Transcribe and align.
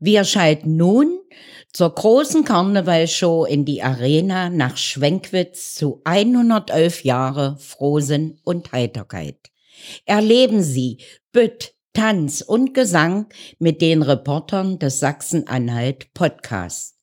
Wir 0.00 0.22
schalten 0.22 0.76
nun 0.76 1.18
zur 1.72 1.92
großen 1.92 2.44
Karnevalshow 2.44 3.44
in 3.44 3.64
die 3.64 3.82
Arena 3.82 4.48
nach 4.48 4.76
Schwenkwitz 4.76 5.74
zu 5.74 6.02
111 6.04 7.02
Jahre 7.02 7.56
Frohsinn 7.58 8.38
und 8.44 8.70
Heiterkeit. 8.70 9.50
Erleben 10.04 10.62
Sie 10.62 10.98
Bütt, 11.32 11.74
Tanz 11.94 12.42
und 12.42 12.74
Gesang 12.74 13.26
mit 13.58 13.82
den 13.82 14.02
Reportern 14.02 14.78
des 14.78 15.00
Sachsen-Anhalt 15.00 16.14
Podcasts. 16.14 16.96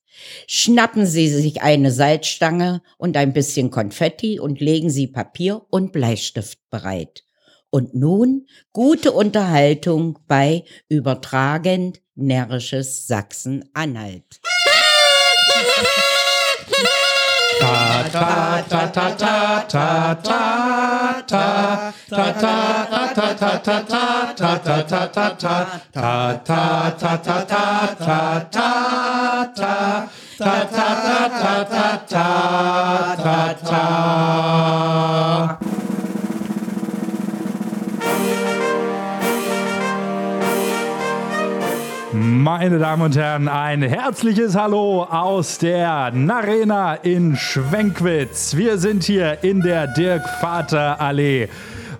Schnappen 0.46 1.04
Sie 1.04 1.28
sich 1.28 1.60
eine 1.60 1.92
Salzstange 1.92 2.80
und 2.96 3.18
ein 3.18 3.34
bisschen 3.34 3.70
Konfetti 3.70 4.40
und 4.40 4.62
legen 4.62 4.88
Sie 4.88 5.06
Papier 5.06 5.66
und 5.68 5.92
Bleistift 5.92 6.60
bereit. 6.70 7.24
Und 7.68 7.94
nun 7.94 8.46
gute 8.72 9.12
Unterhaltung 9.12 10.18
bei 10.26 10.64
übertragend 10.88 12.00
närrisches 12.16 13.06
Sachsen-Anhalt. 13.06 14.40
Meine 42.46 42.78
Damen 42.78 43.02
und 43.02 43.16
Herren, 43.16 43.48
ein 43.48 43.82
herzliches 43.82 44.54
Hallo 44.54 45.02
aus 45.02 45.58
der 45.58 46.12
Narena 46.12 46.94
in 46.94 47.34
Schwenkwitz. 47.34 48.54
Wir 48.54 48.78
sind 48.78 49.02
hier 49.02 49.42
in 49.42 49.62
der 49.62 49.88
Dirk-Vater-Allee. 49.88 51.48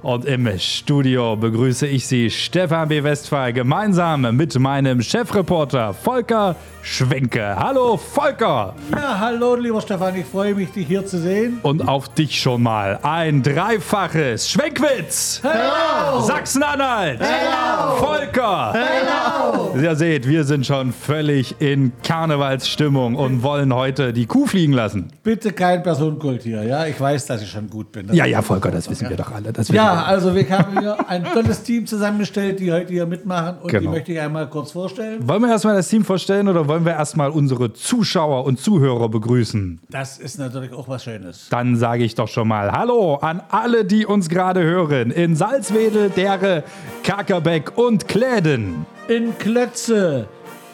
Und 0.03 0.25
im 0.25 0.49
Studio 0.59 1.37
begrüße 1.37 1.87
ich 1.87 2.07
Sie, 2.07 2.31
Stefan 2.31 2.89
B. 2.89 3.03
Westphal, 3.03 3.53
gemeinsam 3.53 4.37
mit 4.37 4.59
meinem 4.59 5.03
Chefreporter 5.03 5.95
Volker 5.95 6.57
Schwenke. 6.83 7.57
Hallo 7.57 7.97
Volker! 7.97 8.73
Ja, 8.93 9.19
hallo 9.19 9.57
lieber 9.57 9.81
Stefan, 9.81 10.15
ich 10.15 10.25
freue 10.25 10.55
mich, 10.55 10.71
dich 10.71 10.87
hier 10.87 11.05
zu 11.05 11.19
sehen. 11.19 11.59
Und 11.63 11.89
auf 11.89 12.09
dich 12.11 12.41
schon 12.41 12.63
mal 12.63 13.01
ein 13.03 13.43
dreifaches 13.43 14.49
Schwenkwitz! 14.49 15.41
Hello! 15.43 16.21
Sachsen-Anhalt! 16.21 17.19
Hello! 17.21 17.97
Volker! 17.97 18.73
Hello! 18.73 19.75
Ihr 19.77 19.97
seht, 19.97 20.29
wir 20.29 20.45
sind 20.45 20.65
schon 20.65 20.93
völlig 20.93 21.61
in 21.61 21.91
Karnevalsstimmung 22.05 23.17
und 23.17 23.43
wollen 23.43 23.75
heute 23.75 24.13
die 24.13 24.27
Kuh 24.27 24.47
fliegen 24.47 24.73
lassen. 24.73 25.09
Bitte 25.25 25.53
kein 25.53 25.83
Personenkult 25.83 26.45
hier, 26.45 26.63
ja? 26.63 26.87
Ich 26.87 27.01
weiß, 27.01 27.27
dass 27.27 27.43
ich 27.43 27.51
schon 27.51 27.69
gut 27.69 27.91
bin. 27.91 28.15
Ja, 28.15 28.27
ja, 28.27 28.43
Volker, 28.43 28.71
das 28.71 28.89
wissen 28.89 29.09
wir 29.09 29.17
doch 29.17 29.33
alle. 29.33 29.53
ja, 29.73 29.96
also 30.05 30.35
wir 30.35 30.49
haben 30.51 30.79
hier 30.79 31.09
ein 31.09 31.25
tolles 31.25 31.63
Team 31.63 31.87
zusammengestellt, 31.87 32.61
die 32.61 32.73
heute 32.73 32.93
hier 32.93 33.07
mitmachen 33.07 33.59
und 33.63 33.71
genau. 33.71 33.81
die 33.81 33.89
möchte 33.89 34.13
ich 34.13 34.21
einmal 34.21 34.49
kurz 34.49 34.73
vorstellen. 34.73 35.27
Wollen 35.27 35.43
wir 35.43 35.51
erstmal 35.51 35.77
das 35.77 35.89
Team 35.89 36.05
vorstellen 36.05 36.49
oder 36.49 36.69
wollen 36.69 36.85
wir 36.85 36.93
erstmal 36.93 37.31
unsere 37.31 37.73
Zuschauer 37.73 38.45
und 38.45 38.61
Zuhörer 38.61 39.09
begrüßen. 39.09 39.81
Das 39.91 40.19
ist 40.19 40.39
natürlich 40.39 40.73
auch 40.73 40.89
was 40.89 41.05
Schönes. 41.05 41.49
Dann 41.51 41.77
sage 41.77 42.05
ich 42.05 42.15
doch 42.15 42.29
schon 42.29 42.49
mal 42.49 42.73
Hallo 42.73 43.17
an 43.17 43.43
alle, 43.51 43.85
die 43.85 44.07
uns 44.07 44.29
gerade 44.29 44.63
hören. 44.63 45.11
In 45.11 45.37
Salzwedel, 45.37 46.11
Dere, 46.11 46.65
Kakerbeck 47.03 47.77
und 47.77 48.09
Kläden. 48.09 48.87
In 49.09 49.39
Klötze, 49.39 50.27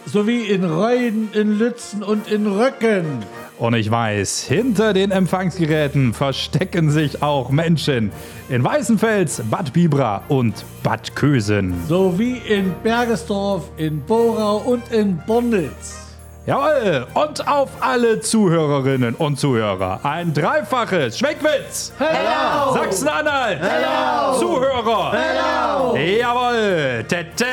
sowie 0.06 0.42
in 0.42 0.64
Reuen, 0.64 1.28
in 1.32 1.58
Lützen 1.58 2.02
und 2.02 2.30
in 2.30 2.46
Röcken. 2.46 3.22
Und 3.62 3.74
ich 3.74 3.88
weiß, 3.88 4.42
hinter 4.42 4.92
den 4.92 5.12
Empfangsgeräten 5.12 6.14
verstecken 6.14 6.90
sich 6.90 7.22
auch 7.22 7.50
Menschen 7.50 8.10
in 8.48 8.64
Weißenfels, 8.64 9.44
Bad 9.48 9.72
Bibra 9.72 10.24
und 10.26 10.64
Bad 10.82 11.14
Kösen. 11.14 11.72
Sowie 11.86 12.38
in 12.48 12.74
Bergesdorf, 12.82 13.70
in 13.76 14.00
Borau 14.04 14.56
und 14.56 14.90
in 14.90 15.16
Bonnitz. 15.28 16.11
Jawohl, 16.44 17.06
und 17.14 17.46
auf 17.46 17.68
alle 17.78 18.18
Zuhörerinnen 18.18 19.14
und 19.14 19.38
Zuhörer 19.38 20.00
ein 20.02 20.34
dreifaches 20.34 21.16
Schmeckwitz. 21.16 21.92
Hello! 21.98 22.74
Sachsen-Anhalt. 22.74 23.60
Hello! 23.60 24.36
Zuhörer. 24.40 25.12
Hello! 25.12 25.96
Jawohl. 25.96 27.04
Tete, 27.06 27.44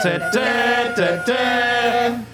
tete, 0.00 0.30
tete. 0.94 1.34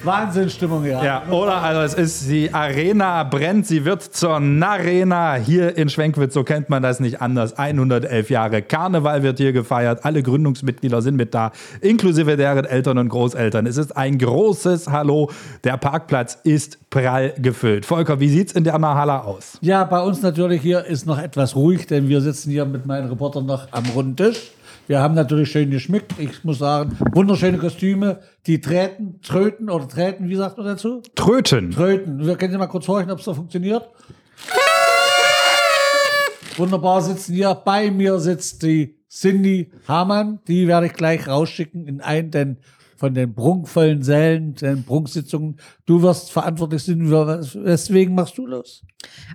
Wahnsinnsstimmung, 0.03 0.84
ja. 0.84 1.03
Ja, 1.03 1.22
oder 1.31 1.62
also 1.62 1.81
es 1.81 1.95
ist, 1.95 2.28
die 2.28 2.53
Arena 2.53 3.22
brennt, 3.25 3.67
sie 3.67 3.87
wird 3.87 4.03
zur 4.03 4.39
Narena 4.39 5.37
hier 5.37 5.78
in 5.78 5.89
Schwenkwitz, 5.89 6.34
so 6.34 6.45
kennt 6.45 6.69
man 6.69 6.83
das 6.83 7.01
nicht 7.01 7.22
anders. 7.22 7.56
111 7.56 8.28
Jahre 8.28 8.61
Karneval 8.61 9.22
wird 9.22 9.39
hier 9.39 9.53
gefeiert, 9.53 10.05
alle 10.05 10.22
Gründungsmitglieder 10.22 11.01
sind 11.01 11.17
mit 11.17 11.33
da, 11.33 11.53
inklusive 11.81 12.37
deren 12.37 12.67
Eltern 12.67 12.99
und 12.99 13.09
Großeltern. 13.09 13.67
Es 13.67 13.78
ist 13.78 13.97
ein 13.97 14.19
großes 14.19 14.89
Hallo. 14.89 15.31
Der 15.65 15.77
Park 15.77 16.02
Parkplatz 16.03 16.39
ist 16.43 16.91
prall 16.91 17.33
gefüllt. 17.39 17.87
Volker, 17.87 18.19
wie 18.19 18.29
sieht 18.29 18.49
es 18.49 18.55
in 18.55 18.65
der 18.65 18.77
Mahala 18.77 19.21
aus? 19.21 19.57
Ja, 19.61 19.85
bei 19.85 20.01
uns 20.01 20.21
natürlich 20.21 20.61
hier 20.61 20.85
ist 20.85 21.07
noch 21.07 21.19
etwas 21.19 21.55
ruhig, 21.55 21.87
denn 21.87 22.09
wir 22.09 22.21
sitzen 22.21 22.51
hier 22.51 22.65
mit 22.65 22.87
meinen 22.87 23.09
Reportern 23.09 23.47
noch 23.47 23.69
am 23.71 23.85
runden 23.95 24.17
Tisch. 24.17 24.51
Wir 24.89 25.01
haben 25.01 25.15
natürlich 25.15 25.53
schön 25.53 25.71
geschmückt. 25.71 26.15
Ich 26.19 26.43
muss 26.43 26.59
sagen, 26.59 26.99
wunderschöne 27.13 27.57
Kostüme. 27.59 28.19
Die 28.49 28.61
treten, 28.61 29.21
tröten 29.23 29.71
oder 29.71 29.87
treten, 29.87 30.29
wie 30.29 30.35
sagt 30.35 30.57
man 30.57 30.67
dazu? 30.67 31.03
Tröten. 31.15 31.71
Tröten. 31.71 32.27
Wir 32.27 32.34
können 32.34 32.51
Sie 32.51 32.59
mal 32.59 32.67
kurz 32.67 32.89
horchen, 32.89 33.13
ob 33.13 33.21
es 33.21 33.25
da 33.25 33.34
funktioniert. 33.34 33.89
Wunderbar 36.57 37.01
sitzen 37.01 37.34
hier. 37.34 37.55
Bei 37.55 37.93
mir 37.93 38.19
sitzt 38.19 38.65
die 38.65 38.97
Cindy 39.09 39.71
Hamann. 39.87 40.41
Die 40.49 40.67
werde 40.67 40.87
ich 40.87 40.95
gleich 40.95 41.29
rausschicken 41.29 41.87
in 41.87 42.01
einen, 42.01 42.33
denn 42.33 42.57
von 43.03 43.15
den 43.15 43.35
prunkvollen 43.35 44.05
Sälen, 44.05 44.55
den 44.55 44.85
Prunksitzungen. 44.85 45.57
Du 45.87 46.03
wirst 46.03 46.31
verantwortlich 46.31 46.85
sein. 46.85 47.11
Weswegen 47.11 48.15
machst 48.15 48.39
du 48.39 48.47
los? 48.47 48.85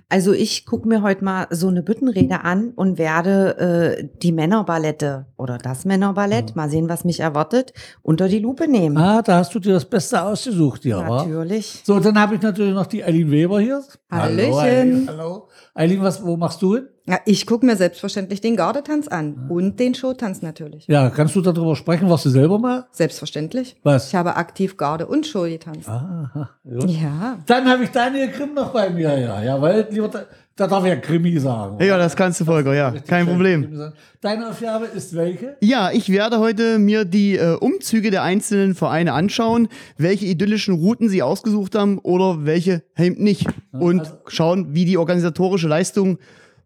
Also 0.08 0.32
ich 0.32 0.64
gucke 0.64 0.88
mir 0.88 1.02
heute 1.02 1.22
mal 1.22 1.48
so 1.50 1.68
eine 1.68 1.82
Büttenrede 1.82 2.44
an 2.44 2.70
und 2.76 2.96
werde 2.96 3.98
äh, 3.98 4.08
die 4.22 4.32
Männerballette 4.32 5.26
oder 5.36 5.58
das 5.58 5.84
Männerballett, 5.84 6.48
ja. 6.48 6.56
mal 6.56 6.70
sehen, 6.70 6.88
was 6.88 7.04
mich 7.04 7.20
erwartet, 7.20 7.74
unter 8.00 8.26
die 8.28 8.38
Lupe 8.38 8.68
nehmen. 8.68 8.96
Ah, 8.96 9.20
da 9.20 9.36
hast 9.36 9.54
du 9.54 9.58
dir 9.58 9.74
das 9.74 9.84
Beste 9.84 10.22
ausgesucht, 10.22 10.86
ja. 10.86 11.02
Natürlich. 11.02 11.82
Wa? 11.86 11.92
So, 11.92 12.00
dann 12.00 12.18
habe 12.18 12.36
ich 12.36 12.40
natürlich 12.40 12.72
noch 12.72 12.86
die 12.86 13.04
Eileen 13.04 13.30
Weber 13.30 13.60
hier. 13.60 13.82
Hallöchen. 14.10 15.08
Hallo. 15.08 15.48
Eileen, 15.78 16.02
was, 16.02 16.24
wo 16.24 16.36
machst 16.36 16.60
du 16.60 16.74
hin? 16.74 16.88
Ja, 17.06 17.20
ich 17.24 17.46
gucke 17.46 17.64
mir 17.64 17.76
selbstverständlich 17.76 18.40
den 18.40 18.56
Gardetanz 18.56 19.06
an 19.06 19.36
ja. 19.36 19.54
und 19.54 19.78
den 19.78 19.94
Showtanz 19.94 20.42
natürlich. 20.42 20.88
Ja, 20.88 21.08
kannst 21.08 21.36
du 21.36 21.40
darüber 21.40 21.76
sprechen, 21.76 22.10
was 22.10 22.24
du 22.24 22.30
selber 22.30 22.58
mal? 22.58 22.86
Selbstverständlich. 22.90 23.76
Was? 23.84 24.08
Ich 24.08 24.14
habe 24.16 24.34
aktiv 24.34 24.76
Garde 24.76 25.06
und 25.06 25.24
Show 25.24 25.42
getanzt. 25.42 25.88
Aha, 25.88 26.50
gut. 26.64 26.90
Ja. 26.90 27.38
Dann 27.46 27.68
habe 27.68 27.84
ich 27.84 27.90
Daniel 27.90 28.28
Grimm 28.28 28.54
noch 28.54 28.72
bei 28.72 28.90
mir, 28.90 29.16
ja. 29.18 29.40
Ja, 29.40 29.62
weil, 29.62 29.86
lieber, 29.88 30.10
da 30.58 30.66
darf 30.66 30.82
ich 30.84 30.90
ja 30.90 30.96
Krimi 30.96 31.38
sagen. 31.38 31.82
Ja, 31.82 31.96
das 31.96 32.16
kannst 32.16 32.40
du, 32.40 32.44
Volker, 32.44 32.74
ja. 32.74 32.90
Kein 33.06 33.26
Problem. 33.26 33.92
Deine 34.20 34.48
Aufgabe 34.48 34.86
ist 34.86 35.14
welche? 35.14 35.56
Ja, 35.60 35.92
ich 35.92 36.10
werde 36.10 36.40
heute 36.40 36.80
mir 36.80 37.04
die 37.04 37.36
äh, 37.36 37.54
Umzüge 37.54 38.10
der 38.10 38.24
einzelnen 38.24 38.74
Vereine 38.74 39.12
anschauen, 39.12 39.68
welche 39.96 40.26
idyllischen 40.26 40.74
Routen 40.74 41.08
sie 41.08 41.22
ausgesucht 41.22 41.76
haben 41.76 41.98
oder 41.98 42.44
welche 42.44 42.82
eben 42.98 43.22
nicht. 43.22 43.46
Und 43.72 44.00
also, 44.00 44.18
schauen, 44.26 44.74
wie 44.74 44.84
die 44.84 44.98
organisatorische 44.98 45.68
Leistung 45.68 46.18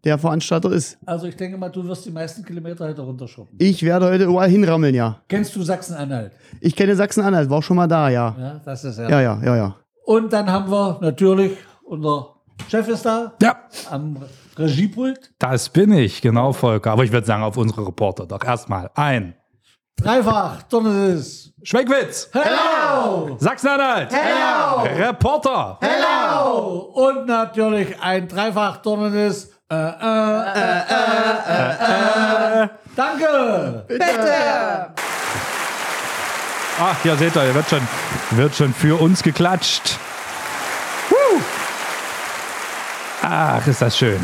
der 0.03 0.17
Veranstalter 0.17 0.71
ist. 0.71 0.97
Also 1.05 1.27
ich 1.27 1.35
denke 1.35 1.57
mal, 1.59 1.69
du 1.69 1.85
wirst 1.85 2.05
die 2.07 2.11
meisten 2.11 2.43
Kilometer 2.43 2.87
heute 2.87 3.01
runterschrubben. 3.01 3.55
Ich 3.59 3.83
werde 3.83 4.07
heute 4.07 4.23
überall 4.23 4.49
hinrammeln, 4.49 4.95
ja. 4.95 5.21
Kennst 5.29 5.55
du 5.55 5.61
Sachsen-Anhalt? 5.61 6.31
Ich 6.61 6.75
kenne 6.75 6.95
Sachsen-Anhalt, 6.95 7.47
war 7.49 7.61
schon 7.61 7.77
mal 7.77 7.87
da, 7.87 8.09
ja. 8.09 8.35
Ja, 8.37 8.61
das 8.65 8.83
ist 8.83 8.97
ja. 8.97 9.07
Ja, 9.07 9.21
ja, 9.21 9.41
ja, 9.45 9.55
ja. 9.55 9.75
Und 10.03 10.33
dann 10.33 10.51
haben 10.51 10.69
wir 10.71 10.97
natürlich, 10.99 11.51
unser 11.85 12.33
Chef 12.69 12.87
ist 12.87 13.05
da. 13.05 13.33
Ja. 13.41 13.55
Am 13.89 14.17
Regiepult. 14.57 15.31
Das 15.39 15.69
bin 15.69 15.91
ich, 15.93 16.21
genau, 16.21 16.53
Volker. 16.53 16.91
Aber 16.91 17.03
ich 17.03 17.11
würde 17.11 17.25
sagen, 17.25 17.43
auf 17.43 17.57
unsere 17.57 17.87
Reporter 17.87 18.25
doch 18.25 18.43
erstmal 18.43 18.89
ein. 18.95 19.35
Dreifach, 19.95 20.63
Donnerses. 20.63 21.53
Schmeckwitz. 21.63 22.29
Hello. 22.33 23.37
Sachsen-Anhalt. 23.39 24.11
Hello. 24.11 25.07
Reporter. 25.07 25.79
Hello. 25.81 26.91
Und 26.93 27.27
natürlich 27.27 27.99
ein 28.01 28.27
Dreifach 28.27 28.77
Donnerses 28.77 29.51
äh, 29.71 29.75
äh, 29.75 30.79
äh, 32.63 32.67
Danke! 32.95 33.85
Bitte! 33.87 34.93
Ach, 36.79 37.05
ja, 37.05 37.15
seht 37.15 37.35
ihr, 37.35 37.43
hier 37.43 37.55
wird 37.55 37.69
schon, 37.69 37.87
wird 38.31 38.55
schon 38.55 38.73
für 38.73 38.99
uns 38.99 39.23
geklatscht. 39.23 39.97
Ach, 43.25 43.65
ist 43.65 43.81
das 43.81 43.97
schön. 43.97 44.19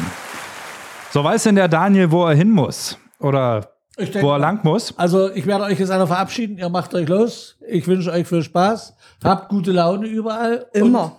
So 1.11 1.23
weiß 1.23 1.43
denn 1.43 1.55
der 1.55 1.69
Daniel, 1.69 2.11
wo 2.11 2.25
er 2.25 2.35
hin 2.35 2.51
muss? 2.51 2.97
Oder 3.19 3.69
Ich 3.97 4.11
denke 4.11 4.27
wo 4.27 4.33
er 4.33 4.39
lang 4.39 4.59
muss. 4.65 4.93
Also 4.97 5.31
ich 5.31 5.45
werde 5.45 5.63
euch 5.63 5.79
jetzt 5.79 5.89
einer 5.89 6.05
verabschieden. 6.05 6.57
Ihr 6.57 6.67
macht 6.67 6.93
euch 6.93 7.07
los. 7.07 7.57
Ich 7.65 7.87
wünsche 7.87 8.11
euch 8.11 8.27
viel 8.27 8.43
Spaß. 8.43 8.93
Habt 9.23 9.47
gute 9.47 9.71
Laune 9.71 10.05
überall. 10.05 10.67
Immer. 10.73 11.15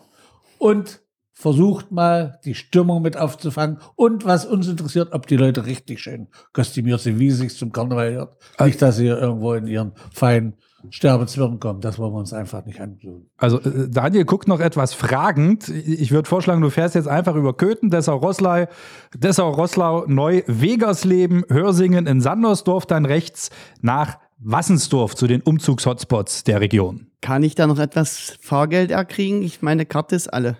Und, 0.59 0.77
und 0.77 1.01
versucht 1.33 1.91
mal 1.91 2.39
die 2.45 2.55
Stimmung 2.55 3.01
mit 3.01 3.17
aufzufangen. 3.17 3.79
Und 3.97 4.27
was 4.27 4.45
uns 4.45 4.69
interessiert, 4.69 5.15
ob 5.15 5.27
die 5.27 5.39
Leute 5.39 5.65
richtig 5.65 6.01
schön 6.01 6.29
kostümiert 6.53 7.01
sind, 7.01 7.19
wie 7.19 7.29
es 7.29 7.39
sich 7.39 7.57
zum 7.57 7.73
Karneval 7.73 8.13
hört. 8.13 8.37
Nicht, 8.61 8.83
dass 8.83 8.97
sie 8.99 9.07
irgendwo 9.07 9.55
in 9.55 9.67
ihren 9.67 9.93
feinen 10.13 10.59
Sterbezwirn 10.89 11.61
kommen. 11.61 11.81
Das 11.81 11.99
wollen 11.99 12.13
wir 12.13 12.19
uns 12.19 12.33
einfach 12.33 12.65
nicht 12.65 12.81
antun. 12.81 13.27
Also 13.37 13.61
äh, 13.61 13.89
Daniel 13.89 14.25
guckt 14.25 14.49
noch 14.49 14.61
etwas 14.61 14.95
fragend. 14.95 15.69
Ich 15.69 16.11
würde 16.11 16.29
vorschlagen, 16.29 16.63
du 16.63 16.71
fährst 16.71 16.95
jetzt 16.95 17.09
einfach 17.09 17.35
über 17.35 17.55
Köthen, 17.55 17.91
Dessau-Rosslau, 17.91 18.67
Dessau-Rosslau, 19.15 20.07
Neu, 20.07 20.43
Wegersleben, 20.47 21.45
Hörsingen 21.49 22.07
in 22.07 22.21
Sandersdorf, 22.21 22.87
dann 22.87 23.05
rechts 23.05 23.51
nach 23.83 24.19
Wassensdorf 24.39 25.15
zu 25.15 25.27
den 25.27 25.43
Umzugshotspots 25.43 26.45
der 26.45 26.61
Region. 26.61 27.09
Kann 27.21 27.43
ich 27.43 27.55
da 27.55 27.67
noch 27.67 27.79
etwas 27.79 28.39
Fahrgeld 28.41 28.91
erkriegen? 28.91 29.43
Ich 29.43 29.61
meine 29.61 29.85
Karte 29.85 30.17
ist 30.17 30.29
alle. 30.29 30.57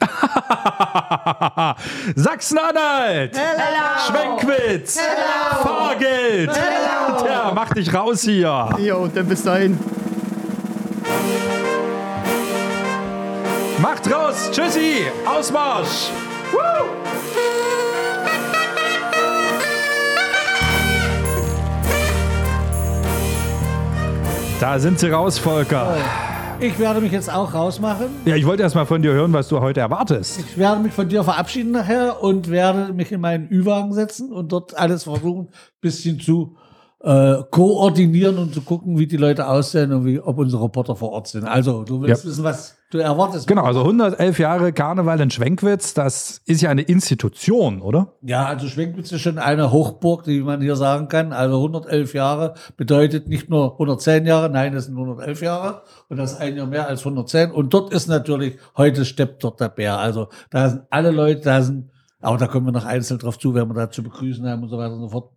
Sachsen-Anhalt! 2.16 3.36
Schwenkwitz! 4.06 4.98
Fahrgeld! 5.62 6.52
Tja, 6.52 7.52
mach 7.54 7.72
dich 7.72 7.92
raus 7.92 8.22
hier! 8.22 8.68
Jo, 8.78 9.06
dann 9.08 9.26
bis 9.26 9.42
dahin. 9.42 9.78
Macht 13.78 14.12
raus! 14.12 14.50
Tschüssi! 14.52 15.06
Ausmarsch! 15.26 16.10
Woo! 16.52 16.58
Da 24.60 24.78
sind 24.78 25.00
sie 25.00 25.10
raus, 25.10 25.38
Volker. 25.38 25.96
Ich 26.62 26.78
werde 26.78 27.00
mich 27.00 27.10
jetzt 27.10 27.28
auch 27.28 27.54
rausmachen. 27.54 28.06
Ja, 28.24 28.36
ich 28.36 28.46
wollte 28.46 28.62
erst 28.62 28.76
mal 28.76 28.86
von 28.86 29.02
dir 29.02 29.12
hören, 29.12 29.32
was 29.32 29.48
du 29.48 29.58
heute 29.58 29.80
erwartest. 29.80 30.38
Ich 30.38 30.56
werde 30.56 30.80
mich 30.80 30.92
von 30.92 31.08
dir 31.08 31.24
verabschieden 31.24 31.72
nachher 31.72 32.22
und 32.22 32.50
werde 32.50 32.92
mich 32.92 33.10
in 33.10 33.20
meinen 33.20 33.50
Ü-Wagen 33.50 33.92
setzen 33.92 34.30
und 34.30 34.52
dort 34.52 34.78
alles 34.78 35.02
versuchen, 35.02 35.48
ein 35.48 35.80
bisschen 35.80 36.20
zu 36.20 36.56
äh, 37.04 37.42
koordinieren 37.50 38.38
und 38.38 38.54
zu 38.54 38.60
gucken, 38.62 38.98
wie 38.98 39.06
die 39.06 39.16
Leute 39.16 39.48
aussehen 39.48 39.92
und 39.92 40.04
wie, 40.04 40.20
ob 40.20 40.38
unsere 40.38 40.62
Reporter 40.62 40.94
vor 40.94 41.10
Ort 41.10 41.26
sind. 41.28 41.44
Also, 41.44 41.82
du 41.82 42.00
willst 42.00 42.22
Ja. 42.24 42.30
wissen, 42.30 42.44
was 42.44 42.76
du 42.90 42.98
erwartest. 42.98 43.48
Genau, 43.48 43.64
also 43.64 43.80
111 43.80 44.38
Jahre 44.38 44.72
Karneval 44.72 45.20
in 45.20 45.30
Schwenkwitz, 45.30 45.94
das 45.94 46.42
ist 46.46 46.60
ja 46.62 46.70
eine 46.70 46.82
Institution, 46.82 47.80
oder? 47.80 48.12
Ja, 48.22 48.44
also 48.46 48.68
Schwenkwitz 48.68 49.10
ist 49.10 49.22
schon 49.22 49.38
eine 49.38 49.72
Hochburg, 49.72 50.24
die 50.24 50.42
man 50.42 50.60
hier 50.60 50.76
sagen 50.76 51.08
kann. 51.08 51.32
Also 51.32 51.56
111 51.56 52.14
Jahre 52.14 52.54
bedeutet 52.76 53.26
nicht 53.28 53.50
nur 53.50 53.72
110 53.72 54.24
Jahre, 54.26 54.48
nein, 54.50 54.74
es 54.74 54.84
sind 54.84 54.94
111 54.96 55.42
Jahre 55.42 55.82
und 56.08 56.18
das 56.18 56.32
ist 56.32 56.40
ein 56.40 56.56
Jahr 56.56 56.66
mehr 56.66 56.86
als 56.86 57.00
110. 57.00 57.50
Und 57.50 57.74
dort 57.74 57.92
ist 57.92 58.06
natürlich, 58.08 58.58
heute 58.76 59.04
steppt 59.04 59.42
dort 59.42 59.58
der 59.60 59.70
Bär. 59.70 59.98
Also 59.98 60.28
da 60.50 60.68
sind 60.68 60.82
alle 60.90 61.10
Leute, 61.10 61.40
da 61.40 61.62
sind, 61.62 61.90
aber 62.20 62.36
da 62.36 62.46
kommen 62.46 62.66
wir 62.66 62.72
noch 62.72 62.84
einzeln 62.84 63.18
drauf 63.18 63.38
zu, 63.38 63.54
wenn 63.54 63.66
wir 63.68 63.74
da 63.74 63.90
zu 63.90 64.02
begrüßen 64.04 64.46
haben 64.48 64.62
und 64.62 64.68
so 64.68 64.78
weiter 64.78 64.94
und 64.94 65.00
so 65.00 65.08
fort. 65.08 65.30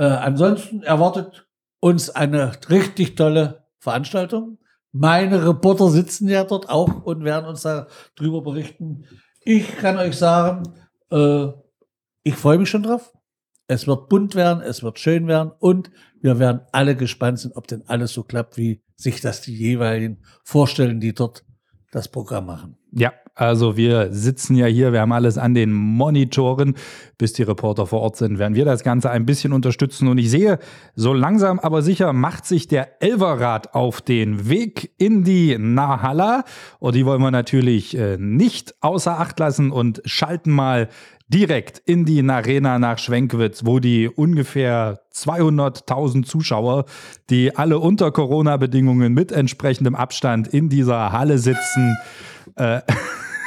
Äh, 0.00 0.04
ansonsten 0.04 0.82
erwartet 0.82 1.46
uns 1.78 2.08
eine 2.08 2.52
richtig 2.70 3.16
tolle 3.16 3.66
Veranstaltung. 3.80 4.56
Meine 4.92 5.46
Reporter 5.46 5.90
sitzen 5.90 6.26
ja 6.26 6.44
dort 6.44 6.70
auch 6.70 7.02
und 7.04 7.22
werden 7.22 7.44
uns 7.44 7.60
da 7.60 7.86
drüber 8.16 8.40
berichten. 8.40 9.04
Ich 9.42 9.76
kann 9.76 9.98
euch 9.98 10.16
sagen, 10.16 10.62
äh, 11.10 11.48
ich 12.22 12.34
freue 12.34 12.56
mich 12.56 12.70
schon 12.70 12.82
drauf. 12.82 13.12
Es 13.66 13.86
wird 13.86 14.08
bunt 14.08 14.34
werden, 14.34 14.62
es 14.62 14.82
wird 14.82 14.98
schön 14.98 15.26
werden 15.26 15.52
und 15.58 15.90
wir 16.22 16.38
werden 16.38 16.62
alle 16.72 16.96
gespannt 16.96 17.38
sein, 17.38 17.52
ob 17.54 17.66
denn 17.66 17.82
alles 17.86 18.14
so 18.14 18.22
klappt, 18.22 18.56
wie 18.56 18.82
sich 18.96 19.20
das 19.20 19.42
die 19.42 19.54
jeweiligen 19.54 20.22
vorstellen, 20.44 21.00
die 21.00 21.12
dort 21.12 21.44
das 21.92 22.08
Programm 22.08 22.46
machen. 22.46 22.78
Ja, 22.90 23.12
also 23.34 23.76
wir 23.76 24.12
sitzen 24.12 24.54
ja 24.56 24.66
hier, 24.66 24.92
wir 24.92 25.00
haben 25.00 25.12
alles 25.12 25.38
an 25.38 25.54
den 25.54 25.72
Monitoren. 25.72 26.74
Bis 27.18 27.32
die 27.32 27.42
Reporter 27.42 27.86
vor 27.86 28.00
Ort 28.00 28.16
sind, 28.16 28.38
werden 28.38 28.54
wir 28.54 28.64
das 28.64 28.82
Ganze 28.82 29.10
ein 29.10 29.26
bisschen 29.26 29.52
unterstützen. 29.52 30.08
Und 30.08 30.18
ich 30.18 30.30
sehe, 30.30 30.58
so 30.94 31.12
langsam 31.12 31.58
aber 31.58 31.82
sicher 31.82 32.12
macht 32.12 32.46
sich 32.46 32.66
der 32.66 33.02
Elverrad 33.02 33.74
auf 33.74 34.00
den 34.00 34.48
Weg 34.48 34.92
in 34.98 35.24
die 35.24 35.56
Nahalla. 35.58 36.44
Und 36.78 36.94
die 36.94 37.04
wollen 37.04 37.20
wir 37.20 37.30
natürlich 37.30 37.96
äh, 37.96 38.16
nicht 38.18 38.74
außer 38.80 39.20
Acht 39.20 39.38
lassen 39.38 39.70
und 39.70 40.02
schalten 40.04 40.50
mal 40.50 40.88
direkt 41.32 41.78
in 41.78 42.04
die 42.04 42.28
Arena 42.28 42.78
nach 42.78 42.98
Schwenkwitz, 42.98 43.64
wo 43.64 43.78
die 43.78 44.08
ungefähr 44.08 45.00
200.000 45.14 46.24
Zuschauer, 46.24 46.86
die 47.30 47.56
alle 47.56 47.78
unter 47.78 48.10
Corona-Bedingungen 48.10 49.14
mit 49.14 49.30
entsprechendem 49.30 49.94
Abstand 49.94 50.48
in 50.48 50.68
dieser 50.68 51.12
Halle 51.12 51.38
sitzen, 51.38 51.96
äh, 52.56 52.80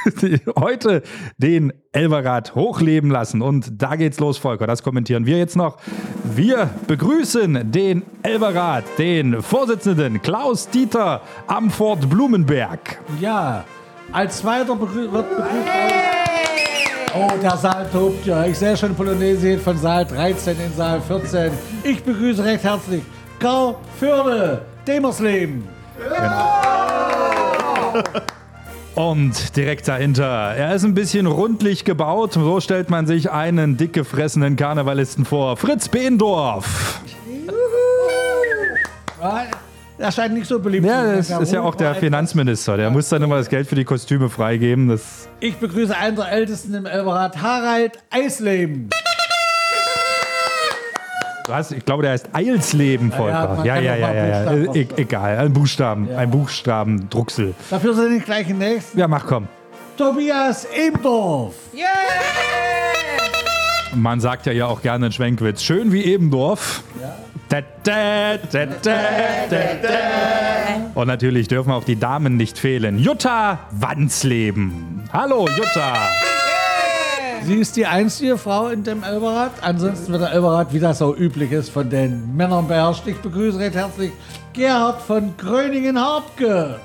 heute 0.58 1.02
den 1.38 1.72
Elverrad 1.92 2.54
hochleben 2.54 3.10
lassen. 3.10 3.42
Und 3.42 3.82
da 3.82 3.96
geht's 3.96 4.20
los, 4.20 4.38
Volker. 4.38 4.66
Das 4.66 4.82
kommentieren 4.82 5.26
wir 5.26 5.38
jetzt 5.38 5.56
noch. 5.56 5.78
Wir 6.24 6.70
begrüßen 6.86 7.70
den 7.70 8.02
Elverrad, 8.22 8.84
den 8.98 9.42
Vorsitzenden 9.42 10.22
Klaus 10.22 10.68
Dieter 10.68 11.20
Amfort 11.46 12.08
Blumenberg. 12.08 12.98
Ja, 13.20 13.64
als 14.12 14.38
zweiter 14.38 14.76
begrü 14.76 15.10
wird 15.10 15.30
begrüßt. 15.30 15.48
Oh, 17.16 17.30
der 17.40 17.56
Saal 17.56 17.86
tobt 17.92 18.26
ja. 18.26 18.44
Ich 18.44 18.58
sehe 18.58 18.76
schon 18.76 18.94
Polonaise 18.94 19.58
von 19.58 19.78
Saal 19.78 20.04
13 20.04 20.56
in 20.60 20.74
Saal 20.74 21.00
14. 21.00 21.52
Ich 21.84 22.02
begrüße 22.02 22.44
recht 22.44 22.64
herzlich 22.64 23.02
Karl 23.38 23.76
Förde, 24.00 24.62
Demersleben. 24.86 25.68
Und 28.94 29.56
direkt 29.56 29.88
dahinter, 29.88 30.24
er 30.24 30.74
ist 30.74 30.84
ein 30.84 30.94
bisschen 30.94 31.26
rundlich 31.26 31.84
gebaut. 31.84 32.34
So 32.34 32.60
stellt 32.60 32.90
man 32.90 33.06
sich 33.06 33.30
einen 33.30 33.76
dick 33.76 33.92
gefressenen 33.92 34.54
Karnevalisten 34.54 35.24
vor. 35.24 35.56
Fritz 35.56 35.88
Behendorf. 35.88 37.00
Ja, 39.20 39.46
er 39.98 40.12
scheint 40.12 40.34
nicht 40.34 40.46
so 40.46 40.60
beliebt 40.60 40.86
Ja, 40.86 41.22
zu 41.22 41.32
das 41.32 41.42
ist 41.42 41.52
ja 41.52 41.62
auch 41.62 41.74
der? 41.74 41.94
Finanzminister. 41.96 42.76
Der 42.76 42.90
muss 42.90 43.08
dann 43.08 43.22
immer 43.22 43.36
das 43.36 43.48
Geld 43.48 43.66
für 43.66 43.74
die 43.74 43.84
Kostüme 43.84 44.28
freigeben. 44.28 44.88
Das 44.88 45.28
Ich 45.40 45.56
begrüße 45.56 45.96
einen 45.96 46.16
der 46.16 46.30
Ältesten 46.30 46.74
im 46.74 46.86
Elberrad, 46.86 47.40
Harald 47.40 47.98
Eisleben. 48.10 48.90
Du 51.46 51.52
hast, 51.52 51.72
ich 51.72 51.84
glaube, 51.84 52.02
der 52.02 52.12
heißt 52.12 52.30
Eilsleben, 52.32 53.12
Volker. 53.12 53.62
Ja, 53.64 53.76
ja, 53.76 53.94
ja, 53.94 54.14
ja, 54.14 54.54
ja. 54.54 54.74
E 54.74 54.88
egal, 54.96 55.36
ein 55.36 55.52
Buchstaben, 55.52 56.08
ein 56.16 56.30
Buchstaben, 56.30 57.10
Drucksel. 57.10 57.54
Dafür 57.68 57.92
sind 57.92 58.16
ich 58.16 58.24
gleich 58.24 58.48
im 58.48 58.56
nächsten. 58.56 58.98
Ja, 58.98 59.06
mach 59.08 59.26
komm. 59.26 59.46
Tobias 59.98 60.66
Ebdorf. 60.74 61.54
Man 63.94 64.20
sagt 64.20 64.46
ja 64.46 64.52
ja 64.52 64.66
auch 64.66 64.80
gerne 64.80 65.06
in 65.06 65.12
Schwenkwitz, 65.12 65.62
schön 65.62 65.92
wie 65.92 66.04
Ebendorf. 66.04 66.82
Da, 67.50 67.60
da, 67.82 68.38
da, 68.50 68.66
da, 68.66 68.96
da, 69.50 69.56
da. 69.82 69.88
Und 70.94 71.06
natürlich 71.08 71.46
dürfen 71.48 71.72
auch 71.72 71.84
die 71.84 71.96
Damen 71.96 72.38
nicht 72.38 72.58
fehlen. 72.58 72.98
Jutta 72.98 73.58
Wansleben. 73.70 75.04
Hallo, 75.12 75.46
Jutta. 75.54 76.08
Sie 77.46 77.56
ist 77.56 77.76
die 77.76 77.84
einzige 77.84 78.38
Frau 78.38 78.68
in 78.68 78.84
dem 78.84 79.02
Elberrad. 79.02 79.52
Ansonsten 79.60 80.12
wird 80.12 80.22
der 80.22 80.32
Elberrad, 80.32 80.72
wie 80.72 80.80
das 80.80 80.98
so 80.98 81.14
üblich 81.14 81.52
ist, 81.52 81.68
von 81.68 81.90
den 81.90 82.34
Männern 82.34 82.66
beherrscht. 82.66 83.06
Ich 83.06 83.18
begrüße 83.18 83.58
recht 83.58 83.74
herzlich 83.74 84.12
Gerhard 84.54 85.02
von 85.02 85.36
Gröningen-Hartke. 85.36 86.80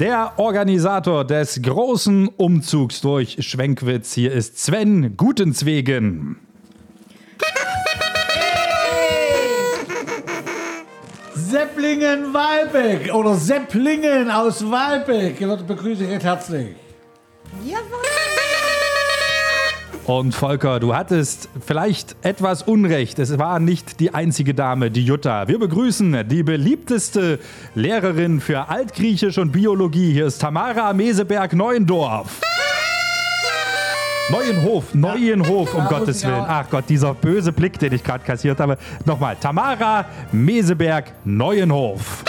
Der 0.00 0.32
Organisator 0.38 1.26
des 1.26 1.60
großen 1.60 2.28
Umzugs 2.28 3.02
durch 3.02 3.36
Schwenkwitz. 3.40 4.14
Hier 4.14 4.32
ist 4.32 4.58
Sven 4.58 5.14
Gutenzwegen. 5.18 6.38
Sepplingen-Walbeck 11.34 13.12
oder 13.12 13.34
Sepplingen 13.34 14.30
aus 14.30 14.64
Walbeck. 14.70 15.38
Ihr 15.42 15.48
wird 15.48 15.66
begrüße 15.66 16.04
ich 16.04 16.10
recht 16.10 16.24
herzlich. 16.24 16.81
Und 20.04 20.34
Volker, 20.34 20.80
du 20.80 20.94
hattest 20.96 21.48
vielleicht 21.64 22.16
etwas 22.22 22.62
Unrecht. 22.62 23.20
Es 23.20 23.38
war 23.38 23.60
nicht 23.60 24.00
die 24.00 24.12
einzige 24.12 24.52
Dame, 24.52 24.90
die 24.90 25.04
Jutta. 25.04 25.46
Wir 25.46 25.60
begrüßen 25.60 26.28
die 26.28 26.42
beliebteste 26.42 27.38
Lehrerin 27.74 28.40
für 28.40 28.68
Altgriechisch 28.68 29.38
und 29.38 29.52
Biologie. 29.52 30.12
Hier 30.12 30.26
ist 30.26 30.40
Tamara 30.40 30.92
Meseberg-Neuendorf. 30.92 32.40
Neuenhof, 34.30 34.94
Neuenhof, 34.94 35.74
um 35.74 35.82
muss 35.82 35.90
Gottes 35.90 36.24
Willen. 36.24 36.44
Ach 36.48 36.68
Gott, 36.70 36.84
dieser 36.88 37.14
böse 37.14 37.52
Blick, 37.52 37.78
den 37.78 37.92
ich 37.92 38.02
gerade 38.02 38.24
kassiert 38.24 38.58
habe. 38.60 38.78
Nochmal, 39.04 39.36
Tamara 39.36 40.06
Meseberg-Neuenhof. 40.32 42.24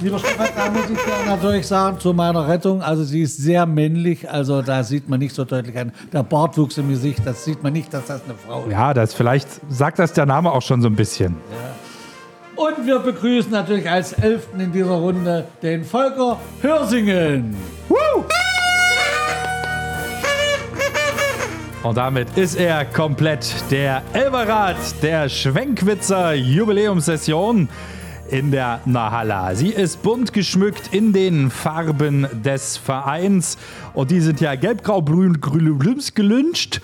Lieber 0.00 0.20
Stefan, 0.20 0.46
da 0.54 0.70
muss 0.70 0.88
ich 0.88 0.96
dir 0.96 1.26
natürlich 1.26 1.66
sagen, 1.66 1.98
zu 1.98 2.12
meiner 2.12 2.46
Rettung, 2.46 2.82
also 2.82 3.02
sie 3.02 3.22
ist 3.22 3.36
sehr 3.36 3.66
männlich, 3.66 4.30
also 4.30 4.62
da 4.62 4.84
sieht 4.84 5.08
man 5.08 5.18
nicht 5.18 5.34
so 5.34 5.44
deutlich 5.44 5.76
an. 5.76 5.90
Der 6.12 6.22
Bartwuchs 6.22 6.78
im 6.78 6.88
Gesicht, 6.88 7.22
das 7.24 7.44
sieht 7.44 7.64
man 7.64 7.72
nicht, 7.72 7.92
dass 7.92 8.06
das 8.06 8.22
eine 8.24 8.34
Frau 8.34 8.62
ist. 8.64 8.70
Ja, 8.70 8.94
das 8.94 9.12
vielleicht 9.12 9.48
sagt 9.68 9.98
das 9.98 10.12
der 10.12 10.26
Name 10.26 10.52
auch 10.52 10.62
schon 10.62 10.82
so 10.82 10.88
ein 10.88 10.94
bisschen. 10.94 11.36
Und 12.54 12.86
wir 12.86 13.00
begrüßen 13.00 13.50
natürlich 13.50 13.90
als 13.90 14.12
Elften 14.12 14.60
in 14.60 14.70
dieser 14.70 14.92
Runde 14.92 15.46
den 15.62 15.84
Volker 15.84 16.38
Hörsingen. 16.60 17.56
Und 21.82 21.96
damit 21.96 22.36
ist 22.36 22.54
er 22.54 22.84
komplett 22.84 23.52
der 23.70 24.02
Elberat 24.12 24.76
der 25.02 25.28
Schwenkwitzer 25.28 26.34
Jubiläumssession 26.34 27.68
in 28.30 28.50
der 28.50 28.80
Nahalla. 28.84 29.54
Sie 29.54 29.68
ist 29.68 30.02
bunt 30.02 30.32
geschmückt 30.32 30.92
in 30.92 31.12
den 31.12 31.50
Farben 31.50 32.26
des 32.44 32.76
Vereins 32.76 33.58
und 33.94 34.10
die 34.10 34.20
sind 34.20 34.40
ja 34.40 34.54
gelb, 34.54 34.84
grau, 34.84 35.02
grün, 35.02 35.40
grün, 35.40 35.78
gelünscht 36.14 36.80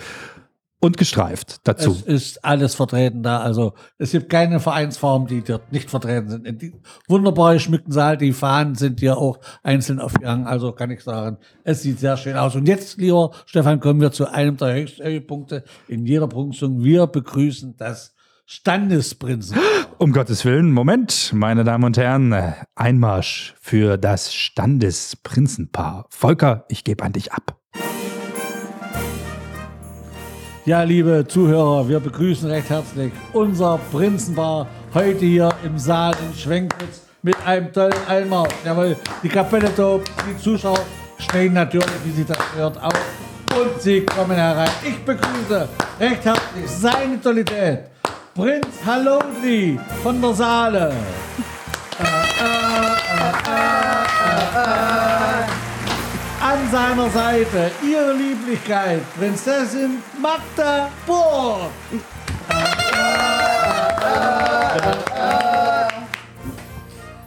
und 0.85 0.99
gestreift 0.99 1.61
dazu. 1.65 1.93
Es 1.93 2.03
ist 2.03 2.45
alles 2.45 2.75
vertreten 2.75 3.23
da. 3.23 3.41
Also 3.41 3.73
es 3.99 4.13
gibt 4.13 4.29
keine 4.29 4.61
Vereinsform, 4.61 5.27
die 5.27 5.43
dort 5.43 5.73
nicht 5.73 5.89
vertreten 5.89 6.29
sind. 6.29 6.47
In 6.47 6.59
diesem 6.59 6.81
wunderbar 7.09 7.55
geschmückten 7.55 7.93
Saal, 7.93 8.19
die 8.19 8.33
Fahnen 8.33 8.75
sind 8.75 9.01
hier 9.01 9.17
auch 9.17 9.39
einzeln 9.63 9.99
aufgehangen. 9.99 10.47
Also 10.47 10.73
kann 10.73 10.91
ich 10.91 11.03
sagen, 11.03 11.39
es 11.63 11.83
sieht 11.83 12.01
sehr 12.01 12.17
schön 12.19 12.37
aus. 12.37 12.55
Und 12.55 12.69
jetzt, 12.69 12.99
lieber 12.99 13.31
Stefan, 13.47 13.81
kommen 13.81 14.01
wir 14.01 14.13
zu 14.13 14.31
einem 14.31 14.57
der 14.59 14.75
höchsten 14.75 15.05
Höhepunkte 15.05 15.65
in 15.89 16.05
jeder 16.05 16.29
Prunkung. 16.29 16.85
Wir 16.85 17.07
begrüßen 17.07 17.77
das 17.79 18.14
Standesprinzen. 18.47 19.59
Um 19.97 20.13
Gottes 20.13 20.45
Willen, 20.45 20.71
Moment, 20.71 21.33
meine 21.33 21.65
Damen 21.65 21.85
und 21.85 21.97
Herren, 21.97 22.55
Einmarsch 22.75 23.55
für 23.59 23.97
das 23.97 24.35
Standesprinzenpaar. 24.35 26.07
Volker, 26.11 26.67
ich 26.69 26.85
gebe 26.85 27.03
an 27.05 27.13
dich 27.13 27.33
ab. 27.33 27.57
Ja, 30.67 30.83
liebe 30.83 31.27
Zuhörer, 31.27 31.89
wir 31.89 32.01
begrüßen 32.01 32.51
recht 32.51 32.69
herzlich 32.69 33.13
unser 33.33 33.79
Prinzenpaar 33.91 34.67
heute 34.93 35.25
hier 35.25 35.55
im 35.65 35.79
Saal 35.79 36.15
in 36.29 36.39
Schwenkwitz 36.39 37.03
mit 37.23 37.37
einem 37.47 37.73
tollen 37.73 37.95
Einmarsch. 38.09 38.55
Jawohl, 38.65 38.97
die 39.23 39.29
Kapelle 39.29 39.75
tobt, 39.75 40.11
die 40.29 40.37
Zuschauer 40.37 40.81
stehen 41.19 41.55
natürlich, 41.55 41.89
wie 42.05 42.11
sich 42.11 42.27
das 42.27 42.39
hört, 42.55 42.83
auf 42.83 42.93
und 43.59 43.81
sie 43.81 44.05
kommen 44.05 44.37
herein. 44.37 44.71
Ich 44.87 44.99
begrüße 44.99 45.69
recht 46.01 46.25
herzlich 46.25 46.69
seine 46.69 47.17
Totalität, 47.17 47.85
Prinz 48.35 48.85
Halodri 48.85 49.79
von 50.03 50.21
der 50.21 50.35
Saale. 50.35 50.93
An 56.41 56.71
seiner 56.73 57.11
Seite 57.11 57.71
ihre 57.81 58.13
Lieblichkeit, 58.13 59.03
Prinzessin 59.17 60.03
Magda 60.21 60.91
Burg. 61.07 61.71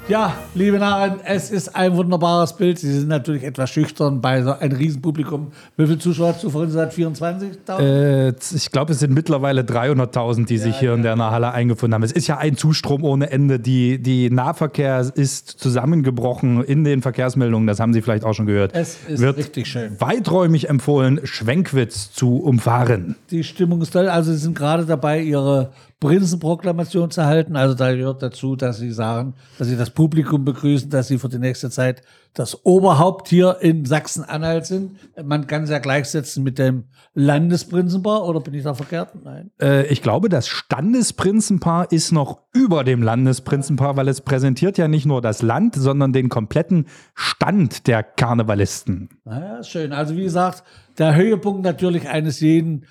Ja, 0.10 0.38
liebe 0.56 0.80
Narren, 0.80 1.20
es 1.26 1.52
ist 1.52 1.76
ein 1.76 1.98
wunderbares 1.98 2.54
Bild. 2.54 2.80
Sie 2.80 2.90
sind 2.94 3.10
natürlich 3.10 3.44
etwas 3.44 3.70
schüchtern 3.70 4.22
bei 4.22 4.42
so 4.42 4.54
einem 4.54 4.78
Riesenpublikum. 4.78 5.48
Wie 5.76 5.86
viele 5.86 5.98
Zuschauer 6.00 6.30
hast 6.30 6.42
du 6.46 6.50
vorhin 6.50 6.70
gesagt? 6.70 6.94
24.000? 6.94 7.80
Äh, 7.82 8.34
ich 8.56 8.72
glaube, 8.72 8.94
es 8.94 9.00
sind 9.00 9.14
mittlerweile 9.14 9.64
300.000, 9.64 10.46
die 10.46 10.60
sich 10.60 10.78
hier 10.80 10.94
in 10.94 11.04
der 11.04 11.18
Nahhalle 11.18 11.52
eingefunden 11.52 11.94
haben. 11.94 12.04
Es 12.04 12.14
ist 12.14 12.28
ja 12.28 12.38
ein 12.38 12.56
Zustrom 12.56 13.04
ohne 13.04 13.32
Ende. 13.32 13.60
Die, 13.60 14.02
die 14.02 14.30
Nahverkehr 14.30 15.12
ist 15.14 15.50
zusammengebrochen 15.50 16.64
in 16.64 16.86
den 16.86 17.02
Verkehrsmeldungen. 17.02 17.68
Das 17.68 17.82
haben 17.82 17.92
Sie 17.92 18.02
vielleicht 18.02 18.24
auch 18.24 18.34
schon 18.34 18.46
gehört. 18.46 18.74
Es 18.76 18.98
ist 19.10 19.20
Wird 19.20 19.36
richtig 19.36 19.68
schön. 19.68 20.00
weiträumig 20.00 20.70
empfohlen, 20.70 21.20
Schwenkwitz 21.26 22.14
zu 22.14 22.38
umfahren. 22.38 23.18
Die 23.30 23.44
Stimmung 23.44 23.82
ist 23.82 23.92
toll. 23.92 24.08
Also 24.08 24.32
sie 24.32 24.38
sind 24.38 24.58
gerade 24.58 24.86
dabei, 24.86 25.20
ihre 25.20 25.72
Prinzenproklamation 26.00 27.10
zu 27.10 27.26
halten. 27.26 27.56
Also 27.56 27.74
da 27.74 27.94
gehört 27.96 28.22
dazu, 28.22 28.56
dass 28.56 28.78
sie 28.78 28.92
sagen, 28.92 29.34
dass 29.58 29.68
sie 29.68 29.78
das 29.78 29.90
Publikum 29.90 30.46
begrüßen, 30.46 30.92
dass 30.92 31.08
sie 31.08 31.18
für 31.18 31.30
die 31.30 31.40
nächste 31.40 31.72
Zeit 31.72 32.04
das 32.36 32.66
Oberhaupt 32.66 33.30
hier 33.30 33.58
in 33.62 33.84
Sachsen-Anhalt 33.84 34.68
sind. 34.68 34.98
Man 35.24 35.48
kann 35.48 35.64
es 35.64 35.72
ja 35.72 35.80
gleichsetzen 35.80 36.44
mit 36.44 36.60
dem 36.60 36.84
Landesprinzenpaar, 37.16 38.26
oder 38.26 38.42
bin 38.42 38.54
ich 38.54 38.64
da 38.64 38.76
verkehrt? 38.76 39.14
Nein. 39.24 39.50
Äh, 39.60 39.88
ich 39.88 40.04
glaube, 40.04 40.30
das 40.30 40.48
Standesprinzenpaar 40.48 41.92
ist 41.92 42.12
noch 42.12 42.42
über 42.54 42.84
dem 42.84 43.02
Landesprinzenpaar, 43.02 43.98
weil 43.98 44.08
es 44.08 44.22
präsentiert 44.22 44.78
ja 44.78 44.88
nicht 44.88 45.08
nur 45.08 45.22
das 45.22 45.42
Land, 45.42 45.74
sondern 45.74 46.14
den 46.14 46.30
kompletten 46.30 46.86
Stand 47.16 47.88
der 47.88 48.04
Karnevalisten. 48.04 49.10
Naja, 49.26 49.64
schön. 49.64 49.92
Also 49.94 50.16
wie 50.16 50.24
gesagt, 50.24 50.64
der 51.00 51.16
Höhepunkt 51.16 51.64
natürlich 51.64 52.08
eines 52.08 52.40
jeden, 52.40 52.86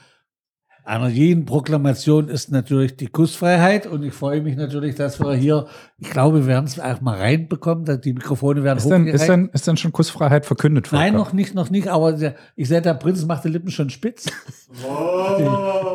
einer 0.87 1.09
jeden 1.09 1.47
Proklamation 1.47 2.29
ist 2.29 2.53
natürlich 2.53 2.97
die 2.97 3.09
Kussfreiheit. 3.09 3.89
Und 3.89 4.05
ich 4.05 4.15
freue 4.15 4.41
mich 4.41 4.57
natürlich, 4.57 4.95
dass 4.95 5.19
wir 5.19 5.35
hier, 5.35 5.67
ich 5.99 6.11
glaube, 6.11 6.43
wir 6.43 6.47
werden 6.47 6.67
es 6.67 6.79
auch 6.79 7.01
mal 7.01 7.19
reinbekommen, 7.19 8.01
die 8.01 8.13
Mikrofone 8.13 8.63
werden 8.63 8.79
Ist 8.79 8.89
denn, 8.89 9.09
ist, 9.09 9.29
denn, 9.29 9.51
ist 9.53 9.67
denn 9.67 9.77
schon 9.77 9.91
Kussfreiheit 9.93 10.47
verkündet? 10.47 10.91
Nein, 10.93 11.15
Volker? 11.15 11.19
noch 11.19 11.33
nicht, 11.33 11.55
noch 11.57 11.71
nicht. 11.71 11.89
Aber 11.89 12.13
der, 12.13 12.37
ich 12.55 12.69
sehe, 12.69 12.81
der 12.81 12.95
Prinz 12.95 13.27
macht 13.27 13.45
die 13.45 13.49
Lippen 13.49 13.73
schon 13.73 13.91
spitz. 13.91 14.27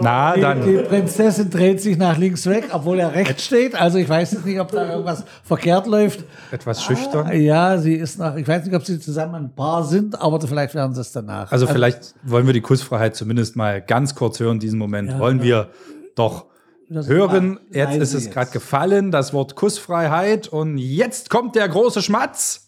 Na, 0.02 0.34
Die, 0.36 0.42
dann. 0.42 0.66
die 0.66 0.78
Prinzessin 0.78 1.50
dreht 1.50 1.80
sich 1.80 1.98
nach 1.98 2.18
links 2.18 2.46
weg, 2.46 2.66
obwohl 2.74 3.00
er 3.00 3.14
rechts 3.14 3.46
steht. 3.46 3.76
Also 3.76 3.98
ich 3.98 4.10
weiß 4.10 4.34
jetzt 4.34 4.46
nicht, 4.46 4.60
ob 4.60 4.72
da 4.72 4.90
irgendwas 4.92 5.24
verkehrt 5.44 5.88
läuft. 5.88 6.26
Etwas 6.52 6.84
schüchtern. 6.84 7.32
Ja, 7.40 7.78
sie 7.78 7.94
ist 7.94 8.20
nach, 8.20 8.36
ich 8.36 8.48
weiß 8.48 8.66
nicht, 8.66 8.76
ob 8.76 8.86
sie 8.86 9.00
zusammen 9.00 9.36
ein 9.36 9.56
Paar 9.56 9.86
sind, 9.86 10.20
aber 10.22 10.42
vielleicht 10.42 10.76
werden 10.76 10.94
sie 10.94 11.00
es 11.02 11.14
danach. 11.14 11.50
Also 11.50 11.66
vielleicht 11.66 12.14
wollen 12.24 12.46
wir 12.46 12.54
die 12.54 12.62
Kussfreiheit 12.62 13.16
zumindest 13.16 13.56
mal 13.56 13.82
ganz 13.82 14.16
kurz 14.16 14.40
hören, 14.42 14.60
diesen 14.60 14.81
Moment. 14.82 15.18
wollen 15.20 15.42
wir 15.42 15.70
doch 16.16 16.46
Das 16.90 17.08
hören. 17.08 17.56
war 17.70 17.76
Jetzt 17.76 17.98
ist 17.98 18.14
es 18.14 18.30
gerade 18.32 18.52
gefallen, 18.52 19.12
das 19.12 19.34
Wort 19.34 19.56
Kussfreiheit. 19.56 20.48
Und 20.50 20.78
jetzt 20.78 21.30
kommt 21.30 21.56
der 21.56 21.68
große 21.70 22.02
Schmatz. 22.02 22.68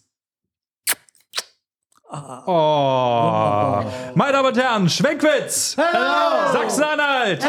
Oh. 2.45 3.83
Meine 4.13 4.33
Damen 4.33 4.47
und 4.49 4.57
Herren, 4.57 4.87
Schwenkwitz. 4.89 5.75
Sachsen-Anhalt. 5.75 7.43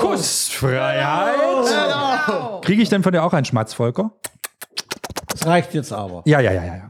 Kussfreiheit. 0.00 1.36
Kriege 2.62 2.82
ich 2.82 2.88
denn 2.88 3.02
von 3.02 3.12
dir 3.12 3.22
auch 3.22 3.34
einen 3.34 3.44
Schmatz, 3.44 3.74
Volker? 3.74 4.12
Das 5.28 5.46
reicht 5.46 5.74
jetzt 5.74 5.92
aber. 5.92 6.22
Ja, 6.24 6.40
ja, 6.40 6.52
ja, 6.52 6.64
ja. 6.64 6.74
ja. 6.76 6.88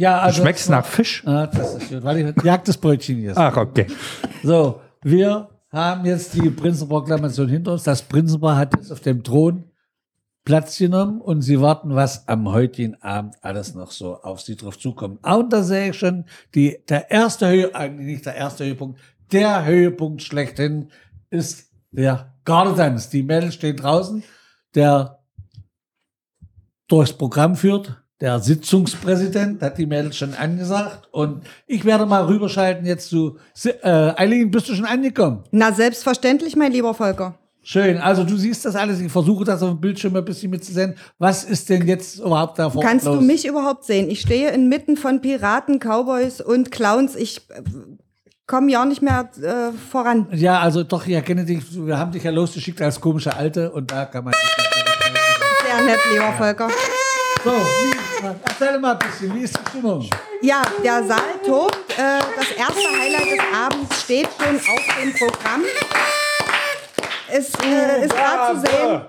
Ja, 0.00 0.18
Du 0.18 0.22
also. 0.26 0.42
schmeckst 0.42 0.70
nach 0.70 0.86
Fisch? 0.86 1.24
Ah, 1.26 1.48
das 1.48 1.74
ist 1.74 1.88
schön, 1.88 2.04
weil 2.04 2.18
ich 2.18 2.42
jagt 2.44 2.68
das 2.68 2.76
Brötchen 2.76 3.20
jetzt. 3.20 3.36
Ach, 3.36 3.56
okay. 3.56 3.88
So, 4.44 4.80
wir 5.02 5.48
haben 5.70 6.04
jetzt 6.06 6.34
die 6.34 6.50
Prinzenproklamation 6.50 7.48
hinter 7.48 7.72
uns. 7.72 7.82
Das 7.82 8.02
Prinzenpaar 8.02 8.56
hat 8.56 8.74
jetzt 8.76 8.90
auf 8.90 9.00
dem 9.00 9.22
Thron 9.22 9.64
Platz 10.44 10.78
genommen 10.78 11.20
und 11.20 11.42
sie 11.42 11.60
warten, 11.60 11.94
was 11.94 12.26
am 12.26 12.50
heutigen 12.50 12.94
Abend 13.02 13.36
alles 13.42 13.74
noch 13.74 13.90
so 13.90 14.22
auf 14.22 14.40
sie 14.40 14.56
drauf 14.56 14.78
zukommt. 14.78 15.22
Und 15.22 15.52
da 15.52 15.62
sehe 15.62 15.90
ich 15.90 15.98
schon, 15.98 16.24
die, 16.54 16.78
der 16.88 17.10
erste 17.10 17.48
Höhe, 17.48 17.74
eigentlich 17.74 18.06
nicht 18.06 18.26
der 18.26 18.34
erste 18.34 18.64
Höhepunkt, 18.64 18.98
der 19.30 19.66
Höhepunkt 19.66 20.22
schlechthin 20.22 20.90
ist 21.28 21.70
der 21.90 22.34
Gardetanz. 22.46 23.10
Die 23.10 23.22
Mädels 23.22 23.54
stehen 23.54 23.76
draußen, 23.76 24.24
der 24.74 25.18
durchs 26.88 27.12
Programm 27.12 27.54
führt. 27.54 28.02
Der 28.20 28.40
Sitzungspräsident 28.40 29.62
hat 29.62 29.78
die 29.78 29.86
Mädels 29.86 30.16
schon 30.16 30.34
angesagt 30.34 31.06
und 31.12 31.44
ich 31.68 31.84
werde 31.84 32.04
mal 32.04 32.24
rüberschalten 32.24 32.84
jetzt 32.84 33.10
zu 33.10 33.38
äh, 33.64 33.88
Eileen. 34.16 34.50
Bist 34.50 34.68
du 34.68 34.74
schon 34.74 34.86
angekommen? 34.86 35.44
Na, 35.52 35.72
selbstverständlich, 35.72 36.56
mein 36.56 36.72
lieber 36.72 36.94
Volker. 36.94 37.34
Schön. 37.62 37.98
Also 37.98 38.24
du 38.24 38.36
siehst 38.36 38.64
das 38.64 38.74
alles. 38.74 38.98
Ich 39.00 39.12
versuche 39.12 39.44
das 39.44 39.62
auf 39.62 39.70
dem 39.70 39.80
Bildschirm 39.80 40.16
ein 40.16 40.24
bisschen 40.24 40.50
mitzusehen. 40.50 40.96
Was 41.18 41.44
ist 41.44 41.68
denn 41.68 41.86
jetzt 41.86 42.18
überhaupt 42.18 42.58
da 42.58 42.70
vor 42.70 42.82
Kannst 42.82 43.06
los? 43.06 43.18
du 43.18 43.24
mich 43.24 43.46
überhaupt 43.46 43.84
sehen? 43.84 44.10
Ich 44.10 44.20
stehe 44.20 44.50
inmitten 44.50 44.96
von 44.96 45.20
Piraten, 45.20 45.78
Cowboys 45.78 46.40
und 46.40 46.72
Clowns. 46.72 47.14
Ich 47.14 47.42
äh, 47.50 47.62
komme 48.48 48.72
ja 48.72 48.84
nicht 48.84 49.02
mehr 49.02 49.30
äh, 49.40 49.70
voran. 49.90 50.26
Ja, 50.32 50.58
also 50.58 50.82
doch, 50.82 51.06
ich 51.06 51.12
erkenne 51.12 51.44
dich. 51.44 51.60
Wir 51.86 51.98
haben 51.98 52.10
dich 52.10 52.24
ja 52.24 52.32
losgeschickt 52.32 52.82
als 52.82 53.00
komische 53.00 53.36
Alte 53.36 53.70
und 53.70 53.92
da 53.92 54.06
kann 54.06 54.24
man. 54.24 54.34
Sehr 55.64 55.84
nett, 55.84 56.00
lieber 56.10 56.32
Volker. 56.32 56.68
So, 57.44 57.50
wie, 57.50 58.07
erzähl 58.22 58.78
mal 58.78 58.92
ein 58.92 58.98
bisschen. 58.98 59.34
Wie 59.34 59.42
ist 59.42 59.58
die 59.58 59.70
Stimmung? 59.70 60.08
Ja, 60.42 60.62
der 60.82 61.04
Saal 61.04 61.38
tobt. 61.44 61.92
Äh, 61.92 62.20
das 62.36 62.50
erste 62.50 62.88
Highlight 63.00 63.32
des 63.32 63.44
Abends 63.54 64.02
steht 64.02 64.28
schon 64.38 64.56
auf 64.56 64.82
dem 65.00 65.12
Programm. 65.14 65.62
Es 67.30 67.52
äh, 67.62 68.04
ist 68.04 68.14
gerade 68.14 68.54
zu 68.54 68.66
sehen, 68.66 69.00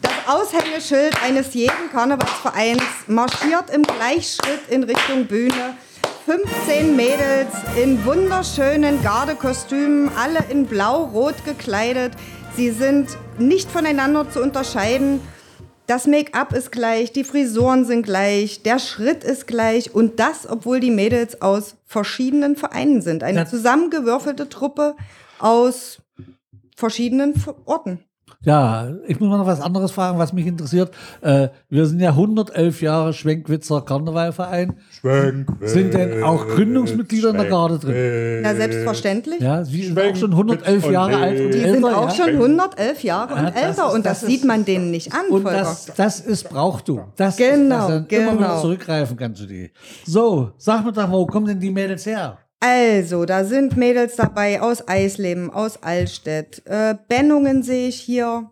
das 0.00 0.12
Aushängeschild 0.26 1.22
eines 1.22 1.52
jeden 1.54 1.90
Karnevalsvereins 1.92 2.82
marschiert 3.06 3.70
im 3.70 3.82
Gleichschritt 3.82 4.68
in 4.68 4.84
Richtung 4.84 5.26
Bühne. 5.26 5.76
15 6.26 6.96
Mädels 6.96 7.52
in 7.76 8.02
wunderschönen 8.06 9.02
Gardekostümen, 9.02 10.10
alle 10.16 10.38
in 10.48 10.64
blau-rot 10.66 11.44
gekleidet. 11.44 12.12
Sie 12.56 12.70
sind 12.70 13.18
nicht 13.36 13.70
voneinander 13.70 14.30
zu 14.30 14.40
unterscheiden. 14.40 15.20
Das 15.86 16.06
Make-up 16.06 16.54
ist 16.54 16.72
gleich, 16.72 17.12
die 17.12 17.24
Frisuren 17.24 17.84
sind 17.84 18.04
gleich, 18.04 18.62
der 18.62 18.78
Schritt 18.78 19.22
ist 19.22 19.46
gleich 19.46 19.94
und 19.94 20.18
das, 20.18 20.48
obwohl 20.48 20.80
die 20.80 20.90
Mädels 20.90 21.42
aus 21.42 21.76
verschiedenen 21.84 22.56
Vereinen 22.56 23.02
sind. 23.02 23.22
Eine 23.22 23.46
zusammengewürfelte 23.46 24.48
Truppe 24.48 24.96
aus 25.38 25.98
verschiedenen 26.74 27.34
Orten. 27.66 28.02
Ja, 28.44 28.88
ich 29.06 29.18
muss 29.20 29.28
mal 29.28 29.38
noch 29.38 29.46
was 29.46 29.60
anderes 29.60 29.90
fragen, 29.92 30.18
was 30.18 30.32
mich 30.32 30.46
interessiert. 30.46 30.90
Äh, 31.22 31.48
wir 31.70 31.86
sind 31.86 32.00
ja 32.00 32.10
111 32.10 32.82
Jahre 32.82 33.12
Schwenkwitzer 33.12 33.80
Karnevalverein. 33.82 34.74
Sind 35.62 35.94
denn 35.94 36.22
auch 36.22 36.46
Gründungsmitglieder 36.48 37.30
in 37.30 37.36
der 37.36 37.46
Garde 37.48 37.78
drin? 37.78 38.40
Na, 38.42 38.54
selbstverständlich. 38.54 39.40
Ja, 39.40 39.64
sie 39.64 39.86
sind 39.86 39.98
auch 39.98 40.16
schon 40.16 40.32
111 40.32 40.90
Jahre 40.90 41.16
alt 41.16 41.40
und 41.40 41.52
Die 41.54 41.58
älter. 41.58 41.72
sind 41.72 41.84
auch 41.84 42.08
ja? 42.08 42.24
schon 42.24 42.34
111 42.34 43.02
Jahre 43.02 43.32
Ja, 43.34 43.38
und 43.38 43.44
das 43.46 43.54
älter 43.62 43.70
ist- 43.88 43.94
und 43.94 44.06
das 44.06 44.20
das, 44.20 44.22
ist- 44.24 44.28
sieht 44.28 44.44
man 44.44 44.64
denen 44.64 44.90
nicht 44.90 45.12
an, 45.14 45.26
Und 45.30 45.44
das, 45.44 45.86
das 45.96 46.20
ist 46.20 46.48
Brauchtum. 46.48 47.00
Das 47.16 47.36
Genau, 47.36 47.54
ist, 47.54 47.88
dass 47.88 48.08
du 48.08 48.16
immer 48.16 48.32
wieder 48.34 48.36
genau. 48.46 48.60
zurückgreifen 48.60 49.16
kannst 49.16 49.40
zu 49.40 49.46
die. 49.46 49.70
So, 50.06 50.50
sag 50.58 50.84
mir 50.84 50.92
doch, 50.92 51.10
wo 51.10 51.26
kommen 51.26 51.46
denn 51.46 51.60
die 51.60 51.70
Mädels 51.70 52.06
her? 52.06 52.38
Also, 52.66 53.26
da 53.26 53.44
sind 53.44 53.76
Mädels 53.76 54.16
dabei 54.16 54.62
aus 54.62 54.88
Eisleben, 54.88 55.50
aus 55.50 55.82
Allstedt. 55.82 56.62
Äh, 56.64 56.94
Bennungen 57.08 57.62
sehe 57.62 57.88
ich 57.88 58.00
hier. 58.00 58.50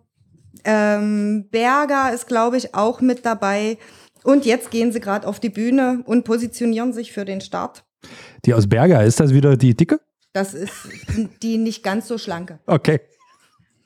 Ähm, 0.64 1.48
Berger 1.50 2.12
ist, 2.12 2.26
glaube 2.26 2.58
ich, 2.58 2.74
auch 2.74 3.00
mit 3.00 3.24
dabei. 3.24 3.78
Und 4.22 4.44
jetzt 4.44 4.70
gehen 4.70 4.92
sie 4.92 5.00
gerade 5.00 5.26
auf 5.26 5.40
die 5.40 5.48
Bühne 5.48 6.02
und 6.04 6.24
positionieren 6.24 6.92
sich 6.92 7.10
für 7.10 7.24
den 7.24 7.40
Start. 7.40 7.84
Die 8.44 8.52
aus 8.52 8.68
Berger, 8.68 9.02
ist 9.02 9.18
das 9.18 9.32
wieder 9.32 9.56
die 9.56 9.74
dicke? 9.74 9.98
Das 10.34 10.52
ist 10.52 10.74
die 11.42 11.56
nicht 11.56 11.82
ganz 11.82 12.06
so 12.06 12.18
schlanke. 12.18 12.58
Okay. 12.66 13.00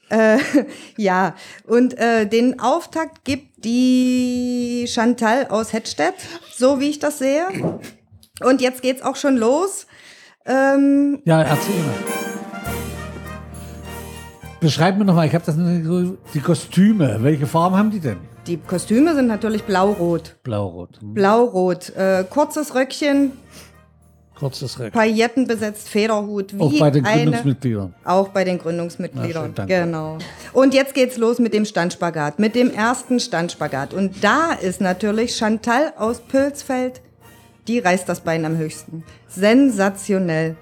Äh, 0.08 0.38
ja, 0.96 1.36
und 1.68 1.96
äh, 1.98 2.26
den 2.26 2.58
Auftakt 2.58 3.24
gibt 3.24 3.64
die 3.64 4.86
Chantal 4.88 5.46
aus 5.46 5.72
Hettstedt, 5.72 6.14
so 6.52 6.80
wie 6.80 6.90
ich 6.90 6.98
das 6.98 7.20
sehe. 7.20 7.46
Und 8.42 8.60
jetzt 8.60 8.82
geht's 8.82 9.02
auch 9.02 9.14
schon 9.14 9.36
los. 9.36 9.86
Ähm, 10.46 11.20
Ja, 11.24 11.42
erzähl 11.42 11.74
mal. 11.74 11.94
Beschreib 14.60 14.96
mir 14.98 15.04
nochmal, 15.04 15.26
ich 15.26 15.34
habe 15.34 15.44
das 15.44 15.56
nicht 15.56 15.84
so, 15.84 16.16
die 16.34 16.40
Kostüme. 16.40 17.18
Welche 17.20 17.46
Farben 17.46 17.76
haben 17.76 17.90
die 17.90 18.00
denn? 18.00 18.18
die 18.46 18.58
Kostüme 18.58 19.14
sind 19.14 19.26
natürlich 19.26 19.64
blau-rot. 19.64 20.36
Blau-rot. 20.44 21.00
Hm. 21.00 21.14
Blau-rot. 21.14 21.90
Äh, 21.96 22.24
kurzes 22.30 22.74
Röckchen, 22.74 23.32
Kurzes 24.38 24.78
Reck. 24.78 24.92
Pailletten 24.92 25.46
besetzt, 25.46 25.88
Federhut. 25.88 26.52
Wie 26.54 26.60
Auch 26.60 26.78
bei 26.78 26.90
den 26.90 27.06
eine, 27.06 27.22
Gründungsmitgliedern. 27.22 27.94
Auch 28.04 28.28
bei 28.28 28.44
den 28.44 28.56
Na, 28.58 28.62
Gründungsmitgliedern. 28.62 29.44
schön, 29.46 29.54
danke. 29.54 29.80
genau. 29.80 30.18
Und 30.52 30.74
jetzt 30.74 30.92
geht's 30.94 31.16
los 31.16 31.38
mit 31.38 31.54
dem 31.54 31.64
Standspagat, 31.64 32.38
mit 32.38 32.54
dem 32.54 32.70
ersten 32.70 33.18
Standspagat. 33.18 33.94
Und 33.94 34.22
da 34.22 34.52
ist 34.52 34.80
natürlich 34.82 35.34
Chantal 35.36 35.94
aus 35.96 36.20
Pülsfeld, 36.20 37.00
die 37.68 37.78
reißt 37.78 38.08
das 38.08 38.20
Bein 38.20 38.44
am 38.44 38.56
höchsten. 38.56 39.04
Sensationell. 39.28 40.56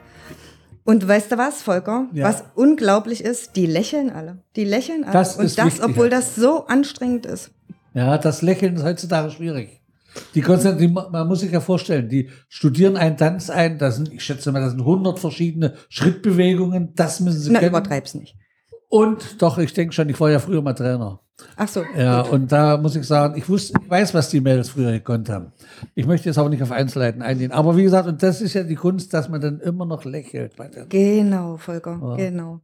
Und 0.84 1.06
weißt 1.08 1.32
du 1.32 1.38
was, 1.38 1.62
Volker? 1.62 2.08
Ja. 2.12 2.26
Was 2.28 2.44
unglaublich 2.54 3.24
ist, 3.24 3.56
die 3.56 3.66
lächeln 3.66 4.10
alle. 4.10 4.38
Die 4.56 4.64
lächeln 4.64 5.04
alle. 5.04 5.12
Das 5.12 5.36
Und 5.36 5.46
ist 5.46 5.58
das, 5.58 5.66
wichtig. 5.66 5.84
obwohl 5.84 6.10
das 6.10 6.34
so 6.34 6.66
anstrengend 6.66 7.24
ist. 7.26 7.50
Ja, 7.94 8.18
das 8.18 8.42
Lächeln 8.42 8.76
ist 8.76 8.84
heutzutage 8.84 9.30
schwierig. 9.30 9.80
Die, 10.34 10.42
die 10.42 10.88
man 10.88 11.26
muss 11.26 11.40
sich 11.40 11.50
ja 11.50 11.60
vorstellen, 11.60 12.08
die 12.08 12.28
studieren 12.48 12.96
einen 12.96 13.16
Tanz 13.16 13.50
ein, 13.50 13.78
das 13.78 13.96
sind, 13.96 14.12
ich 14.12 14.22
schätze 14.22 14.52
mal, 14.52 14.60
das 14.60 14.70
sind 14.70 14.80
100 14.80 15.18
verschiedene 15.18 15.74
Schrittbewegungen, 15.88 16.92
das 16.94 17.18
müssen 17.20 17.40
sie 17.40 17.50
Na, 17.50 17.58
kennen. 17.58 17.70
übertreib's 17.70 18.14
nicht. 18.14 18.36
Und 18.88 19.42
doch, 19.42 19.58
ich 19.58 19.72
denke 19.72 19.92
schon, 19.92 20.08
ich 20.08 20.20
war 20.20 20.30
ja 20.30 20.38
früher 20.38 20.62
mal 20.62 20.74
Trainer. 20.74 21.20
Ach 21.56 21.68
so. 21.68 21.84
Ja, 21.96 22.22
gut. 22.22 22.32
und 22.32 22.52
da 22.52 22.76
muss 22.76 22.94
ich 22.96 23.06
sagen, 23.06 23.36
ich 23.36 23.48
wusste, 23.48 23.74
ich 23.82 23.90
weiß, 23.90 24.14
was 24.14 24.28
die 24.30 24.40
Mädels 24.40 24.68
früher 24.68 24.92
gekonnt 24.92 25.28
haben. 25.28 25.52
Ich 25.94 26.06
möchte 26.06 26.28
jetzt 26.28 26.38
aber 26.38 26.48
nicht 26.48 26.62
auf 26.62 26.70
Einzelheiten 26.70 27.22
eingehen. 27.22 27.52
Aber 27.52 27.76
wie 27.76 27.82
gesagt, 27.82 28.08
und 28.08 28.22
das 28.22 28.40
ist 28.40 28.54
ja 28.54 28.62
die 28.62 28.76
Kunst, 28.76 29.12
dass 29.14 29.28
man 29.28 29.40
dann 29.40 29.60
immer 29.60 29.84
noch 29.84 30.04
lächelt. 30.04 30.52
Genau, 30.88 31.56
Volker, 31.56 32.16
genau. 32.16 32.60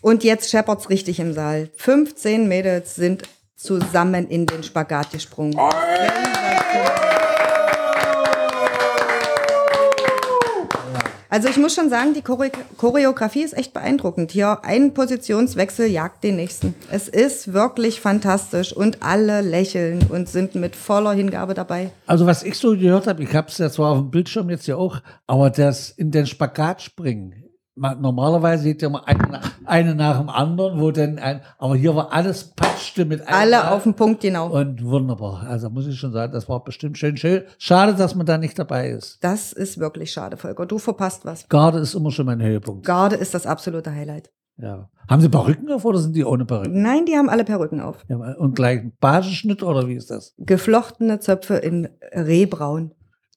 Und 0.00 0.24
jetzt 0.24 0.50
scheppert's 0.50 0.88
richtig 0.88 1.20
im 1.20 1.32
Saal. 1.32 1.70
15 1.76 2.48
Mädels 2.48 2.94
sind 2.94 3.22
zusammen 3.54 4.26
in 4.28 4.46
den 4.46 4.62
Spagat 4.62 5.10
gesprungen. 5.10 5.56
Also 11.30 11.48
ich 11.48 11.56
muss 11.58 11.76
schon 11.76 11.90
sagen, 11.90 12.12
die 12.12 12.22
Chore 12.22 12.50
Choreografie 12.76 13.42
ist 13.42 13.56
echt 13.56 13.72
beeindruckend. 13.72 14.32
Hier 14.32 14.64
ein 14.64 14.94
Positionswechsel 14.94 15.86
jagt 15.86 16.24
den 16.24 16.34
nächsten. 16.34 16.74
Es 16.90 17.06
ist 17.06 17.52
wirklich 17.52 18.00
fantastisch 18.00 18.72
und 18.72 19.00
alle 19.00 19.40
lächeln 19.40 20.04
und 20.08 20.28
sind 20.28 20.56
mit 20.56 20.74
voller 20.74 21.12
Hingabe 21.12 21.54
dabei. 21.54 21.92
Also 22.08 22.26
was 22.26 22.42
ich 22.42 22.58
so 22.58 22.76
gehört 22.76 23.06
habe, 23.06 23.22
ich 23.22 23.32
habe 23.32 23.46
es 23.46 23.58
ja 23.58 23.70
zwar 23.70 23.92
auf 23.92 23.98
dem 23.98 24.10
Bildschirm 24.10 24.50
jetzt 24.50 24.66
ja 24.66 24.74
auch, 24.74 25.00
aber 25.28 25.50
das 25.50 25.90
in 25.90 26.10
den 26.10 26.26
Spagat 26.26 26.82
springen. 26.82 27.49
Ma- 27.74 27.94
Normalerweise 27.94 28.64
geht 28.64 28.82
ja 28.82 28.88
mal 28.88 29.02
eine, 29.06 29.22
nach- 29.28 29.50
eine 29.64 29.94
nach 29.94 30.18
dem 30.18 30.28
anderen, 30.28 30.80
wo 30.80 30.90
dann 30.90 31.18
ein, 31.18 31.40
aber 31.58 31.76
hier 31.76 31.94
war 31.94 32.12
alles 32.12 32.44
patschte 32.54 33.04
mit 33.04 33.20
einem 33.26 33.36
Alle 33.36 33.56
Mal. 33.64 33.68
auf 33.72 33.82
den 33.84 33.94
Punkt, 33.94 34.20
genau. 34.20 34.48
Und 34.50 34.84
wunderbar. 34.84 35.44
Also 35.48 35.70
muss 35.70 35.86
ich 35.86 35.98
schon 35.98 36.12
sagen, 36.12 36.32
das 36.32 36.48
war 36.48 36.62
bestimmt 36.64 36.98
schön. 36.98 37.16
schön. 37.16 37.42
Schade, 37.58 37.94
dass 37.94 38.14
man 38.14 38.26
da 38.26 38.38
nicht 38.38 38.58
dabei 38.58 38.90
ist. 38.90 39.18
Das 39.22 39.52
ist 39.52 39.78
wirklich 39.78 40.12
schade, 40.12 40.36
Volker. 40.36 40.66
Du 40.66 40.78
verpasst 40.78 41.24
was. 41.24 41.48
Garde 41.48 41.78
ist 41.78 41.94
immer 41.94 42.10
schon 42.10 42.26
mein 42.26 42.42
Höhepunkt. 42.42 42.84
Garde 42.86 43.16
ist 43.16 43.34
das 43.34 43.46
absolute 43.46 43.92
Highlight. 43.94 44.30
Ja. 44.56 44.90
Haben 45.08 45.22
Sie 45.22 45.30
Perücken 45.30 45.72
auf 45.72 45.86
oder 45.86 45.98
sind 45.98 46.14
die 46.14 46.24
ohne 46.24 46.44
Perücken? 46.44 46.82
Nein, 46.82 47.06
die 47.06 47.16
haben 47.16 47.30
alle 47.30 47.44
Perücken 47.44 47.80
auf. 47.80 48.04
Ja, 48.08 48.16
und 48.36 48.54
gleich 48.54 48.82
Basenschnitt 49.00 49.62
oder 49.62 49.88
wie 49.88 49.94
ist 49.94 50.10
das? 50.10 50.34
Geflochtene 50.36 51.18
Zöpfe 51.18 51.54
in 51.56 51.88
Rehbraun. 52.12 52.92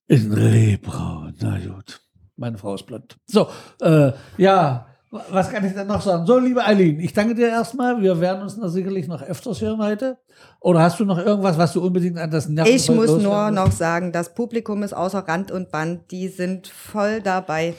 In 0.08 0.34
Rehbraun. 0.34 1.34
Na 1.42 1.58
gut. 1.60 2.02
Meine 2.36 2.58
Frau 2.58 2.74
ist 2.76 2.86
blond. 2.86 3.18
So, 3.26 3.48
äh, 3.82 4.12
ja, 4.38 4.88
was 5.30 5.52
kann 5.52 5.64
ich 5.64 5.74
denn 5.74 5.86
noch 5.86 6.02
sagen? 6.02 6.26
So, 6.26 6.40
liebe 6.40 6.66
Eileen, 6.66 7.00
ich 7.00 7.14
danke 7.14 7.36
dir 7.36 7.50
erstmal. 7.50 8.02
Wir 8.02 8.20
werden 8.20 8.42
uns 8.42 8.60
da 8.60 8.68
sicherlich 8.68 9.08
noch 9.08 9.22
öfters 9.22 9.62
hören 9.62 9.80
heute. 9.80 10.18
Oder 10.60 10.80
hast 10.82 11.00
du 11.00 11.06
noch 11.06 11.20
irgendwas, 11.20 11.56
was 11.60 11.74
du 11.74 11.86
unbedingt 11.86 12.18
an 12.18 12.32
das 12.32 12.50
Nerven 12.50 12.74
Ich 12.74 12.90
muss 12.90 13.22
nur 13.22 13.52
noch 13.52 13.72
sagen, 13.72 14.12
das 14.12 14.34
Publikum 14.34 14.82
ist 14.82 14.94
außer 14.94 15.20
Rand 15.20 15.52
und 15.52 15.70
Band. 15.70 16.10
Die 16.10 16.30
sind 16.30 16.68
voll 16.68 17.22
dabei. 17.22 17.76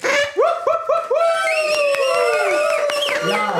Ja, 3.28 3.54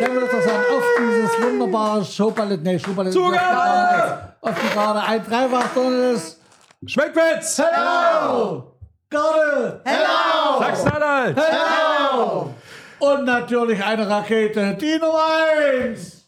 dann 0.00 0.12
würde 0.14 0.26
ich 0.26 0.32
doch 0.32 0.42
sagen, 0.42 0.62
auf 0.74 0.84
dieses 0.98 1.42
wunderbare 1.42 2.04
Showballett, 2.04 2.62
nee, 2.62 2.78
Showballett. 2.78 3.12
Zugehört! 3.12 4.36
Auf 4.40 4.54
die 4.58 4.74
Garde, 4.74 5.02
ein 5.02 5.22
Dreiwachton 5.22 6.14
ist. 6.14 6.40
Schmeckwitz! 6.86 7.60
Hello! 7.62 8.71
Garde! 9.12 9.80
Hello! 9.84 10.58
Sachsen-Anhalt! 10.58 11.36
Hello! 11.36 12.54
Und 12.98 13.24
natürlich 13.26 13.84
eine 13.84 14.08
Rakete, 14.08 14.74
die 14.80 14.98
Nummer 14.98 15.20
1! 15.90 16.24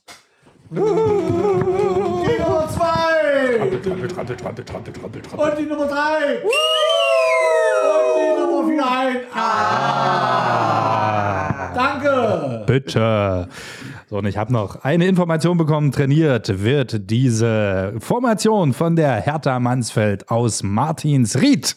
Die 0.71 0.79
Nummer 0.79 2.69
2! 2.69 3.81
Trampel, 3.83 4.09
trampel, 4.09 4.37
trampel, 4.37 4.65
trampel, 4.65 4.93
trampel, 4.93 5.23
trampel. 5.23 5.49
Und 5.49 5.59
die 5.59 5.65
Nummer 5.65 5.87
3! 5.87 6.43
Und 6.43 6.51
die 8.19 8.35
Nummer 8.39 8.69
4 8.69 8.87
ein. 8.87 9.17
Ah. 9.35 10.75
Danke! 11.75 12.65
Bitte. 12.67 13.49
So, 14.15 14.19
und 14.19 14.27
ich 14.27 14.37
habe 14.37 14.53
noch 14.53 14.85
eine 14.85 15.09
Information 15.09 15.59
bekommen. 15.59 15.91
Trainiert 15.91 16.63
wird 16.63 17.11
diese 17.11 17.95
Formation 17.99 18.73
von 18.73 18.95
der 18.95 19.15
Hertha 19.15 19.59
Mansfeld 19.59 20.31
aus 20.31 20.63
Martinsried. 20.63 21.75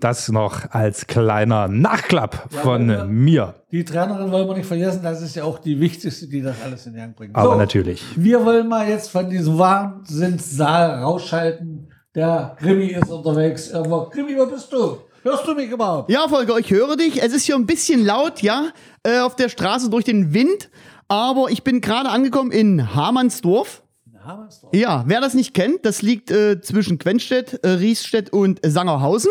Das 0.00 0.30
noch 0.30 0.70
als 0.70 1.06
kleiner 1.06 1.68
Nachklapp 1.68 2.48
von 2.48 3.12
mir. 3.24 3.56
Die 3.70 3.84
Trainerin 3.84 4.32
wollen 4.32 4.48
wir 4.48 4.56
nicht 4.56 4.64
vergessen, 4.64 5.00
das 5.02 5.20
ist 5.20 5.36
ja 5.36 5.44
auch 5.44 5.58
die 5.58 5.78
wichtigste, 5.78 6.26
die 6.28 6.40
das 6.40 6.56
alles 6.64 6.86
in 6.86 6.94
Gang 6.94 7.14
bringt. 7.14 7.36
Aber 7.36 7.52
So, 7.52 7.58
natürlich. 7.58 8.02
Wir 8.16 8.42
wollen 8.42 8.68
mal 8.68 8.88
jetzt 8.88 9.10
von 9.10 9.28
diesem 9.28 9.58
Wahnsinnssaal 9.58 11.02
rausschalten. 11.02 11.92
Der 12.14 12.56
Grimmi 12.58 12.86
ist 12.86 13.10
unterwegs. 13.10 13.68
Irgendwo. 13.68 14.08
Grimmi, 14.08 14.34
wo 14.38 14.46
bist 14.46 14.72
du? 14.72 14.96
Hörst 15.24 15.46
du 15.46 15.54
mich 15.54 15.70
überhaupt? 15.70 16.10
Ja, 16.10 16.26
Volker, 16.26 16.56
ich 16.56 16.70
höre 16.70 16.96
dich. 16.96 17.22
Es 17.22 17.34
ist 17.34 17.44
hier 17.44 17.56
ein 17.56 17.66
bisschen 17.66 18.02
laut, 18.02 18.40
ja, 18.40 18.68
äh, 19.02 19.18
auf 19.18 19.36
der 19.36 19.50
Straße 19.50 19.90
durch 19.90 20.04
den 20.04 20.32
Wind. 20.32 20.70
Aber 21.08 21.50
ich 21.50 21.62
bin 21.62 21.80
gerade 21.80 22.08
angekommen 22.10 22.50
in 22.50 22.94
Hamannsdorf. 22.94 23.82
Hamersdorf. 24.24 24.74
Ja, 24.74 25.04
wer 25.06 25.20
das 25.20 25.34
nicht 25.34 25.54
kennt, 25.54 25.84
das 25.84 26.02
liegt 26.02 26.30
äh, 26.30 26.60
zwischen 26.60 26.98
Quenstedt, 26.98 27.60
äh, 27.62 27.68
Riesstedt 27.70 28.30
und 28.32 28.60
Sangerhausen. 28.64 29.30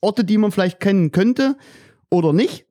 Orte, 0.00 0.24
die 0.24 0.38
man 0.38 0.50
vielleicht 0.50 0.80
kennen 0.80 1.12
könnte 1.12 1.56
oder 2.10 2.32
nicht. 2.32 2.66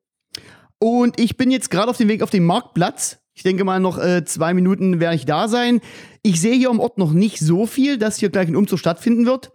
Und 0.79 1.19
ich 1.19 1.37
bin 1.37 1.51
jetzt 1.51 1.69
gerade 1.69 1.89
auf 1.89 1.97
dem 1.97 2.07
Weg 2.07 2.23
auf 2.23 2.31
den 2.31 2.45
Marktplatz. 2.45 3.19
Ich 3.33 3.43
denke 3.43 3.63
mal, 3.63 3.79
noch 3.79 3.97
äh, 3.99 4.25
zwei 4.25 4.53
Minuten 4.53 4.99
werde 4.99 5.15
ich 5.15 5.25
da 5.25 5.47
sein. 5.47 5.79
Ich 6.23 6.41
sehe 6.41 6.55
hier 6.55 6.69
am 6.69 6.79
Ort 6.79 6.97
noch 6.97 7.11
nicht 7.11 7.39
so 7.39 7.65
viel, 7.65 7.97
dass 7.97 8.17
hier 8.17 8.29
gleich 8.29 8.47
ein 8.47 8.55
Umzug 8.55 8.79
stattfinden 8.79 9.25
wird. 9.25 9.51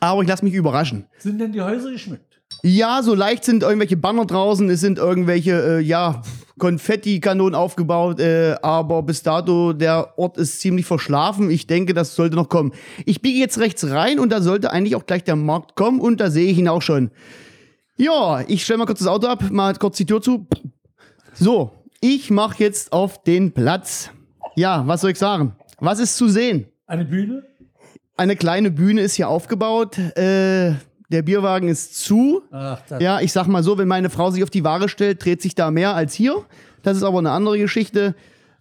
Aber 0.00 0.22
ich 0.22 0.28
lasse 0.28 0.44
mich 0.44 0.54
überraschen. 0.54 1.06
Sind 1.18 1.38
denn 1.38 1.52
die 1.52 1.60
Häuser 1.60 1.90
geschmückt? 1.90 2.35
Ja, 2.66 3.00
so 3.00 3.14
leicht 3.14 3.44
sind 3.44 3.62
irgendwelche 3.62 3.96
Banner 3.96 4.26
draußen, 4.26 4.68
es 4.70 4.80
sind 4.80 4.98
irgendwelche, 4.98 5.78
äh, 5.78 5.80
ja, 5.80 6.22
Konfettikanonen 6.58 7.54
aufgebaut, 7.54 8.18
äh, 8.18 8.56
aber 8.60 9.04
bis 9.04 9.22
dato, 9.22 9.72
der 9.72 10.18
Ort 10.18 10.36
ist 10.36 10.58
ziemlich 10.58 10.84
verschlafen. 10.84 11.48
Ich 11.48 11.68
denke, 11.68 11.94
das 11.94 12.16
sollte 12.16 12.34
noch 12.34 12.48
kommen. 12.48 12.72
Ich 13.04 13.22
biege 13.22 13.38
jetzt 13.38 13.60
rechts 13.60 13.88
rein 13.88 14.18
und 14.18 14.32
da 14.32 14.40
sollte 14.40 14.72
eigentlich 14.72 14.96
auch 14.96 15.06
gleich 15.06 15.22
der 15.22 15.36
Markt 15.36 15.76
kommen 15.76 16.00
und 16.00 16.18
da 16.18 16.28
sehe 16.28 16.50
ich 16.50 16.58
ihn 16.58 16.66
auch 16.66 16.82
schon. 16.82 17.12
Ja, 17.98 18.42
ich 18.48 18.64
stelle 18.64 18.78
mal 18.78 18.86
kurz 18.86 18.98
das 18.98 19.06
Auto 19.06 19.28
ab, 19.28 19.44
mal 19.52 19.72
kurz 19.76 19.98
die 19.98 20.06
Tür 20.06 20.20
zu. 20.20 20.48
So, 21.34 21.70
ich 22.00 22.32
mache 22.32 22.64
jetzt 22.64 22.92
auf 22.92 23.22
den 23.22 23.52
Platz. 23.52 24.10
Ja, 24.56 24.82
was 24.88 25.02
soll 25.02 25.12
ich 25.12 25.18
sagen? 25.18 25.54
Was 25.78 26.00
ist 26.00 26.16
zu 26.16 26.28
sehen? 26.28 26.66
Eine 26.88 27.04
Bühne? 27.04 27.44
Eine 28.16 28.34
kleine 28.34 28.72
Bühne 28.72 29.02
ist 29.02 29.14
hier 29.14 29.28
aufgebaut. 29.28 29.98
Äh, 30.16 30.74
der 31.08 31.22
Bierwagen 31.22 31.68
ist 31.68 31.98
zu. 31.98 32.42
Ach, 32.50 32.80
Ja, 33.00 33.20
ich 33.20 33.32
sag 33.32 33.46
mal 33.46 33.62
so, 33.62 33.78
wenn 33.78 33.88
meine 33.88 34.10
Frau 34.10 34.30
sich 34.30 34.42
auf 34.42 34.50
die 34.50 34.64
Ware 34.64 34.88
stellt, 34.88 35.24
dreht 35.24 35.42
sich 35.42 35.54
da 35.54 35.70
mehr 35.70 35.94
als 35.94 36.14
hier. 36.14 36.44
Das 36.82 36.96
ist 36.96 37.02
aber 37.02 37.18
eine 37.18 37.30
andere 37.30 37.58
Geschichte. 37.58 38.14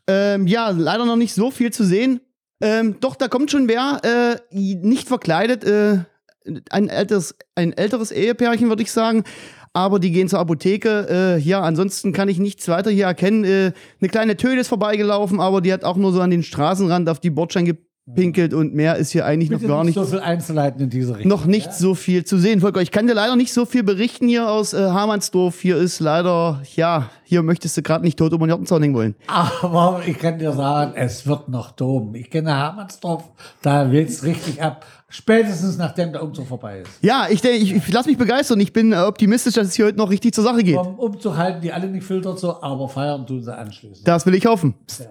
Ähm, 0.07 0.47
ja, 0.47 0.69
leider 0.69 1.05
noch 1.05 1.15
nicht 1.15 1.33
so 1.33 1.51
viel 1.51 1.71
zu 1.71 1.83
sehen. 1.83 2.19
Ähm, 2.61 2.97
doch, 2.99 3.15
da 3.15 3.27
kommt 3.27 3.51
schon 3.51 3.67
wer, 3.67 3.99
äh, 4.03 4.37
nicht 4.51 5.07
verkleidet, 5.07 5.63
äh, 5.63 5.99
ein 6.69 6.89
älteres, 6.89 7.35
ein 7.55 7.73
älteres 7.73 8.11
Ehepärchen, 8.11 8.69
würde 8.69 8.83
ich 8.83 8.91
sagen. 8.91 9.23
Aber 9.73 9.99
die 9.99 10.11
gehen 10.11 10.29
zur 10.29 10.39
Apotheke. 10.39 11.07
Äh, 11.09 11.39
ja, 11.39 11.61
ansonsten 11.61 12.13
kann 12.13 12.29
ich 12.29 12.39
nichts 12.39 12.67
weiter 12.69 12.91
hier 12.91 13.07
erkennen. 13.07 13.43
Äh, 13.43 13.73
eine 13.99 14.09
kleine 14.09 14.37
Töle 14.37 14.61
ist 14.61 14.69
vorbeigelaufen, 14.69 15.41
aber 15.41 15.59
die 15.59 15.73
hat 15.73 15.83
auch 15.83 15.97
nur 15.97 16.13
so 16.13 16.21
an 16.21 16.29
den 16.29 16.43
Straßenrand 16.43 17.09
auf 17.09 17.19
die 17.19 17.29
Bordstein 17.29 17.77
gepinkelt 18.07 18.53
und 18.53 18.75
mehr 18.75 18.97
ist 18.97 19.11
hier 19.11 19.25
eigentlich 19.25 19.49
bitte 19.49 19.63
noch 19.63 19.77
gar 19.77 19.83
nicht 19.83 19.95
nicht 19.95 20.05
so 20.05 20.11
viel 20.11 20.19
Einzelheiten 20.19 20.79
in 20.79 20.89
diese 20.91 21.15
Richtung. 21.15 21.29
noch 21.29 21.45
nicht 21.45 21.73
so 21.73 21.95
viel 21.95 22.23
zu 22.23 22.37
sehen. 22.37 22.61
Volker, 22.61 22.81
ich 22.81 22.91
kann 22.91 23.07
dir 23.07 23.15
leider 23.15 23.35
nicht 23.35 23.51
so 23.51 23.65
viel 23.65 23.81
berichten 23.81 24.27
hier 24.27 24.47
aus 24.47 24.73
äh, 24.73 24.77
Hamannsdorf. 24.77 25.59
Hier 25.59 25.77
ist 25.77 25.99
leider, 25.99 26.61
ja, 26.75 27.09
hier 27.23 27.41
möchtest 27.41 27.77
du 27.77 27.81
gerade 27.81 28.03
nicht 28.03 28.19
tot 28.19 28.31
um 28.33 28.39
den 28.41 28.49
Jottenzaun 28.49 28.83
hängen 28.83 28.93
wollen. 28.93 29.15
Aber 29.27 30.03
ich 30.05 30.19
kann 30.19 30.37
dir 30.37 30.51
sagen, 30.51 30.93
es 30.95 31.25
wird 31.25 31.49
noch 31.49 31.71
toben. 31.71 32.13
Ich 32.13 32.29
kenne 32.29 32.55
Hermannsdorf, 32.55 33.23
da 33.63 33.91
wird's 33.91 34.23
richtig 34.23 34.61
ab. 34.61 34.85
Spätestens 35.09 35.77
nachdem 35.77 36.11
der 36.11 36.21
Umzug 36.21 36.47
vorbei 36.47 36.81
ist. 36.81 36.91
Ja, 37.01 37.27
ich, 37.29 37.41
denk, 37.41 37.59
ich, 37.61 37.73
ich 37.73 37.91
lass 37.91 38.05
mich 38.05 38.17
begeistern. 38.17 38.59
Ich 38.59 38.71
bin 38.71 38.91
äh, 38.91 38.97
optimistisch, 38.97 39.55
dass 39.55 39.67
es 39.67 39.73
hier 39.73 39.85
heute 39.85 39.97
noch 39.97 40.11
richtig 40.11 40.35
zur 40.35 40.43
Sache 40.43 40.61
geht. 40.61 40.77
Um 40.77 40.99
Umzug 40.99 41.37
halten 41.37 41.61
die 41.61 41.71
alle 41.73 41.87
nicht 41.87 42.05
filtert 42.05 42.37
so, 42.37 42.61
aber 42.61 42.87
feiern 42.87 43.25
tun 43.25 43.41
sie 43.41 43.55
anschließend. 43.55 44.07
Das 44.07 44.27
will 44.27 44.35
ich 44.35 44.45
hoffen. 44.45 44.75
Ja. 44.99 45.05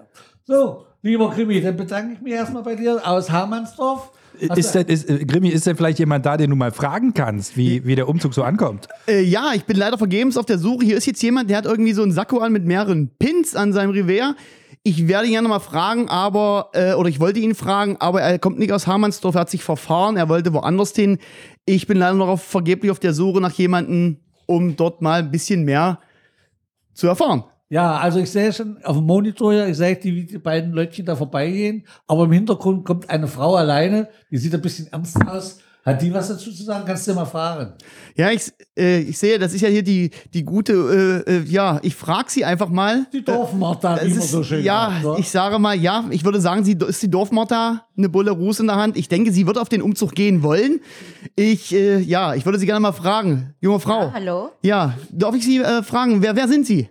So, 0.47 0.85
lieber 1.05 1.29
Krimi, 1.29 1.61
dann 1.61 1.77
bedanke 1.77 2.13
ich 2.13 2.21
mich 2.21 2.33
erstmal 2.33 2.63
bei 2.63 2.75
dir 2.75 2.99
aus 3.07 3.29
Hermannsdorf. 3.29 4.11
Hast 4.49 4.57
Ist 4.57 4.75
denn, 4.75 4.87
ist, 4.87 5.09
äh, 5.09 5.23
Grimmi, 5.23 5.49
ist 5.49 5.65
denn 5.65 5.77
vielleicht 5.77 5.99
jemand 5.99 6.25
da, 6.25 6.35
den 6.35 6.49
du 6.49 6.55
mal 6.57 6.71
fragen 6.71 7.13
kannst, 7.13 7.55
wie, 7.55 7.85
wie 7.85 7.95
der 7.95 8.09
Umzug 8.09 8.33
so 8.33 8.43
ankommt? 8.43 8.87
Äh, 9.07 9.21
ja, 9.21 9.53
ich 9.53 9.63
bin 9.63 9.77
leider 9.77 9.97
vergebens 9.97 10.35
auf 10.35 10.45
der 10.45 10.57
Suche. 10.57 10.83
Hier 10.83 10.97
ist 10.97 11.05
jetzt 11.05 11.23
jemand, 11.23 11.49
der 11.49 11.57
hat 11.57 11.65
irgendwie 11.65 11.93
so 11.93 12.01
einen 12.01 12.11
Sakko 12.11 12.39
an 12.39 12.51
mit 12.51 12.65
mehreren 12.65 13.11
Pins 13.17 13.55
an 13.55 13.71
seinem 13.71 13.91
Revers. 13.91 14.35
Ich 14.83 15.07
werde 15.07 15.27
ihn 15.27 15.33
gerne 15.33 15.47
mal 15.47 15.59
fragen, 15.59 16.09
aber, 16.09 16.69
äh, 16.73 16.93
oder 16.93 17.07
ich 17.07 17.19
wollte 17.19 17.39
ihn 17.39 17.55
fragen, 17.55 17.95
aber 17.99 18.21
er 18.21 18.37
kommt 18.37 18.59
nicht 18.59 18.73
aus 18.73 18.87
Hamannsdorf, 18.87 19.35
er 19.35 19.41
hat 19.41 19.49
sich 19.49 19.63
verfahren, 19.63 20.17
er 20.17 20.27
wollte 20.27 20.53
woanders 20.53 20.93
hin. 20.93 21.17
Ich 21.65 21.87
bin 21.87 21.97
leider 21.97 22.15
noch 22.15 22.27
auf, 22.27 22.43
vergeblich 22.43 22.91
auf 22.91 22.99
der 22.99 23.13
Suche 23.13 23.41
nach 23.41 23.53
jemandem, 23.53 24.17
um 24.47 24.75
dort 24.75 25.01
mal 25.01 25.21
ein 25.21 25.31
bisschen 25.31 25.63
mehr 25.63 25.99
zu 26.93 27.07
erfahren. 27.07 27.45
Ja, 27.69 27.97
also 27.97 28.19
ich 28.19 28.29
sehe 28.29 28.53
schon 28.53 28.77
auf 28.83 28.95
dem 28.97 29.05
Monitor 29.05 29.51
hier, 29.53 29.67
ich 29.67 29.77
sehe, 29.77 29.95
die, 29.95 30.25
die 30.27 30.37
beiden 30.37 30.71
Leutchen 30.71 31.05
da 31.05 31.15
vorbeigehen, 31.15 31.85
aber 32.07 32.25
im 32.25 32.31
Hintergrund 32.31 32.85
kommt 32.85 33.09
eine 33.09 33.27
Frau 33.27 33.55
alleine, 33.55 34.07
die 34.29 34.37
sieht 34.37 34.53
ein 34.53 34.61
bisschen 34.61 34.87
ernst 34.91 35.17
aus. 35.27 35.59
Hat 35.83 36.01
die 36.01 36.11
was 36.11 36.29
dazu 36.29 36.51
zu 36.51 36.63
sagen? 36.63 36.83
Kannst 36.87 37.07
du 37.07 37.13
mal 37.13 37.25
fragen. 37.25 37.73
Ja, 38.15 38.31
ich, 38.31 38.51
äh, 38.75 39.01
ich 39.01 39.19
sehe, 39.19 39.37
das 39.37 39.53
ist 39.53 39.61
ja 39.61 39.69
hier 39.69 39.83
die, 39.83 40.09
die 40.33 40.43
gute, 40.43 41.23
äh, 41.27 41.31
äh, 41.31 41.43
ja, 41.43 41.79
ich 41.83 41.93
frage 41.93 42.31
sie 42.31 42.43
einfach 42.43 42.69
mal. 42.69 43.05
Die 43.13 43.23
Dorfmartha, 43.23 43.97
wie 43.97 44.07
Es 44.07 44.09
man 44.15 44.17
ist, 44.17 44.31
so 44.31 44.43
schön 44.43 44.63
ja, 44.63 44.91
wa? 45.03 45.15
ich 45.19 45.29
sage 45.29 45.59
mal, 45.59 45.75
ja, 45.75 46.05
ich 46.09 46.25
würde 46.25 46.41
sagen, 46.41 46.63
sie 46.63 46.75
ist 46.87 47.03
die 47.03 47.11
Dorfmutter, 47.11 47.85
eine 47.95 48.09
Bulle 48.09 48.31
Ruß 48.31 48.61
in 48.61 48.67
der 48.67 48.77
Hand. 48.77 48.97
Ich 48.97 49.09
denke, 49.09 49.31
sie 49.31 49.45
wird 49.45 49.59
auf 49.59 49.69
den 49.69 49.83
Umzug 49.83 50.13
gehen 50.15 50.41
wollen. 50.41 50.81
Ich, 51.35 51.71
äh, 51.71 51.99
ja, 51.99 52.33
ich 52.33 52.45
würde 52.45 52.57
sie 52.57 52.65
gerne 52.65 52.79
mal 52.79 52.91
fragen, 52.91 53.53
junge 53.61 53.79
Frau. 53.79 54.11
Hallo, 54.11 54.49
Ja, 54.63 54.95
darf 55.11 55.35
ich 55.35 55.45
Sie 55.45 55.59
äh, 55.59 55.83
fragen, 55.83 56.23
wer, 56.23 56.35
wer 56.35 56.47
sind 56.47 56.65
Sie? 56.65 56.89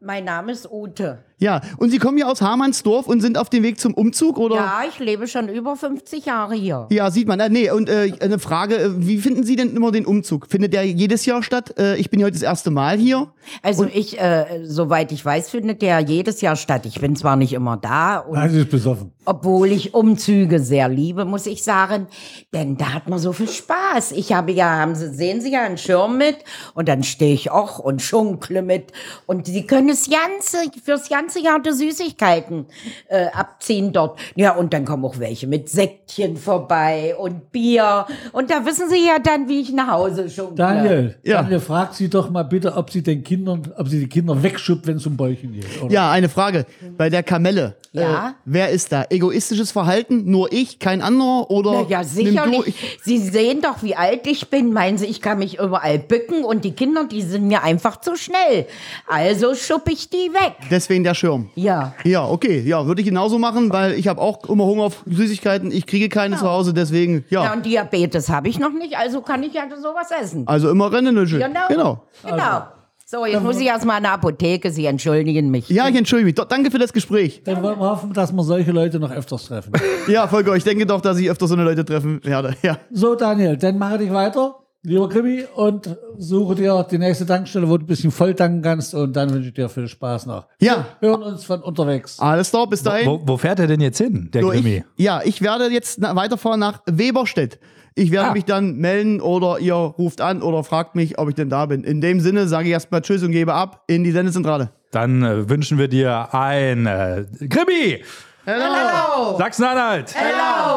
Mein 0.00 0.24
Name 0.24 0.52
ist 0.52 0.70
Ute. 0.70 1.24
Ja, 1.40 1.60
und 1.76 1.90
Sie 1.90 1.98
kommen 1.98 2.16
hier 2.16 2.28
aus 2.28 2.42
Hamannsdorf 2.42 3.06
und 3.06 3.20
sind 3.20 3.38
auf 3.38 3.48
dem 3.48 3.62
Weg 3.62 3.78
zum 3.78 3.94
Umzug, 3.94 4.38
oder? 4.38 4.56
Ja, 4.56 4.80
ich 4.88 4.98
lebe 4.98 5.28
schon 5.28 5.48
über 5.48 5.76
50 5.76 6.26
Jahre 6.26 6.54
hier. 6.54 6.88
Ja, 6.90 7.10
sieht 7.12 7.28
man. 7.28 7.38
Äh, 7.38 7.48
nee, 7.48 7.70
und 7.70 7.88
äh, 7.88 8.12
eine 8.20 8.40
Frage, 8.40 8.76
äh, 8.76 8.90
wie 9.06 9.18
finden 9.18 9.44
Sie 9.44 9.54
denn 9.54 9.74
immer 9.76 9.92
den 9.92 10.04
Umzug? 10.04 10.48
Findet 10.48 10.72
der 10.72 10.84
jedes 10.84 11.26
Jahr 11.26 11.44
statt? 11.44 11.78
Äh, 11.78 11.96
ich 11.96 12.10
bin 12.10 12.18
ja 12.18 12.26
heute 12.26 12.34
das 12.34 12.42
erste 12.42 12.70
Mal 12.72 12.98
hier. 12.98 13.28
Also 13.62 13.86
ich, 13.86 14.20
äh, 14.20 14.64
soweit 14.64 15.12
ich 15.12 15.24
weiß, 15.24 15.50
findet 15.50 15.80
der 15.80 16.00
jedes 16.00 16.40
Jahr 16.40 16.56
statt. 16.56 16.86
Ich 16.86 17.00
bin 17.00 17.14
zwar 17.14 17.36
nicht 17.36 17.52
immer 17.52 17.76
da, 17.76 18.18
und, 18.18 18.34
Nein, 18.34 18.50
sie 18.50 18.60
ist 18.60 18.70
besoffen. 18.70 19.12
obwohl 19.24 19.70
ich 19.70 19.94
Umzüge 19.94 20.58
sehr 20.58 20.88
liebe, 20.88 21.24
muss 21.24 21.46
ich 21.46 21.62
sagen, 21.62 22.08
denn 22.52 22.76
da 22.76 22.94
hat 22.94 23.08
man 23.08 23.18
so 23.20 23.32
viel 23.32 23.48
Spaß. 23.48 24.12
Ich 24.12 24.32
habe 24.32 24.50
ja, 24.52 24.66
haben 24.78 24.96
Sie, 24.96 25.14
sehen 25.14 25.40
Sie 25.40 25.52
ja 25.52 25.62
einen 25.62 25.78
Schirm 25.78 26.18
mit 26.18 26.36
und 26.74 26.88
dann 26.88 27.04
stehe 27.04 27.32
ich 27.32 27.50
auch 27.52 27.78
und 27.78 28.02
schunkle 28.02 28.62
mit 28.62 28.92
und 29.26 29.46
Sie 29.46 29.66
können 29.66 29.88
das 29.88 30.08
ganze, 30.10 30.58
fürs 30.84 31.08
ganze 31.08 31.27
Jahr 31.36 31.60
die 31.60 31.72
Süßigkeiten 31.72 32.66
äh, 33.08 33.26
abziehen 33.32 33.92
dort. 33.92 34.18
Ja, 34.34 34.52
und 34.54 34.72
dann 34.72 34.84
kommen 34.84 35.04
auch 35.04 35.18
welche 35.18 35.46
mit 35.46 35.68
Säckchen 35.68 36.36
vorbei 36.36 37.14
und 37.16 37.52
Bier 37.52 38.06
und 38.32 38.50
da 38.50 38.64
wissen 38.64 38.88
Sie 38.88 39.06
ja 39.06 39.18
dann, 39.18 39.48
wie 39.48 39.60
ich 39.60 39.72
nach 39.72 39.88
Hause 39.88 40.28
schunkle. 40.30 40.56
Daniel, 40.56 41.16
Ja. 41.22 41.42
Daniel, 41.42 41.60
frag 41.60 41.94
sie 41.94 42.08
doch 42.08 42.30
mal 42.30 42.42
bitte, 42.44 42.74
ob 42.76 42.90
sie 42.90 43.02
den 43.02 43.22
Kindern, 43.24 43.72
ob 43.76 43.88
sie 43.88 44.00
die 44.00 44.08
Kinder 44.08 44.42
wegschubbt, 44.42 44.86
wenn 44.86 44.96
es 44.96 45.06
um 45.06 45.16
Bäuchen 45.16 45.52
geht. 45.52 45.66
Oder? 45.82 45.92
Ja, 45.92 46.10
eine 46.10 46.28
Frage. 46.28 46.66
Bei 46.96 47.10
der 47.10 47.22
Kamelle. 47.22 47.76
Ja? 47.92 48.28
Äh, 48.28 48.32
wer 48.44 48.68
ist 48.70 48.92
da? 48.92 49.06
Egoistisches 49.08 49.70
Verhalten? 49.72 50.30
Nur 50.30 50.52
ich, 50.52 50.78
kein 50.78 51.00
anderer? 51.02 51.50
Oder 51.50 51.72
Na 51.72 51.88
ja, 51.88 52.04
sicherlich. 52.04 52.66
ich- 52.66 52.98
Sie 53.02 53.18
sehen 53.18 53.60
doch, 53.62 53.82
wie 53.82 53.94
alt 53.96 54.26
ich 54.26 54.50
bin. 54.50 54.72
Meinen 54.72 54.98
Sie, 54.98 55.06
ich 55.06 55.22
kann 55.22 55.38
mich 55.38 55.58
überall 55.58 55.98
bücken 55.98 56.44
und 56.44 56.64
die 56.64 56.72
Kinder, 56.72 57.04
die 57.10 57.22
sind 57.22 57.46
mir 57.48 57.62
einfach 57.62 58.00
zu 58.00 58.16
schnell. 58.16 58.66
Also 59.06 59.54
schupp 59.54 59.88
ich 59.88 60.10
die 60.10 60.32
weg. 60.32 60.54
Deswegen 60.70 61.02
der 61.04 61.14
Schirm. 61.18 61.50
Ja. 61.54 61.94
Ja, 62.04 62.26
okay. 62.26 62.60
Ja, 62.60 62.86
würde 62.86 63.00
ich 63.00 63.06
genauso 63.06 63.38
machen, 63.38 63.72
weil 63.72 63.92
ich 63.94 64.08
habe 64.08 64.20
auch 64.20 64.48
immer 64.48 64.64
Hunger 64.64 64.84
auf 64.84 65.02
Süßigkeiten. 65.06 65.70
Ich 65.70 65.86
kriege 65.86 66.08
keine 66.08 66.36
zu 66.36 66.48
Hause, 66.48 66.72
deswegen, 66.72 67.24
ja. 67.30 67.44
Ja, 67.44 67.52
und 67.52 67.66
Diabetes 67.66 68.28
habe 68.30 68.48
ich 68.48 68.58
noch 68.58 68.72
nicht, 68.72 68.96
also 68.96 69.20
kann 69.20 69.42
ich 69.42 69.54
ja 69.54 69.64
sowas 69.80 70.08
essen. 70.10 70.46
Also 70.46 70.70
immer 70.70 70.92
Rennenüschel. 70.92 71.40
Genau. 71.40 71.68
genau. 71.68 72.02
Genau. 72.24 72.62
So, 73.10 73.24
jetzt 73.24 73.42
muss 73.42 73.58
ich 73.58 73.66
erstmal 73.66 73.96
in 73.96 74.02
der 74.02 74.12
Apotheke. 74.12 74.70
Sie 74.70 74.84
entschuldigen 74.84 75.50
mich. 75.50 75.70
Ja, 75.70 75.88
ich 75.88 75.96
entschuldige 75.96 76.26
mich. 76.26 76.34
Doch, 76.34 76.44
danke 76.44 76.70
für 76.70 76.78
das 76.78 76.92
Gespräch. 76.92 77.40
Dann 77.42 77.62
wollen 77.62 77.78
wir 77.80 77.88
hoffen, 77.88 78.12
dass 78.12 78.32
wir 78.32 78.42
solche 78.42 78.70
Leute 78.70 79.00
noch 79.00 79.10
öfters 79.10 79.46
treffen. 79.46 79.72
Ja, 80.08 80.28
Volker, 80.28 80.54
ich 80.56 80.64
denke 80.64 80.84
doch, 80.84 81.00
dass 81.00 81.18
ich 81.18 81.30
öfter 81.30 81.46
so 81.46 81.54
eine 81.54 81.64
Leute 81.64 81.86
treffen 81.86 82.20
werde. 82.22 82.54
Ja. 82.62 82.76
so, 82.90 83.14
Daniel, 83.14 83.56
dann 83.56 83.78
mache 83.78 83.96
dich 83.96 84.12
weiter, 84.12 84.56
lieber 84.82 85.08
Krimi, 85.08 85.44
und 85.54 85.96
suche 86.18 86.54
dir 86.54 86.86
die 86.90 86.98
nächste 86.98 87.26
Tankstelle, 87.26 87.68
wo 87.68 87.76
du 87.76 87.84
ein 87.84 87.86
bisschen 87.86 88.10
voll 88.10 88.34
tanken 88.34 88.62
kannst, 88.62 88.94
und 88.94 89.14
dann 89.14 89.32
wünsche 89.32 89.48
ich 89.48 89.54
dir 89.54 89.68
viel 89.68 89.88
Spaß 89.88 90.26
noch. 90.26 90.46
Ja. 90.60 90.86
Wir 91.00 91.10
hören 91.10 91.22
uns 91.22 91.44
von 91.44 91.60
unterwegs. 91.62 92.18
Alles 92.18 92.50
klar, 92.50 92.66
bis 92.68 92.82
dahin. 92.82 93.06
Wo, 93.06 93.20
wo 93.24 93.36
fährt 93.36 93.58
er 93.60 93.66
denn 93.66 93.80
jetzt 93.80 93.98
hin, 93.98 94.30
der 94.32 94.42
So, 94.42 94.48
Grimmi? 94.48 94.84
ich, 94.96 95.04
ja, 95.04 95.20
ich 95.24 95.42
werde 95.42 95.66
jetzt 95.70 96.00
weiterfahren 96.00 96.60
nach 96.60 96.80
Weberstedt. 96.86 97.58
Ich 97.94 98.12
werde 98.12 98.28
Ah. 98.28 98.32
mich 98.32 98.44
dann 98.44 98.76
melden 98.76 99.20
oder 99.20 99.58
ihr 99.58 99.74
ruft 99.74 100.20
an 100.20 100.40
oder 100.42 100.62
fragt 100.62 100.94
mich, 100.94 101.18
ob 101.18 101.28
ich 101.28 101.34
denn 101.34 101.50
da 101.50 101.66
bin. 101.66 101.82
In 101.82 102.00
dem 102.00 102.20
Sinne 102.20 102.46
sage 102.46 102.68
ich 102.68 102.72
erstmal 102.72 103.02
Tschüss 103.02 103.24
und 103.24 103.32
gebe 103.32 103.54
ab 103.54 103.82
in 103.88 104.04
die 104.04 104.12
Sendezentrale. 104.12 104.70
Dann 104.92 105.22
äh, 105.24 105.48
wünschen 105.50 105.78
wir 105.78 105.88
dir 105.88 106.32
ein 106.32 106.86
äh, 106.86 107.24
Grimmi! 107.48 108.02
Hello! 108.50 109.36
Sachsen-Anhalt! 109.36 110.14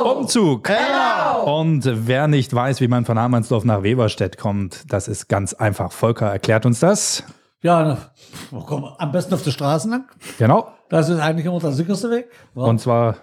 Umzug! 0.03 0.69
Und 1.45 1.89
wer 2.05 2.27
nicht 2.27 2.53
weiß, 2.53 2.81
wie 2.81 2.89
man 2.89 3.05
von 3.05 3.17
Hamannsdorf 3.17 3.63
nach 3.63 3.81
Weberstedt 3.81 4.38
kommt, 4.38 4.91
das 4.91 5.07
ist 5.07 5.29
ganz 5.29 5.53
einfach. 5.53 5.93
Volker 5.93 6.29
erklärt 6.29 6.65
uns 6.65 6.81
das. 6.81 7.23
Ja, 7.62 7.97
wir? 8.49 8.95
am 8.97 9.12
besten 9.13 9.34
auf 9.36 9.43
die 9.43 9.53
Straßen 9.53 9.89
lang. 9.89 10.03
Genau. 10.38 10.67
Das 10.89 11.07
ist 11.07 11.21
eigentlich 11.21 11.45
immer 11.45 11.62
der 11.62 11.71
sicherste 11.71 12.12
Weg. 12.12 12.27
Ja. 12.55 12.63
Und 12.63 12.81
zwar 12.81 13.15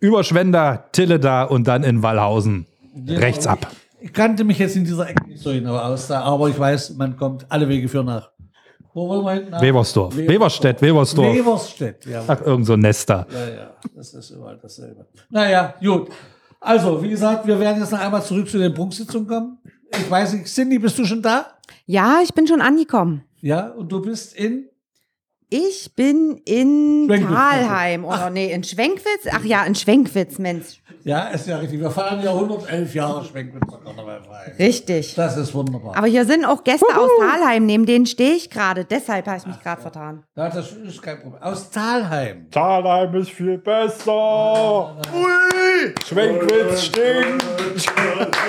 über 0.00 0.24
Schwender, 0.24 0.86
Tilleda 0.92 1.44
und 1.44 1.68
dann 1.68 1.82
in 1.82 2.02
Wallhausen. 2.02 2.66
Rechts 3.06 3.46
ab. 3.46 3.66
Ich 4.00 4.14
kannte 4.14 4.44
mich 4.44 4.58
jetzt 4.58 4.76
in 4.76 4.84
dieser 4.84 5.10
Ecke 5.10 5.28
nicht 5.28 5.42
so 5.42 5.50
genau 5.50 5.76
aus, 5.76 6.06
da, 6.06 6.22
aber 6.22 6.48
ich 6.48 6.58
weiß, 6.58 6.94
man 6.96 7.18
kommt 7.18 7.44
alle 7.50 7.68
Wege 7.68 7.86
führen 7.86 8.06
nach. 8.06 8.30
Wo 8.92 9.08
wollen 9.08 9.24
wir 9.24 9.32
hin? 9.32 9.50
Nach 9.50 9.62
Webersdorf. 9.62 10.16
Weberstedt, 10.16 10.82
Webersdorf. 10.82 11.34
Weberstedt, 11.34 12.06
ja. 12.06 12.24
Ach, 12.26 12.40
irgend 12.40 12.66
so 12.66 12.72
ein 12.72 12.80
Nester. 12.80 13.26
Ja, 13.32 13.48
ja, 13.48 13.70
das 13.94 14.14
ist 14.14 14.30
überall 14.30 14.58
dasselbe. 14.60 15.06
Naja, 15.28 15.74
gut. 15.80 16.10
Also, 16.60 17.02
wie 17.02 17.10
gesagt, 17.10 17.46
wir 17.46 17.58
werden 17.58 17.80
jetzt 17.80 17.92
noch 17.92 18.00
einmal 18.00 18.22
zurück 18.22 18.48
zu 18.48 18.58
den 18.58 18.74
Prunksitzungen 18.74 19.26
kommen. 19.26 19.58
Ich 19.92 20.10
weiß 20.10 20.34
nicht, 20.34 20.46
Cindy, 20.46 20.78
bist 20.78 20.98
du 20.98 21.04
schon 21.04 21.22
da? 21.22 21.46
Ja, 21.86 22.20
ich 22.22 22.34
bin 22.34 22.46
schon 22.46 22.60
angekommen. 22.60 23.22
Ja, 23.40 23.68
und 23.68 23.90
du 23.90 24.02
bist 24.02 24.34
in 24.34 24.68
ich 25.50 25.94
bin 25.94 26.40
in. 26.44 27.08
Thalheim 27.08 28.04
oder 28.04 28.30
nee, 28.30 28.52
in 28.52 28.62
Schwenkwitz. 28.62 29.26
Ach 29.32 29.44
ja, 29.44 29.64
in 29.64 29.74
Schwenkwitz, 29.74 30.38
Mensch. 30.38 30.80
Ja, 31.02 31.28
ist 31.28 31.46
ja 31.46 31.58
richtig. 31.58 31.80
Wir 31.80 31.90
feiern 31.90 32.22
ja 32.22 32.30
111 32.30 32.94
Jahre 32.94 33.24
Schwenkwitzer 33.24 33.78
Karnevalverein. 33.78 34.52
Richtig. 34.58 35.14
Das 35.14 35.36
ist 35.36 35.54
wunderbar. 35.54 35.96
Aber 35.96 36.06
hier 36.06 36.24
sind 36.24 36.44
auch 36.44 36.62
Gäste 36.62 36.86
aus 36.96 37.10
Thalheim, 37.20 37.66
neben 37.66 37.86
denen 37.86 38.06
stehe 38.06 38.34
ich 38.34 38.50
gerade. 38.50 38.84
Deshalb 38.84 39.26
habe 39.26 39.38
ich 39.38 39.46
mich 39.46 39.60
gerade 39.60 39.80
vertan. 39.80 40.24
ja, 40.36 40.48
das 40.48 40.72
ist 40.72 41.02
kein 41.02 41.20
Problem. 41.20 41.42
Aus 41.42 41.70
Thalheim. 41.70 42.50
Thalheim 42.50 43.14
ist 43.14 43.30
viel 43.30 43.58
besser. 43.58 44.96
Ui! 45.14 45.94
Schwenkwitz 46.06 46.84
stinkt. 46.84 47.49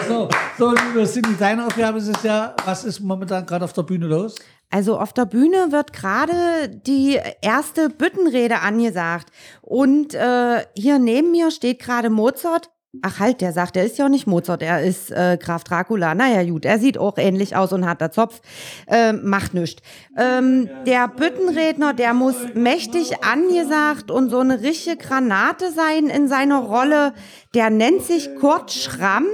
So, 0.07 0.29
so 0.57 0.71
liebe 0.71 1.05
Cindy, 1.05 1.35
deine 1.37 1.65
Aufgabe 1.65 1.99
ist 1.99 2.07
es 2.07 2.23
ja, 2.23 2.55
was 2.65 2.83
ist 2.83 2.99
momentan 2.99 3.45
gerade 3.45 3.65
auf 3.65 3.73
der 3.73 3.83
Bühne 3.83 4.07
los? 4.07 4.35
Also 4.69 4.97
auf 4.97 5.13
der 5.13 5.25
Bühne 5.25 5.71
wird 5.71 5.93
gerade 5.93 6.69
die 6.69 7.19
erste 7.41 7.89
Büttenrede 7.89 8.59
angesagt. 8.59 9.31
Und 9.61 10.13
äh, 10.13 10.65
hier 10.75 10.97
neben 10.97 11.31
mir 11.31 11.51
steht 11.51 11.79
gerade 11.79 12.09
Mozart. 12.09 12.69
Ach 13.01 13.19
halt, 13.19 13.39
der 13.39 13.53
sagt, 13.53 13.77
er 13.77 13.85
ist 13.85 13.97
ja 13.97 14.05
auch 14.05 14.09
nicht 14.09 14.27
Mozart, 14.27 14.61
er 14.61 14.83
ist 14.83 15.11
äh, 15.11 15.37
Graf 15.41 15.63
Dracula. 15.63 16.13
Naja 16.13 16.43
gut, 16.43 16.65
er 16.65 16.77
sieht 16.77 16.97
auch 16.97 17.17
ähnlich 17.17 17.55
aus 17.55 17.71
und 17.71 17.85
hat 17.85 18.01
der 18.01 18.11
Zopf. 18.11 18.41
Ähm, 18.87 19.21
macht 19.23 19.53
nichts. 19.53 19.81
Ähm, 20.17 20.69
der 20.85 21.07
Büttenredner, 21.07 21.93
der 21.93 22.13
muss 22.13 22.35
mächtig 22.53 23.23
angesagt 23.23 24.11
und 24.11 24.29
so 24.29 24.39
eine 24.39 24.61
richtige 24.61 24.97
Granate 24.97 25.71
sein 25.71 26.07
in 26.07 26.27
seiner 26.27 26.59
Rolle. 26.59 27.13
Der 27.53 27.69
nennt 27.69 28.03
sich 28.03 28.35
Kurt 28.35 28.71
Schramm. 28.71 29.25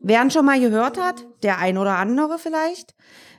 Wer 0.00 0.22
ihn 0.22 0.30
schon 0.30 0.46
mal 0.46 0.60
gehört 0.60 0.98
hat, 0.98 1.26
der 1.42 1.58
ein 1.58 1.76
oder 1.76 1.96
andere 1.96 2.38
vielleicht 2.38 2.94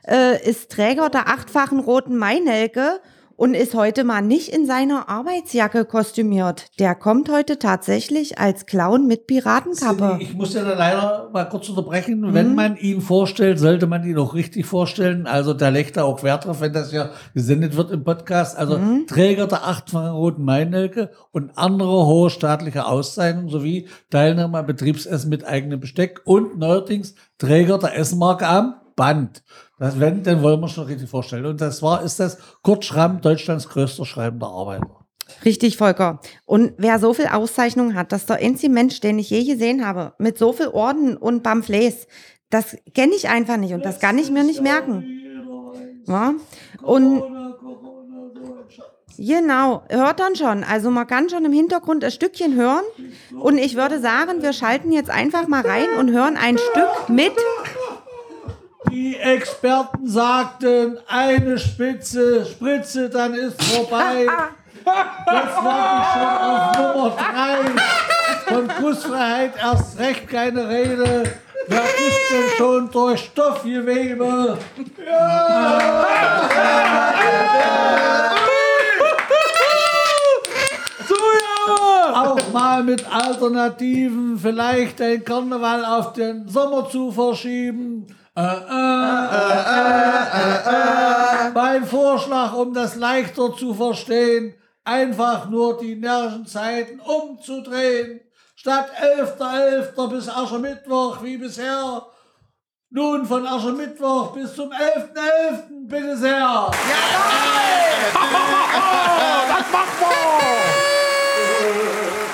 äh, 0.07 0.47
ist 0.47 0.71
Träger 0.71 1.09
der 1.09 1.27
achtfachen 1.27 1.79
roten 1.79 2.17
Mainelke 2.17 2.99
und 3.35 3.53
ist 3.53 3.75
heute 3.75 4.03
mal 4.03 4.21
nicht 4.21 4.49
in 4.49 4.65
seiner 4.65 5.09
Arbeitsjacke 5.09 5.85
kostümiert. 5.85 6.67
Der 6.79 6.95
kommt 6.95 7.29
heute 7.29 7.59
tatsächlich 7.59 8.39
als 8.39 8.65
Clown 8.65 9.07
mit 9.07 9.27
Piratenkappe. 9.27 10.17
Ich 10.19 10.33
muss 10.33 10.53
ja 10.53 10.63
da 10.63 10.73
leider 10.73 11.29
mal 11.33 11.45
kurz 11.45 11.69
unterbrechen. 11.69 12.33
Wenn 12.33 12.55
man 12.55 12.77
ihn 12.77 13.01
vorstellt, 13.01 13.59
sollte 13.59 13.87
man 13.87 14.03
ihn 14.03 14.17
auch 14.17 14.33
richtig 14.33 14.65
vorstellen. 14.65 15.27
Also 15.27 15.53
da 15.53 15.69
legt 15.69 15.97
er 15.97 16.05
auch 16.05 16.23
Wert 16.23 16.45
drauf, 16.45 16.61
wenn 16.61 16.73
das 16.73 16.91
ja 16.91 17.09
gesendet 17.33 17.75
wird 17.75 17.91
im 17.91 18.03
Podcast. 18.03 18.57
Also 18.57 18.79
Träger 19.07 19.47
der 19.47 19.65
achtfachen 19.67 20.11
roten 20.11 20.43
Mainelke 20.43 21.11
und 21.31 21.57
andere 21.57 22.05
hohe 22.05 22.29
staatliche 22.29 22.85
Auszeichnungen 22.85 23.49
sowie 23.49 23.87
Teilnehmer 24.09 24.59
am 24.59 24.65
Betriebsessen 24.65 25.29
mit 25.29 25.45
eigenem 25.45 25.79
Besteck 25.79 26.21
und 26.25 26.57
neuerdings 26.57 27.15
Träger 27.37 27.77
der 27.77 27.97
Essenmarke 27.97 28.47
am 28.47 28.75
Band. 28.95 29.43
Das, 29.77 29.99
wenn, 29.99 30.23
dann 30.23 30.41
wollen 30.41 30.61
wir 30.61 30.69
schon 30.69 30.85
richtig 30.85 31.09
vorstellen. 31.09 31.45
Und 31.45 31.59
das 31.59 31.81
war, 31.81 32.01
ist 32.03 32.19
das 32.19 32.37
Kurt 32.61 32.85
Schramm, 32.85 33.21
Deutschlands 33.21 33.67
größter 33.67 34.05
schreibender 34.05 34.47
Arbeiter. 34.47 35.05
Richtig, 35.43 35.77
Volker. 35.77 36.19
Und 36.45 36.73
wer 36.77 36.99
so 36.99 37.13
viel 37.13 37.27
Auszeichnungen 37.27 37.95
hat, 37.95 38.11
das 38.11 38.21
ist 38.21 38.29
der 38.29 38.37
einzige 38.37 38.71
Mensch, 38.71 38.99
den 38.99 39.19
ich 39.19 39.29
je 39.29 39.43
gesehen 39.43 39.85
habe, 39.85 40.13
mit 40.17 40.37
so 40.37 40.53
viel 40.53 40.67
Orden 40.67 41.17
und 41.17 41.43
Pamphlets, 41.43 42.07
das 42.49 42.77
kenne 42.93 43.15
ich 43.15 43.27
einfach 43.27 43.57
nicht 43.57 43.73
und 43.73 43.83
das 43.83 43.99
kann 43.99 44.17
ich 44.17 44.31
mir 44.31 44.43
nicht 44.43 44.61
merken. 44.61 45.03
Ja? 46.07 46.33
Und 46.81 47.23
Genau, 49.17 49.83
hört 49.89 50.19
dann 50.19 50.35
schon. 50.35 50.63
Also 50.63 50.91
man 50.91 51.07
kann 51.07 51.29
schon 51.29 51.45
im 51.45 51.53
Hintergrund 51.53 52.03
ein 52.03 52.11
Stückchen 52.11 52.55
hören. 52.55 52.83
Und 53.39 53.57
ich 53.57 53.75
würde 53.75 54.01
sagen, 54.01 54.41
wir 54.41 54.51
schalten 54.51 54.91
jetzt 54.91 55.09
einfach 55.09 55.47
mal 55.47 55.65
rein 55.65 55.87
und 55.97 56.11
hören 56.11 56.37
ein 56.37 56.57
Stück 56.57 57.09
mit. 57.09 57.31
Die 58.91 59.17
Experten 59.17 60.07
sagten, 60.07 60.97
eine 61.07 61.57
Spitze, 61.57 62.45
Spritze, 62.45 63.09
dann 63.09 63.33
ist 63.33 63.61
vorbei. 63.63 64.25
Jetzt 64.85 65.63
warte 65.63 65.97
ich 66.01 66.07
schon 66.13 66.27
auf 66.37 66.77
Nummer 66.77 67.09
drei. 67.17 67.57
Von 68.47 68.67
Kussfreiheit 68.67 69.53
erst 69.59 69.97
recht 69.99 70.27
keine 70.27 70.69
Rede. 70.69 71.23
Wer 71.67 71.83
ist 71.83 72.31
denn 72.31 72.49
schon 72.57 72.91
durch 72.91 73.21
Stoffgewebe? 73.21 74.57
Auch 82.13 82.53
mal 82.53 82.83
mit 82.83 83.03
Alternativen, 83.11 84.37
vielleicht 84.39 84.99
den 84.99 85.23
Karneval 85.25 85.83
auf 85.83 86.13
den 86.13 86.47
Sommer 86.47 86.87
zu 86.89 87.11
verschieben. 87.11 88.07
Äh, 88.37 88.41
äh, 88.41 88.47
äh, 90.35 90.57
äh, 90.67 91.51
mein 91.53 91.85
Vorschlag, 91.85 92.53
um 92.53 92.73
das 92.73 92.95
leichter 92.95 93.55
zu 93.55 93.73
verstehen, 93.73 94.53
einfach 94.83 95.47
nur 95.47 95.77
die 95.77 95.95
Nervenzeiten 95.95 96.99
umzudrehen. 96.99 98.19
Statt 98.57 98.89
11.11. 98.99 100.09
bis 100.09 100.27
Aschermittwoch 100.27 101.23
wie 101.23 101.37
bisher. 101.37 102.05
Nun 102.89 103.25
von 103.25 103.47
Aschermittwoch 103.47 104.33
bis 104.33 104.53
zum 104.53 104.69
11.11. 104.69 105.87
bitte 105.87 106.17
sehr. 106.17 106.71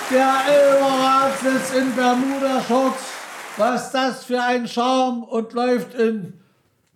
Der 0.09 0.33
Elberrat 0.49 1.39
sitzt 1.39 1.75
in 1.75 1.95
Bermuda-Shorts. 1.95 3.10
Was 3.61 3.91
das 3.91 4.23
für 4.23 4.41
ein 4.41 4.67
Charme 4.67 5.21
und 5.21 5.53
läuft 5.53 5.93
in. 5.93 6.33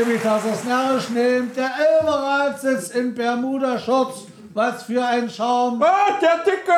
dass 0.06 0.46
er 0.46 0.54
es 0.54 0.64
narrisch 0.66 1.10
nimmt. 1.10 1.56
Der 1.56 1.72
Elberrat 1.80 2.60
sitzt 2.60 2.94
in 2.94 3.16
Bermuda-Shorts. 3.16 4.28
Was 4.54 4.84
für 4.84 5.04
ein 5.04 5.30
Charme. 5.30 5.80
der 6.22 6.44
Dicke! 6.44 6.74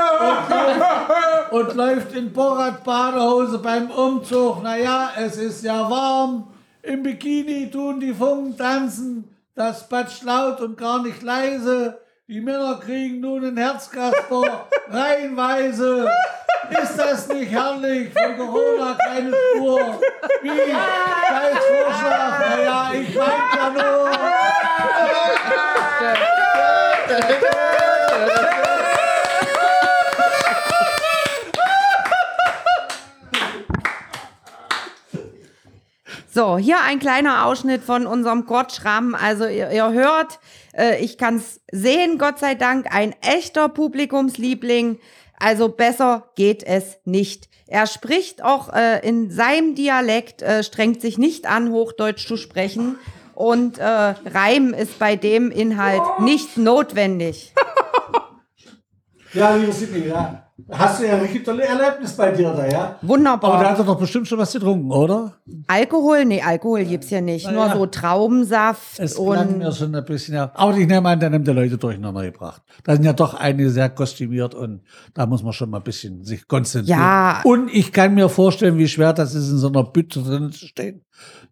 und 1.51 1.73
läuft 1.73 2.13
in 2.15 2.31
Borat-Badehose 2.31 3.57
beim 3.57 3.89
Umzug. 3.89 4.61
Naja, 4.61 5.09
es 5.17 5.37
ist 5.37 5.63
ja 5.63 5.89
warm. 5.89 6.47
Im 6.83 7.01
Bikini 7.01 7.71
tun 7.71 7.99
die 7.99 8.13
Funken 8.13 8.55
tanzen. 8.57 9.35
Das 9.55 9.89
batscht 9.89 10.23
laut 10.23 10.61
und 10.61 10.77
gar 10.77 11.01
nicht 11.01 11.23
leise. 11.23 11.97
Die 12.27 12.41
Männer 12.41 12.79
kriegen 12.79 13.21
nun 13.21 13.43
ein 13.43 13.57
Herzkasper 13.57 14.67
reihenweise. 14.89 16.07
Ist 16.69 16.97
das 16.97 17.27
nicht 17.27 17.51
herrlich? 17.51 18.11
Von 18.13 18.37
Corona 18.37 18.97
keine 19.05 19.31
Spur. 19.31 19.99
Wie? 20.41 20.49
Scheiß 20.49 21.57
Vorschlag. 21.67 22.39
Naja, 22.49 22.91
ich 22.93 23.15
meinte 23.15 23.57
ja 23.57 23.69
nur. 23.69 24.11
So, 36.35 36.57
hier 36.57 36.81
ein 36.81 36.99
kleiner 36.99 37.45
Ausschnitt 37.45 37.81
von 37.81 38.05
unserem 38.05 38.45
Kurt 38.45 38.73
Schramm. 38.73 39.15
Also 39.15 39.45
ihr, 39.45 39.71
ihr 39.71 39.93
hört, 39.93 40.41
äh, 40.77 41.01
ich 41.01 41.17
kann 41.17 41.37
es 41.37 41.61
sehen, 41.71 42.17
Gott 42.17 42.39
sei 42.39 42.55
Dank, 42.55 42.93
ein 42.93 43.15
echter 43.21 43.69
Publikumsliebling. 43.69 44.99
Also 45.37 45.69
besser 45.69 46.29
geht 46.35 46.63
es 46.63 46.97
nicht. 47.05 47.49
Er 47.67 47.87
spricht 47.87 48.43
auch 48.43 48.71
äh, 48.73 49.05
in 49.07 49.31
seinem 49.31 49.75
Dialekt, 49.75 50.41
äh, 50.41 50.63
strengt 50.63 51.01
sich 51.01 51.17
nicht 51.17 51.47
an, 51.47 51.71
Hochdeutsch 51.71 52.27
zu 52.27 52.37
sprechen. 52.37 52.97
Und 53.33 53.79
äh, 53.79 53.83
Reim 53.83 54.73
ist 54.73 54.97
bei 54.99 55.15
dem 55.15 55.51
Inhalt 55.51 56.03
nicht 56.19 56.57
notwendig. 56.57 57.53
Ja, 59.35 59.53
liebe 59.53 59.73
Sidney, 59.73 60.07
ja. 60.07 60.44
Hast 60.71 61.01
du 61.01 61.07
ja 61.07 61.17
ein 61.17 61.43
tolles 61.43 61.67
Erlebnis 61.67 62.13
bei 62.13 62.31
dir 62.31 62.53
da, 62.53 62.65
ja? 62.65 62.83
Aber 62.83 62.97
da 63.01 63.07
Wunderbar. 63.07 63.71
hat 63.71 63.77
er 63.77 63.83
doch 63.83 63.99
bestimmt 63.99 64.25
schon 64.25 64.39
was 64.39 64.53
getrunken, 64.53 64.89
oder? 64.89 65.33
Alkohol? 65.67 66.23
Nee, 66.23 66.41
Alkohol 66.41 66.85
gibt's 66.85 67.09
hier 67.09 67.19
nicht. 67.19 67.45
Nur 67.51 67.67
ja. 67.67 67.75
so 67.75 67.85
Traubensaft 67.85 68.97
Es 68.97 69.15
klang 69.15 69.49
und 69.49 69.57
mir 69.57 69.73
schon 69.73 69.93
ein 69.93 70.05
bisschen. 70.05 70.35
Ja. 70.35 70.51
Aber 70.53 70.77
ich 70.77 70.87
nehme 70.87 71.09
an, 71.09 71.19
der 71.19 71.29
nimmt 71.29 71.45
die 71.45 71.51
Leute 71.51 71.77
durcheinander 71.77 72.23
gebracht. 72.23 72.61
Da 72.85 72.93
sind 72.93 73.03
ja 73.03 73.11
doch 73.11 73.33
einige 73.33 73.69
sehr 73.69 73.89
kostümiert 73.89 74.55
und 74.55 74.81
da 75.13 75.25
muss 75.25 75.43
man 75.43 75.51
schon 75.51 75.69
mal 75.69 75.79
ein 75.79 75.83
bisschen 75.83 76.23
sich 76.23 76.47
konzentrieren. 76.47 76.99
Ja. 76.99 77.41
Und 77.43 77.69
ich 77.73 77.91
kann 77.91 78.15
mir 78.15 78.29
vorstellen, 78.29 78.77
wie 78.77 78.87
schwer 78.87 79.11
das 79.11 79.35
ist, 79.35 79.49
in 79.49 79.57
so 79.57 79.67
einer 79.67 79.83
Bütte 79.83 80.23
drin 80.23 80.53
zu 80.53 80.67
stehen. 80.67 81.03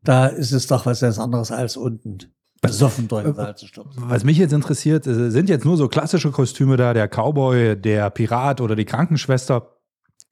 Da 0.02 0.28
ist 0.28 0.54
es 0.54 0.68
doch 0.68 0.86
was 0.86 1.02
ganz 1.02 1.20
anderes 1.20 1.52
als 1.52 1.76
unten. 1.76 2.20
Besoffen 2.63 3.08
durch 3.08 3.23
den 3.23 3.36
Saal 3.36 3.56
zu 3.56 3.67
stürzen. 3.67 3.91
Was 4.08 4.23
mich 4.23 4.38
jetzt 4.38 4.54
interessiert, 4.54 5.06
äh, 5.06 5.30
sind 5.30 5.49
jetzt 5.49 5.65
nur 5.65 5.78
so 5.78 5.88
klassische 5.88 6.32
Kostüme 6.32 6.78
da, 6.78 6.93
der 6.93 7.08
Cowboy, 7.08 7.76
der 7.76 8.10
Pirat 8.10 8.62
oder 8.62 8.76
die 8.76 8.86
Krankenschwester? 8.86 9.69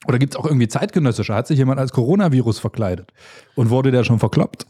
Oder 0.07 0.17
gibt 0.17 0.33
es 0.33 0.39
auch 0.39 0.45
irgendwie 0.45 0.67
zeitgenössische? 0.67 1.35
Hat 1.35 1.45
sich 1.45 1.59
jemand 1.59 1.79
als 1.79 1.91
Coronavirus 1.91 2.57
verkleidet? 2.57 3.13
Und 3.55 3.69
wurde 3.69 3.91
der 3.91 4.03
schon 4.03 4.17
verkloppt? 4.17 4.65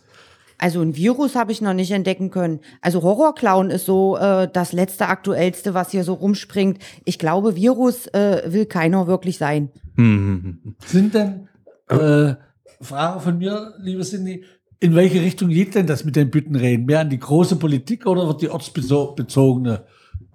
Also 0.58 0.82
ein 0.82 0.96
Virus 0.96 1.36
habe 1.36 1.52
ich 1.52 1.62
noch 1.62 1.74
nicht 1.74 1.92
entdecken 1.92 2.30
können. 2.30 2.60
Also 2.82 3.02
Horrorclown 3.02 3.72
ist 3.72 3.86
so 3.86 4.18
äh, 4.18 4.48
das 4.52 4.74
letzte 4.74 5.08
aktuellste, 5.08 5.74
was 5.74 5.90
hier 5.90 6.04
so 6.04 6.14
rumspringt. 6.14 6.78
Ich 7.06 7.18
glaube, 7.18 7.56
Virus 7.56 8.08
äh, 8.08 8.44
will 8.46 8.66
keiner 8.68 9.08
wirklich 9.08 9.38
sein. 9.38 9.70
Hm. 9.96 10.76
Sind 10.86 11.16
denn, 11.16 11.48
äh, 11.88 12.36
Frage 12.80 13.20
von 13.22 13.38
mir, 13.38 13.74
liebe 13.80 14.04
Cindy, 14.04 14.44
in 14.82 14.96
welche 14.96 15.22
Richtung 15.22 15.50
geht 15.50 15.76
denn 15.76 15.86
das 15.86 16.04
mit 16.04 16.16
den 16.16 16.32
Büttenreden? 16.32 16.88
Mehr 16.88 17.02
an 17.02 17.10
die 17.10 17.20
große 17.20 17.56
Politik 17.58 18.08
oder 18.08 18.28
wird 18.28 18.42
die 18.42 18.50
ortsbezogene 18.50 19.86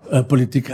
äh, 0.09 0.22
Politik 0.22 0.72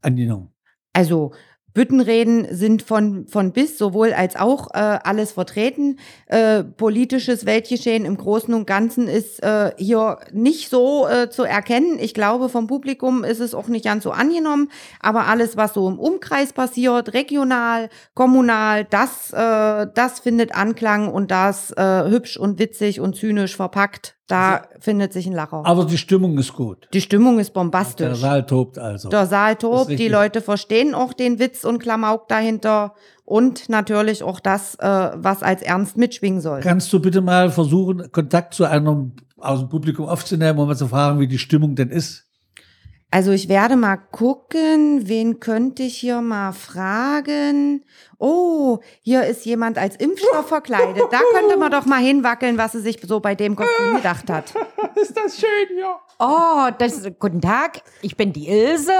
angenommen? 0.00 0.50
Also 0.92 1.32
Büttenreden 1.74 2.46
sind 2.54 2.82
von, 2.82 3.26
von 3.26 3.52
bis 3.52 3.76
sowohl 3.76 4.12
als 4.12 4.36
auch 4.36 4.68
äh, 4.72 4.78
alles 4.78 5.32
vertreten. 5.32 5.98
Äh, 6.26 6.62
politisches 6.62 7.46
Weltgeschehen 7.46 8.04
im 8.04 8.16
Großen 8.16 8.54
und 8.54 8.66
Ganzen 8.66 9.08
ist 9.08 9.42
äh, 9.42 9.72
hier 9.76 10.20
nicht 10.32 10.70
so 10.70 11.08
äh, 11.08 11.28
zu 11.28 11.42
erkennen. 11.42 11.98
Ich 11.98 12.14
glaube, 12.14 12.48
vom 12.48 12.68
Publikum 12.68 13.24
ist 13.24 13.40
es 13.40 13.54
auch 13.54 13.66
nicht 13.66 13.84
ganz 13.84 14.04
so 14.04 14.12
angenommen. 14.12 14.70
Aber 15.00 15.26
alles, 15.26 15.56
was 15.56 15.74
so 15.74 15.88
im 15.88 15.98
Umkreis 15.98 16.52
passiert, 16.52 17.12
regional, 17.12 17.90
kommunal, 18.14 18.84
das, 18.84 19.32
äh, 19.32 19.86
das 19.92 20.20
findet 20.20 20.54
Anklang 20.54 21.08
und 21.08 21.32
das 21.32 21.72
äh, 21.72 22.04
hübsch 22.08 22.36
und 22.36 22.60
witzig 22.60 23.00
und 23.00 23.16
zynisch 23.16 23.56
verpackt. 23.56 24.13
Da 24.26 24.62
findet 24.80 25.12
sich 25.12 25.26
ein 25.26 25.34
Lacher. 25.34 25.62
Aber 25.66 25.84
die 25.84 25.98
Stimmung 25.98 26.38
ist 26.38 26.54
gut. 26.54 26.88
Die 26.94 27.02
Stimmung 27.02 27.38
ist 27.38 27.48
Der 27.48 27.60
bombastisch. 27.60 28.18
Saal 28.18 28.46
tobt 28.46 28.78
also. 28.78 29.10
Der 29.10 29.26
Saal 29.26 29.56
tobt, 29.56 29.90
die. 29.90 30.08
Leute 30.08 30.40
verstehen 30.40 30.94
auch 30.94 31.12
den 31.12 31.38
Witz 31.38 31.64
und 31.64 31.78
Klamauk 31.78 32.28
dahinter 32.28 32.94
und 33.26 33.68
natürlich 33.68 34.22
auch 34.22 34.40
das, 34.40 34.76
äh, 34.76 35.10
was 35.14 35.42
als 35.42 35.60
ernst 35.60 35.98
mitschwingen 35.98 36.40
soll. 36.40 36.60
Kannst 36.60 36.90
du 36.92 37.00
bitte 37.00 37.20
mal 37.20 37.50
versuchen, 37.50 38.10
Kontakt 38.12 38.54
zu 38.54 38.64
einem 38.64 39.12
aus 39.36 39.60
dem 39.60 39.68
Publikum 39.68 40.06
aufzunehmen, 40.06 40.58
um 40.58 40.68
mal 40.68 40.76
zu 40.76 40.88
fragen, 40.88 41.20
wie 41.20 41.28
die 41.28 41.38
Stimmung 41.38 41.74
denn 41.74 41.90
ist? 41.90 42.26
Also 43.14 43.30
ich 43.30 43.48
werde 43.48 43.76
mal 43.76 43.96
gucken, 43.96 45.06
wen 45.06 45.38
könnte 45.38 45.84
ich 45.84 45.96
hier 45.98 46.20
mal 46.20 46.50
fragen. 46.50 47.84
Oh, 48.18 48.80
hier 49.02 49.24
ist 49.24 49.46
jemand 49.46 49.78
als 49.78 49.94
Impfstoff 49.94 50.48
verkleidet. 50.48 51.00
Da 51.12 51.20
könnte 51.32 51.56
man 51.56 51.70
doch 51.70 51.86
mal 51.86 52.02
hinwackeln, 52.02 52.58
was 52.58 52.72
sie 52.72 52.80
sich 52.80 52.98
so 53.06 53.20
bei 53.20 53.36
dem 53.36 53.54
Kostüm 53.54 53.94
gedacht 53.94 54.28
hat. 54.28 54.52
Ist 54.96 55.16
das 55.16 55.38
schön, 55.38 55.78
ja. 55.78 56.00
Oh, 56.18 56.74
das, 56.76 57.08
guten 57.20 57.40
Tag, 57.40 57.82
ich 58.02 58.16
bin 58.16 58.32
die 58.32 58.48
Ilse 58.48 58.98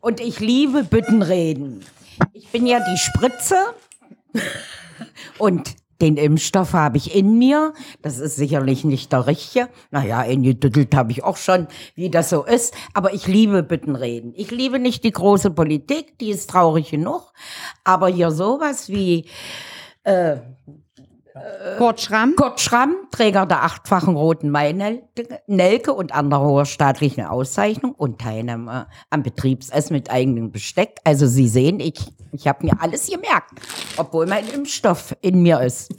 und 0.00 0.18
ich 0.18 0.40
liebe 0.40 0.82
Büttenreden. 0.82 1.84
Ich 2.32 2.48
bin 2.48 2.66
ja 2.66 2.80
die 2.80 2.98
Spritze 2.98 3.72
und 5.38 5.76
den 6.00 6.16
Impfstoff 6.16 6.72
habe 6.72 6.96
ich 6.96 7.14
in 7.14 7.38
mir. 7.38 7.72
Das 8.02 8.18
ist 8.18 8.36
sicherlich 8.36 8.84
nicht 8.84 9.12
der 9.12 9.26
richtige. 9.26 9.68
Naja, 9.90 10.18
eingedüttelt 10.20 10.94
habe 10.94 11.12
ich 11.12 11.24
auch 11.24 11.36
schon, 11.36 11.66
wie 11.94 12.10
das 12.10 12.30
so 12.30 12.44
ist. 12.44 12.74
Aber 12.94 13.14
ich 13.14 13.26
liebe 13.26 13.62
Büttenreden. 13.62 14.32
Ich 14.36 14.50
liebe 14.50 14.78
nicht 14.78 15.04
die 15.04 15.12
große 15.12 15.50
Politik, 15.50 16.18
die 16.18 16.30
ist 16.30 16.50
traurig 16.50 16.90
genug. 16.90 17.32
Aber 17.84 18.08
hier 18.08 18.30
sowas 18.30 18.88
wie 18.88 19.26
Kurt 21.76 22.00
Schramm. 22.00 22.34
Kurt 22.34 22.60
Schramm, 22.60 22.96
Träger 23.10 23.46
der 23.46 23.62
achtfachen 23.62 24.16
roten 24.16 24.50
Main-Nelke 24.50 25.92
und 25.92 26.12
anderer 26.12 26.44
hoher 26.44 26.64
staatlichen 26.64 27.24
Auszeichnung 27.24 27.92
und 27.92 28.20
Teilnahme 28.20 28.88
am 29.10 29.22
Betriebsessen 29.22 29.94
mit 29.94 30.10
eigenem 30.10 30.50
Besteck. 30.50 30.98
Also 31.04 31.26
Sie 31.26 31.46
sehen, 31.46 31.78
ich, 31.78 32.10
ich 32.32 32.46
habe 32.46 32.66
mir 32.66 32.72
alles 32.80 33.06
gemerkt, 33.08 33.50
obwohl 33.96 34.26
mein 34.26 34.46
Impfstoff 34.48 35.16
in 35.20 35.42
mir 35.42 35.60
ist. 35.60 35.94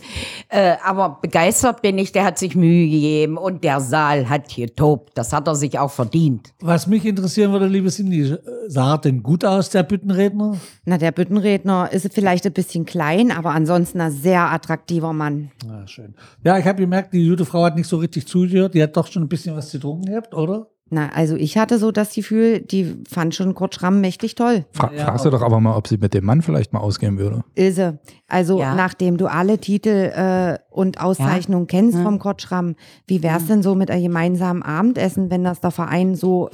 Äh, 0.50 0.76
aber 0.84 1.20
begeistert 1.22 1.82
bin 1.82 1.98
ich, 1.98 2.12
der 2.12 2.26
hat 2.26 2.38
sich 2.38 2.56
Mühe 2.56 2.90
gegeben 2.90 3.38
und 3.38 3.64
der 3.64 3.80
Saal 3.80 4.30
hat 4.30 4.54
getobt. 4.56 5.18
Das 5.18 5.34
hat 5.34 5.48
er 5.48 5.56
sich 5.56 5.78
auch 5.80 5.92
verdient. 5.92 6.54
Was 6.62 6.88
mich 6.88 7.06
interessieren 7.06 7.52
würde, 7.52 7.68
liebe 7.68 7.90
Cindy, 7.90 8.36
sah 8.68 8.94
er 8.94 8.98
denn 9.00 9.24
gut 9.24 9.46
aus, 9.46 9.70
der 9.70 9.84
Büttenredner? 9.84 10.58
Na, 10.86 10.98
der 10.98 11.12
Büttenredner 11.12 11.90
ist 11.92 12.12
vielleicht 12.14 12.46
ein 12.46 12.54
bisschen 12.54 12.86
klein, 12.86 13.32
aber 13.32 13.52
ansonsten 13.52 14.02
ein 14.02 14.12
sehr 14.12 14.52
attraktiver 14.52 15.14
Mann. 15.14 15.52
Ja, 15.66 15.88
schön. 15.88 16.16
Ja, 16.44 16.58
ich 16.58 16.66
habe 16.66 16.82
gemerkt, 16.82 17.14
die 17.14 17.28
gute 17.28 17.46
Frau 17.46 17.64
hat 17.64 17.76
nicht 17.76 17.88
so 17.88 17.98
richtig 17.98 18.28
zugehört. 18.28 18.74
Die 18.74 18.84
hat 18.84 18.96
doch 18.96 19.08
schon 19.08 19.24
ein 19.24 19.30
bisschen 19.30 19.56
was 19.56 19.72
getrunken 19.72 20.06
gehabt, 20.06 20.34
oder? 20.34 20.68
Na, 20.92 21.10
also 21.10 21.36
ich 21.36 21.58
hatte 21.58 21.78
so 21.78 21.92
das 21.92 22.14
Gefühl, 22.16 22.62
die 22.62 22.96
fand 23.08 23.36
schon 23.36 23.54
Kurt 23.54 23.76
Schramm 23.76 24.02
mächtig 24.02 24.36
toll. 24.36 24.66
Fra 24.72 24.90
fragst 24.96 25.24
du 25.26 25.30
doch 25.30 25.42
aber 25.44 25.60
mal, 25.60 25.76
ob 25.76 25.88
sie 25.88 25.98
mit 25.98 26.14
dem 26.14 26.26
Mann 26.26 26.42
vielleicht 26.42 26.74
mal 26.74 26.80
ausgehen 26.80 27.18
würde. 27.20 27.44
Ilse, 27.56 28.00
also 28.28 28.60
Ja. 28.60 28.74
nachdem 28.76 29.18
du 29.18 29.28
alle 29.28 29.60
Titel 29.60 29.90
äh, 30.16 30.58
und 30.72 31.00
Auszeichnungen 31.02 31.68
kennst 31.68 32.00
vom 32.00 32.18
Kurt 32.18 32.42
Schramm, 32.42 32.76
wie 33.08 33.22
wär's 33.22 33.46
denn 33.46 33.62
so 33.62 33.76
mit 33.76 33.92
einem 33.92 34.04
gemeinsamen 34.04 34.64
Abendessen, 34.64 35.30
wenn 35.30 35.44
das 35.44 35.60
der 35.62 35.72
Verein 35.72 36.16
so 36.16 36.50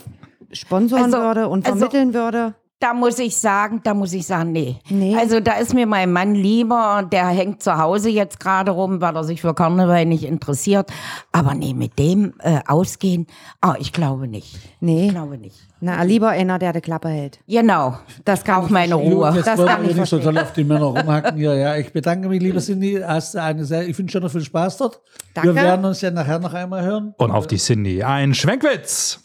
sponsoren 0.51 1.05
Also- 1.13 1.17
würde 1.17 1.47
und 1.47 1.65
also- 1.65 1.77
vermitteln 1.77 2.13
würde? 2.13 2.55
Da 2.79 2.93
muss 2.93 3.19
ich 3.19 3.37
sagen, 3.37 3.79
da 3.83 3.93
muss 3.93 4.11
ich 4.11 4.27
sagen, 4.27 4.51
nee. 4.51 4.75
Nee. 4.89 5.15
Also 5.17 5.39
da 5.39 5.53
ist 5.53 5.73
mir 5.73 5.87
mein 5.87 6.11
Mann 6.11 6.35
lieber, 6.35 7.07
der 7.09 7.27
hängt 7.27 7.63
zu 7.63 7.77
Hause 7.77 8.09
jetzt 8.09 8.39
gerade 8.39 8.71
rum, 8.71 8.99
weil 8.99 9.15
er 9.15 9.23
sich 9.23 9.39
für 9.41 9.53
Karneval 9.53 10.05
nicht 10.05 10.25
interessiert. 10.25 10.91
Aber 11.31 11.53
nee, 11.53 11.73
mit 11.73 11.97
dem 11.97 12.33
äh, 12.39 12.59
ausgehen, 12.67 13.27
ah, 13.61 13.75
ich 13.79 13.93
glaube 13.93 14.27
nicht. 14.27 14.57
Nee. 14.81 15.07
Ich 15.07 15.11
glaube 15.11 15.37
nicht. 15.37 15.55
Na, 15.79 16.01
lieber 16.03 16.29
einer, 16.29 16.57
der 16.57 16.73
die 16.73 16.81
Klappe 16.81 17.09
hält. 17.09 17.39
Genau, 17.47 17.97
das 18.23 18.43
kann 18.43 18.63
auch 18.63 18.69
meine 18.69 18.95
Ruhe. 18.95 19.31
Jetzt 19.35 19.45
das 19.45 19.57
wollen 19.57 19.69
kann 19.69 19.83
wir 19.83 19.91
ich 19.91 19.97
nicht 19.97 20.09
so 20.09 20.19
toll 20.19 20.37
auf 20.37 20.51
die 20.53 20.63
Männer 20.63 20.85
rumhacken 20.85 21.37
hier. 21.37 21.53
Ja, 21.55 21.75
ich 21.75 21.93
bedanke 21.93 22.27
mich, 22.27 22.41
liebe 22.41 22.59
Cindy. 22.59 23.01
Hast 23.05 23.35
eine 23.37 23.65
sehr, 23.65 23.87
ich 23.87 23.97
wünsche 23.97 24.17
dir 24.17 24.25
noch 24.25 24.31
viel 24.31 24.41
Spaß 24.41 24.77
dort. 24.77 25.01
Danke. 25.33 25.53
Wir 25.53 25.61
werden 25.61 25.85
uns 25.85 26.01
ja 26.01 26.11
nachher 26.11 26.39
noch 26.39 26.53
einmal 26.53 26.83
hören. 26.83 27.13
Und 27.17 27.31
auf 27.31 27.45
die 27.45 27.57
Cindy. 27.57 28.03
Ein 28.03 28.33
Schwenkwitz. 28.33 29.19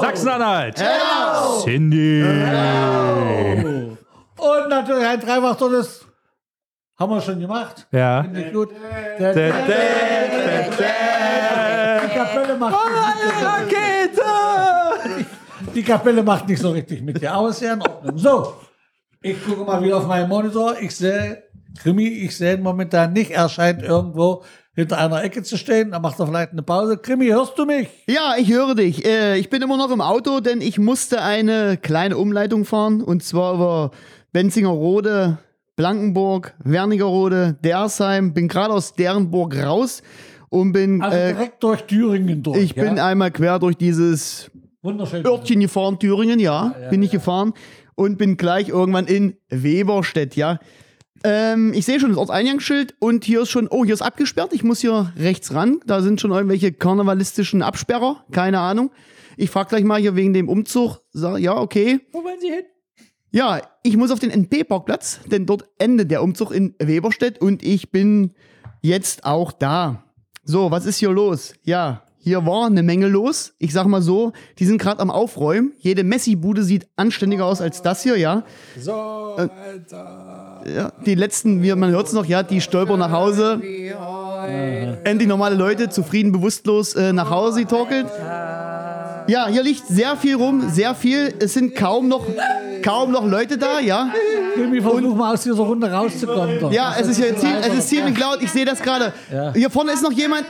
Sachsen-Anhalt. 0.00 0.82
Cindy. 1.64 2.22
Und 4.36 4.68
natürlich 4.68 5.06
ein 5.06 5.20
Dreifach-Tolles. 5.20 6.06
Haben 6.98 7.12
wir 7.12 7.20
schon 7.22 7.40
gemacht. 7.40 7.86
Ja. 7.92 8.22
Finde 8.22 8.42
ich 8.42 8.52
gut. 8.52 8.70
Dä, 9.18 9.32
dä, 9.32 9.52
dä, 9.52 9.82
Die 12.02 12.14
Kapelle 12.14 12.56
macht 12.56 12.76
nicht 12.84 13.44
Rakete! 13.44 14.22
Die 15.74 15.82
Kapelle 15.82 16.22
macht 16.22 16.48
nicht 16.48 16.60
so 16.60 16.70
richtig 16.70 17.02
mit 17.02 17.20
dir, 17.20 17.32
aber 17.32 17.48
ist 17.50 17.60
ja 17.60 17.74
in 17.74 17.82
Ordnung. 17.82 18.18
So, 18.18 18.54
ich 19.22 19.44
gucke 19.44 19.64
mal 19.64 19.82
wieder 19.82 19.98
auf 19.98 20.06
meinen 20.06 20.28
Monitor. 20.28 20.78
Ich 20.80 20.94
sehe, 20.96 21.42
Krimi, 21.78 22.08
ich 22.08 22.36
sehe 22.36 22.54
ihn 22.56 22.62
momentan 22.62 23.12
nicht. 23.12 23.30
Er 23.30 23.48
scheint 23.48 23.82
irgendwo 23.82 24.42
hinter 24.74 24.98
einer 24.98 25.22
Ecke 25.22 25.42
zu 25.42 25.56
stehen. 25.56 25.90
Da 25.90 25.98
macht 25.98 26.18
er 26.20 26.26
vielleicht 26.26 26.52
eine 26.52 26.62
Pause. 26.62 26.96
Krimi, 26.96 27.26
hörst 27.28 27.58
du 27.58 27.64
mich? 27.64 27.88
Ja, 28.06 28.34
ich 28.38 28.50
höre 28.50 28.74
dich. 28.74 29.04
Äh, 29.04 29.38
ich 29.38 29.50
bin 29.50 29.62
immer 29.62 29.76
noch 29.76 29.90
im 29.90 30.00
Auto, 30.00 30.40
denn 30.40 30.60
ich 30.60 30.78
musste 30.78 31.22
eine 31.22 31.76
kleine 31.76 32.16
Umleitung 32.16 32.64
fahren. 32.64 33.02
Und 33.02 33.22
zwar 33.22 33.54
über 33.54 33.90
Benzingerode, 34.32 35.38
Blankenburg, 35.76 36.54
Wernigerode, 36.62 37.56
Dersheim. 37.64 38.34
Bin 38.34 38.48
gerade 38.48 38.74
aus 38.74 38.94
Derenburg 38.94 39.56
raus 39.56 40.02
und 40.48 40.72
bin, 40.72 41.02
Also 41.02 41.16
äh, 41.16 41.32
direkt 41.32 41.62
durch 41.62 41.82
Thüringen 41.82 42.42
durch. 42.42 42.58
ich 42.58 42.74
bin 42.74 42.96
ja? 42.96 43.06
einmal 43.06 43.30
quer 43.30 43.58
durch 43.58 43.76
dieses 43.76 44.50
Wunderschön. 44.82 45.24
Örtchen 45.26 45.60
gefahren, 45.60 45.98
Thüringen, 45.98 46.38
ja, 46.40 46.74
bin 46.90 47.02
ich 47.02 47.10
gefahren. 47.10 47.52
Und 47.94 48.16
bin 48.16 48.38
gleich 48.38 48.70
irgendwann 48.70 49.06
in 49.06 49.36
Weberstedt, 49.50 50.34
ja. 50.34 50.58
Ähm, 51.22 51.72
ich 51.74 51.84
sehe 51.84 52.00
schon 52.00 52.10
das 52.10 52.18
Ortseingangsschild 52.18 52.94
und 52.98 53.24
hier 53.24 53.42
ist 53.42 53.50
schon, 53.50 53.68
oh, 53.68 53.84
hier 53.84 53.94
ist 53.94 54.02
abgesperrt. 54.02 54.52
Ich 54.52 54.64
muss 54.64 54.80
hier 54.80 55.12
rechts 55.18 55.52
ran. 55.52 55.80
Da 55.86 56.00
sind 56.00 56.20
schon 56.20 56.30
irgendwelche 56.30 56.72
karnevalistischen 56.72 57.62
Absperrer. 57.62 58.24
Keine 58.32 58.60
Ahnung. 58.60 58.90
Ich 59.36 59.50
frage 59.50 59.70
gleich 59.70 59.84
mal 59.84 60.00
hier 60.00 60.16
wegen 60.16 60.32
dem 60.32 60.48
Umzug. 60.48 61.00
Sag, 61.12 61.38
ja, 61.38 61.56
okay. 61.56 62.00
Wo 62.12 62.24
wollen 62.24 62.40
Sie 62.40 62.48
hin? 62.48 62.64
Ja, 63.32 63.60
ich 63.82 63.96
muss 63.96 64.10
auf 64.10 64.18
den 64.18 64.30
NP-Parkplatz, 64.30 65.20
denn 65.26 65.46
dort 65.46 65.68
endet 65.78 66.10
der 66.10 66.22
Umzug 66.22 66.50
in 66.50 66.74
Weberstedt 66.78 67.40
und 67.40 67.62
ich 67.62 67.92
bin 67.92 68.34
jetzt 68.82 69.24
auch 69.24 69.52
da. 69.52 70.04
So, 70.42 70.70
was 70.70 70.84
ist 70.84 70.98
hier 70.98 71.10
los? 71.10 71.54
Ja, 71.62 72.02
hier 72.22 72.44
war 72.44 72.66
eine 72.66 72.82
Menge 72.82 73.08
los. 73.08 73.54
Ich 73.58 73.72
sag 73.72 73.86
mal 73.86 74.02
so, 74.02 74.32
die 74.58 74.66
sind 74.66 74.78
gerade 74.78 75.00
am 75.00 75.10
Aufräumen. 75.10 75.72
Jede 75.78 76.04
Messi-Bude 76.04 76.62
sieht 76.62 76.86
anständiger 76.96 77.46
aus 77.46 77.62
als 77.62 77.80
das 77.80 78.02
hier, 78.02 78.18
ja. 78.18 78.42
So, 78.78 78.92
Alter. 78.92 80.62
Ja, 80.66 80.92
die 81.06 81.14
letzten, 81.14 81.62
wie 81.62 81.74
man 81.74 81.90
hört 81.90 82.08
es 82.08 82.12
noch, 82.12 82.26
ja, 82.26 82.42
die 82.42 82.60
stolpern 82.60 82.98
nach 82.98 83.10
Hause. 83.10 83.62
Endlich 85.04 85.28
normale 85.28 85.54
Leute, 85.56 85.88
zufrieden, 85.88 86.32
bewusstlos 86.32 86.94
äh, 86.94 87.14
nach 87.14 87.30
Hause 87.30 87.62
getorkelt. 87.62 88.06
Ja, 89.30 89.46
hier 89.46 89.62
liegt 89.62 89.86
sehr 89.86 90.16
viel 90.16 90.34
rum, 90.34 90.70
sehr 90.70 90.92
viel. 90.92 91.32
Es 91.38 91.54
sind 91.54 91.76
kaum 91.76 92.08
noch, 92.08 92.26
kaum 92.82 93.12
noch 93.12 93.24
Leute 93.24 93.58
da, 93.58 93.78
ja. 93.78 94.12
Irgendwie 94.56 94.80
versuch 94.80 95.14
mal 95.14 95.34
aus 95.34 95.44
dieser 95.44 95.62
Runde 95.62 95.88
rauszukommen. 95.88 96.58
doch. 96.58 96.72
Ja, 96.72 96.96
es 96.98 97.06
ist 97.06 97.18
hier 97.18 97.36
ziemlich, 97.36 97.64
es 97.64 97.74
ist 97.74 97.88
ziemlich 97.90 98.18
laut. 98.18 98.42
Ich 98.42 98.50
sehe 98.50 98.64
das 98.64 98.82
gerade. 98.82 99.12
Hier 99.54 99.70
vorne 99.70 99.92
ist 99.92 100.02
noch 100.02 100.10
jemand. 100.10 100.46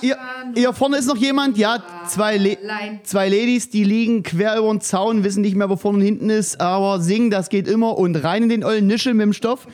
Hier, 0.00 0.18
hier 0.56 0.72
vorne 0.72 0.96
ist 0.96 1.06
noch 1.06 1.16
jemand. 1.16 1.56
Ja, 1.56 1.80
zwei, 2.08 2.36
Le 2.36 2.58
zwei 3.04 3.28
Ladies, 3.28 3.70
die 3.70 3.84
liegen 3.84 4.24
quer 4.24 4.58
über 4.58 4.70
den 4.70 4.80
Zaun, 4.80 5.22
wissen 5.22 5.42
nicht 5.42 5.54
mehr, 5.54 5.70
wo 5.70 5.76
vorne 5.76 5.98
und 5.98 6.04
hinten 6.04 6.28
ist, 6.28 6.60
aber 6.60 6.98
singen, 7.00 7.30
das 7.30 7.48
geht 7.48 7.68
immer. 7.68 7.96
Und 7.96 8.16
rein 8.16 8.42
in 8.42 8.48
den 8.48 8.64
ollen 8.64 8.88
Nischel 8.88 9.14
mit 9.14 9.22
dem 9.22 9.34
Stoff. 9.34 9.68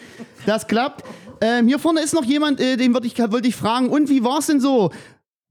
Das 0.45 0.67
klappt. 0.67 1.07
Ähm, 1.41 1.69
hier 1.69 1.79
vorne 1.79 2.03
ist 2.03 2.13
noch 2.13 2.25
jemand, 2.25 2.61
äh, 2.61 2.77
den 2.77 2.93
wollte 2.93 3.07
ich, 3.07 3.19
wollte 3.19 3.49
ich 3.49 3.57
fragen. 3.57 3.89
Und 3.89 4.11
wie 4.11 4.23
war 4.23 4.41
es 4.41 4.47
denn 4.49 4.61
so? 4.61 4.91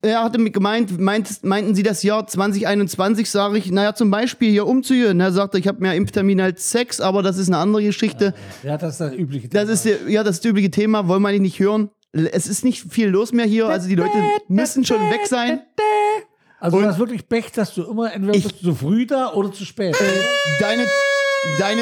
Er 0.04 0.24
hatte 0.24 0.40
gemeint, 0.50 1.00
meint, 1.00 1.44
meinten 1.44 1.76
Sie 1.76 1.84
das 1.84 2.02
Jahr 2.02 2.26
2021, 2.26 3.30
sage 3.30 3.60
ich, 3.60 3.70
naja, 3.72 3.94
zum 3.94 4.10
Beispiel 4.10 4.50
hier 4.50 4.66
Umzüge. 4.66 5.10
Und 5.12 5.20
er 5.20 5.32
sagte, 5.32 5.60
ich 5.60 5.68
habe 5.68 5.80
mehr 5.80 5.94
Impftermin 5.94 6.42
als 6.42 6.72
Sex, 6.72 7.00
aber 7.00 7.22
das 7.22 7.38
ist 7.38 7.50
eine 7.50 7.58
andere 7.58 7.84
Geschichte. 7.84 8.34
Ja, 8.64 8.78
das 8.78 8.94
ist 8.94 9.02
das 9.02 9.14
übliche. 9.14 9.48
Das 9.50 9.70
ist 9.70 9.86
ja 9.86 10.24
das 10.24 10.38
ist 10.38 10.44
das 10.46 10.50
übliche 10.50 10.72
Thema, 10.72 11.08
wollen 11.08 11.22
wir 11.22 11.30
eigentlich 11.30 11.42
nicht 11.42 11.60
hören. 11.60 11.92
Es 12.14 12.48
ist 12.48 12.66
nicht 12.66 12.92
viel 12.92 13.08
los 13.10 13.32
mehr 13.32 13.46
hier, 13.46 13.68
also 13.68 13.88
die 13.88 13.96
Leute 13.96 14.18
müssen 14.48 14.84
schon 14.86 15.00
weg 15.12 15.22
sein. 15.28 15.62
also 16.60 16.80
du 16.82 16.86
hast 16.86 16.98
wirklich 17.00 17.30
Pech, 17.30 17.52
dass 17.52 17.74
du 17.76 17.84
immer 17.84 18.12
entweder 18.12 18.36
Ich- 18.36 18.44
bist 18.44 18.56
du 18.64 18.70
zu 18.72 18.76
früh 18.76 19.06
da 19.06 19.32
oder 19.34 19.52
zu 19.54 19.64
spät. 19.66 19.96
Deine, 20.60 20.84
deine, 21.60 21.82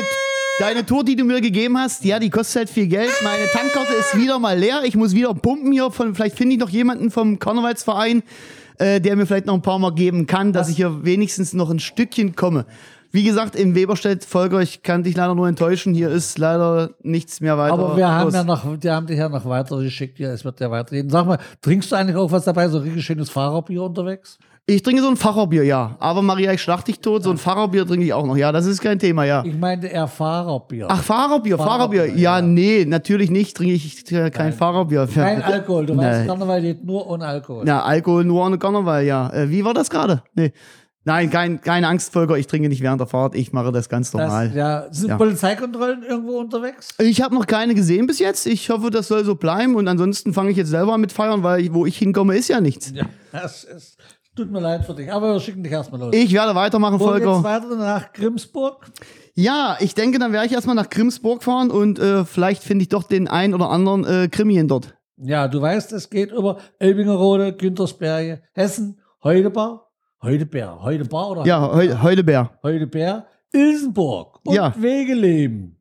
deine 0.60 0.86
Tour, 0.86 1.04
die 1.04 1.16
du 1.16 1.24
mir 1.24 1.42
gegeben 1.42 1.78
hast, 1.78 2.04
ja, 2.04 2.20
die 2.20 2.30
kostet 2.30 2.58
halt 2.58 2.70
viel 2.70 2.88
Geld. 2.88 3.12
Meine 3.24 3.46
Tankkarte 3.52 3.94
ist 3.94 4.18
wieder 4.18 4.40
mal 4.40 4.58
leer. 4.58 4.82
Ich 4.84 4.96
muss 4.96 5.14
wieder 5.14 5.34
pumpen 5.34 5.72
hier. 5.72 5.90
Von, 5.90 6.14
vielleicht 6.14 6.38
finde 6.38 6.56
ich 6.56 6.60
noch 6.60 6.70
jemanden 6.70 7.12
vom 7.12 7.40
Karnevalsverein, 7.40 8.24
äh, 8.78 9.00
der 9.02 9.16
mir 9.16 9.26
vielleicht 9.26 9.46
noch 9.46 9.54
ein 9.54 9.62
paar 9.62 9.80
Mal 9.80 9.94
geben 9.94 10.28
kann, 10.28 10.54
dass 10.54 10.70
ich 10.70 10.76
hier 10.76 11.04
wenigstens 11.04 11.54
noch 11.54 11.70
ein 11.70 11.80
Stückchen 11.80 12.36
komme. 12.36 12.66
Wie 13.12 13.24
gesagt, 13.24 13.56
im 13.56 13.74
Weberstedt, 13.74 14.24
Volker, 14.24 14.60
ich 14.60 14.84
kann 14.84 15.02
dich 15.02 15.18
leider 15.18 15.34
nur 15.34 15.48
enttäuschen. 15.48 15.96
Hier 15.96 16.10
ist 16.10 16.38
leider 16.38 16.92
nichts 17.02 17.42
mehr 17.42 17.58
weiter. 17.58 17.74
Aber 17.74 17.98
wir 17.98 18.08
haben 18.08 18.26
los. 18.26 18.34
ja 18.36 18.44
noch, 18.44 18.78
die 18.78 18.90
haben 18.92 19.08
dich 19.08 19.18
ja 19.18 19.30
noch 19.30 19.46
weitergeschickt. 19.46 20.20
Ja, 20.20 20.32
es 20.32 20.46
wird 20.46 20.60
ja 20.60 20.70
weitergehen. 20.70 21.10
Sag 21.10 21.26
mal, 21.26 21.40
trinkst 21.62 21.92
du 21.92 21.96
eigentlich 21.96 22.18
auch 22.18 22.32
was 22.32 22.44
dabei? 22.44 22.68
So 22.70 22.78
richtig 22.78 23.04
schönes 23.04 23.32
Fahrerbier 23.32 23.82
unterwegs? 23.82 24.38
Ich 24.66 24.84
trinke 24.84 25.02
so 25.02 25.08
ein 25.10 25.16
Facherbier, 25.18 25.64
ja. 25.64 25.96
Aber 26.00 26.22
Maria, 26.22 26.54
ich 26.54 26.62
schlag 26.62 26.86
dich 26.86 27.00
tot. 27.00 27.24
So 27.24 27.32
ein 27.32 27.38
Facherbier 27.38 27.88
trinke 27.88 28.06
ich 28.06 28.14
auch 28.14 28.26
noch. 28.26 28.38
Ja, 28.38 28.52
das 28.52 28.68
ist 28.68 28.82
kein 28.82 29.00
Thema, 29.00 29.24
ja. 29.24 29.44
Ich 29.44 29.58
meinte 29.58 29.88
eher 29.88 30.08
Fahrerbier. 30.08 30.86
Ach, 30.90 31.02
Fahrerbier, 31.02 31.58
Fahrerbier. 31.58 32.02
Fahrerbier, 32.02 32.20
Ja, 32.22 32.38
ja. 32.38 32.42
nee, 32.42 32.86
natürlich 32.86 33.32
nicht. 33.32 33.58
Trinke 33.58 33.74
ich 33.74 34.06
kein 34.32 34.54
Fahrerbier. 34.54 35.08
Kein 35.12 35.42
Alkohol. 35.42 35.88
Du 35.88 35.98
weißt, 35.98 36.20
Nein. 36.20 36.28
Karneval 36.28 36.62
geht 36.62 36.84
nur 36.86 37.10
ohne 37.10 37.26
Alkohol. 37.26 37.64
Na, 37.66 37.82
Alkohol 37.84 38.24
nur 38.26 38.46
ohne 38.46 38.60
Karneval, 38.60 39.04
ja. 39.06 39.30
Äh, 39.34 39.50
wie 39.50 39.66
war 39.66 39.74
das 39.74 39.90
gerade? 39.90 40.22
Nee. 40.36 40.54
Nein, 41.06 41.32
kein, 41.32 41.62
keine 41.62 41.88
Angst, 41.88 42.14
Volker. 42.14 42.38
Ich 42.38 42.46
trinke 42.46 42.70
nicht 42.70 42.82
während 42.84 43.00
der 43.00 43.08
Fahrt. 43.08 43.34
Ich 43.34 43.52
mache 43.52 43.72
das 43.72 43.90
ganz 43.90 44.14
normal. 44.14 44.48
das, 44.50 44.56
ja, 44.56 44.86
sind 44.92 45.10
Ja. 45.10 45.18
Polizeikontrollen 45.18 46.04
irgendwo 46.04 46.38
unterwegs? 46.38 46.90
Ich 47.00 47.22
habe 47.24 47.34
noch 47.34 47.48
keine 47.48 47.74
gesehen 47.74 48.06
bis 48.06 48.20
jetzt. 48.20 48.46
Ich 48.46 48.70
hoffe, 48.70 48.92
das 48.92 49.08
soll 49.08 49.24
so 49.26 49.34
bleiben. 49.34 49.76
Und 49.76 49.88
ansonsten 49.88 50.34
fange 50.34 50.52
ich 50.52 50.58
jetzt 50.58 50.70
selber 50.70 50.94
an 50.94 51.02
mit 51.02 51.12
feiern, 51.12 51.42
weil 51.42 51.62
ich, 51.62 51.74
wo 51.74 51.88
ich 51.88 51.98
hinkomme, 51.98 52.36
ist 52.36 52.50
ja 52.50 52.62
nichts. 52.62 52.92
Ja, 52.94 53.06
das 53.32 53.64
ist, 53.64 53.98
tut 54.40 54.52
mir 54.52 54.60
leid 54.62 54.86
für 54.86 54.94
dich. 54.94 55.12
Aber 55.12 55.34
wir 55.34 55.40
schicken 55.40 55.64
dich 55.64 55.72
erstmal 55.72 56.00
los. 56.02 56.16
Ich 56.16 56.34
werde 56.34 56.56
weitermachen, 56.56 57.00
Wo 57.00 57.12
geht's 57.14 57.26
Volker. 57.26 57.44
weiter 57.44 57.76
nach 57.76 58.14
Grimsburg? 58.14 58.86
Ja, 59.36 59.78
ich 59.80 59.94
denke, 59.96 60.20
dann 60.20 60.32
werde 60.34 60.48
ich 60.48 60.54
erstmal 60.54 60.76
nach 60.76 60.90
Grimsburg 60.90 61.44
fahren 61.44 61.72
und 61.72 62.00
äh, 62.00 62.26
vielleicht 62.26 62.64
finde 62.64 62.84
ich 62.84 62.90
doch 62.90 63.04
den 63.04 63.28
ein 63.28 63.54
oder 63.54 63.70
anderen 63.70 64.06
äh, 64.06 64.28
Krimien 64.30 64.68
dort. 64.68 64.96
Ja, 65.18 65.48
du 65.48 65.62
weißt, 65.62 65.92
es 65.94 66.10
geht 66.10 66.32
über 66.32 66.58
Elbingerode, 66.80 67.54
Güntersberge, 67.54 68.42
Hessen, 68.54 69.00
Heudebar, 69.24 69.92
Heudeberg, 70.22 70.82
Heudebar 70.82 71.32
oder 71.32 71.46
Ja, 71.46 71.72
Heu 71.74 71.90
Heudebär. 72.02 72.52
Heudeberg, 72.64 73.26
Ilsenburg 73.54 74.40
und 74.46 74.56
Ja. 74.56 74.74
Wegeleben. 74.78 75.76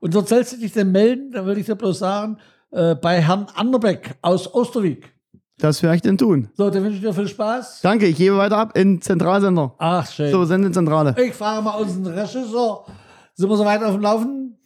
Und 0.00 0.14
dort 0.14 0.28
sollst 0.28 0.52
du 0.52 0.56
dich 0.58 0.72
denn 0.72 0.92
melden, 0.92 1.32
da 1.32 1.46
will 1.46 1.56
ich 1.58 1.66
dir 1.66 1.76
bloß 1.76 1.98
sagen, 1.98 2.36
äh, 2.72 2.94
bei 2.94 3.20
Herrn 3.22 3.46
Anderbeck 3.54 4.16
aus 4.22 4.52
Osterwijk. 4.54 5.13
Das 5.58 5.82
werde 5.82 5.96
ich 5.96 6.02
denn 6.02 6.18
tun. 6.18 6.48
So, 6.56 6.68
dann 6.68 6.82
wünsche 6.82 6.96
ich 6.96 7.02
dir 7.02 7.12
viel 7.12 7.28
Spaß. 7.28 7.80
Danke, 7.82 8.06
ich 8.06 8.16
gebe 8.16 8.36
weiter 8.36 8.58
ab 8.58 8.76
in 8.76 9.00
Zentralsender. 9.00 9.74
Ach, 9.78 10.10
schön. 10.10 10.32
So, 10.32 10.44
Sendezentrale. 10.44 11.14
Ich 11.18 11.34
fahre 11.34 11.62
mal 11.62 11.72
aus 11.72 11.94
dem 11.94 12.06
Regisseur. 12.06 12.84
Sind 13.34 13.48
wir 13.48 13.56
so 13.56 13.64
weit 13.64 13.82
auf 13.82 13.92
dem 13.92 14.02
Laufen? 14.02 14.58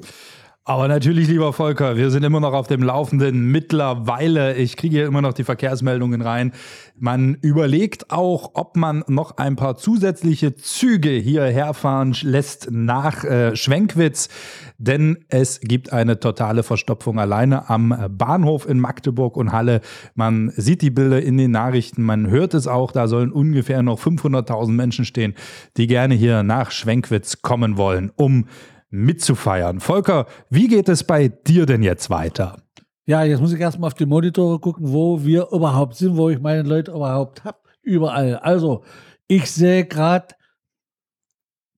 Aber 0.69 0.87
natürlich, 0.87 1.29
lieber 1.29 1.55
Volker, 1.55 1.97
wir 1.97 2.11
sind 2.11 2.25
immer 2.25 2.41
noch 2.41 2.53
auf 2.53 2.66
dem 2.66 2.83
Laufenden 2.83 3.51
mittlerweile. 3.51 4.55
Ich 4.55 4.77
kriege 4.77 4.99
hier 4.99 5.07
immer 5.07 5.23
noch 5.23 5.33
die 5.33 5.45
Verkehrsmeldungen 5.45 6.21
rein. 6.21 6.53
Man 6.99 7.39
überlegt 7.41 8.11
auch, 8.11 8.51
ob 8.53 8.77
man 8.77 9.03
noch 9.07 9.39
ein 9.39 9.57
paar 9.57 9.79
zusätzliche 9.79 10.57
Züge 10.57 11.09
hierher 11.09 11.73
fahren 11.73 12.14
lässt 12.21 12.69
nach 12.71 13.25
äh, 13.25 13.57
Schwenkwitz, 13.57 14.29
denn 14.77 15.25
es 15.31 15.61
gibt 15.61 15.91
eine 15.95 16.21
totale 16.21 16.62
Verstopfung 16.62 17.19
alleine 17.19 17.71
am 17.71 17.97
Bahnhof 18.11 18.69
in 18.69 18.79
Magdeburg 18.79 19.39
und 19.39 19.53
Halle. 19.53 19.81
Man 20.16 20.53
sieht 20.55 20.83
die 20.83 20.91
Bilder 20.91 21.23
in 21.23 21.39
den 21.39 21.53
Nachrichten, 21.53 22.03
man 22.03 22.29
hört 22.29 22.53
es 22.53 22.66
auch, 22.66 22.93
da 22.93 23.09
sollen 23.09 23.33
ungefähr 23.33 23.83
noch 23.83 23.99
500.000 23.99 24.73
Menschen 24.73 25.07
stehen, 25.07 25.35
die 25.79 25.87
gerne 25.87 26.14
hier 26.14 26.43
nach 26.43 26.73
Schwenkwitz 26.73 27.41
kommen 27.41 27.79
wollen, 27.79 28.12
um 28.16 28.45
mitzufeiern. 28.91 29.80
Volker, 29.80 30.26
wie 30.51 30.68
geht 30.68 30.89
es 30.89 31.05
bei 31.05 31.28
dir 31.28 31.66
denn 31.66 31.82
jetzt 31.82 32.11
weiter? 32.11 32.62
Ja, 33.07 33.24
jetzt 33.24 33.41
muss 33.41 33.53
ich 33.53 33.61
erstmal 33.61 33.89
auf 33.89 33.95
die 33.95 34.07
Monitore 34.07 34.59
gucken, 34.59 34.93
wo 34.93 35.24
wir 35.24 35.49
überhaupt 35.51 35.97
sind, 35.97 36.16
wo 36.16 36.28
ich 36.28 36.41
meine 36.41 36.62
Leute 36.62 36.91
überhaupt 36.91 37.45
habe. 37.45 37.59
Überall. 37.82 38.36
Also, 38.36 38.84
ich 39.26 39.51
sehe 39.51 39.86
gerade, 39.86 40.34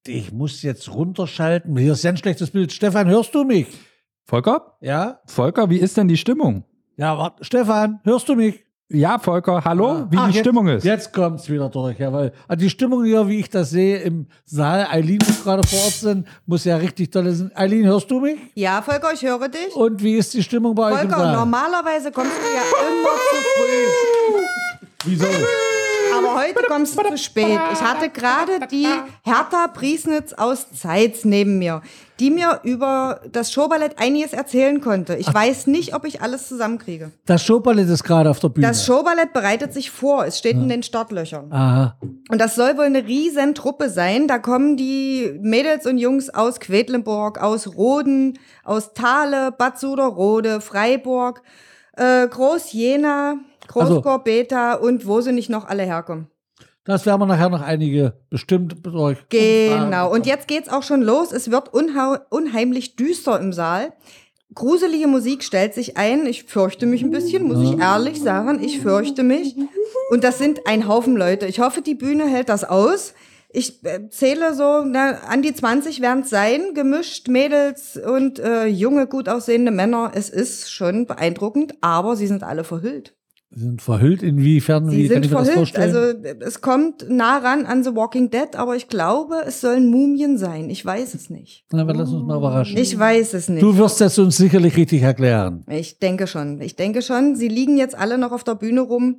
ich 0.06 0.32
muss 0.32 0.62
jetzt 0.62 0.92
runterschalten. 0.92 1.76
Hier 1.76 1.92
ist 1.92 2.04
ein 2.04 2.16
schlechtes 2.16 2.50
Bild. 2.50 2.72
Stefan, 2.72 3.08
hörst 3.08 3.34
du 3.34 3.44
mich? 3.44 3.68
Volker? 4.24 4.76
Ja? 4.80 5.20
Volker, 5.26 5.70
wie 5.70 5.78
ist 5.78 5.96
denn 5.96 6.08
die 6.08 6.16
Stimmung? 6.16 6.64
Ja, 6.96 7.16
warte. 7.16 7.44
Stefan, 7.44 8.00
hörst 8.04 8.28
du 8.28 8.34
mich? 8.34 8.64
Ja, 8.92 9.20
Volker, 9.20 9.62
hallo, 9.64 10.06
wie 10.10 10.16
Ach, 10.18 10.26
die 10.26 10.34
jetzt, 10.34 10.40
Stimmung 10.40 10.66
ist. 10.66 10.84
Jetzt 10.84 11.12
kommt 11.12 11.38
es 11.38 11.48
wieder 11.48 11.68
durch, 11.68 11.96
ja, 12.00 12.12
weil 12.12 12.32
also 12.48 12.60
die 12.60 12.68
Stimmung 12.68 13.04
hier, 13.04 13.28
wie 13.28 13.38
ich 13.38 13.48
das 13.48 13.70
sehe, 13.70 13.98
im 13.98 14.26
Saal, 14.44 14.88
Eileen 14.90 15.20
muss 15.24 15.44
gerade 15.44 15.64
vor 15.64 15.78
Ort 15.78 15.92
sind, 15.92 16.26
muss 16.44 16.64
ja 16.64 16.76
richtig 16.76 17.12
toll 17.12 17.30
sein. 17.30 17.52
Eileen, 17.54 17.86
hörst 17.86 18.10
du 18.10 18.18
mich? 18.18 18.36
Ja, 18.54 18.82
Volker, 18.82 19.12
ich 19.14 19.22
höre 19.22 19.48
dich. 19.48 19.76
Und 19.76 20.02
wie 20.02 20.14
ist 20.14 20.34
die 20.34 20.42
Stimmung 20.42 20.74
bei 20.74 20.92
euch 20.92 21.04
im 21.04 21.08
Volker, 21.08 21.32
normalerweise 21.32 22.10
kommst 22.10 22.32
du 22.32 22.52
ja 22.52 22.62
immer 22.88 23.14
zu 23.14 23.36
früh. 23.54 24.44
Wieso? 25.04 25.26
Aber 26.20 26.40
heute 26.40 26.62
kommst 26.68 26.98
du 26.98 27.02
zu 27.08 27.18
spät. 27.18 27.58
Ich 27.72 27.80
hatte 27.80 28.10
gerade 28.10 28.66
die 28.70 28.86
Hertha 29.22 29.68
Priesnitz 29.68 30.32
aus 30.32 30.66
Zeitz 30.72 31.24
neben 31.24 31.58
mir, 31.58 31.82
die 32.18 32.30
mir 32.30 32.60
über 32.62 33.20
das 33.32 33.52
Showballett 33.52 33.98
einiges 33.98 34.32
erzählen 34.32 34.80
konnte. 34.80 35.16
Ich 35.16 35.32
weiß 35.32 35.66
nicht, 35.66 35.94
ob 35.94 36.04
ich 36.04 36.20
alles 36.20 36.48
zusammenkriege. 36.48 37.12
Das 37.26 37.44
Showballett 37.44 37.88
ist 37.88 38.04
gerade 38.04 38.30
auf 38.30 38.38
der 38.40 38.50
Bühne. 38.50 38.66
Das 38.66 38.84
Showballett 38.84 39.32
bereitet 39.32 39.72
sich 39.72 39.90
vor. 39.90 40.26
Es 40.26 40.38
steht 40.38 40.54
in 40.54 40.68
den 40.68 40.82
Startlöchern. 40.82 41.50
Aha. 41.52 41.96
Und 42.30 42.38
das 42.38 42.54
soll 42.54 42.76
wohl 42.76 42.84
eine 42.84 43.06
riesen 43.06 43.54
Truppe 43.54 43.88
sein. 43.88 44.28
Da 44.28 44.38
kommen 44.38 44.76
die 44.76 45.38
Mädels 45.40 45.86
und 45.86 45.98
Jungs 45.98 46.30
aus 46.30 46.60
Quedlinburg, 46.60 47.40
aus 47.40 47.74
Roden, 47.76 48.38
aus 48.64 48.92
Thale, 48.92 49.52
Bad 49.52 49.78
Suderrode, 49.78 50.60
Freiburg, 50.60 51.42
äh, 51.96 52.28
Groß-Jena, 53.70 54.00
Groß-Gorbeta 54.00 54.74
und 54.74 55.06
wo 55.06 55.20
sie 55.20 55.32
nicht 55.32 55.50
noch 55.50 55.66
alle 55.66 55.84
herkommen. 55.84 56.28
Das 56.84 57.06
werden 57.06 57.20
wir 57.20 57.26
nachher 57.26 57.50
noch 57.50 57.60
einige 57.60 58.14
bestimmt 58.30 58.84
euch. 58.86 59.18
Genau. 59.28 60.12
Und 60.12 60.26
jetzt 60.26 60.48
geht's 60.48 60.68
auch 60.68 60.82
schon 60.82 61.02
los. 61.02 61.30
Es 61.30 61.50
wird 61.50 61.72
unheimlich 61.72 62.96
düster 62.96 63.38
im 63.38 63.52
Saal. 63.52 63.92
Gruselige 64.54 65.06
Musik 65.06 65.44
stellt 65.44 65.74
sich 65.74 65.96
ein. 65.96 66.26
Ich 66.26 66.44
fürchte 66.44 66.86
mich 66.86 67.02
ein 67.02 67.10
bisschen, 67.10 67.44
muss 67.44 67.62
ich 67.62 67.78
ehrlich 67.78 68.20
sagen. 68.20 68.60
Ich 68.62 68.80
fürchte 68.80 69.22
mich. 69.22 69.56
Und 70.10 70.24
das 70.24 70.38
sind 70.38 70.66
ein 70.66 70.88
Haufen 70.88 71.16
Leute. 71.16 71.46
Ich 71.46 71.60
hoffe, 71.60 71.82
die 71.82 71.94
Bühne 71.94 72.26
hält 72.26 72.48
das 72.48 72.64
aus. 72.64 73.14
Ich 73.52 73.84
äh, 73.84 74.08
zähle 74.10 74.54
so, 74.54 74.84
na, 74.84 75.18
an 75.28 75.42
die 75.42 75.52
20 75.52 76.00
werden 76.00 76.22
es 76.22 76.30
sein, 76.30 76.72
gemischt 76.74 77.28
Mädels 77.28 77.96
und 77.96 78.38
äh, 78.38 78.66
junge, 78.66 79.08
gut 79.08 79.28
aussehende 79.28 79.72
Männer. 79.72 80.12
Es 80.14 80.30
ist 80.30 80.70
schon 80.70 81.06
beeindruckend, 81.06 81.74
aber 81.80 82.14
sie 82.14 82.28
sind 82.28 82.44
alle 82.44 82.62
verhüllt. 82.62 83.14
Sie 83.52 83.62
sind 83.62 83.82
verhüllt 83.82 84.22
inwiefern? 84.22 84.88
Sie 84.88 84.96
wie 84.96 85.06
sind 85.08 85.26
verhüllt. 85.26 85.54
vorstellen? 85.54 85.94
Also 85.94 86.44
es 86.44 86.60
kommt 86.60 87.10
nah 87.10 87.38
ran 87.38 87.66
an 87.66 87.82
The 87.82 87.96
Walking 87.96 88.30
Dead, 88.30 88.54
aber 88.54 88.76
ich 88.76 88.86
glaube, 88.86 89.42
es 89.44 89.60
sollen 89.60 89.90
Mumien 89.90 90.38
sein. 90.38 90.70
Ich 90.70 90.86
weiß 90.86 91.14
es 91.14 91.30
nicht. 91.30 91.64
Na, 91.72 91.82
aber 91.82 91.92
lass 91.94 92.12
uns 92.12 92.24
mal 92.24 92.36
überraschen. 92.36 92.78
Ich 92.78 92.96
weiß 92.96 93.34
es 93.34 93.48
nicht. 93.48 93.60
du 93.60 93.76
wirst 93.76 94.00
es 94.02 94.16
uns 94.20 94.36
sicherlich 94.36 94.76
richtig 94.76 95.02
erklären. 95.02 95.64
Ich 95.68 95.98
denke 95.98 96.28
schon. 96.28 96.60
Ich 96.60 96.76
denke 96.76 97.02
schon. 97.02 97.34
Sie 97.34 97.48
liegen 97.48 97.76
jetzt 97.76 97.98
alle 97.98 98.18
noch 98.18 98.30
auf 98.30 98.44
der 98.44 98.54
Bühne 98.54 98.82
rum, 98.82 99.16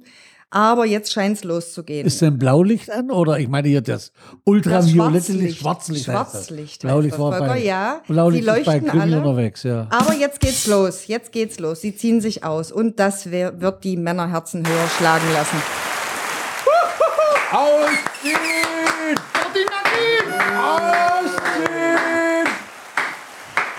aber 0.51 0.85
jetzt 0.85 1.11
scheint 1.13 1.37
es 1.37 1.43
loszugehen. 1.45 2.05
Ist 2.05 2.21
denn 2.21 2.37
Blaulicht 2.37 2.91
an? 2.91 3.09
Oder 3.09 3.39
ich 3.39 3.47
meine 3.47 3.69
hier 3.69 3.81
das 3.81 4.11
ultraviolette 4.43 5.31
Licht, 5.31 5.59
Schwarzlicht. 5.59 6.07
heißt 6.09 6.17
das. 6.17 6.31
Schwarzlicht. 6.47 6.81
Blaulicht 6.81 7.17
war 7.17 7.31
das, 7.31 7.39
bei, 7.47 7.59
ja. 7.59 8.01
Blaulicht 8.07 8.43
Sie 8.43 8.49
ist 8.49 8.65
bei 8.65 8.73
leuchten 8.73 8.89
Krimi 8.89 9.01
alle. 9.03 9.17
unterwegs, 9.17 9.63
ja. 9.63 9.87
Aber 9.89 10.13
jetzt 10.13 10.41
geht's 10.41 10.67
los. 10.67 11.07
Jetzt 11.07 11.31
geht's 11.31 11.57
los. 11.59 11.81
Sie 11.81 11.95
ziehen 11.95 12.19
sich 12.19 12.43
aus 12.43 12.71
und 12.71 12.99
das 12.99 13.31
wird 13.31 13.83
die 13.83 13.95
Männerherzen 13.97 14.67
höher 14.67 14.87
schlagen 14.97 15.25
lassen. 15.33 15.57
Ausziehen! 17.53 18.60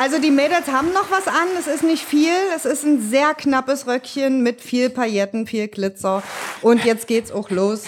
Also 0.02 0.18
die 0.18 0.32
Mädels 0.32 0.66
haben 0.66 0.88
noch 0.92 1.12
was 1.12 1.28
an, 1.28 1.46
es 1.56 1.68
ist 1.68 1.84
nicht 1.84 2.04
viel, 2.04 2.32
es 2.56 2.64
ist 2.64 2.82
ein 2.82 3.00
sehr 3.00 3.34
knappes 3.34 3.86
Röckchen 3.86 4.42
mit 4.42 4.60
viel 4.60 4.90
Pailletten, 4.90 5.46
viel 5.46 5.68
Glitzer. 5.68 6.24
Und 6.60 6.84
jetzt 6.84 7.06
geht's 7.06 7.30
auch 7.30 7.50
los. 7.50 7.84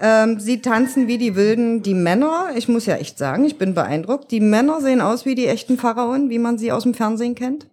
Ähm, 0.00 0.40
sie 0.40 0.60
tanzen 0.60 1.06
wie 1.06 1.16
die 1.16 1.36
Wilden. 1.36 1.80
Die 1.84 1.94
Männer, 1.94 2.48
ich 2.56 2.66
muss 2.66 2.86
ja 2.86 2.96
echt 2.96 3.18
sagen, 3.18 3.44
ich 3.44 3.56
bin 3.56 3.72
beeindruckt. 3.72 4.32
Die 4.32 4.40
Männer 4.40 4.80
sehen 4.80 5.00
aus 5.00 5.26
wie 5.26 5.36
die 5.36 5.46
echten 5.46 5.78
Pharaonen, 5.78 6.28
wie 6.28 6.40
man 6.40 6.58
sie 6.58 6.72
aus 6.72 6.82
dem 6.82 6.92
Fernsehen 6.92 7.36
kennt. 7.36 7.68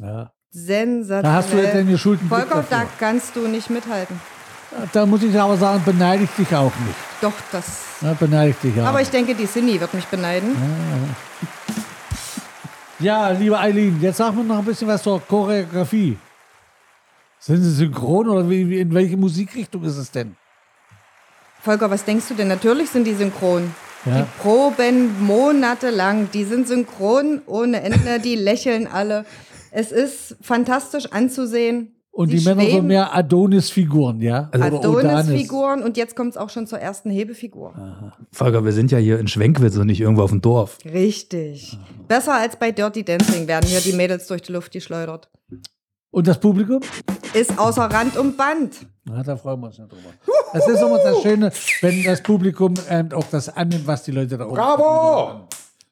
Ja. 0.00 0.32
Sensationell. 0.48 1.22
Da 1.22 1.32
hast 1.34 1.52
du 1.52 1.58
jetzt 1.58 1.74
den 1.74 1.90
geschulten 1.90 2.30
Blick 2.30 2.46
Volker, 2.46 2.64
da 2.70 2.84
kannst 2.98 3.36
du 3.36 3.46
nicht 3.46 3.68
mithalten. 3.68 4.18
Da 4.94 5.04
muss 5.04 5.22
ich 5.22 5.38
aber 5.38 5.58
sagen, 5.58 5.82
beneide 5.84 6.24
ich 6.24 6.30
dich 6.30 6.56
auch 6.56 6.72
nicht. 6.86 6.96
Doch, 7.20 7.34
das. 7.52 7.64
Ja, 8.00 8.14
beneide 8.18 8.52
ich 8.52 8.56
dich 8.56 8.80
auch. 8.80 8.86
Aber 8.86 9.02
ich 9.02 9.10
denke, 9.10 9.34
die 9.34 9.46
Cindy 9.46 9.78
wird 9.78 9.92
mich 9.92 10.06
beneiden. 10.06 10.54
Ja, 10.54 11.46
liebe 12.98 13.58
Eileen, 13.58 14.00
jetzt 14.00 14.16
sag 14.16 14.34
mir 14.34 14.44
noch 14.44 14.58
ein 14.58 14.64
bisschen 14.64 14.88
was 14.88 15.02
zur 15.02 15.20
Choreografie. 15.20 16.16
Sind 17.38 17.62
sie 17.62 17.70
synchron 17.70 18.28
oder 18.28 18.48
wie, 18.48 18.80
in 18.80 18.94
welche 18.94 19.16
Musikrichtung 19.16 19.84
ist 19.84 19.96
es 19.96 20.10
denn? 20.10 20.36
Volker, 21.60 21.90
was 21.90 22.04
denkst 22.04 22.28
du 22.28 22.34
denn? 22.34 22.48
Natürlich 22.48 22.90
sind 22.90 23.04
die 23.04 23.14
synchron. 23.14 23.74
Ja. 24.04 24.22
Die 24.22 24.24
proben 24.40 25.24
monatelang. 25.24 26.30
Die 26.32 26.44
sind 26.44 26.68
synchron 26.68 27.42
ohne 27.46 27.82
Ende. 27.82 28.20
Die 28.20 28.36
lächeln 28.36 28.86
alle. 28.86 29.26
Es 29.70 29.92
ist 29.92 30.36
fantastisch 30.40 31.06
anzusehen. 31.12 31.95
Und 32.16 32.30
Sie 32.30 32.38
die 32.38 32.44
Männer 32.46 32.64
so 32.70 32.80
mehr 32.80 33.14
Adonis-Figuren, 33.14 34.22
ja? 34.22 34.48
Odanis. 34.54 34.72
Adonis-Figuren 34.72 35.82
und 35.82 35.98
jetzt 35.98 36.16
kommt 36.16 36.30
es 36.30 36.38
auch 36.38 36.48
schon 36.48 36.66
zur 36.66 36.78
ersten 36.78 37.10
Hebefigur. 37.10 37.74
Volker, 38.32 38.64
wir 38.64 38.72
sind 38.72 38.90
ja 38.90 38.96
hier 38.96 39.18
in 39.18 39.28
Schwenkwitz 39.28 39.76
und 39.76 39.86
nicht 39.88 40.00
irgendwo 40.00 40.22
auf 40.22 40.30
dem 40.30 40.40
Dorf. 40.40 40.78
Richtig. 40.86 41.78
Besser 42.08 42.32
als 42.32 42.56
bei 42.56 42.72
Dirty 42.72 43.04
Dancing 43.04 43.46
werden 43.46 43.66
hier 43.66 43.80
die 43.82 43.92
Mädels 43.92 44.28
durch 44.28 44.40
die 44.40 44.52
Luft 44.52 44.72
geschleudert. 44.72 45.28
Und 46.10 46.26
das 46.26 46.40
Publikum? 46.40 46.80
Ist 47.34 47.58
außer 47.58 47.82
Rand 47.84 48.16
und 48.16 48.38
Band. 48.38 48.86
Na, 49.04 49.22
da 49.22 49.36
freuen 49.36 49.60
wir 49.60 49.66
uns 49.66 49.78
nicht 49.78 49.92
drüber. 49.92 50.08
Das 50.54 50.66
ist 50.66 50.80
immer 50.80 50.96
das 50.96 51.20
Schöne, 51.20 51.52
wenn 51.82 52.02
das 52.02 52.22
Publikum 52.22 52.72
ähm, 52.88 53.10
auch 53.12 53.26
das 53.30 53.54
annimmt, 53.54 53.86
was 53.86 54.04
die 54.04 54.12
Leute 54.12 54.38
da 54.38 54.46
oben 54.46 54.54
Bravo! 54.54 55.48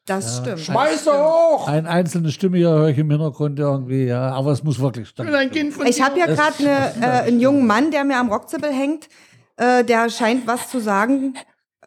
Das 0.07 0.39
stimmt. 0.39 0.61
Schmeiß 0.61 1.07
hoch! 1.07 1.67
Eine 1.67 1.89
einzelne 1.89 2.31
Stimme 2.31 2.59
hier 2.59 2.69
höre 2.69 2.89
ich 2.89 2.99
im 2.99 3.11
Hintergrund 3.11 3.59
irgendwie, 3.59 4.05
ja. 4.05 4.33
Aber 4.33 4.53
es 4.53 4.63
muss 4.63 4.79
wirklich 4.79 5.09
stimmen. 5.09 5.35
Ein 5.35 5.51
Ich 5.87 6.03
habe 6.03 6.19
ja 6.19 6.27
gerade 6.27 6.63
ne, 6.63 6.93
äh, 7.01 7.05
einen 7.29 7.41
jungen 7.41 7.67
Mann, 7.67 7.91
der 7.91 8.05
mir 8.05 8.19
am 8.19 8.29
Rockzippel 8.31 8.71
hängt. 8.71 9.09
Äh, 9.57 9.83
der 9.85 10.11
scheint 10.11 10.47
was 10.47 10.69
zu 10.69 10.79
sagen 10.81 11.35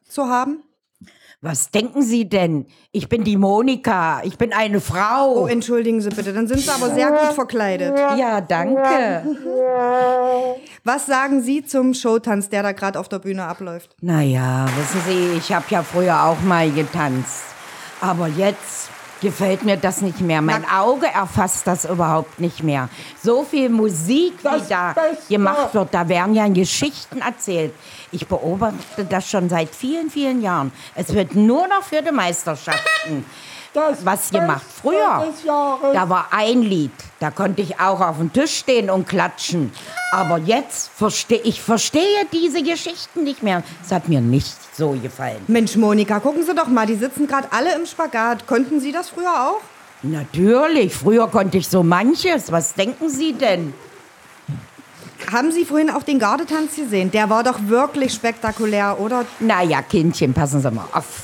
zu 0.08 0.26
haben. 0.28 0.64
Was 1.42 1.70
denken 1.70 2.02
Sie 2.02 2.28
denn? 2.28 2.66
Ich 2.92 3.08
bin 3.10 3.24
die 3.24 3.38
Monika. 3.38 4.22
Ich 4.24 4.40
bin 4.40 4.52
eine 4.54 4.78
Oh, 4.78 4.80
Frau. 4.80 5.46
entschuldigen 5.48 6.02
Sie 6.02 6.10
bitte, 6.10 6.34
dann 6.34 6.48
sind 6.48 6.62
Sie 6.62 6.70
aber 6.72 6.90
sehr 6.96 7.12
gut 7.12 7.34
verkleidet. 7.36 7.96
ja, 8.18 8.42
danke. 8.42 9.38
Was 10.84 11.06
sagen 11.06 11.44
Sie 11.44 11.64
zum 11.64 11.94
Showtanz, 11.94 12.50
der 12.50 12.64
da 12.64 12.72
gerade 12.72 13.00
auf 13.00 13.08
der 13.10 13.20
Bühne 13.20 13.44
abläuft? 13.44 13.96
Naja, 14.02 14.66
wissen 14.80 15.02
Sie, 15.08 15.38
ich 15.38 15.54
habe 15.54 15.66
ja 15.70 15.84
früher 15.84 16.24
auch 16.24 16.42
mal 16.42 16.72
getanzt. 16.72 17.44
Aber 18.02 18.28
jetzt 18.28 18.90
gefällt 19.22 19.64
mir 19.64 19.78
das 19.78 20.02
nicht 20.02 20.22
mehr. 20.22 20.42
Mein 20.42 20.70
Auge 20.70 21.08
erfasst 21.08 21.66
das 21.66 21.86
überhaupt 21.86 22.40
nicht 22.40 22.64
mehr. 22.64 22.90
So 23.22 23.44
viel 23.44 23.70
Musik, 23.70 24.34
wie 24.44 24.70
da 24.70 24.94
gemacht 25.28 25.74
wird, 25.74 25.94
da 25.94 26.08
werden 26.08 26.36
ja 26.36 26.48
Geschichten 26.48 27.22
erzählt. 27.22 27.74
Ich 28.12 28.28
beobachte 28.28 29.06
das 29.10 29.30
schon 29.30 29.50
seit 29.50 29.74
vielen, 29.74 30.10
vielen 30.10 30.42
Jahren. 30.42 30.72
Es 30.96 31.14
wird 31.14 31.36
nur 31.36 31.68
noch 31.68 31.84
für 31.84 32.02
die 32.02 32.12
Meisterschaften 32.12 33.26
was 33.74 34.30
gemacht. 34.30 34.66
Früher, 34.82 35.28
da 35.94 36.10
war 36.10 36.28
ein 36.32 36.62
Lied, 36.62 36.92
da 37.20 37.32
konnte 37.32 37.62
ich 37.62 37.80
auch 37.80 38.02
auf 38.02 38.18
dem 38.18 38.32
Tisch 38.32 38.58
stehen 38.58 38.90
und 38.90 39.08
klatschen. 39.08 39.72
Aber 40.12 40.38
jetzt 40.38 40.90
verstehe 40.96 41.42
ich 41.44 41.62
verstehe 41.62 42.26
diese 42.32 42.64
Geschichten 42.64 43.24
nicht 43.24 43.44
mehr. 43.44 43.64
Es 43.84 43.92
hat 43.92 44.08
mir 44.08 44.22
nicht 44.22 44.56
so 44.76 44.92
gefallen. 44.92 45.42
Mensch, 45.48 45.76
Monika, 45.76 46.20
gucken 46.20 46.44
Sie 46.44 46.56
doch 46.56 46.68
mal, 46.68 46.86
die 46.86 46.96
sitzen 46.96 47.28
gerade 47.28 47.48
alle 47.52 47.76
im 47.76 47.86
Spagat. 47.86 48.48
Konnten 48.48 48.80
Sie 48.80 48.92
das 48.92 49.10
früher 49.10 49.50
auch? 49.50 49.62
Natürlich, 50.04 50.96
früher 50.96 51.28
konnte 51.28 51.58
ich 51.58 51.68
so 51.68 51.84
manches. 51.84 52.52
Was 52.52 52.74
denken 52.74 53.10
Sie 53.10 53.34
denn? 53.34 53.74
Haben 55.32 55.52
Sie 55.52 55.66
vorhin 55.66 55.90
auch 55.90 56.04
den 56.04 56.20
Gardetanz 56.20 56.76
gesehen? 56.76 57.12
Der 57.12 57.30
war 57.30 57.44
doch 57.44 57.60
wirklich 57.66 58.14
spektakulär, 58.14 58.98
oder? 59.00 59.26
Naja, 59.40 59.82
Kindchen, 59.82 60.34
passen 60.34 60.62
Sie 60.62 60.72
mal 60.72 60.86
auf. 60.94 61.24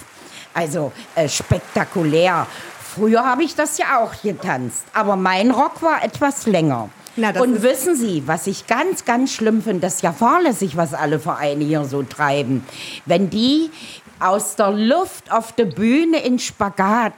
Also, 0.53 0.91
äh, 1.15 1.27
spektakulär. 1.27 2.47
Früher 2.95 3.25
habe 3.25 3.43
ich 3.43 3.55
das 3.55 3.77
ja 3.77 3.99
auch 3.99 4.13
getanzt, 4.21 4.83
aber 4.93 5.15
mein 5.15 5.49
Rock 5.51 5.81
war 5.81 6.03
etwas 6.03 6.45
länger. 6.45 6.89
Na, 7.15 7.29
Und 7.39 7.61
wissen 7.61 7.95
Sie, 7.95 8.23
was 8.27 8.47
ich 8.47 8.65
ganz, 8.65 9.05
ganz 9.05 9.33
schlimm 9.33 9.61
finde, 9.61 9.81
das 9.81 9.95
ist 9.95 10.03
ja 10.03 10.13
fahrlässig, 10.13 10.77
was 10.77 10.93
alle 10.93 11.19
Vereine 11.19 11.63
hier 11.63 11.85
so 11.85 12.03
treiben. 12.03 12.65
Wenn 13.05 13.29
die 13.29 13.69
aus 14.19 14.55
der 14.55 14.71
Luft 14.71 15.31
auf 15.31 15.51
der 15.51 15.65
Bühne 15.65 16.23
in 16.23 16.39
Spagat 16.39 17.13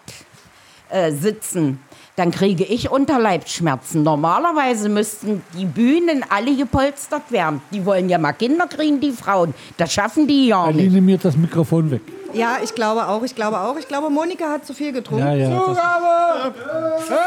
äh, 0.89 1.11
sitzen, 1.11 1.79
dann 2.16 2.32
kriege 2.32 2.63
ich 2.63 2.89
Unterleibsschmerzen. 2.89 4.03
Normalerweise 4.03 4.88
müssten 4.89 5.43
die 5.57 5.66
Bühnen 5.66 6.24
alle 6.30 6.55
gepolstert 6.55 7.30
werden. 7.32 7.61
Die 7.72 7.86
wollen 7.86 8.07
ja 8.09 8.18
mal 8.18 8.34
Kinder 8.34 8.68
kriegen, 8.68 8.99
die 9.01 9.11
Frauen. 9.11 9.53
Das 9.78 9.91
schaffen 9.93 10.28
die 10.28 10.47
ja 10.47 10.68
nicht. 10.68 10.80
Aline 10.80 11.01
mir 11.01 11.18
das 11.18 11.36
Mikrofon 11.36 11.91
weg. 11.91 12.01
Ja, 12.34 12.57
ich 12.63 12.74
glaube 12.76 13.07
auch, 13.07 13.24
ich 13.24 13.34
glaube 13.36 13.59
auch. 13.59 13.78
Ich 13.78 13.88
glaube, 13.88 14.09
Monika 14.09 14.49
hat 14.49 14.66
zu 14.66 14.74
viel 14.74 14.91
getrunken. 14.91 15.26
Ja, 15.26 15.34
ja. 15.34 15.49
Zugabe! 15.57 16.53
Hey, 17.07 17.18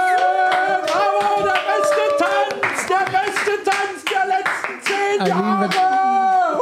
bravo, 0.87 1.43
der 1.45 1.59
beste 1.69 2.05
Tanz! 2.19 2.87
Der 2.89 3.05
beste 3.11 3.65
Tanz 3.65 4.05
der 4.05 4.27
letzten 4.27 4.85
zehn 4.85 5.21
Aline, 5.21 5.61
wenn- 5.61 5.71
Jahre! 5.71 6.59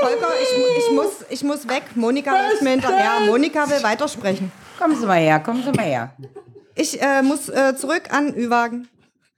Volker, 0.00 0.28
ich, 0.42 0.78
ich, 0.84 0.94
muss, 0.94 1.12
ich 1.28 1.44
muss 1.44 1.68
weg. 1.68 1.82
Monika 1.94 2.30
läuft 2.32 2.62
mir 2.62 2.70
hinterher. 2.70 3.26
Monika 3.26 3.68
will 3.68 3.82
weitersprechen. 3.82 4.50
Kommen 4.78 4.96
Sie 4.98 5.06
mal 5.06 5.18
her, 5.18 5.40
kommen 5.40 5.62
Sie 5.64 5.70
mal 5.72 5.84
her. 5.84 6.10
Ich 6.76 7.00
äh, 7.02 7.22
muss 7.22 7.48
äh, 7.48 7.74
zurück 7.76 8.02
an 8.10 8.34
Ü-Wagen. 8.36 8.86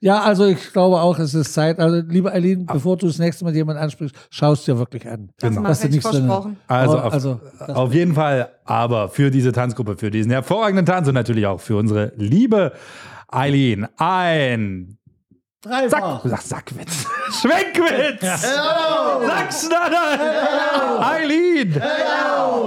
ja, 0.01 0.21
also 0.21 0.45
ich 0.45 0.71
glaube 0.73 0.99
auch, 1.01 1.17
es 1.19 1.33
ist 1.33 1.53
Zeit. 1.53 1.79
Also, 1.79 2.01
liebe 2.07 2.31
Eileen, 2.31 2.65
bevor 2.65 2.97
du 2.97 3.07
das 3.07 3.17
nächste 3.17 3.45
Mal 3.45 3.55
jemanden 3.55 3.81
ansprichst, 3.81 4.15
schaust 4.29 4.67
dir 4.67 4.77
wirklich 4.77 5.07
an. 5.09 5.29
Das 5.39 5.53
Dass 5.55 5.59
mache 5.63 5.73
du 5.81 5.87
ich 5.87 5.91
nichts 5.95 6.09
versprochen. 6.09 6.57
Also, 6.67 6.97
Aber- 6.97 7.05
auf, 7.07 7.13
also, 7.13 7.39
auf 7.67 7.93
jeden 7.93 8.13
Fall, 8.13 8.49
aber 8.65 9.09
für 9.09 9.31
diese 9.31 9.51
Tanzgruppe, 9.53 9.95
für 9.97 10.11
diesen 10.11 10.31
hervorragenden 10.31 10.85
Tanz 10.85 11.07
und 11.07 11.15
natürlich 11.15 11.47
auch 11.47 11.59
für 11.61 11.77
unsere 11.77 12.11
liebe 12.17 12.73
Eileen 13.31 13.87
ein 13.97 14.97
Dreifach. 15.61 16.21
Sag, 16.23 16.41
Sackwitz. 16.41 17.05
Schwenkwitz. 17.41 18.21
Sachsen-Anhalt. 18.21 20.21
Eileen. 21.01 21.81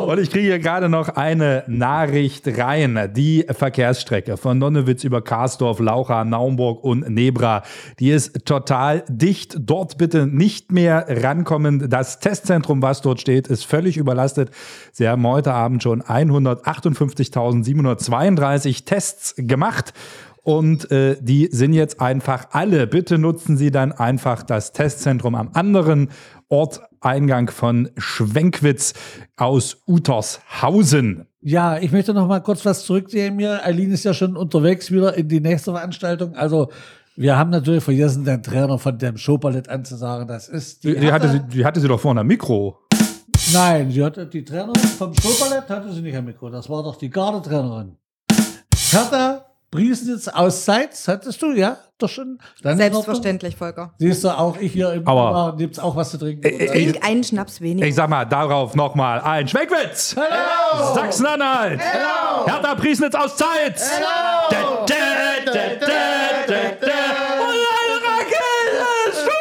Und 0.07 0.19
ich 0.19 0.31
kriege 0.31 0.45
hier 0.45 0.59
gerade 0.59 0.91
noch 0.91 1.09
eine 1.09 1.65
Nachricht 1.69 2.47
rein. 2.59 3.11
Die 3.17 3.47
Verkehrsstrecke 3.49 4.37
von 4.37 4.59
Nonnewitz 4.59 5.05
über 5.05 5.23
Karsdorf, 5.23 5.81
Laucha, 5.81 6.27
Naumburg 6.27 6.85
und 6.85 7.09
Nebra, 7.09 7.63
die 7.99 8.11
ist 8.11 8.45
total 8.45 9.05
dicht. 9.09 9.57
Dort 9.61 9.97
bitte 9.97 10.27
nicht 10.27 10.71
mehr 10.71 11.07
rankommen. 11.09 11.89
Das 11.89 12.21
Testzentrum, 12.21 12.83
was 12.83 13.01
dort 13.01 13.23
steht, 13.23 13.49
ist 13.49 13.65
völlig 13.65 13.97
überlastet. 13.97 14.51
Sie 14.93 15.09
haben 15.09 15.27
heute 15.27 15.55
Abend 15.55 15.83
schon 15.83 16.03
158.732 16.03 18.85
Tests 18.85 19.33
gemacht. 19.39 19.95
Und 20.43 20.91
äh, 20.91 21.17
die 21.21 21.49
sind 21.53 21.73
jetzt 21.73 22.01
einfach 22.01 22.49
alle. 22.51 22.89
Bitte 22.89 23.17
nutzen 23.17 23.57
Sie 23.57 23.71
dann 23.71 23.93
einfach 23.93 24.43
das 24.43 24.73
Testzentrum 24.73 25.37
am 25.37 25.51
anderen 25.53 26.11
Ort, 26.49 26.81
Eingang 27.01 27.51
von 27.51 27.91
Schwenkwitz 27.97 28.95
aus 29.37 29.83
Utershausen. 29.87 31.27
Ja, 31.41 31.79
ich 31.79 31.91
möchte 31.91 32.15
noch 32.15 32.29
mal 32.29 32.41
kurz 32.41 32.65
was 32.65 32.85
zurücknehmen 32.85 33.39
hier. 33.39 33.65
Eileen 33.65 33.93
ist 33.93 34.05
ja 34.05 34.15
schon 34.15 34.37
unterwegs 34.37 34.91
wieder 34.91 35.15
in 35.15 35.29
die 35.29 35.41
nächste 35.41 35.73
Veranstaltung. 35.73 36.35
Also, 36.35 36.71
wir 37.17 37.37
haben 37.37 37.51
natürlich 37.51 37.83
vergessen, 37.83 38.25
den 38.25 38.43
Trainer 38.43 38.79
von 38.79 38.99
dem 38.99 39.17
Showballett 39.17 39.69
anzusagen. 39.69 40.27
Das 40.27 40.49
ist 40.49 40.85
die, 40.85 40.97
Die, 40.97 41.13
hatte, 41.13 41.29
sie, 41.29 41.41
die 41.41 41.65
hatte 41.65 41.81
sie 41.81 41.89
doch 41.89 42.01
vorne 42.01 42.21
am 42.21 42.27
Mikro. 42.27 42.79
Nein, 43.53 43.91
sie 43.91 44.03
hatte 44.03 44.27
die 44.27 44.45
Trainerin 44.45 44.75
vom 44.75 45.13
Showballett 45.15 45.69
hatte 45.69 45.93
sie 45.93 46.03
nicht 46.03 46.17
am 46.17 46.25
Mikro. 46.25 46.51
Das 46.51 46.71
war 46.71 46.83
doch 46.83 46.97
die 46.97 47.11
Gardetrainerin. 47.11 47.97
Hertha 48.91 49.52
Briesnitz 49.73 50.29
aus 50.29 50.67
Seitz, 50.67 51.09
hattest 51.09 51.41
du, 51.41 51.53
ja? 51.53 51.79
Doch 51.97 52.11
schon? 52.11 52.39
Dann. 52.63 52.77
Selbstverständlich, 52.77 53.57
Volker. 53.57 53.95
Siehst 53.99 54.23
du, 54.23 54.29
auch 54.29 54.59
ich 54.59 54.71
hier 54.73 54.93
im 54.93 55.09
Aber- 55.09 55.33
Bar 55.33 55.57
gibt's 55.57 55.79
auch 55.79 55.97
was 55.97 56.11
zu 56.11 56.19
trinken. 56.19 56.45
Äh, 56.45 56.67
Trink 56.67 56.99
einen 57.03 57.25
Schnaps 57.25 57.59
weniger. 57.63 57.87
Ich 57.89 57.95
sag 57.95 58.11
mal, 58.11 58.27
darauf 58.27 58.75
nochmal 58.75 59.23
ein 59.23 59.49
Schwenkwitz. 59.49 60.15
Hello. 60.15 60.93
Sachsen-Anhalt. 60.95 61.81
Hello. 61.81 62.45
Hertha 62.53 62.75
Priesnitz 62.75 63.15
aus 63.15 63.35
Zeitz. 63.35 63.91
Hello. 63.91 64.07
Da, 64.51 64.85
da, 64.85 64.95
da, 65.47 65.53
da, 65.53 65.87
da, 66.47 66.55
da. 66.79 66.93
Und 67.41 67.57
eine 67.73 67.97
Rakete, 68.05 69.13
Stufe 69.13 69.33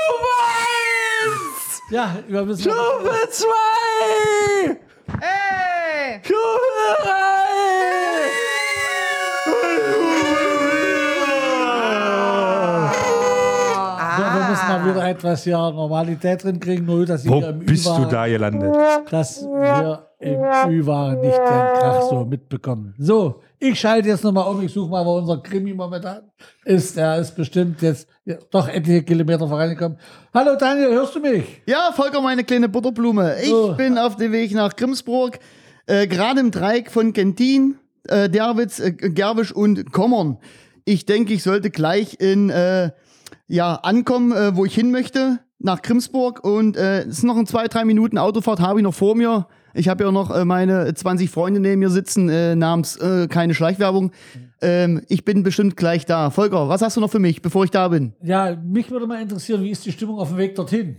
Ja, 1.93 2.15
wir 2.25 2.43
müssen. 2.45 2.61
Stufe 2.61 3.27
2! 3.32 3.47
Hey! 5.19 6.21
Stufe 6.23 7.03
3! 7.03 7.40
Etwas 15.22 15.43
hier 15.43 15.57
Normalität 15.57 16.43
drin 16.43 16.59
kriegen, 16.59 16.86
nur 16.86 17.05
dass 17.05 17.28
Wo 17.28 17.39
wir 17.41 17.49
im 17.49 17.59
bist 17.59 17.88
Ü 17.88 17.95
du 17.95 18.05
da 18.09 18.28
gelandet? 18.28 18.76
dass 19.09 19.43
wir 19.43 20.07
im 20.19 20.39
Ü 20.72 20.86
waren, 20.86 21.19
nicht 21.22 21.38
den 21.38 21.43
Krach 21.45 22.01
so 22.09 22.26
mitbekommen. 22.26 22.93
So, 22.97 23.41
ich 23.59 23.80
schalte 23.80 24.09
jetzt 24.09 24.24
nochmal 24.24 24.47
um, 24.47 24.61
ich 24.63 24.74
suche 24.74 24.89
mal, 24.89 25.05
wo 25.05 25.17
unser 25.17 25.38
Krimi 25.38 25.74
momentan 25.74 26.22
ist. 26.65 26.97
Der 26.97 27.17
ist 27.19 27.36
bestimmt 27.36 27.82
jetzt 27.82 28.07
ja, 28.26 28.36
doch 28.51 28.67
etliche 28.67 29.03
Kilometer 29.03 29.47
vorangekommen. 29.47 29.97
Hallo 30.34 30.55
Daniel, 30.59 30.91
hörst 30.91 31.15
du 31.15 31.19
mich? 31.19 31.61
Ja, 31.67 31.91
Volker, 31.93 32.22
meine 32.22 32.43
kleine 32.43 32.67
Butterblume. 32.69 33.36
Ich 33.41 33.49
So. 33.49 33.74
bin 33.76 33.97
auf 33.97 34.15
dem 34.15 34.32
Weg 34.32 34.53
nach 34.53 34.76
Grimsburg, 34.76 35.39
äh, 35.86 36.07
gerade 36.07 36.39
im 36.39 36.49
Dreieck 36.51 36.89
von 36.89 37.13
Gentin, 37.13 37.76
äh, 38.07 38.28
Derwitz, 38.30 38.80
äh, 38.80 38.91
Gerwisch 38.91 39.51
und 39.51 39.91
Kommern. 39.91 40.38
Ich 40.86 41.05
denke, 41.05 41.34
ich 41.34 41.43
sollte 41.43 41.69
gleich 41.69 42.17
in, 42.19 42.49
äh, 42.49 42.89
ja, 43.51 43.75
ankommen, 43.75 44.31
äh, 44.31 44.55
wo 44.55 44.63
ich 44.65 44.73
hin 44.73 44.91
möchte, 44.91 45.39
nach 45.59 45.81
Grimsburg. 45.81 46.43
Und 46.43 46.77
äh, 46.77 47.01
es 47.01 47.17
ist 47.17 47.23
noch 47.23 47.35
ein 47.35 47.45
zwei, 47.45 47.67
drei 47.67 47.83
Minuten 47.83 48.17
Autofahrt, 48.17 48.61
habe 48.61 48.79
ich 48.79 48.83
noch 48.83 48.93
vor 48.93 49.15
mir. 49.15 49.47
Ich 49.73 49.89
habe 49.89 50.05
ja 50.05 50.11
noch 50.11 50.31
äh, 50.31 50.45
meine 50.45 50.93
20 50.93 51.29
Freunde 51.29 51.59
neben 51.59 51.79
mir 51.79 51.89
sitzen, 51.89 52.29
äh, 52.29 52.55
namens 52.55 52.95
äh, 52.97 53.27
keine 53.27 53.53
Schleichwerbung. 53.53 54.11
Ähm, 54.61 55.01
ich 55.09 55.25
bin 55.25 55.43
bestimmt 55.43 55.75
gleich 55.75 56.05
da. 56.05 56.29
Volker, 56.29 56.69
was 56.69 56.81
hast 56.81 56.95
du 56.95 57.01
noch 57.01 57.11
für 57.11 57.19
mich, 57.19 57.41
bevor 57.41 57.65
ich 57.65 57.71
da 57.71 57.89
bin? 57.89 58.13
Ja, 58.23 58.55
mich 58.55 58.89
würde 58.89 59.05
mal 59.05 59.21
interessieren, 59.21 59.63
wie 59.63 59.71
ist 59.71 59.85
die 59.85 59.91
Stimmung 59.91 60.19
auf 60.19 60.29
dem 60.29 60.37
Weg 60.37 60.55
dorthin? 60.55 60.97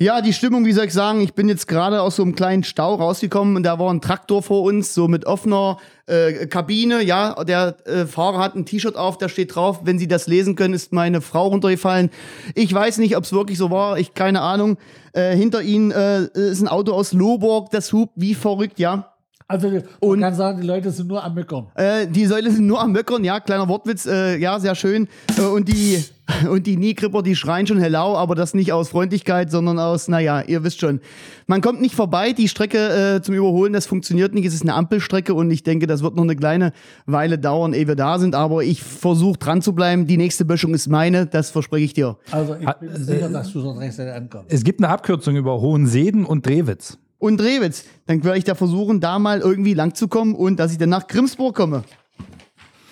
Ja, 0.00 0.20
die 0.20 0.32
Stimmung, 0.32 0.64
wie 0.64 0.72
soll 0.72 0.84
ich 0.84 0.92
sagen, 0.92 1.20
ich 1.20 1.34
bin 1.34 1.48
jetzt 1.48 1.66
gerade 1.66 2.00
aus 2.02 2.14
so 2.14 2.22
einem 2.22 2.36
kleinen 2.36 2.62
Stau 2.62 2.94
rausgekommen 2.94 3.56
und 3.56 3.64
da 3.64 3.80
war 3.80 3.92
ein 3.92 4.00
Traktor 4.00 4.44
vor 4.44 4.62
uns, 4.62 4.94
so 4.94 5.08
mit 5.08 5.26
offener 5.26 5.78
äh, 6.06 6.46
Kabine. 6.46 7.02
Ja, 7.02 7.42
der 7.42 7.76
äh, 7.84 8.06
Fahrer 8.06 8.38
hat 8.38 8.54
ein 8.54 8.64
T-Shirt 8.64 8.94
auf, 8.94 9.18
da 9.18 9.28
steht 9.28 9.56
drauf, 9.56 9.80
wenn 9.82 9.98
Sie 9.98 10.06
das 10.06 10.28
lesen 10.28 10.54
können, 10.54 10.72
ist 10.72 10.92
meine 10.92 11.20
Frau 11.20 11.48
runtergefallen. 11.48 12.10
Ich 12.54 12.72
weiß 12.72 12.98
nicht, 12.98 13.16
ob 13.16 13.24
es 13.24 13.32
wirklich 13.32 13.58
so 13.58 13.72
war, 13.72 13.98
ich 13.98 14.14
keine 14.14 14.40
Ahnung. 14.40 14.78
Äh, 15.14 15.34
hinter 15.34 15.62
ihnen 15.62 15.90
äh, 15.90 16.26
ist 16.32 16.60
ein 16.60 16.68
Auto 16.68 16.92
aus 16.92 17.12
Lohborg, 17.12 17.72
das 17.72 17.92
hupt 17.92 18.12
wie 18.14 18.36
verrückt, 18.36 18.78
ja. 18.78 19.07
Also, 19.50 19.70
man 19.70 19.82
Und- 20.00 20.20
kann 20.20 20.34
sagen, 20.34 20.60
die 20.60 20.66
Leute 20.66 20.90
sind 20.90 21.08
nur 21.08 21.24
am 21.24 21.34
Möckern. 21.34 21.68
Äh, 21.74 22.06
die 22.06 22.26
Säule 22.26 22.50
sind 22.50 22.66
nur 22.66 22.80
am 22.82 22.92
Möckern, 22.92 23.24
ja, 23.24 23.40
kleiner 23.40 23.66
Wortwitz, 23.66 24.04
äh, 24.04 24.36
ja, 24.36 24.60
sehr 24.60 24.74
schön. 24.74 25.08
Äh, 25.38 25.42
und 25.46 25.68
die 25.68 26.04
und 26.50 26.66
die 26.66 26.76
Niegripper, 26.76 27.22
die 27.22 27.34
schreien 27.34 27.66
schon 27.66 27.78
hello, 27.78 28.14
aber 28.14 28.34
das 28.34 28.52
nicht 28.52 28.74
aus 28.74 28.90
Freundlichkeit, 28.90 29.50
sondern 29.50 29.78
aus, 29.78 30.08
naja, 30.08 30.42
ihr 30.42 30.62
wisst 30.64 30.80
schon. 30.80 31.00
Man 31.46 31.62
kommt 31.62 31.80
nicht 31.80 31.94
vorbei, 31.94 32.32
die 32.34 32.48
Strecke 32.48 33.16
äh, 33.16 33.22
zum 33.22 33.34
Überholen, 33.34 33.72
das 33.72 33.86
funktioniert 33.86 34.34
nicht. 34.34 34.44
Es 34.44 34.52
ist 34.52 34.60
eine 34.62 34.74
Ampelstrecke 34.74 35.32
und 35.32 35.50
ich 35.50 35.62
denke, 35.62 35.86
das 35.86 36.02
wird 36.02 36.14
noch 36.16 36.24
eine 36.24 36.36
kleine 36.36 36.72
Weile 37.06 37.38
dauern, 37.38 37.72
ehe 37.72 37.88
wir 37.88 37.96
da 37.96 38.18
sind. 38.18 38.34
Aber 38.34 38.62
ich 38.62 38.82
versuche 38.82 39.38
dran 39.38 39.62
zu 39.62 39.72
bleiben. 39.72 40.06
Die 40.06 40.18
nächste 40.18 40.44
Böschung 40.44 40.74
ist 40.74 40.88
meine, 40.88 41.24
das 41.24 41.48
verspreche 41.50 41.84
ich 41.86 41.94
dir. 41.94 42.18
Also, 42.30 42.54
ich 42.60 42.66
bin 42.72 42.96
sicher, 43.02 43.30
dass 43.30 43.50
du 43.50 43.62
dort 43.62 43.78
rechtzeitig 43.78 44.12
ankommst. 44.12 44.52
Es 44.52 44.62
gibt 44.62 44.80
eine 44.82 44.90
Abkürzung 44.92 45.36
über 45.36 45.58
Hohenseden 45.62 46.26
und 46.26 46.44
Drewitz. 46.46 46.98
Und 47.18 47.38
Drewitz, 47.38 47.84
dann 48.06 48.22
werde 48.22 48.38
ich 48.38 48.44
da 48.44 48.54
versuchen, 48.54 49.00
da 49.00 49.18
mal 49.18 49.40
irgendwie 49.40 49.74
lang 49.74 49.94
zu 49.94 50.06
kommen 50.06 50.34
und 50.34 50.58
dass 50.58 50.72
ich 50.72 50.78
dann 50.78 50.90
nach 50.90 51.08
Grimsburg 51.08 51.56
komme. 51.56 51.82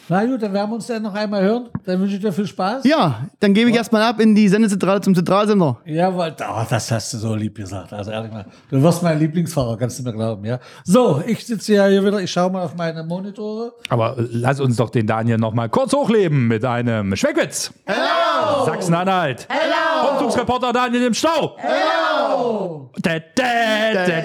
Na 0.09 0.25
gut, 0.25 0.41
dann 0.41 0.53
werden 0.53 0.71
wir 0.71 0.75
uns 0.77 0.87
dann 0.87 1.03
noch 1.03 1.15
einmal 1.15 1.43
hören. 1.43 1.69
Dann 1.85 2.01
wünsche 2.01 2.15
ich 2.15 2.21
dir 2.21 2.33
viel 2.33 2.47
Spaß. 2.47 2.85
Ja, 2.85 3.27
dann 3.41 3.55
gebe 3.55 3.71
ich 3.71 3.77
erstmal 3.77 4.03
ab 4.03 4.21
in 4.21 4.37
die 4.37 4.49
Sendezentrale 4.49 5.01
zum 5.01 5.17
Zentralsender. 5.17 5.79
Jawohl, 5.85 6.33
oh, 6.49 6.63
das 6.71 6.93
hast 6.93 7.13
du 7.13 7.19
so 7.19 7.35
lieb 7.35 7.57
gesagt. 7.57 7.93
Also 7.93 8.13
ehrlich 8.13 8.31
mal, 8.31 8.47
du 8.71 8.81
wirst 8.81 9.03
mein 9.03 9.19
Lieblingsfahrer, 9.19 9.77
kannst 9.77 9.99
du 9.99 10.05
mir 10.05 10.13
glauben, 10.13 10.45
ja. 10.45 10.61
So, 10.85 11.21
ich 11.27 11.45
sitze 11.45 11.75
ja 11.75 11.87
hier 11.89 12.05
wieder, 12.05 12.21
ich 12.21 12.31
schaue 12.31 12.53
mal 12.53 12.63
auf 12.63 12.77
meine 12.77 13.03
Monitore. 13.03 13.73
Aber 13.89 14.15
lass 14.17 14.61
uns 14.61 14.77
doch 14.77 14.91
den 14.91 15.09
Daniel 15.09 15.39
noch 15.39 15.55
mal 15.55 15.69
kurz 15.69 15.93
hochleben 15.93 16.47
mit 16.47 16.65
einem 16.65 17.17
Schweckwitz. 17.17 17.73
Hello! 17.87 18.65
Sachsen-Anhalt. 18.65 19.49
Hello! 19.51 20.13
Umzugsreporter 20.13 20.73
Daniel 20.73 21.07
im 21.07 21.15
Stau. 21.15 21.57
Hello! 21.57 22.93
Da, 23.03 23.19
da, 23.19 23.45
da, 23.93 24.07
da, 24.07 24.21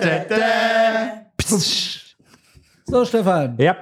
da, 0.00 0.18
da. 0.28 0.38
Psst. 1.36 2.16
So, 2.86 3.04
Stefan, 3.04 3.56
Ja. 3.58 3.76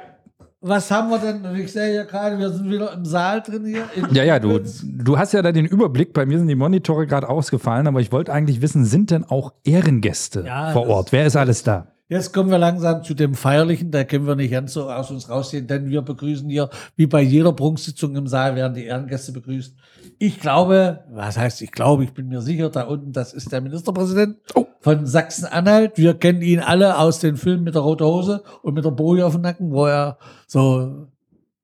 Was 0.60 0.90
haben 0.90 1.08
wir 1.10 1.18
denn? 1.18 1.44
Ich 1.56 1.72
sehe 1.72 1.94
ja 1.94 2.04
gerade, 2.04 2.38
wir 2.38 2.50
sind 2.50 2.68
wieder 2.70 2.92
im 2.92 3.04
Saal 3.04 3.42
drin 3.42 3.64
hier. 3.64 3.84
Ja, 4.12 4.24
ja, 4.24 4.38
du, 4.40 4.60
du 4.82 5.18
hast 5.18 5.32
ja 5.32 5.42
da 5.42 5.52
den 5.52 5.66
Überblick. 5.66 6.12
Bei 6.12 6.26
mir 6.26 6.38
sind 6.38 6.48
die 6.48 6.56
Monitore 6.56 7.06
gerade 7.06 7.28
ausgefallen, 7.28 7.86
aber 7.86 8.00
ich 8.00 8.10
wollte 8.10 8.32
eigentlich 8.32 8.60
wissen, 8.60 8.84
sind 8.84 9.10
denn 9.10 9.24
auch 9.24 9.52
Ehrengäste 9.64 10.44
Ja, 10.46 10.70
vor 10.72 10.88
Ort? 10.88 11.12
Wer 11.12 11.26
ist 11.26 11.36
alles 11.36 11.62
da? 11.62 11.92
Jetzt 12.10 12.32
kommen 12.32 12.50
wir 12.50 12.58
langsam 12.58 13.02
zu 13.02 13.12
dem 13.12 13.34
Feierlichen, 13.34 13.90
da 13.90 14.02
können 14.02 14.26
wir 14.26 14.34
nicht 14.34 14.50
ganz 14.50 14.72
so 14.72 14.90
aus 14.90 15.10
uns 15.10 15.28
rausgehen, 15.28 15.66
denn 15.66 15.90
wir 15.90 16.00
begrüßen 16.00 16.48
hier, 16.48 16.70
wie 16.96 17.06
bei 17.06 17.20
jeder 17.20 17.52
Prunksitzung 17.52 18.16
im 18.16 18.26
Saal, 18.26 18.56
werden 18.56 18.72
die 18.72 18.86
Ehrengäste 18.86 19.30
begrüßt. 19.32 19.76
Ich 20.20 20.40
glaube, 20.40 21.04
was 21.10 21.38
heißt 21.38 21.62
ich 21.62 21.70
glaube, 21.70 22.02
ich 22.04 22.12
bin 22.12 22.28
mir 22.28 22.40
sicher, 22.40 22.70
da 22.70 22.82
unten, 22.82 23.12
das 23.12 23.32
ist 23.32 23.52
der 23.52 23.60
Ministerpräsident 23.60 24.38
Oh. 24.54 24.66
von 24.80 25.06
Sachsen-Anhalt. 25.06 25.96
Wir 25.96 26.14
kennen 26.14 26.42
ihn 26.42 26.58
alle 26.60 26.98
aus 26.98 27.20
den 27.20 27.36
Filmen 27.36 27.62
mit 27.64 27.74
der 27.76 27.82
roten 27.82 28.04
Hose 28.04 28.42
und 28.62 28.74
mit 28.74 28.84
der 28.84 28.90
Boje 28.90 29.24
auf 29.24 29.34
dem 29.34 29.42
Nacken, 29.42 29.70
wo 29.70 29.86
er 29.86 30.18
so, 30.48 31.06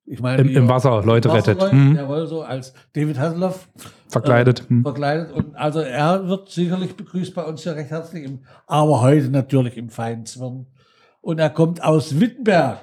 ich 0.06 0.20
meine, 0.20 0.42
Im, 0.42 0.48
im 0.50 0.64
er- 0.64 0.68
Wasser 0.68 1.02
Leute 1.04 1.30
Wasser 1.30 1.56
rettet. 1.56 1.72
Mhm. 1.72 1.96
Jawohl, 1.96 2.26
so 2.28 2.42
als 2.42 2.72
David 2.92 3.18
Hasselhoff 3.18 3.68
Verkleidet. 4.08 4.60
äh, 4.70 4.82
verkleidet. 4.82 5.32
Und 5.32 5.56
also 5.56 5.80
er 5.80 6.28
wird 6.28 6.48
sicherlich 6.50 6.94
begrüßt 6.96 7.34
bei 7.34 7.42
uns 7.42 7.62
hier 7.64 7.74
recht 7.74 7.90
herzlich, 7.90 8.24
im, 8.24 8.44
aber 8.68 9.00
heute 9.00 9.30
natürlich 9.30 9.76
im 9.76 9.88
feinen 9.88 10.26
Zwirn. 10.26 10.66
Und 11.20 11.40
er 11.40 11.50
kommt 11.50 11.82
aus 11.82 12.20
Wittenberg. 12.20 12.78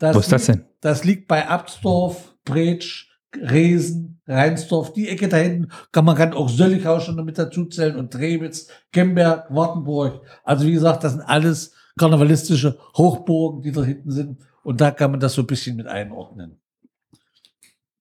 Wo 0.00 0.18
ist 0.18 0.32
das 0.32 0.48
liegt- 0.48 0.60
denn? 0.60 0.66
Das 0.80 1.04
liegt 1.04 1.28
bei 1.28 1.46
Absdorf, 1.48 2.34
Bretsch, 2.44 3.06
Resen, 3.42 4.20
Reinsdorf, 4.26 4.92
die 4.92 5.08
Ecke 5.08 5.28
da 5.28 5.36
hinten. 5.36 5.68
Kann, 5.92 6.04
man 6.04 6.16
kann 6.16 6.32
auch 6.32 6.48
Söllichau 6.48 7.00
schon 7.00 7.22
mit 7.24 7.38
dazu 7.38 7.66
zählen 7.66 7.96
und 7.96 8.12
Drewitz, 8.14 8.68
Gemberg, 8.92 9.46
Wartenburg. 9.54 10.20
Also 10.44 10.66
wie 10.66 10.72
gesagt, 10.72 11.04
das 11.04 11.12
sind 11.12 11.22
alles 11.22 11.72
karnevalistische 11.98 12.76
Hochburgen, 12.96 13.62
die 13.62 13.72
da 13.72 13.82
hinten 13.82 14.10
sind. 14.10 14.38
Und 14.62 14.80
da 14.80 14.90
kann 14.90 15.12
man 15.12 15.20
das 15.20 15.34
so 15.34 15.42
ein 15.42 15.46
bisschen 15.46 15.76
mit 15.76 15.86
einordnen. 15.86 16.58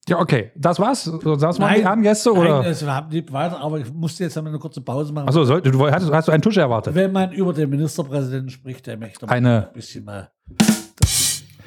Ja, 0.08 0.20
okay. 0.20 0.52
Das 0.56 0.80
war's? 0.80 1.04
Das 1.06 1.24
waren 1.42 1.56
Nein. 1.60 1.76
die 1.76 1.82
Ehrengäste? 1.82 2.32
Oder? 2.32 2.62
Nein, 2.62 2.72
es 2.72 2.86
war 2.86 3.08
nicht 3.08 3.32
weiter, 3.32 3.60
aber 3.60 3.80
ich 3.80 3.92
musste 3.92 4.24
jetzt 4.24 4.38
einmal 4.38 4.52
eine 4.54 4.60
kurze 4.60 4.82
Pause 4.82 5.12
machen. 5.14 5.28
Achso, 5.28 5.44
du, 5.60 5.92
hast, 5.92 6.12
hast 6.12 6.28
du 6.28 6.32
einen 6.32 6.44
Tusch 6.44 6.58
erwartet? 6.58 6.94
Wenn 6.94 7.12
man 7.12 7.32
über 7.32 7.54
den 7.54 7.70
Ministerpräsidenten 7.70 8.50
spricht, 8.50 8.86
der 8.86 8.98
möchte 8.98 9.28
Eine- 9.28 9.68
ein 9.68 9.74
bisschen 9.74 10.06
mal. 10.06 10.30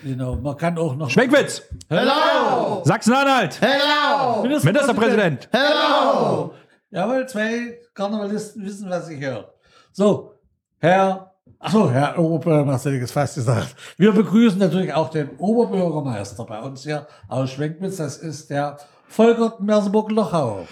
Genau, 0.05 0.37
man 0.37 0.57
kann 0.57 0.79
auch 0.79 0.95
noch. 0.95 1.11
Schmeckwitz! 1.11 1.63
Hello! 1.89 2.83
Sachsen-Anhalt! 2.85 3.61
Hello! 3.61 4.43
Ministerpräsident! 4.43 5.49
Hello! 5.51 6.55
Jawohl, 6.91 7.27
zwei 7.27 7.79
Karnevalisten 7.95 8.65
wissen, 8.65 8.89
was 8.89 9.09
ich 9.09 9.21
höre. 9.21 9.53
So, 9.93 10.35
Herr. 10.79 11.35
Achso, 11.59 11.91
Herr 11.91 12.17
Oberbürgermeister, 12.17 12.93
ich 12.93 13.03
es 13.03 13.11
fast 13.11 13.35
gesagt. 13.35 13.75
Wir 13.97 14.13
begrüßen 14.13 14.61
natürlich 14.61 14.95
auch 14.95 15.11
den 15.11 15.31
Oberbürgermeister 15.39 16.45
bei 16.45 16.61
uns 16.61 16.85
hier 16.85 17.09
aus 17.27 17.51
Schwenkwitz. 17.51 17.97
Das 17.97 18.19
ist 18.19 18.51
der 18.51 18.79
Volker 19.09 19.57
Merseburg-Lochau. 19.59 20.69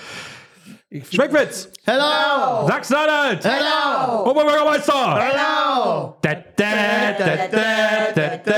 Ich 0.88 1.04
finde- 1.04 1.24
Schmeckwitz! 1.24 1.68
Hello! 1.84 2.68
Sachsen-Anhalt! 2.68 3.44
Hello! 3.44 4.30
Oberbürgermeister! 4.30 5.18
Hello! 5.18 6.14
Da, 6.22 6.34
da, 6.56 6.64
da, 7.18 7.36
da, 7.50 7.58
da, 8.14 8.36
da. 8.36 8.52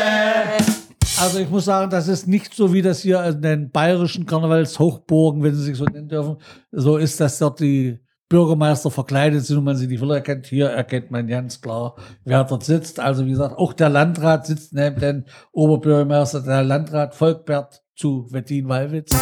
Also 1.21 1.39
ich 1.39 1.49
muss 1.49 1.65
sagen, 1.65 1.91
das 1.91 2.07
ist 2.07 2.29
nicht 2.29 2.53
so, 2.53 2.73
wie 2.75 2.83
das 2.83 3.01
hier 3.01 3.25
in 3.25 3.41
den 3.41 3.71
bayerischen 3.71 4.27
Karnevalshochburgen, 4.27 5.43
wenn 5.43 5.55
sie 5.55 5.63
sich 5.63 5.77
so 5.79 5.85
nennen 5.87 6.09
dürfen, 6.09 6.37
so 6.71 6.99
ist, 6.99 7.19
dass 7.19 7.39
dort 7.39 7.61
die 7.61 7.99
Bürgermeister 8.29 8.91
verkleidet 8.91 9.47
sind 9.47 9.57
und 9.57 9.65
man 9.65 9.77
sie 9.77 9.87
nicht 9.87 10.03
wieder 10.03 10.17
erkennt. 10.17 10.47
Hier 10.47 10.69
erkennt 10.69 11.11
man 11.11 11.27
ganz 11.27 11.63
klar, 11.63 11.97
wer 12.25 12.45
dort 12.45 12.63
sitzt. 12.63 13.01
Also 13.01 13.25
wie 13.25 13.31
gesagt, 13.31 13.57
auch 13.57 13.73
der 13.73 13.89
Landrat 13.89 14.47
sitzt 14.47 14.75
neben 14.75 15.01
den 15.01 15.25
Oberbürgermeister, 15.53 16.43
der 16.43 16.63
Landrat 16.63 17.15
Volkbert 17.15 17.83
zu 17.97 18.27
Wettin-Wallwitz. 18.31 19.17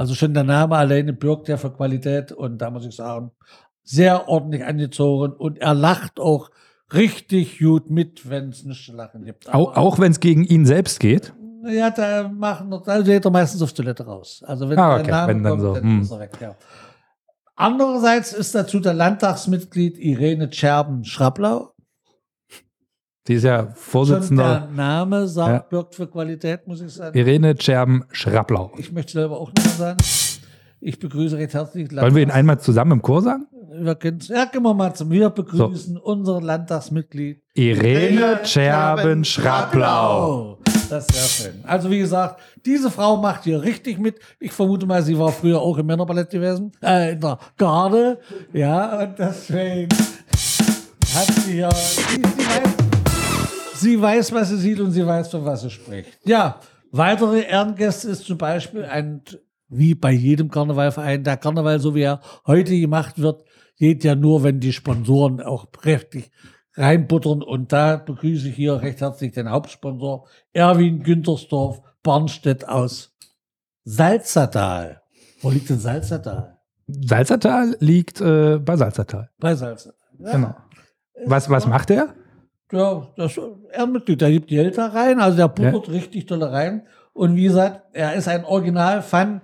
Also 0.00 0.14
schon 0.14 0.32
der 0.32 0.44
Name 0.44 0.78
alleine 0.78 1.12
birgt 1.12 1.46
ja 1.48 1.58
für 1.58 1.70
Qualität 1.70 2.32
und 2.32 2.56
da 2.56 2.70
muss 2.70 2.86
ich 2.86 2.96
sagen, 2.96 3.32
sehr 3.82 4.30
ordentlich 4.30 4.64
angezogen 4.64 5.34
und 5.34 5.58
er 5.58 5.74
lacht 5.74 6.18
auch 6.18 6.48
richtig 6.94 7.58
gut 7.58 7.90
mit, 7.90 8.26
wenn 8.30 8.48
es 8.48 8.64
nichts 8.64 8.86
zu 8.86 8.94
lachen 8.94 9.26
gibt. 9.26 9.52
Auch, 9.52 9.76
auch 9.76 9.98
wenn 9.98 10.10
es 10.10 10.18
gegen 10.18 10.42
ihn 10.44 10.64
selbst 10.64 11.00
geht. 11.00 11.34
ja, 11.66 11.90
da 11.90 12.26
machen 12.28 12.70
da 12.82 13.02
geht 13.02 13.26
er 13.26 13.30
meistens 13.30 13.60
auf 13.60 13.74
Toilette 13.74 14.06
raus. 14.06 14.42
Also 14.46 14.70
wenn 14.70 14.78
Ah, 14.78 14.94
der 14.94 15.00
okay, 15.02 15.10
Name 15.10 15.28
wenn 15.34 15.42
dann 15.42 15.50
kommt, 15.52 15.60
so, 15.60 15.74
dann 15.74 15.82
hm. 15.82 16.00
ist 16.00 16.10
er 16.12 16.20
weg, 16.20 16.30
ja. 16.40 16.54
Andererseits 17.54 18.32
ist 18.32 18.54
dazu 18.54 18.80
der 18.80 18.94
Landtagsmitglied 18.94 19.98
Irene 19.98 20.50
Scherben-Schrablau. 20.50 21.74
Sie 23.26 23.34
ist 23.34 23.44
ja 23.44 23.58
Schon 23.58 23.66
der 23.66 23.74
Vorsitzender 23.76 24.68
Name 24.74 25.28
sagt, 25.28 25.50
Ja. 25.50 25.58
birgt 25.68 25.94
für 25.94 26.06
Qualität, 26.06 26.66
muss 26.66 26.80
ich 26.80 26.90
sagen. 26.92 27.16
Irene 27.16 27.54
Scherben-Schrapplau. 27.58 28.72
Ich 28.78 28.92
möchte 28.92 29.12
selber 29.12 29.38
auch 29.38 29.52
nochmal 29.52 29.74
sagen. 29.74 29.98
Ich 30.80 30.98
begrüße 30.98 31.36
recht 31.36 31.52
herzlich. 31.52 31.94
Wollen 31.94 32.14
wir 32.14 32.22
ihn 32.22 32.30
einmal 32.30 32.58
zusammen 32.58 32.92
im 32.92 33.02
Chor 33.02 33.20
sagen? 33.20 33.46
Wir 33.72 33.94
können, 33.94 34.18
ja, 34.22 34.46
gehen 34.46 34.62
wir 34.62 34.74
mal 34.74 34.94
zum. 34.94 35.10
Wir 35.10 35.28
begrüßen 35.30 35.96
unser 35.98 36.40
Landtagsmitglied. 36.40 37.42
Irene 37.54 38.40
Scherben-Schrapplau. 38.42 40.58
Das 40.88 41.06
ist 41.08 41.14
sehr 41.14 41.28
schön. 41.52 41.60
Also 41.64 41.88
wie 41.90 41.98
gesagt, 42.00 42.40
diese 42.66 42.90
Frau 42.90 43.18
macht 43.18 43.44
hier 43.44 43.62
richtig 43.62 43.98
mit. 44.00 44.18
Ich 44.40 44.50
vermute 44.52 44.86
mal, 44.86 45.02
sie 45.02 45.16
war 45.18 45.30
früher 45.30 45.60
auch 45.60 45.76
im 45.78 45.86
Männerballett 45.86 46.30
gewesen, 46.30 46.72
äh, 46.82 47.12
in 47.12 47.20
der 47.20 47.38
Garde. 47.56 48.18
Ja, 48.52 49.02
und 49.02 49.16
deswegen 49.18 49.88
hat 51.14 51.32
sie 51.44 51.58
ja, 51.58 51.70
sie, 51.70 52.22
weiß, 52.22 52.89
sie 53.80 54.00
weiß, 54.00 54.32
was 54.32 54.50
sie 54.50 54.56
sieht 54.56 54.80
und 54.80 54.92
sie 54.92 55.06
weiß, 55.06 55.30
von 55.30 55.44
was 55.44 55.62
sie 55.62 55.70
spricht. 55.70 56.18
Ja, 56.24 56.60
weitere 56.90 57.42
Ehrengäste 57.42 58.08
ist 58.08 58.24
zum 58.24 58.38
Beispiel 58.38 58.84
ein, 58.84 59.22
wie 59.68 59.94
bei 59.94 60.12
jedem 60.12 60.50
Karnevalverein, 60.50 61.24
der 61.24 61.36
Karneval, 61.36 61.80
so 61.80 61.94
wie 61.94 62.02
er 62.02 62.20
heute 62.46 62.78
gemacht 62.78 63.18
wird, 63.18 63.44
geht 63.76 64.04
ja 64.04 64.14
nur, 64.14 64.42
wenn 64.42 64.60
die 64.60 64.72
Sponsoren 64.72 65.40
auch 65.40 65.70
prächtig 65.70 66.30
reinbuttern. 66.74 67.42
Und 67.42 67.72
da 67.72 67.96
begrüße 67.96 68.48
ich 68.48 68.56
hier 68.56 68.82
recht 68.82 69.00
herzlich 69.00 69.32
den 69.32 69.50
Hauptsponsor 69.50 70.26
Erwin 70.52 71.02
Güntersdorf 71.02 71.80
Barnstedt 72.02 72.68
aus 72.68 73.16
Salzertal. 73.84 75.02
Wo 75.40 75.50
liegt 75.50 75.70
denn 75.70 75.78
Salzertal? 75.78 76.58
Salzertal 76.86 77.76
liegt 77.80 78.20
äh, 78.20 78.58
bei 78.58 78.76
Salzertal. 78.76 79.30
Bei 79.38 79.54
Salzertal. 79.54 79.98
Ja. 80.18 80.32
Genau. 80.32 80.54
Was, 81.26 81.48
was 81.48 81.66
macht 81.66 81.90
er? 81.90 82.14
Ja, 82.72 83.06
das 83.16 83.38
Ehrenmitglied. 83.72 84.20
Der 84.20 84.30
gibt 84.30 84.48
Geld 84.48 84.78
da 84.78 84.86
rein, 84.86 85.20
also 85.20 85.36
der 85.36 85.48
buttert 85.48 85.90
richtig 85.90 86.26
doll 86.26 86.42
rein. 86.42 86.82
Und 87.12 87.36
wie 87.36 87.44
gesagt, 87.44 87.82
er 87.92 88.14
ist 88.14 88.28
ein 88.28 88.44
Original 88.44 89.02
von 89.02 89.40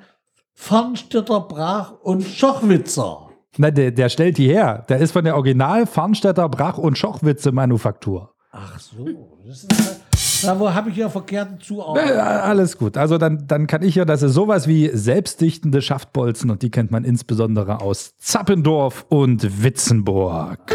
Fernstädter 0.55 1.41
Brach 1.41 1.93
und 2.03 2.23
Schochwitzer. 2.23 3.27
Na, 3.59 3.71
der, 3.71 3.91
der 3.91 4.09
stellt 4.09 4.39
die 4.39 4.49
her. 4.49 4.85
Der 4.89 4.99
ist 4.99 5.13
von 5.13 5.25
der 5.25 5.35
Original 5.35 5.87
Farnstädter 5.87 6.49
Brach- 6.49 6.79
und 6.79 6.99
Schochwitze 6.99 7.53
Manufaktur. 7.53 8.35
Ach 8.53 8.79
so, 8.79 9.39
das 9.47 9.65
ist, 9.65 10.01
da 10.45 10.59
wo 10.59 10.73
habe 10.73 10.91
ich 10.91 10.97
ja 10.97 11.09
verkehrten 11.09 11.61
Zuordnung. 11.61 12.09
Ja, 12.09 12.41
alles 12.43 12.79
gut. 12.79 12.97
Also 12.97 13.19
dann, 13.19 13.47
dann 13.47 13.67
kann 13.67 13.83
ich 13.83 13.95
ja, 13.95 14.05
das 14.05 14.23
ist 14.23 14.33
sowas 14.33 14.67
wie 14.67 14.91
selbstdichtende 14.93 15.83
Schaftbolzen 15.83 16.51
und 16.51 16.63
die 16.63 16.71
kennt 16.71 16.91
man 16.91 17.05
insbesondere 17.05 17.81
aus 17.81 18.17
Zappendorf 18.19 19.07
und 19.09 19.63
Witzenburg. 19.63 20.75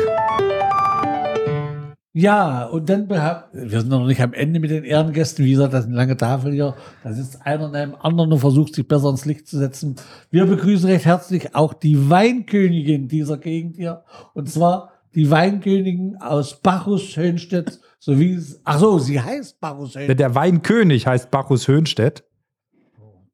Ja, 2.14 2.66
und 2.66 2.90
dann, 2.90 3.08
wir 3.10 3.80
sind 3.80 3.88
noch 3.90 4.06
nicht 4.06 4.22
am 4.22 4.34
Ende 4.34 4.60
mit 4.60 4.70
den 4.70 4.84
Ehrengästen. 4.84 5.46
Wie 5.46 5.52
gesagt, 5.52 5.74
das 5.74 5.82
ist 5.82 5.88
eine 5.88 5.96
lange 5.96 6.18
Tafel 6.18 6.52
hier. 6.52 6.76
Da 7.04 7.14
sitzt 7.14 7.46
einer 7.46 7.70
neben 7.70 7.92
dem 7.92 8.02
anderen 8.02 8.34
und 8.34 8.40
versucht, 8.40 8.76
sich 8.76 8.86
besser 8.86 9.10
ins 9.10 9.24
Licht 9.26 9.48
zu 9.48 9.58
setzen. 9.58 9.96
Wir 10.30 10.46
begrüßen 10.46 10.90
recht 10.90 11.06
herzlich 11.06 11.56
auch 11.56 11.74
die 11.74 12.10
Weinkönigin 12.10 13.08
dieser 13.08 13.38
Gegend 13.38 13.78
hier. 13.78 14.04
Und 14.34 14.50
zwar 14.50 14.92
die 15.16 15.30
Weinkönigin 15.32 16.18
aus 16.18 16.60
Bacchus 16.62 17.16
Höhnstedt, 17.16 17.80
so 18.00 18.20
wie 18.20 18.34
es, 18.34 18.60
ach 18.66 18.80
so, 18.80 19.00
sie 19.00 19.22
heißt 19.22 19.62
Bacchus 19.62 19.94
Der, 19.94 20.02
Höhnstedt. 20.02 20.20
der 20.20 20.36
Weinkönig 20.36 21.08
heißt 21.08 21.32
Bacchus 21.32 21.68
Höhnstedt. 21.70 22.26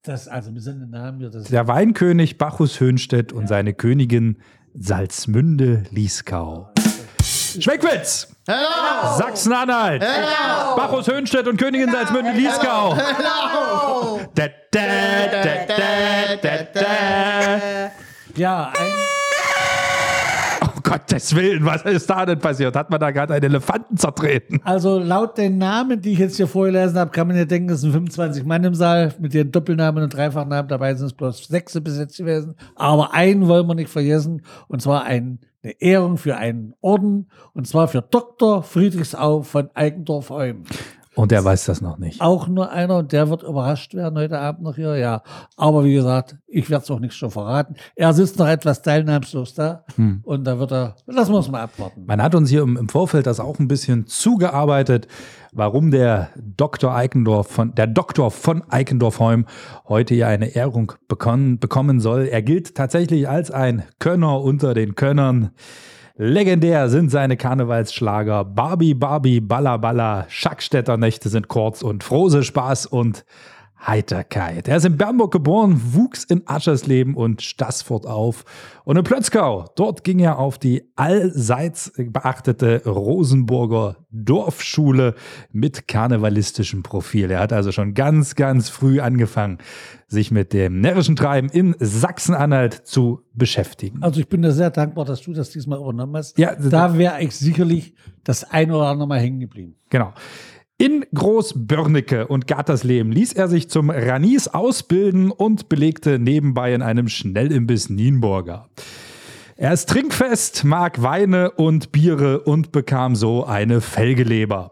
Das, 0.03 0.27
also, 0.27 0.53
wir 0.53 0.61
sind 0.61 0.79
den 0.79 0.91
Namen 0.91 1.19
hier, 1.19 1.29
das 1.29 1.45
Der 1.45 1.67
Weinkönig 1.67 2.37
Bacchus 2.37 2.79
Höhnstedt 2.79 3.33
und 3.33 3.47
seine 3.47 3.73
Königin 3.73 4.37
Salzmünde 4.73 5.83
Lieskau. 5.89 6.69
Schmeckwitz! 7.59 8.36
Sachsen-Anhalt! 8.47 10.01
Bacchus 10.77 11.07
Höhnstedt 11.07 11.47
und 11.49 11.57
Königin 11.57 11.91
Salzmünde 11.91 12.31
Lieskau! 12.31 12.95
Da, 14.33 14.47
da, 14.71 14.81
da, 15.31 15.43
da, 15.67 15.75
da, 16.41 16.57
da. 16.73 16.81
ja, 18.35 18.71
ein, 18.77 18.91
Um 20.61 20.81
Gottes 20.81 21.35
Willen, 21.35 21.65
was 21.65 21.83
ist 21.83 22.09
da 22.09 22.25
denn 22.25 22.39
passiert? 22.39 22.73
Hat 22.73 22.89
man 22.89 23.01
da 23.01 23.11
gerade 23.11 23.33
einen 23.33 23.43
Elefanten 23.43 23.97
zertreten? 23.97 24.61
Also 24.63 24.97
laut 24.97 25.37
den 25.37 25.57
Namen, 25.57 25.99
die 26.01 26.13
ich 26.13 26.19
jetzt 26.19 26.37
hier 26.37 26.47
vorgelesen 26.47 26.97
habe, 26.97 27.11
kann 27.11 27.27
man 27.27 27.35
ja 27.35 27.43
denken, 27.43 27.69
es 27.71 27.81
sind 27.81 27.91
25 27.91 28.45
Mann 28.45 28.63
im 28.63 28.75
Saal. 28.75 29.13
Mit 29.19 29.33
den 29.33 29.51
Doppelnamen 29.51 30.03
und 30.03 30.13
Dreifachnamen 30.13 30.69
dabei 30.69 30.93
sind 30.95 31.07
es 31.07 31.13
bloß 31.13 31.47
sechs 31.47 31.77
bis 31.81 31.97
jetzt 31.97 32.15
gewesen. 32.17 32.55
Aber 32.75 33.13
einen 33.13 33.49
wollen 33.49 33.67
wir 33.67 33.75
nicht 33.75 33.89
vergessen, 33.91 34.41
und 34.69 34.81
zwar 34.81 35.03
ein, 35.03 35.39
eine 35.63 35.73
Ehrung 35.81 36.17
für 36.17 36.37
einen 36.37 36.73
Orden, 36.81 37.29
und 37.53 37.67
zwar 37.67 37.87
für 37.87 38.01
Dr. 38.01 38.63
Friedrichsau 38.63 39.41
von 39.41 39.69
Eigendorf-Eum. 39.73 40.63
Und 41.17 41.31
er 41.31 41.43
weiß 41.43 41.65
das 41.65 41.81
noch 41.81 41.97
nicht. 41.97 42.21
Auch 42.21 42.47
nur 42.47 42.71
einer, 42.71 42.97
und 42.97 43.11
der 43.11 43.27
wird 43.27 43.41
überrascht 43.41 43.95
werden 43.95 44.19
heute 44.19 44.37
Abend 44.37 44.61
noch 44.61 44.75
hier, 44.75 44.95
ja. 44.97 45.23
Aber 45.55 45.83
wie 45.83 45.95
gesagt, 45.95 46.35
ich 46.45 46.69
werde 46.69 46.83
es 46.83 46.91
auch 46.91 46.99
nicht 46.99 47.15
schon 47.15 47.31
verraten. 47.31 47.75
Er 47.95 48.13
sitzt 48.13 48.37
noch 48.37 48.47
etwas 48.47 48.83
teilnahmslos 48.83 49.55
da, 49.55 49.83
und 50.23 50.43
da 50.43 50.59
wird 50.59 50.71
er, 50.71 50.95
wir 51.07 51.29
uns 51.29 51.49
mal 51.49 51.63
abwarten. 51.63 52.05
Man 52.05 52.21
hat 52.21 52.35
uns 52.35 52.51
hier 52.51 52.61
im, 52.61 52.77
im 52.77 52.87
Vorfeld 52.87 53.25
das 53.25 53.39
auch 53.39 53.57
ein 53.57 53.67
bisschen 53.67 54.05
zugearbeitet, 54.05 55.07
warum 55.53 55.89
der 55.89 56.29
Dr. 56.35 56.93
Eikendorf 56.93 57.47
von, 57.47 57.73
der 57.73 57.87
Doktor 57.87 58.29
von 58.29 58.63
Eikendorf-Heum 58.69 59.45
heute 59.87 60.13
hier 60.13 60.27
eine 60.27 60.55
Ehrung 60.55 60.91
bekommen, 61.07 61.57
bekommen 61.57 61.99
soll. 61.99 62.27
Er 62.27 62.43
gilt 62.43 62.75
tatsächlich 62.75 63.27
als 63.27 63.49
ein 63.49 63.83
Könner 63.97 64.39
unter 64.41 64.75
den 64.75 64.93
Könnern. 64.93 65.49
Legendär 66.19 66.89
sind 66.89 67.11
seine 67.11 67.37
Karnevalsschlager. 67.37 68.43
Barbie, 68.43 68.95
Barbie, 68.95 69.39
Balla, 69.39 69.77
Balla, 69.77 70.25
Schackstädter 70.29 70.97
Nächte 70.97 71.29
sind 71.29 71.47
kurz 71.47 71.83
und 71.83 72.03
Frose 72.03 72.43
Spaß 72.43 72.87
und 72.87 73.23
Heiterkeit. 73.79 74.67
Er 74.67 74.77
ist 74.77 74.85
in 74.85 74.97
Bernburg 74.97 75.31
geboren, 75.31 75.79
wuchs 75.93 76.23
in 76.23 76.43
Aschersleben 76.45 77.13
und 77.13 77.41
Stassfurt 77.41 78.05
auf 78.05 78.43
und 78.83 78.97
in 78.97 79.03
Plötzkau. 79.03 79.65
Dort 79.75 80.03
ging 80.03 80.19
er 80.19 80.39
auf 80.39 80.57
die 80.57 80.91
allseits 80.95 81.91
beachtete 81.97 82.83
Rosenburger 82.85 83.97
Dorfschule 84.09 85.15
mit 85.51 85.87
karnevalistischem 85.87 86.81
Profil. 86.81 87.29
Er 87.29 87.39
hat 87.39 87.53
also 87.53 87.71
schon 87.71 87.93
ganz, 87.93 88.35
ganz 88.35 88.69
früh 88.69 88.99
angefangen, 88.99 89.59
sich 90.07 90.31
mit 90.31 90.53
dem 90.53 90.79
närrischen 90.79 91.15
Treiben 91.15 91.49
in 91.49 91.75
Sachsen-Anhalt 91.79 92.73
zu 92.73 93.21
beschäftigen. 93.33 94.01
Also 94.01 94.19
ich 94.19 94.27
bin 94.27 94.41
dir 94.41 94.53
sehr 94.53 94.71
dankbar, 94.71 95.05
dass 95.05 95.21
du 95.21 95.33
das 95.33 95.49
diesmal 95.51 95.79
übernommen 95.79 96.15
hast. 96.15 96.37
Ja, 96.37 96.55
da 96.55 96.97
wäre 96.97 97.21
ich 97.21 97.35
sicherlich 97.35 97.93
das 98.23 98.43
ein 98.43 98.71
oder 98.71 98.87
andere 98.87 99.07
Mal 99.07 99.19
hängen 99.19 99.39
geblieben. 99.39 99.75
Genau. 99.89 100.13
In 100.79 101.07
Großbörnecke 101.11 102.27
und 102.27 102.45
Gattersleben 102.45 103.11
ließ 103.11 103.33
er 103.33 103.47
sich 103.47 103.67
zum 103.67 103.89
Ranis 103.89 104.47
ausbilden 104.47 105.31
und 105.31 105.69
belegte 105.69 106.19
nebenbei 106.19 106.71
in 106.71 106.83
einem 106.83 107.07
Schnellimbiss 107.07 107.89
Nienburger. 107.89 108.69
Er 109.55 109.73
ist 109.73 109.89
trinkfest, 109.89 110.65
mag 110.65 111.01
Weine 111.01 111.49
und 111.49 111.91
Biere 111.91 112.41
und 112.41 112.71
bekam 112.71 113.15
so 113.15 113.43
eine 113.43 113.81
Felgeleber. 113.81 114.71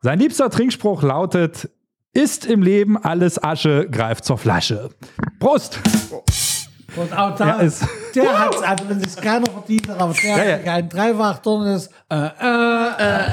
Sein 0.00 0.20
liebster 0.20 0.50
Trinkspruch 0.50 1.02
lautet: 1.02 1.68
Ist 2.12 2.46
im 2.46 2.62
Leben 2.62 2.96
alles 2.96 3.42
Asche, 3.42 3.88
greift 3.90 4.24
zur 4.24 4.38
Flasche. 4.38 4.90
Prost! 5.40 5.80
Und 6.96 7.16
auch 7.16 7.34
da, 7.34 7.62
Ja, 7.62 7.70
der 8.14 8.38
hat 8.38 8.54
es, 8.54 8.62
also 8.62 8.88
wenn 8.88 9.00
es 9.00 9.16
keiner 9.16 9.46
verdient 9.46 9.90
aber 9.90 10.12
der 10.12 10.30
Ja, 10.30 10.54
hat 10.54 10.66
ja. 10.66 10.74
ein 10.74 10.88
Dreifach 10.88 11.38
drin 11.38 11.62
ist, 11.62 11.90
äh, 12.08 12.16
äh, 12.16 12.28
äh, 12.98 13.24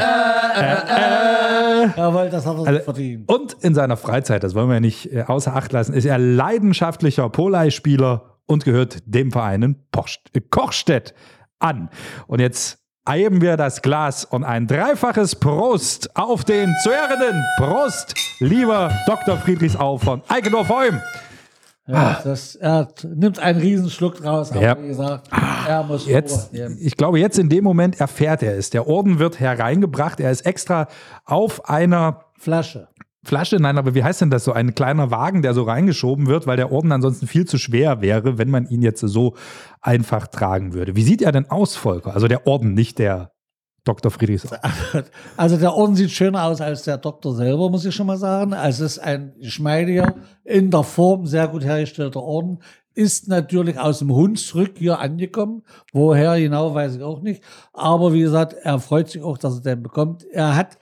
äh, 0.57 0.61
äh, 0.61 1.83
äh, 1.83 1.89
jawohl, 1.97 2.29
das 2.29 2.45
hat 2.45 2.57
er 2.57 2.67
Also 2.67 2.79
verdient. 2.81 3.29
Und 3.29 3.53
in 3.61 3.73
seiner 3.75 3.97
Freizeit, 3.97 4.43
das 4.43 4.55
wollen 4.55 4.69
wir 4.69 4.79
nicht 4.79 5.11
äh, 5.11 5.23
außer 5.27 5.55
Acht 5.55 5.71
lassen, 5.71 5.93
ist 5.93 6.05
er 6.05 6.17
leidenschaftlicher 6.17 7.29
Polei-Spieler 7.29 8.39
und 8.47 8.65
gehört 8.65 8.99
dem 9.05 9.31
Verein 9.31 9.61
in 9.63 9.75
Post, 9.91 10.19
äh, 10.33 10.41
Kochstedt 10.41 11.13
an. 11.59 11.89
Und 12.27 12.39
jetzt 12.39 12.79
eiben 13.05 13.41
wir 13.41 13.57
das 13.57 13.81
Glas 13.81 14.25
und 14.25 14.43
ein 14.43 14.67
dreifaches 14.67 15.35
Prost 15.35 16.15
auf 16.15 16.43
den 16.43 16.73
zu 16.83 16.89
ehrenden 16.91 17.43
Prost, 17.57 18.15
lieber 18.39 18.91
Dr. 19.05 19.37
Friedrichsau 19.37 19.97
von 19.97 20.21
Eikendorf-Heum. 20.27 20.99
Ja, 21.91 22.21
das, 22.23 22.55
er 22.55 22.71
hat, 22.73 23.03
nimmt 23.15 23.39
einen 23.39 23.59
Riesenschluck 23.59 24.17
draus, 24.17 24.51
aber 24.51 24.61
Ja. 24.61 24.77
wie 24.81 24.87
gesagt, 24.87 25.29
er 25.67 25.83
muss 25.83 26.07
Jetzt, 26.07 26.51
ich 26.53 26.97
glaube, 26.97 27.19
jetzt 27.19 27.37
in 27.39 27.49
dem 27.49 27.63
Moment 27.63 27.99
erfährt 27.99 28.43
er 28.43 28.57
es. 28.57 28.69
Der 28.69 28.87
Orden 28.87 29.19
wird 29.19 29.39
hereingebracht. 29.39 30.19
Er 30.19 30.31
ist 30.31 30.45
extra 30.45 30.87
auf 31.25 31.69
einer 31.69 32.25
Flasche. 32.37 32.87
Flasche, 33.23 33.57
nein, 33.57 33.77
aber 33.77 33.93
wie 33.93 34.03
heißt 34.03 34.21
denn 34.21 34.31
das 34.31 34.43
so? 34.45 34.51
Ein 34.51 34.73
kleiner 34.73 35.11
Wagen, 35.11 35.43
der 35.43 35.53
so 35.53 35.61
reingeschoben 35.61 36.25
wird, 36.25 36.47
weil 36.47 36.57
der 36.57 36.71
Orden 36.71 36.91
ansonsten 36.91 37.27
viel 37.27 37.45
zu 37.45 37.59
schwer 37.59 38.01
wäre, 38.01 38.39
wenn 38.39 38.49
man 38.49 38.65
ihn 38.65 38.81
jetzt 38.81 39.01
so 39.01 39.35
einfach 39.79 40.25
tragen 40.25 40.73
würde. 40.73 40.95
Wie 40.95 41.03
sieht 41.03 41.21
er 41.21 41.31
denn 41.31 41.47
aus, 41.51 41.75
Volker? 41.75 42.15
Also 42.15 42.27
der 42.27 42.47
Orden, 42.47 42.73
nicht 42.73 42.97
der 42.97 43.31
Dr. 43.83 44.11
Friedrichs. 44.11 44.47
Also 45.37 45.57
der 45.57 45.73
Orden 45.73 45.95
sieht 45.95 46.11
schöner 46.11 46.43
aus 46.43 46.61
als 46.61 46.83
der 46.83 46.97
Doktor 46.97 47.33
selber, 47.33 47.69
muss 47.69 47.85
ich 47.85 47.95
schon 47.95 48.07
mal 48.07 48.17
sagen. 48.17 48.53
Also 48.53 48.85
es 48.85 48.97
ist 48.97 48.99
ein 48.99 49.33
geschmeidiger, 49.39 50.15
in 50.43 50.69
der 50.69 50.83
Form 50.83 51.25
sehr 51.25 51.47
gut 51.47 51.63
hergestellter 51.63 52.21
Orden. 52.21 52.59
Ist 52.93 53.27
natürlich 53.27 53.79
aus 53.79 53.99
dem 53.99 54.13
Hunsrück 54.13 54.77
hier 54.77 54.99
angekommen. 54.99 55.63
Woher 55.93 56.37
genau, 56.39 56.75
weiß 56.75 56.97
ich 56.97 57.03
auch 57.03 57.21
nicht. 57.21 57.41
Aber 57.73 58.13
wie 58.13 58.19
gesagt, 58.19 58.53
er 58.53 58.79
freut 58.79 59.09
sich 59.09 59.21
auch, 59.21 59.37
dass 59.37 59.55
er 59.55 59.61
den 59.61 59.81
bekommt. 59.81 60.25
Er 60.31 60.55
hat 60.55 60.77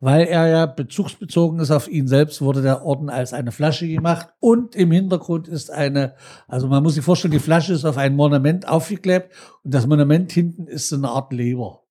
weil 0.00 0.22
er 0.26 0.48
ja 0.48 0.66
bezugsbezogen 0.66 1.60
ist 1.60 1.70
auf 1.70 1.86
ihn 1.86 2.08
selbst, 2.08 2.40
wurde 2.40 2.62
der 2.62 2.84
Orden 2.84 3.10
als 3.10 3.32
eine 3.32 3.52
Flasche 3.52 3.86
gemacht 3.86 4.30
und 4.40 4.74
im 4.74 4.90
Hintergrund 4.90 5.46
ist 5.46 5.70
eine, 5.70 6.14
also 6.48 6.68
man 6.68 6.82
muss 6.82 6.94
sich 6.94 7.04
vorstellen, 7.04 7.32
die 7.32 7.38
Flasche 7.38 7.74
ist 7.74 7.84
auf 7.84 7.98
ein 7.98 8.16
Monument 8.16 8.66
aufgeklebt 8.66 9.30
und 9.62 9.74
das 9.74 9.86
Monument 9.86 10.32
hinten 10.32 10.66
ist 10.66 10.88
so 10.88 10.96
eine 10.96 11.10
Art 11.10 11.32
Leber. 11.32 11.82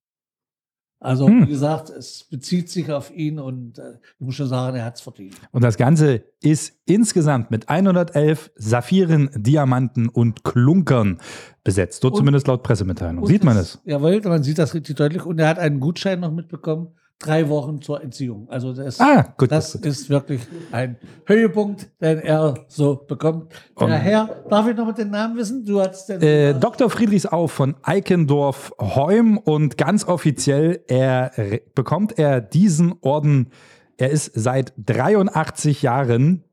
Also 1.02 1.26
Hm. 1.26 1.42
wie 1.46 1.50
gesagt, 1.50 1.88
es 1.88 2.24
bezieht 2.24 2.68
sich 2.68 2.92
auf 2.92 3.10
ihn 3.10 3.38
und 3.38 3.78
äh, 3.78 3.94
ich 4.18 4.20
muss 4.26 4.34
schon 4.34 4.48
sagen, 4.48 4.76
er 4.76 4.84
hat 4.84 4.96
es 4.96 5.00
verdient. 5.00 5.34
Und 5.50 5.64
das 5.64 5.78
Ganze 5.78 6.24
ist 6.42 6.74
insgesamt 6.84 7.50
mit 7.50 7.70
111 7.70 8.50
Saphiren, 8.54 9.30
Diamanten 9.34 10.10
und 10.10 10.44
Klunkern 10.44 11.18
besetzt. 11.64 12.02
So 12.02 12.08
Und- 12.08 12.16
zumindest 12.18 12.46
laut 12.48 12.62
Pressemitteilung. 12.62 13.24
Sieht 13.26 13.44
man 13.44 13.56
es? 13.56 13.80
Jawohl, 13.84 14.20
man 14.24 14.42
sieht 14.42 14.58
das 14.58 14.74
richtig 14.74 14.96
deutlich 14.96 15.24
und 15.24 15.38
er 15.38 15.48
hat 15.48 15.58
einen 15.58 15.80
Gutschein 15.80 16.20
noch 16.20 16.32
mitbekommen, 16.32 16.88
drei 17.20 17.48
Wochen 17.50 17.80
zur 17.82 18.02
Entziehung. 18.02 18.48
Also 18.48 18.72
das, 18.72 18.98
Ah, 18.98 19.34
gut. 19.36 19.52
das 19.52 19.74
gut. 19.74 19.84
ist 19.86 20.08
wirklich 20.08 20.40
ein 20.72 20.96
Höhepunkt, 21.26 21.88
den 22.00 22.18
er 22.20 22.54
so 22.66 22.96
bekommt. 22.96 23.52
Der 23.78 23.86
Und- 23.86 23.92
Herr, 23.92 24.28
darf 24.48 24.66
ich 24.66 24.74
noch 24.76 24.86
mal 24.86 24.92
den 24.92 25.10
Namen 25.10 25.36
wissen? 25.36 25.64
Du 25.64 25.80
hast 25.80 26.06
den 26.08 26.20
Äh, 26.22 26.54
Dr. 26.58 26.88
Friedrichsau 26.90 27.46
von 27.46 27.76
Eikendorf-Heum 27.82 29.38
und 29.38 29.76
ganz 29.76 30.04
offiziell 30.08 30.82
er, 30.88 31.30
bekommt 31.74 32.18
er 32.18 32.40
diesen 32.40 32.94
Orden. 33.02 33.50
Er 33.98 34.10
ist 34.10 34.32
seit 34.34 34.72
83 34.78 35.82
Jahren 35.82 36.44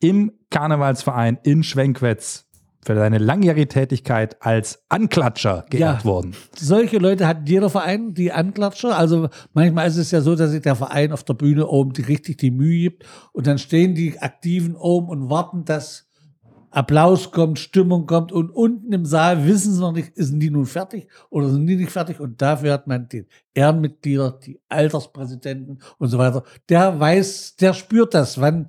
im 0.00 0.30
Karnevalsverein 0.50 1.38
in 1.42 1.62
Schwenkwetz 1.64 2.45
für 2.86 2.94
seine 2.94 3.18
langjährige 3.18 3.66
Tätigkeit 3.66 4.36
als 4.40 4.84
Anklatscher 4.88 5.66
geehrt 5.68 5.98
Ja. 6.00 6.04
worden. 6.04 6.36
solche 6.56 6.98
Leute 6.98 7.26
hat 7.26 7.48
jeder 7.48 7.68
Verein, 7.68 8.14
die 8.14 8.30
Anklatscher. 8.30 8.96
Also 8.96 9.28
manchmal 9.52 9.88
ist 9.88 9.96
es 9.96 10.12
ja 10.12 10.20
so, 10.20 10.36
dass 10.36 10.52
sich 10.52 10.62
der 10.62 10.76
Verein 10.76 11.10
auf 11.12 11.24
der 11.24 11.34
Bühne 11.34 11.66
oben 11.66 11.92
die 11.94 12.02
richtig 12.02 12.38
die 12.38 12.52
Mühe 12.52 12.82
gibt 12.90 13.04
und 13.32 13.48
dann 13.48 13.58
stehen 13.58 13.96
die 13.96 14.18
Aktiven 14.20 14.76
oben 14.76 15.08
und 15.08 15.28
warten, 15.28 15.64
dass 15.64 16.04
Applaus 16.70 17.32
kommt, 17.32 17.58
Stimmung 17.58 18.06
kommt 18.06 18.30
und 18.32 18.50
unten 18.50 18.92
im 18.92 19.04
Saal 19.04 19.46
wissen 19.46 19.72
sie 19.72 19.80
noch 19.80 19.92
nicht, 19.92 20.12
sind 20.14 20.38
die 20.40 20.50
nun 20.50 20.66
fertig 20.66 21.08
oder 21.30 21.48
sind 21.48 21.66
die 21.66 21.74
nicht 21.76 21.90
fertig 21.90 22.20
und 22.20 22.40
dafür 22.40 22.72
hat 22.74 22.86
man 22.86 23.08
die 23.08 23.26
Ehrenmitglieder, 23.54 24.38
die 24.44 24.60
Alterspräsidenten 24.68 25.78
und 25.98 26.08
so 26.08 26.18
weiter. 26.18 26.44
Der 26.68 27.00
weiß, 27.00 27.56
der 27.56 27.72
spürt 27.72 28.14
das, 28.14 28.40
wann 28.40 28.68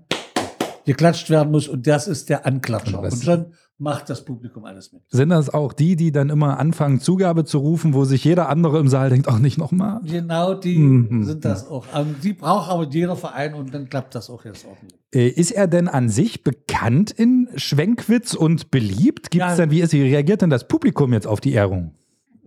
geklatscht 0.86 1.30
werden 1.30 1.52
muss 1.52 1.68
und 1.68 1.86
das 1.86 2.08
ist 2.08 2.30
der 2.30 2.46
Anklatscher. 2.46 3.02
Und 3.02 3.24
schon 3.24 3.48
macht 3.80 4.10
das 4.10 4.26
Publikum 4.26 4.66
alles 4.66 4.92
mit. 4.92 5.04
Sind 5.10 5.30
das 5.30 5.54
auch 5.54 5.72
die, 5.72 5.96
die 5.96 6.12
dann 6.12 6.30
immer 6.30 6.60
anfangen, 6.60 7.00
Zugabe 7.00 7.46
zu 7.46 7.60
rufen, 7.60 7.94
wo 7.94 8.06
sich 8.06 8.24
jeder 8.24 8.50
andere 8.50 8.80
im 8.80 8.88
Saal 8.88 9.10
denkt, 9.10 9.28
auch 9.28 9.38
nicht 9.40 9.58
nochmal? 9.60 10.02
Genau, 10.04 10.56
die 10.56 10.78
Mhm. 10.80 11.24
sind 11.24 11.46
das 11.46 11.68
auch. 11.68 11.86
Ähm, 11.96 12.16
Die 12.24 12.34
braucht 12.34 12.72
aber 12.72 12.86
jeder 12.90 13.16
Verein 13.16 13.54
und 13.54 13.74
dann 13.74 13.88
klappt 13.88 14.16
das 14.16 14.30
auch 14.32 14.44
jetzt 14.46 14.66
ordentlich. 14.66 15.00
Äh, 15.14 15.28
Ist 15.30 15.52
er 15.52 15.68
denn 15.68 15.88
an 15.88 16.10
sich 16.10 16.44
bekannt 16.44 17.12
in 17.12 17.50
Schwenkwitz 17.56 18.34
und 18.34 18.72
beliebt? 18.72 19.30
Gibt's 19.32 19.50
Ja. 19.50 19.56
denn, 19.56 19.72
wie, 19.72 19.82
ist, 19.82 19.94
wie 19.94 20.02
reagiert 20.02 20.42
denn 20.42 20.50
das 20.50 20.68
Publikum 20.68 21.14
jetzt 21.14 21.28
auf 21.28 21.40
die 21.40 21.54
Ehrung? 21.54 21.94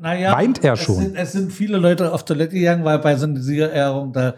Naja, 0.02 0.32
Weint 0.32 0.64
er 0.64 0.72
es 0.72 0.80
schon? 0.80 0.96
Sind, 0.96 1.14
es 1.14 1.32
sind 1.32 1.52
viele 1.52 1.76
Leute 1.76 2.12
auf 2.12 2.24
Toilette 2.24 2.54
gegangen, 2.54 2.84
weil 2.84 2.98
bei 3.00 3.14
so 3.16 3.26
einer 3.26 3.38
Siegerehrung, 3.40 4.12
da, 4.14 4.34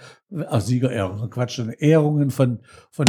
ach, 0.50 0.60
Siegerehrung, 0.60 1.30
Quatsch, 1.30 1.60
Ehrungen 1.78 2.30
von, 2.30 2.58
von 2.90 3.06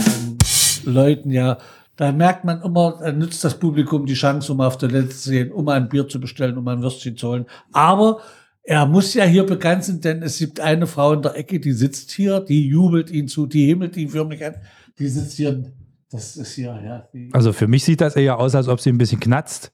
Leuten, 0.85 1.31
ja, 1.31 1.57
da 1.95 2.11
merkt 2.11 2.43
man 2.43 2.61
immer, 2.61 3.11
nützt 3.11 3.43
das 3.43 3.59
Publikum 3.59 4.05
die 4.05 4.13
Chance, 4.15 4.51
um 4.51 4.61
auf 4.61 4.77
Toilette 4.77 5.09
zu 5.09 5.31
gehen, 5.31 5.51
um 5.51 5.67
ein 5.69 5.89
Bier 5.89 6.07
zu 6.07 6.19
bestellen, 6.19 6.57
um 6.57 6.67
ein 6.67 6.81
Würstchen 6.81 7.15
zu 7.15 7.29
holen. 7.29 7.45
Aber 7.71 8.21
er 8.63 8.85
muss 8.85 9.13
ja 9.13 9.25
hier 9.25 9.45
bekannt 9.45 9.83
sein, 9.83 10.01
denn 10.01 10.23
es 10.23 10.39
gibt 10.39 10.59
eine 10.59 10.87
Frau 10.87 11.13
in 11.13 11.21
der 11.21 11.35
Ecke, 11.35 11.59
die 11.59 11.73
sitzt 11.73 12.11
hier, 12.11 12.39
die 12.39 12.67
jubelt 12.67 13.11
ihn 13.11 13.27
zu, 13.27 13.45
die 13.45 13.65
himmelt 13.65 13.97
ihn 13.97 14.09
förmlich 14.09 14.43
an, 14.43 14.55
die 14.97 15.07
sitzt 15.07 15.37
hier, 15.37 15.71
das 16.09 16.37
ist 16.37 16.53
hier, 16.53 16.79
ja, 16.83 17.07
Also 17.33 17.53
für 17.53 17.67
mich 17.67 17.83
sieht 17.83 18.01
das 18.01 18.15
eher 18.15 18.39
aus, 18.39 18.55
als 18.55 18.67
ob 18.67 18.79
sie 18.79 18.89
ein 18.89 18.97
bisschen 18.97 19.19
knatzt. 19.19 19.71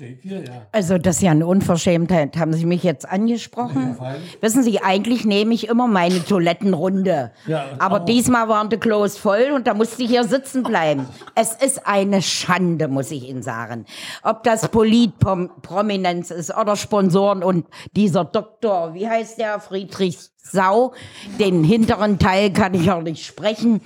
Steht 0.00 0.22
hier, 0.22 0.42
ja. 0.42 0.66
Also 0.72 0.96
das 0.96 1.16
ist 1.16 1.22
ja 1.22 1.32
eine 1.32 1.46
Unverschämtheit. 1.46 2.38
Haben 2.38 2.54
Sie 2.54 2.64
mich 2.64 2.82
jetzt 2.82 3.06
angesprochen? 3.06 3.98
Wissen 4.40 4.62
Sie, 4.62 4.80
eigentlich 4.80 5.26
nehme 5.26 5.52
ich 5.52 5.68
immer 5.68 5.86
meine 5.88 6.24
Toilettenrunde. 6.24 7.32
Ja, 7.46 7.66
aber 7.78 7.96
aber- 7.96 8.04
diesmal 8.06 8.48
waren 8.48 8.70
die 8.70 8.78
Klos 8.78 9.18
voll 9.18 9.50
und 9.54 9.66
da 9.66 9.74
musste 9.74 10.02
ich 10.02 10.08
hier 10.08 10.24
sitzen 10.24 10.62
bleiben. 10.62 11.06
Es 11.34 11.52
ist 11.54 11.86
eine 11.86 12.22
Schande, 12.22 12.88
muss 12.88 13.10
ich 13.10 13.28
Ihnen 13.28 13.42
sagen. 13.42 13.84
Ob 14.22 14.42
das 14.42 14.68
Politprominenz 14.68 16.30
ist 16.30 16.54
oder 16.56 16.76
Sponsoren 16.76 17.42
und 17.42 17.66
dieser 17.94 18.24
Doktor, 18.24 18.94
wie 18.94 19.08
heißt 19.08 19.38
der, 19.38 19.60
Friedrich 19.60 20.18
Sau, 20.42 20.92
den 21.38 21.62
hinteren 21.64 22.18
Teil 22.18 22.52
kann 22.52 22.74
ich 22.74 22.90
auch 22.90 23.02
nicht 23.02 23.24
sprechen. 23.24 23.80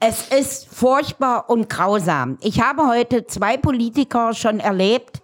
Es 0.00 0.28
ist 0.28 0.68
furchtbar 0.72 1.50
und 1.50 1.68
grausam. 1.68 2.38
Ich 2.40 2.60
habe 2.60 2.86
heute 2.86 3.26
zwei 3.26 3.56
Politiker 3.56 4.32
schon 4.32 4.60
erlebt, 4.60 5.20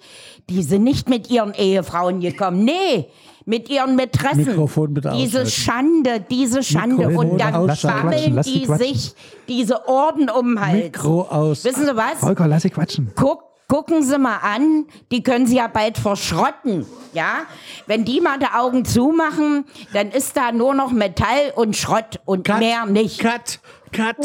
die 0.50 0.64
sind 0.64 0.82
nicht 0.82 1.08
mit 1.08 1.30
ihren 1.30 1.54
Ehefrauen 1.54 2.18
gekommen. 2.18 2.64
Nee, 2.64 3.08
mit 3.44 3.68
ihren 3.70 3.94
Mätressen. 3.94 4.68
Diese. 5.14 5.46
Schande, 5.46 6.24
diese 6.28 6.64
Schande. 6.64 7.06
Mikrofon 7.06 7.30
und 7.30 7.40
dann 7.40 7.68
sie 8.12 8.30
die 8.42 8.66
quatschen. 8.66 8.78
sich 8.78 9.14
diese 9.46 9.86
Orden 9.88 10.28
um 10.28 10.56
den 10.56 10.60
Hals. 10.60 10.84
Mikro 10.84 11.22
aus. 11.22 11.64
Wissen 11.64 11.86
Sie 11.86 11.96
was? 11.96 12.18
Volker, 12.18 12.48
lass 12.48 12.62
sie 12.62 12.70
quatschen. 12.70 13.12
Guck, 13.14 13.44
gucken 13.68 14.02
Sie 14.02 14.18
mal 14.18 14.38
an, 14.38 14.86
die 15.12 15.22
können 15.22 15.46
Sie 15.46 15.56
ja 15.56 15.68
bald 15.68 15.98
verschrotten, 15.98 16.84
ja? 17.12 17.42
Wenn 17.86 18.04
die 18.04 18.20
mal 18.20 18.38
die 18.38 18.46
Augen 18.46 18.84
zumachen, 18.84 19.66
dann 19.92 20.10
ist 20.10 20.36
da 20.36 20.52
nur 20.52 20.74
noch 20.74 20.90
Metall 20.90 21.52
und 21.54 21.76
Schrott 21.76 22.20
und 22.24 22.44
Cut, 22.44 22.58
mehr 22.58 22.86
nicht. 22.86 23.20
Cut, 23.20 23.60
cut. 23.94 24.16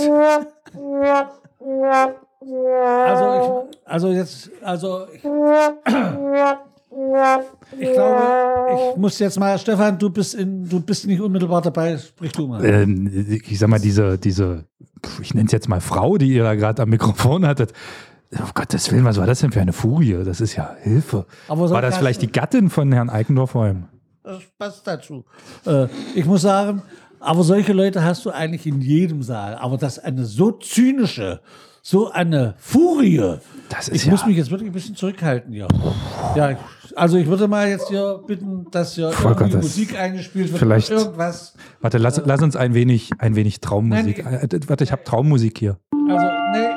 Also, 2.41 3.67
ich, 3.69 3.87
also 3.87 4.09
jetzt, 4.09 4.49
also 4.63 5.05
ich, 5.13 5.23
ich 7.79 7.93
glaube, 7.93 8.91
ich 8.91 8.97
muss 8.97 9.19
jetzt 9.19 9.39
mal, 9.39 9.57
Stefan, 9.59 9.97
du 9.99 10.09
bist 10.09 10.35
in, 10.35 10.67
du 10.67 10.79
bist 10.79 11.05
nicht 11.05 11.21
unmittelbar 11.21 11.61
dabei, 11.61 11.97
sprich 11.97 12.31
du 12.31 12.47
mal. 12.47 12.63
Ähm, 12.65 13.27
ich 13.45 13.59
sag 13.59 13.69
mal, 13.69 13.79
diese, 13.79 14.17
diese, 14.17 14.65
ich 15.21 15.33
nenne 15.33 15.47
es 15.47 15.51
jetzt 15.51 15.69
mal 15.69 15.81
Frau, 15.81 16.17
die 16.17 16.29
ihr 16.29 16.43
da 16.43 16.55
gerade 16.55 16.81
am 16.81 16.89
Mikrofon 16.89 17.45
hattet. 17.45 17.73
Oh 18.35 18.49
Gottes 18.53 18.91
Willen, 18.91 19.05
was 19.05 19.17
war 19.17 19.25
das 19.25 19.39
denn 19.39 19.51
für 19.51 19.61
eine 19.61 19.73
Furie? 19.73 20.23
Das 20.23 20.39
ist 20.39 20.55
ja 20.55 20.75
Hilfe. 20.81 21.25
Aber 21.47 21.67
so 21.67 21.73
war 21.73 21.81
das 21.81 21.97
vielleicht 21.97 22.21
die 22.21 22.31
Gattin 22.31 22.69
von 22.69 22.91
Herrn 22.91 23.09
Eikendorf-Heum? 23.09 23.87
Das 24.23 24.43
passt 24.57 24.85
dazu. 24.85 25.25
Äh, 25.65 25.87
ich 26.13 26.25
muss 26.25 26.43
sagen, 26.43 26.83
aber 27.19 27.43
solche 27.43 27.73
Leute 27.73 28.03
hast 28.03 28.25
du 28.25 28.31
eigentlich 28.31 28.65
in 28.65 28.81
jedem 28.81 29.21
Saal. 29.23 29.55
Aber 29.55 29.77
das 29.77 29.99
eine 29.99 30.25
so 30.25 30.51
zynische, 30.51 31.41
so 31.81 32.11
eine 32.11 32.55
Furie. 32.57 33.37
Das 33.69 33.87
ist 33.87 33.95
ich 33.97 34.05
ja- 34.05 34.11
muss 34.11 34.25
mich 34.25 34.37
jetzt 34.37 34.51
wirklich 34.51 34.69
ein 34.69 34.73
bisschen 34.73 34.95
zurückhalten 34.95 35.53
hier. 35.53 35.67
Ja, 36.35 36.57
also 36.95 37.17
ich 37.17 37.27
würde 37.27 37.47
mal 37.47 37.67
jetzt 37.69 37.87
hier 37.89 38.21
bitten, 38.25 38.67
dass 38.71 38.95
hier 38.95 39.11
das- 39.11 39.53
Musik 39.53 39.97
eingespielt 39.97 40.49
wird. 40.49 40.59
vielleicht- 40.59 40.89
Irgendwas. 40.89 41.53
Warte, 41.81 41.97
lass, 41.97 42.21
lass 42.25 42.41
uns 42.41 42.55
ein 42.55 42.73
wenig, 42.73 43.11
ein 43.19 43.35
wenig 43.35 43.59
Traummusik. 43.61 44.23
Nein, 44.23 44.49
Äh, 44.49 44.59
warte, 44.67 44.83
ich 44.83 44.91
habe 44.91 45.03
Traummusik 45.03 45.57
hier. 45.59 45.77
Also, 46.09 46.25
nee, 46.53 46.67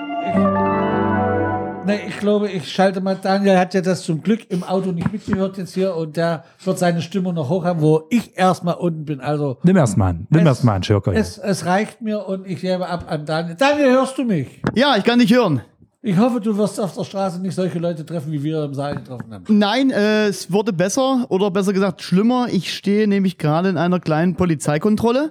ich, 1.83 1.87
nee, 1.87 2.01
ich 2.09 2.19
glaube, 2.19 2.51
ich 2.51 2.71
schalte 2.71 3.01
mal. 3.01 3.17
Daniel 3.21 3.59
hat 3.59 3.75
ja 3.75 3.81
das 3.81 4.03
zum 4.03 4.23
Glück 4.23 4.41
im 4.51 4.63
Auto 4.65 4.93
nicht 4.93 5.13
mitgehört 5.13 5.59
jetzt 5.59 5.75
hier 5.75 5.95
und 5.97 6.17
der 6.17 6.45
wird 6.65 6.79
seine 6.79 7.03
Stimmung 7.03 7.35
noch 7.35 7.49
hoch 7.49 7.65
haben, 7.65 7.81
wo 7.81 8.05
ich 8.11 8.37
erstmal 8.37 8.75
unten 8.75 9.05
bin. 9.05 9.21
Also, 9.21 9.59
Nimm 9.63 9.77
erst 9.77 9.97
mal 9.97 10.09
einen, 10.11 10.27
nimm 10.31 10.41
Es- 10.43 10.47
erst 10.47 10.65
mal 10.65 10.75
einen 10.75 10.85
Schirker. 10.85 11.13
hier. 11.13 11.21
es, 11.21 11.39
es 11.39 11.67
reicht 11.67 12.01
mir 12.03 12.27
und 12.27 12.47
ich 12.47 12.61
gebe 12.61 12.87
ab 12.89 13.05
an 13.09 13.27
Daniel. 13.27 13.57
Daniel, 13.59 13.91
hörst 13.93 14.17
du 14.19 14.25
mich? 14.25 14.63
Ja, 14.75 14.97
ich 14.97 15.05
kann 15.05 15.19
dich 15.19 15.33
hören. 15.33 15.63
Ich 16.05 16.19
hoffe, 16.19 16.41
du 16.41 16.57
wirst 16.59 16.81
auf 16.81 16.95
der 16.97 17.05
Straße 17.05 17.41
nicht 17.41 17.55
solche 17.55 17.79
Leute 17.79 18.05
treffen, 18.05 18.33
wie 18.33 18.43
wir 18.43 18.65
im 18.65 18.75
Saal 18.75 18.97
getroffen 18.97 19.33
haben. 19.33 19.45
Nein, 19.49 19.91
äh, 19.93 20.27
es 20.27 20.51
wurde 20.51 20.73
besser 20.73 21.27
oder 21.29 21.49
besser 21.53 21.73
gesagt 21.73 22.03
schlimmer. 22.03 22.49
Ich 22.51 22.75
stehe 22.75 23.07
nämlich 23.07 23.39
gerade 23.39 23.69
in 23.69 23.77
einer 23.77 24.01
kleinen 24.01 24.35
Polizeikontrolle. 24.35 25.31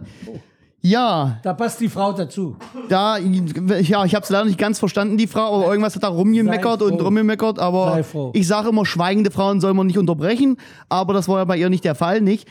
Ja, 0.84 1.39
Da 1.43 1.53
passt 1.53 1.79
die 1.79 1.89
Frau 1.89 2.11
dazu. 2.11 2.55
da, 2.89 3.17
ja, 3.17 4.03
ich 4.03 4.15
habe 4.15 4.23
es 4.23 4.29
leider 4.29 4.45
nicht 4.45 4.57
ganz 4.57 4.79
verstanden, 4.79 5.15
die 5.17 5.27
Frau, 5.27 5.55
aber 5.61 5.69
irgendwas 5.69 5.95
hat 5.95 6.01
da 6.03 6.07
rumgemeckert 6.07 6.82
und 6.82 6.99
rumgemeckert, 7.01 7.59
aber 7.59 8.03
ich 8.34 8.47
sage 8.47 8.69
immer, 8.69 8.84
schweigende 8.86 9.29
Frauen 9.29 9.61
soll 9.61 9.75
man 9.75 9.86
nicht 9.86 9.99
unterbrechen, 9.99 10.57
aber 10.89 11.13
das 11.13 11.27
war 11.27 11.38
ja 11.38 11.45
bei 11.45 11.57
ihr 11.57 11.69
nicht 11.69 11.84
der 11.84 11.93
Fall, 11.93 12.21
nicht? 12.21 12.47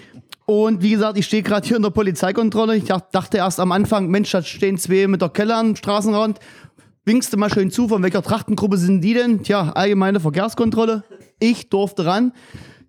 Und 0.46 0.80
wie 0.82 0.90
gesagt, 0.90 1.18
ich 1.18 1.26
stehe 1.26 1.42
gerade 1.42 1.66
hier 1.66 1.76
in 1.76 1.82
der 1.82 1.90
Polizeikontrolle. 1.90 2.76
Ich 2.76 2.84
dach- 2.84 3.02
dachte 3.12 3.36
erst 3.36 3.60
am 3.60 3.70
Anfang, 3.72 4.08
Mensch, 4.08 4.30
da 4.32 4.42
stehen 4.42 4.78
zwei 4.78 5.06
mit 5.06 5.20
der 5.22 5.28
Kelle 5.28 5.54
am 5.56 5.76
Straßenrand. 5.76 6.38
Winkst 7.04 7.32
du 7.32 7.36
mal 7.36 7.50
schön 7.52 7.70
zu, 7.70 7.86
von 7.88 8.02
welcher 8.02 8.22
Trachtengruppe 8.22 8.76
sind 8.76 9.00
die 9.00 9.14
denn? 9.14 9.42
Tja, 9.44 9.70
allgemeine 9.74 10.18
Verkehrskontrolle. 10.20 11.04
Ich 11.38 11.68
durfte 11.68 12.04
ran. 12.04 12.32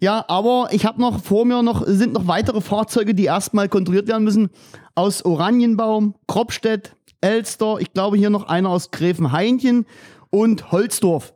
Ja, 0.02 0.26
aber 0.28 0.70
ich 0.72 0.88
habe 0.88 1.00
noch 1.00 1.24
vor 1.24 1.46
mir 1.46 1.62
noch 1.62 1.86
sind 1.86 2.14
noch 2.14 2.28
weitere 2.28 2.60
Fahrzeuge, 2.60 3.14
die 3.14 3.26
erstmal 3.26 3.70
kontrolliert 3.70 4.08
werden 4.08 4.24
müssen. 4.24 4.50
Aus 4.96 5.24
Oranienbaum, 5.24 6.16
Kropstedt, 6.28 6.96
Elster, 7.22 7.78
ich 7.80 7.94
glaube 7.94 8.18
hier 8.18 8.32
noch 8.32 8.48
einer 8.48 8.70
aus 8.70 8.90
Gräfenhainchen 8.90 9.86
und 10.32 10.72
Holzdorf. 10.72 11.36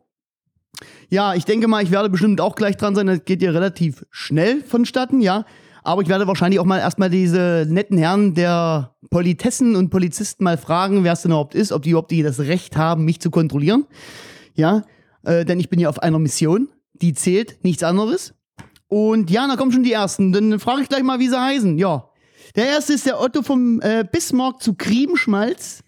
Ja, 1.10 1.36
ich 1.36 1.46
denke 1.46 1.68
mal, 1.68 1.84
ich 1.84 1.92
werde 1.92 2.10
bestimmt 2.10 2.42
auch 2.42 2.56
gleich 2.56 2.76
dran 2.76 2.96
sein. 2.96 3.06
Das 3.06 3.24
geht 3.24 3.42
hier 3.42 3.54
relativ 3.54 4.04
schnell 4.10 4.62
vonstatten, 4.64 5.22
ja. 5.22 5.46
Aber 5.84 6.02
ich 6.02 6.08
werde 6.08 6.26
wahrscheinlich 6.26 6.60
auch 6.60 6.66
mal 6.66 6.80
erstmal 6.80 7.12
diese 7.12 7.68
netten 7.70 8.00
Herren 8.00 8.34
der 8.34 8.96
Politessen 9.12 9.76
und 9.76 9.92
Polizisten 9.92 10.44
mal 10.44 10.58
fragen, 10.58 11.04
wer 11.04 11.14
es 11.14 11.22
denn 11.22 11.30
überhaupt 11.30 11.54
ist, 11.54 11.72
ob 11.72 11.84
die 11.84 11.92
überhaupt 11.92 12.10
die 12.10 12.24
das 12.24 12.40
Recht 12.40 12.76
haben, 12.76 13.06
mich 13.06 13.22
zu 13.22 13.30
kontrollieren. 13.30 13.86
Ja, 14.56 14.82
äh, 15.24 15.46
denn 15.46 15.60
ich 15.60 15.70
bin 15.70 15.80
ja 15.80 15.88
auf 15.88 16.00
einer 16.00 16.18
Mission, 16.18 16.70
die 16.94 17.14
zählt, 17.14 17.64
nichts 17.64 17.84
anderes. 17.84 18.34
Und 18.88 19.30
ja, 19.30 19.48
da 19.48 19.56
kommen 19.56 19.72
schon 19.72 19.84
die 19.84 19.94
ersten. 19.94 20.32
Dann 20.32 20.60
frage 20.60 20.82
ich 20.82 20.90
gleich 20.90 21.04
mal, 21.04 21.20
wie 21.20 21.30
sie 21.30 21.40
heißen. 21.40 21.78
Ja. 21.78 22.10
Der 22.56 22.68
erste 22.68 22.94
ist 22.94 23.06
der 23.06 23.20
Otto 23.20 23.42
vom 23.42 23.82
äh, 23.82 24.06
Bismarck 24.10 24.62
zu 24.62 24.76
Griebenschmalz. 24.76 25.84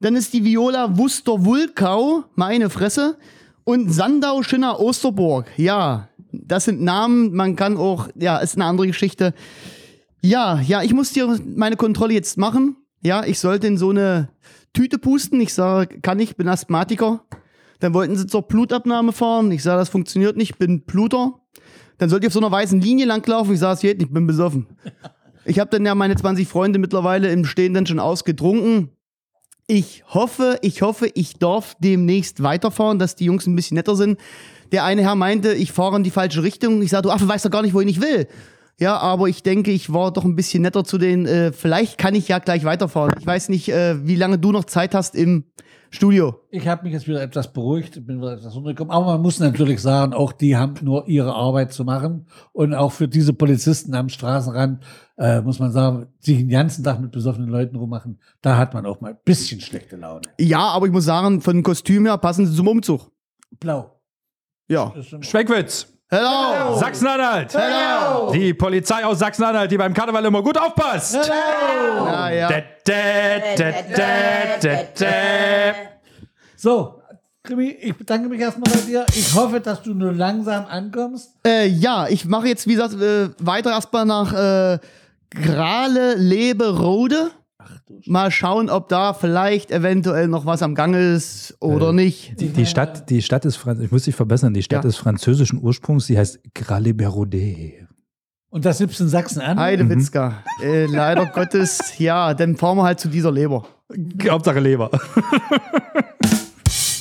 Dann 0.00 0.14
ist 0.14 0.34
die 0.34 0.44
Viola 0.44 0.98
Wuster 0.98 1.44
Wulkau, 1.44 2.24
meine 2.34 2.68
Fresse. 2.68 3.16
Und 3.64 3.90
Sandau 3.90 4.42
Schinner 4.42 4.78
Osterburg. 4.78 5.46
Ja, 5.56 6.08
das 6.32 6.66
sind 6.66 6.82
Namen, 6.82 7.34
man 7.34 7.56
kann 7.56 7.76
auch, 7.76 8.08
ja, 8.14 8.38
ist 8.38 8.56
eine 8.56 8.66
andere 8.66 8.86
Geschichte. 8.86 9.34
Ja, 10.22 10.60
ja, 10.60 10.82
ich 10.82 10.92
muss 10.92 11.12
dir 11.12 11.38
meine 11.44 11.76
Kontrolle 11.76 12.14
jetzt 12.14 12.36
machen. 12.36 12.76
Ja, 13.02 13.24
ich 13.24 13.38
sollte 13.38 13.66
in 13.66 13.78
so 13.78 13.90
eine 13.90 14.28
Tüte 14.72 14.98
pusten. 14.98 15.40
Ich 15.40 15.54
sage, 15.54 16.00
kann 16.00 16.20
ich, 16.20 16.36
bin 16.36 16.48
Asthmatiker. 16.48 17.24
Dann 17.80 17.94
wollten 17.94 18.16
sie 18.16 18.26
zur 18.26 18.42
Blutabnahme 18.42 19.12
fahren. 19.12 19.50
Ich 19.50 19.62
sage, 19.62 19.78
das 19.78 19.88
funktioniert 19.88 20.36
nicht, 20.36 20.58
bin 20.58 20.82
Bluter. 20.82 21.40
Dann 21.98 22.08
sollte 22.08 22.26
ich 22.26 22.28
auf 22.28 22.34
so 22.34 22.40
einer 22.40 22.50
weißen 22.50 22.80
Linie 22.80 23.06
langlaufen. 23.06 23.54
Ich 23.54 23.62
es 23.62 23.80
geht 23.80 23.98
nicht, 23.98 24.12
bin 24.12 24.26
besoffen. 24.26 24.66
Ich 25.44 25.58
habe 25.58 25.70
dann 25.70 25.86
ja 25.86 25.94
meine 25.94 26.16
20 26.16 26.48
Freunde 26.48 26.78
mittlerweile 26.78 27.30
im 27.30 27.44
Stehenden 27.44 27.86
schon 27.86 28.00
ausgetrunken. 28.00 28.90
Ich 29.68 30.04
hoffe, 30.08 30.58
ich 30.62 30.82
hoffe, 30.82 31.10
ich 31.14 31.38
darf 31.38 31.74
demnächst 31.78 32.42
weiterfahren, 32.42 32.98
dass 32.98 33.16
die 33.16 33.24
Jungs 33.24 33.46
ein 33.46 33.56
bisschen 33.56 33.76
netter 33.76 33.96
sind. 33.96 34.18
Der 34.72 34.84
eine 34.84 35.02
Herr 35.02 35.14
meinte, 35.14 35.52
ich 35.54 35.72
fahre 35.72 35.96
in 35.96 36.02
die 36.02 36.10
falsche 36.10 36.42
Richtung. 36.42 36.82
Ich 36.82 36.90
sage, 36.90 37.02
du 37.02 37.10
Affe, 37.10 37.26
weißt 37.26 37.44
doch 37.44 37.50
gar 37.50 37.62
nicht, 37.62 37.74
wohin 37.74 37.88
ich 37.88 38.00
will. 38.00 38.28
Ja, 38.78 38.98
aber 38.98 39.28
ich 39.28 39.42
denke, 39.42 39.70
ich 39.70 39.92
war 39.92 40.12
doch 40.12 40.24
ein 40.24 40.36
bisschen 40.36 40.62
netter 40.62 40.84
zu 40.84 40.98
denen. 40.98 41.26
Äh, 41.26 41.52
vielleicht 41.52 41.96
kann 41.96 42.14
ich 42.14 42.28
ja 42.28 42.38
gleich 42.38 42.64
weiterfahren. 42.64 43.14
Ich 43.18 43.26
weiß 43.26 43.48
nicht, 43.48 43.70
äh, 43.70 44.06
wie 44.06 44.16
lange 44.16 44.38
du 44.38 44.52
noch 44.52 44.64
Zeit 44.64 44.94
hast 44.94 45.14
im 45.14 45.44
Studio. 45.96 46.40
Ich 46.50 46.68
habe 46.68 46.84
mich 46.84 46.92
jetzt 46.92 47.08
wieder 47.08 47.22
etwas 47.22 47.52
beruhigt, 47.52 48.06
bin 48.06 48.18
wieder 48.18 48.34
etwas 48.34 48.54
runtergekommen. 48.54 48.92
Aber 48.92 49.06
man 49.06 49.22
muss 49.22 49.40
natürlich 49.40 49.80
sagen, 49.80 50.12
auch 50.12 50.32
die 50.32 50.56
haben 50.56 50.74
nur 50.82 51.08
ihre 51.08 51.34
Arbeit 51.34 51.72
zu 51.72 51.84
machen. 51.84 52.26
Und 52.52 52.74
auch 52.74 52.92
für 52.92 53.08
diese 53.08 53.32
Polizisten 53.32 53.94
am 53.94 54.08
Straßenrand 54.08 54.84
äh, 55.18 55.40
muss 55.40 55.58
man 55.58 55.72
sagen, 55.72 56.06
sich 56.20 56.38
den 56.38 56.48
ganzen 56.48 56.84
Tag 56.84 57.00
mit 57.00 57.10
besoffenen 57.10 57.48
Leuten 57.48 57.76
rummachen, 57.76 58.20
da 58.42 58.56
hat 58.56 58.74
man 58.74 58.86
auch 58.86 59.00
mal 59.00 59.12
ein 59.12 59.18
bisschen 59.24 59.60
schlechte 59.60 59.96
Laune. 59.96 60.22
Ja, 60.38 60.60
aber 60.68 60.86
ich 60.86 60.92
muss 60.92 61.04
sagen, 61.04 61.40
von 61.40 61.62
Kostüm 61.62 62.06
her 62.06 62.18
passen 62.18 62.46
sie 62.46 62.54
zum 62.54 62.68
Umzug. 62.68 63.10
Blau. 63.58 64.00
Ja. 64.68 64.94
Schweckwitz. 65.20 65.95
Hello! 66.08 66.78
Sachsen-Anhalt. 66.78 67.52
Die 68.32 68.54
Polizei 68.54 69.04
aus 69.04 69.18
Sachsen-Anhalt, 69.18 69.70
die 69.72 69.76
beim 69.76 69.92
Karneval 69.92 70.24
immer 70.24 70.40
gut 70.40 70.56
aufpasst. 70.56 71.16
Ja, 71.16 72.30
ja. 72.30 72.48
Dä. 72.86 73.42
So, 76.56 77.02
Krimi, 77.42 77.70
ich 77.80 77.96
bedanke 77.96 78.28
mich 78.28 78.40
erstmal 78.40 78.72
bei 78.72 78.80
dir. 78.80 79.04
Ich 79.08 79.34
hoffe, 79.34 79.60
dass 79.60 79.82
du 79.82 79.94
nur 79.94 80.12
langsam 80.12 80.66
ankommst. 80.66 81.30
Äh, 81.44 81.66
ja, 81.66 82.06
ich 82.08 82.24
mache 82.24 82.46
jetzt, 82.46 82.68
wie 82.68 82.74
gesagt, 82.74 82.94
äh, 82.94 83.30
weiter 83.40 83.70
erstmal 83.70 84.04
nach 84.04 84.32
äh, 84.32 84.78
Grale, 85.30 86.14
Lebe, 86.14 86.78
Rode. 86.78 87.32
Mal 88.06 88.30
schauen, 88.32 88.68
ob 88.68 88.88
da 88.88 89.14
vielleicht 89.14 89.70
eventuell 89.70 90.26
noch 90.28 90.44
was 90.44 90.62
am 90.62 90.74
Gang 90.74 90.94
ist 90.96 91.56
oder 91.60 91.92
nicht. 91.92 92.40
Die, 92.40 92.48
die, 92.48 92.66
Stadt, 92.66 93.08
die 93.10 93.22
Stadt 93.22 93.44
ist, 93.44 93.56
Fran- 93.56 93.80
ich 93.80 93.92
muss 93.92 94.02
dich 94.04 94.14
verbessern, 94.16 94.52
die 94.54 94.62
Stadt 94.64 94.82
Ja. 94.84 94.88
ist 94.88 94.96
französischen 94.96 95.62
Ursprungs, 95.62 96.06
sie 96.06 96.18
heißt 96.18 96.40
Graleberode. 96.54 97.86
Und 98.50 98.64
das 98.64 98.80
nimmst 98.80 98.98
du 98.98 99.04
in 99.04 99.10
Sachsen 99.10 99.40
an? 99.40 99.58
Heidewitzka. 99.60 100.42
Äh, 100.62 100.86
leider 100.86 101.26
Gottes, 101.34 101.98
ja, 101.98 102.34
dann 102.34 102.56
fahren 102.56 102.78
wir 102.78 102.84
halt 102.84 102.98
zu 102.98 103.08
dieser 103.08 103.30
Leber. 103.30 103.64
Hauptsache 104.28 104.58
Leber. 104.60 104.90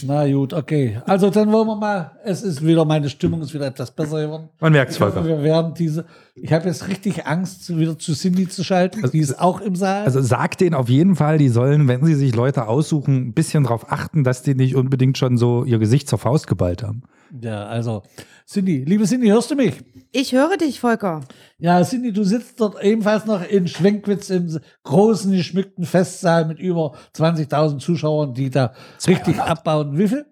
Na 0.06 0.32
gut, 0.32 0.54
okay. 0.54 1.00
Also 1.06 1.30
dann 1.30 1.52
wollen 1.52 1.68
wir 1.68 1.76
mal, 1.76 2.12
es 2.24 2.44
ist 2.44 2.66
wieder, 2.66 2.86
meine 2.86 3.10
Stimmung 3.10 3.42
ist 3.42 3.54
wieder 3.54 3.68
etwas 3.68 3.92
besser 3.92 4.22
geworden. 4.22 4.50
Man 4.60 4.72
merkt 4.72 4.92
es, 4.92 4.98
Volker. 4.98 5.26
wir 5.26 5.42
werden 5.44 5.74
diese, 5.74 6.06
ich 6.36 6.52
habe 6.54 6.68
jetzt 6.68 6.88
richtig 6.88 7.26
Angst, 7.26 7.76
wieder 7.78 7.98
zu 7.98 8.14
Cindy 8.14 8.48
zu 8.48 8.64
schalten. 8.64 9.10
die 9.12 9.20
ist 9.20 9.40
auch 9.40 9.62
im 9.62 9.76
Saal. 9.76 10.06
Also 10.06 10.22
sagt 10.22 10.62
denen 10.62 10.76
auf 10.76 10.90
jeden 10.90 11.16
Fall, 11.16 11.38
die 11.38 11.50
sollen, 11.50 11.88
wenn 11.88 12.04
sie 12.06 12.16
sich 12.16 12.36
Leute 12.36 12.68
aussuchen, 12.68 13.28
ein 13.28 13.34
bisschen 13.34 13.64
darauf 13.64 13.92
achten, 13.92 14.24
dass 14.24 14.42
die 14.42 14.56
nicht 14.56 14.76
unbedingt 14.76 15.18
schon 15.18 15.38
so 15.38 15.64
ihr 15.64 15.80
Gesicht 15.80 16.08
zur 16.08 16.20
Faust 16.20 16.48
geballt 16.48 16.84
haben. 16.84 17.04
ja, 17.42 17.66
also, 17.66 18.04
Cindy, 18.48 18.84
liebe 18.86 19.06
Cindy, 19.06 19.28
hörst 19.28 19.50
du 19.50 19.56
mich? 19.56 19.74
Ich 20.12 20.34
höre 20.34 20.56
dich, 20.58 20.80
Volker. 20.80 21.22
Ja, 21.58 21.82
Cindy, 21.84 22.14
du 22.14 22.24
sitzt 22.24 22.62
dort 22.62 22.82
ebenfalls 22.84 23.26
noch 23.26 23.44
in 23.44 23.68
Schwenkwitz 23.68 24.30
im 24.30 24.60
großen, 24.84 25.32
geschmückten 25.32 25.84
Festsaal 25.84 26.46
mit 26.46 26.60
über 26.60 26.94
20.000 27.16 27.80
Zuschauern, 27.80 28.36
die 28.36 28.52
da 28.52 28.74
richtig 29.08 29.42
abbauen. 29.42 29.98
Wie 29.98 30.08
viel? 30.08 30.26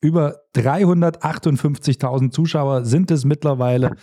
Über 0.00 0.36
358.000 0.56 2.30
Zuschauer 2.30 2.84
sind 2.84 3.10
es 3.10 3.26
mittlerweile. 3.26 3.96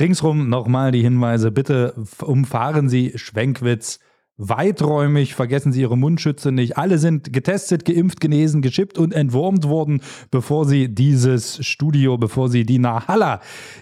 Ringsrum 0.00 0.48
nochmal 0.48 0.90
die 0.90 1.02
Hinweise. 1.02 1.52
Bitte 1.52 1.94
umfahren 2.20 2.88
Sie 2.88 3.12
Schwenkwitz 3.14 4.00
weiträumig. 4.36 5.34
Vergessen 5.34 5.72
Sie 5.72 5.80
Ihre 5.80 5.96
Mundschütze 5.96 6.52
nicht. 6.52 6.76
Alle 6.76 6.98
sind 6.98 7.32
getestet, 7.32 7.84
geimpft, 7.84 8.20
genesen, 8.20 8.62
geschippt 8.62 8.98
und 8.98 9.14
entwurmt 9.14 9.68
worden, 9.68 10.00
bevor 10.30 10.66
Sie 10.66 10.88
dieses 10.88 11.64
Studio, 11.64 12.18
bevor 12.18 12.48
Sie 12.48 12.64
die 12.64 12.78
Nahalla 12.78 13.40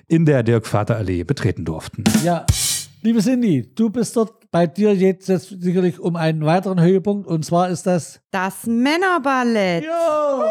in 0.08 0.26
der 0.26 0.42
Dirk-Vater-Allee 0.42 1.24
betreten 1.24 1.64
durften. 1.64 2.04
Ja, 2.24 2.44
liebe 3.02 3.20
Cindy, 3.20 3.70
du 3.74 3.90
bist 3.90 4.16
dort 4.16 4.50
bei 4.50 4.66
dir 4.66 4.94
jetzt, 4.94 5.28
jetzt 5.28 5.48
sicherlich 5.60 5.98
um 5.98 6.16
einen 6.16 6.44
weiteren 6.44 6.80
Höhepunkt 6.80 7.26
und 7.26 7.44
zwar 7.44 7.70
ist 7.70 7.86
das. 7.86 8.20
Das 8.30 8.66
Männerballett. 8.66 9.84
Ja. 9.84 10.50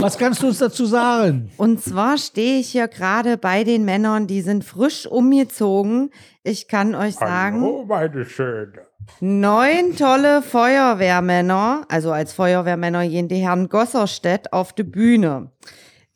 Was 0.00 0.16
kannst 0.16 0.44
du 0.44 0.46
uns 0.46 0.58
dazu 0.58 0.86
sagen? 0.86 1.50
Und 1.56 1.82
zwar 1.82 2.18
stehe 2.18 2.60
ich 2.60 2.70
hier 2.70 2.86
gerade 2.86 3.36
bei 3.36 3.64
den 3.64 3.84
Männern, 3.84 4.28
die 4.28 4.42
sind 4.42 4.64
frisch 4.64 5.06
umgezogen. 5.06 6.10
Ich 6.44 6.68
kann 6.68 6.94
euch 6.94 7.16
sagen, 7.16 7.86
meine 7.88 8.24
Schöne. 8.24 8.86
neun 9.18 9.96
tolle 9.96 10.42
Feuerwehrmänner, 10.42 11.84
also 11.88 12.12
als 12.12 12.32
Feuerwehrmänner 12.32 13.08
gehen 13.08 13.26
die 13.26 13.38
Herren 13.38 13.68
Gosserstedt 13.68 14.52
auf 14.52 14.72
die 14.72 14.84
Bühne. 14.84 15.50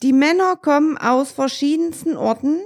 Die 0.05 0.13
Männer 0.13 0.55
kommen 0.55 0.97
aus 0.97 1.33
verschiedensten 1.33 2.17
Orten, 2.17 2.59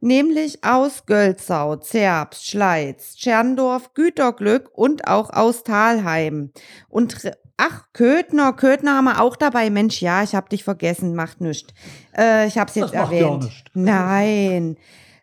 nämlich 0.00 0.64
aus 0.64 1.06
Gölzau, 1.06 1.76
Zerbst, 1.76 2.46
Schleiz, 2.46 3.16
Tscherndorf, 3.16 3.94
Güterglück 3.94 4.68
und 4.74 5.08
auch 5.08 5.30
aus 5.30 5.64
Thalheim. 5.64 6.52
Und 6.90 7.16
ach, 7.58 7.84
Köthner, 7.92 8.54
Köthner 8.54 8.96
haben 8.96 9.04
wir 9.04 9.20
auch 9.20 9.36
dabei. 9.36 9.68
Mensch, 9.68 10.00
ja, 10.00 10.22
ich 10.22 10.34
hab 10.34 10.48
dich 10.48 10.64
vergessen, 10.64 11.14
macht 11.14 11.40
nichts. 11.42 11.74
Äh, 12.16 12.46
ich 12.46 12.56
hab's 12.56 12.74
jetzt 12.74 12.94
Das 12.94 13.02
macht 13.02 13.12
ja 13.12 13.26
auch 13.26 13.32
erwähnt. 13.32 13.44
nichts. 13.44 13.70
Nein. 13.74 14.76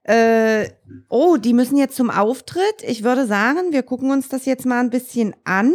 Äh, 0.03 0.69
oh, 1.09 1.37
die 1.37 1.53
müssen 1.53 1.77
jetzt 1.77 1.95
zum 1.95 2.11
Auftritt. 2.11 2.83
Ich 2.83 3.03
würde 3.03 3.25
sagen, 3.25 3.71
wir 3.71 3.81
gucken 3.81 4.11
uns 4.11 4.29
das 4.29 4.45
jetzt 4.45 4.65
mal 4.67 4.79
ein 4.79 4.91
bisschen 4.91 5.35
an. 5.45 5.73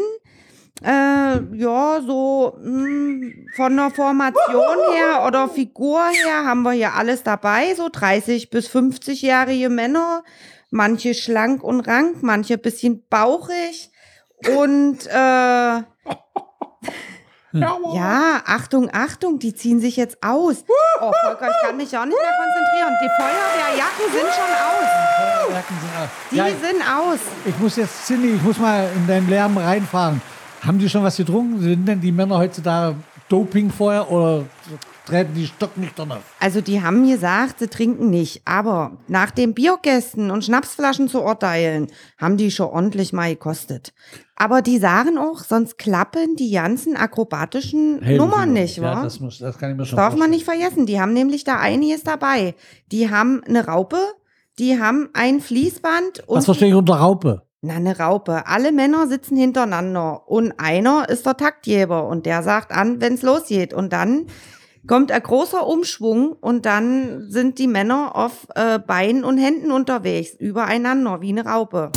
Äh, 0.83 1.41
ja, 1.57 2.01
so 2.07 2.57
mh, 2.63 3.33
von 3.57 3.77
der 3.77 3.91
Formation 3.91 4.77
her 4.95 5.25
oder 5.27 5.49
Figur 5.49 6.01
her 6.09 6.45
haben 6.47 6.63
wir 6.63 6.73
hier 6.73 6.95
alles 6.95 7.23
dabei. 7.23 7.75
So 7.75 7.89
30 7.91 8.51
bis 8.51 8.69
50-jährige 8.69 9.69
Männer. 9.69 10.23
Manche 10.71 11.15
schlank 11.15 11.65
und 11.65 11.81
rank, 11.81 12.23
manche 12.23 12.57
bisschen 12.57 13.03
bauchig. 13.11 13.91
Und 14.57 14.99
äh, 15.09 15.83
ja, 17.53 18.43
Achtung, 18.47 18.89
Achtung, 18.93 19.39
die 19.39 19.55
ziehen 19.55 19.81
sich 19.81 19.97
jetzt 19.97 20.23
aus. 20.23 20.65
Oh, 21.01 21.13
Volker, 21.25 21.51
ich 21.51 21.67
kann 21.67 21.77
mich 21.77 21.97
auch 21.97 22.05
nicht 22.05 22.19
mehr 22.19 22.33
konzentrieren. 22.39 22.95
Die 23.03 23.09
Feuerwehrjacken 23.19 24.13
sind 24.13 24.31
schon 24.33 24.55
aus. 24.69 25.51
Merken 25.51 25.75
Sie, 25.81 25.89
ah, 25.99 26.09
Die 26.31 26.37
ja, 26.37 26.45
sind 26.47 26.83
aus. 26.89 27.19
ich 27.45 27.59
muss 27.59 27.77
jetzt, 27.77 28.07
Cindy, 28.07 28.35
ich 28.35 28.43
muss 28.43 28.59
mal 28.59 28.89
in 28.95 29.07
deinen 29.07 29.29
Lärm 29.29 29.57
reinfahren. 29.59 30.23
Haben 30.65 30.79
die 30.79 30.89
schon 30.89 31.03
was 31.03 31.17
getrunken? 31.17 31.61
Sind 31.61 31.87
denn 31.87 32.01
die 32.01 32.13
Männer 32.13 32.39
heutzutage 32.39 32.97
Doping 33.29 33.71
vorher 33.71 34.11
oder 34.11 34.45
treten 35.07 35.35
die 35.35 35.47
Stock 35.47 35.77
nicht 35.77 35.99
auf? 35.99 36.09
Also 36.39 36.61
die 36.61 36.83
haben 36.83 37.09
gesagt, 37.09 37.59
sie 37.59 37.69
trinken 37.69 38.11
nicht. 38.11 38.43
Aber 38.45 38.99
nach 39.09 39.31
den 39.31 39.55
Biergästen 39.55 40.31
und 40.31 40.45
Schnapsflaschen 40.45 41.09
zu 41.09 41.23
urteilen, 41.23 41.89
haben 42.19 42.37
die 42.37 42.51
schon 42.51 42.69
ordentlich 42.69 43.13
mal 43.13 43.31
gekostet. 43.31 43.93
Aber 44.37 44.63
die 44.63 44.79
sagen 44.79 45.19
auch, 45.19 45.41
sonst 45.41 45.77
klappen 45.79 46.37
die 46.37 46.53
ganzen 46.53 46.97
akrobatischen 46.97 48.01
Nummern 48.17 48.53
nicht, 48.53 48.79
ja, 48.79 48.83
wa? 48.83 49.03
das, 49.03 49.21
muss, 49.21 49.39
das 49.39 49.59
kann 49.59 49.73
ich 49.73 49.77
mir 49.77 49.85
schon 49.85 49.97
Darf 49.97 50.15
man 50.15 50.31
vorstellen. 50.31 50.31
nicht 50.31 50.45
vergessen. 50.45 50.87
Die 50.87 51.01
haben 51.01 51.13
nämlich 51.13 51.45
da 51.45 51.59
einiges 51.59 52.03
dabei. 52.05 52.55
Die 52.91 53.11
haben 53.11 53.43
eine 53.45 53.67
Raupe, 53.67 53.99
die 54.59 54.81
haben 54.81 55.11
ein 55.13 55.41
Fließband 55.41 56.29
und 56.29 56.37
Was 56.39 56.45
verstehe 56.47 56.69
ich 56.69 56.75
unter 56.75 56.95
Raupe? 56.95 57.43
Na, 57.63 57.75
eine 57.75 57.99
Raupe. 57.99 58.47
Alle 58.47 58.73
Männer 58.73 59.07
sitzen 59.07 59.37
hintereinander 59.37 60.27
und 60.27 60.55
einer 60.59 61.09
ist 61.11 61.27
der 61.27 61.37
Taktgeber 61.37 62.07
und 62.09 62.25
der 62.25 62.43
sagt 62.43 62.73
an, 62.73 63.03
wenn's 63.03 63.21
losgeht. 63.21 63.75
Und 63.75 63.93
dann 63.93 64.27
kommt 64.87 65.13
ein 65.13 65.23
großer 65.23 65.67
Umschwung 65.67 66.33
und 66.41 66.67
dann 66.67 67.27
sind 67.29 67.59
die 67.59 67.67
Männer 67.67 68.17
auf 68.17 68.47
äh, 68.55 68.79
Beinen 68.79 69.25
und 69.25 69.39
Händen 69.39 69.71
unterwegs, 69.71 70.35
übereinander, 70.39 71.21
wie 71.21 71.31
eine 71.31 71.45
Raupe. 71.45 71.91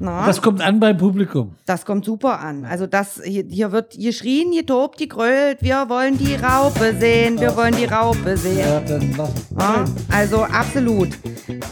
Na, 0.00 0.24
Das 0.26 0.40
kommt 0.40 0.60
an 0.60 0.78
beim 0.78 0.96
Publikum. 0.96 1.56
das 1.66 1.84
kommt 1.84 2.04
super 2.04 2.38
an. 2.38 2.64
Also 2.64 2.86
das 2.86 3.20
hier, 3.24 3.44
hier 3.48 3.72
wird 3.72 3.94
geschrien, 3.98 4.52
getobt, 4.52 4.96
gegrölt. 4.96 5.58
Wir 5.60 5.88
wollen 5.88 6.16
die 6.16 6.36
Raupe 6.36 6.94
sehen, 7.00 7.40
wir 7.40 7.56
wollen 7.56 7.74
die 7.74 7.86
Raupe 7.86 8.36
sehen. 8.36 8.58
Ja, 8.58 8.78
dann. 8.80 9.12
Ja, 9.58 9.84
also 10.12 10.44
absolut. 10.44 11.08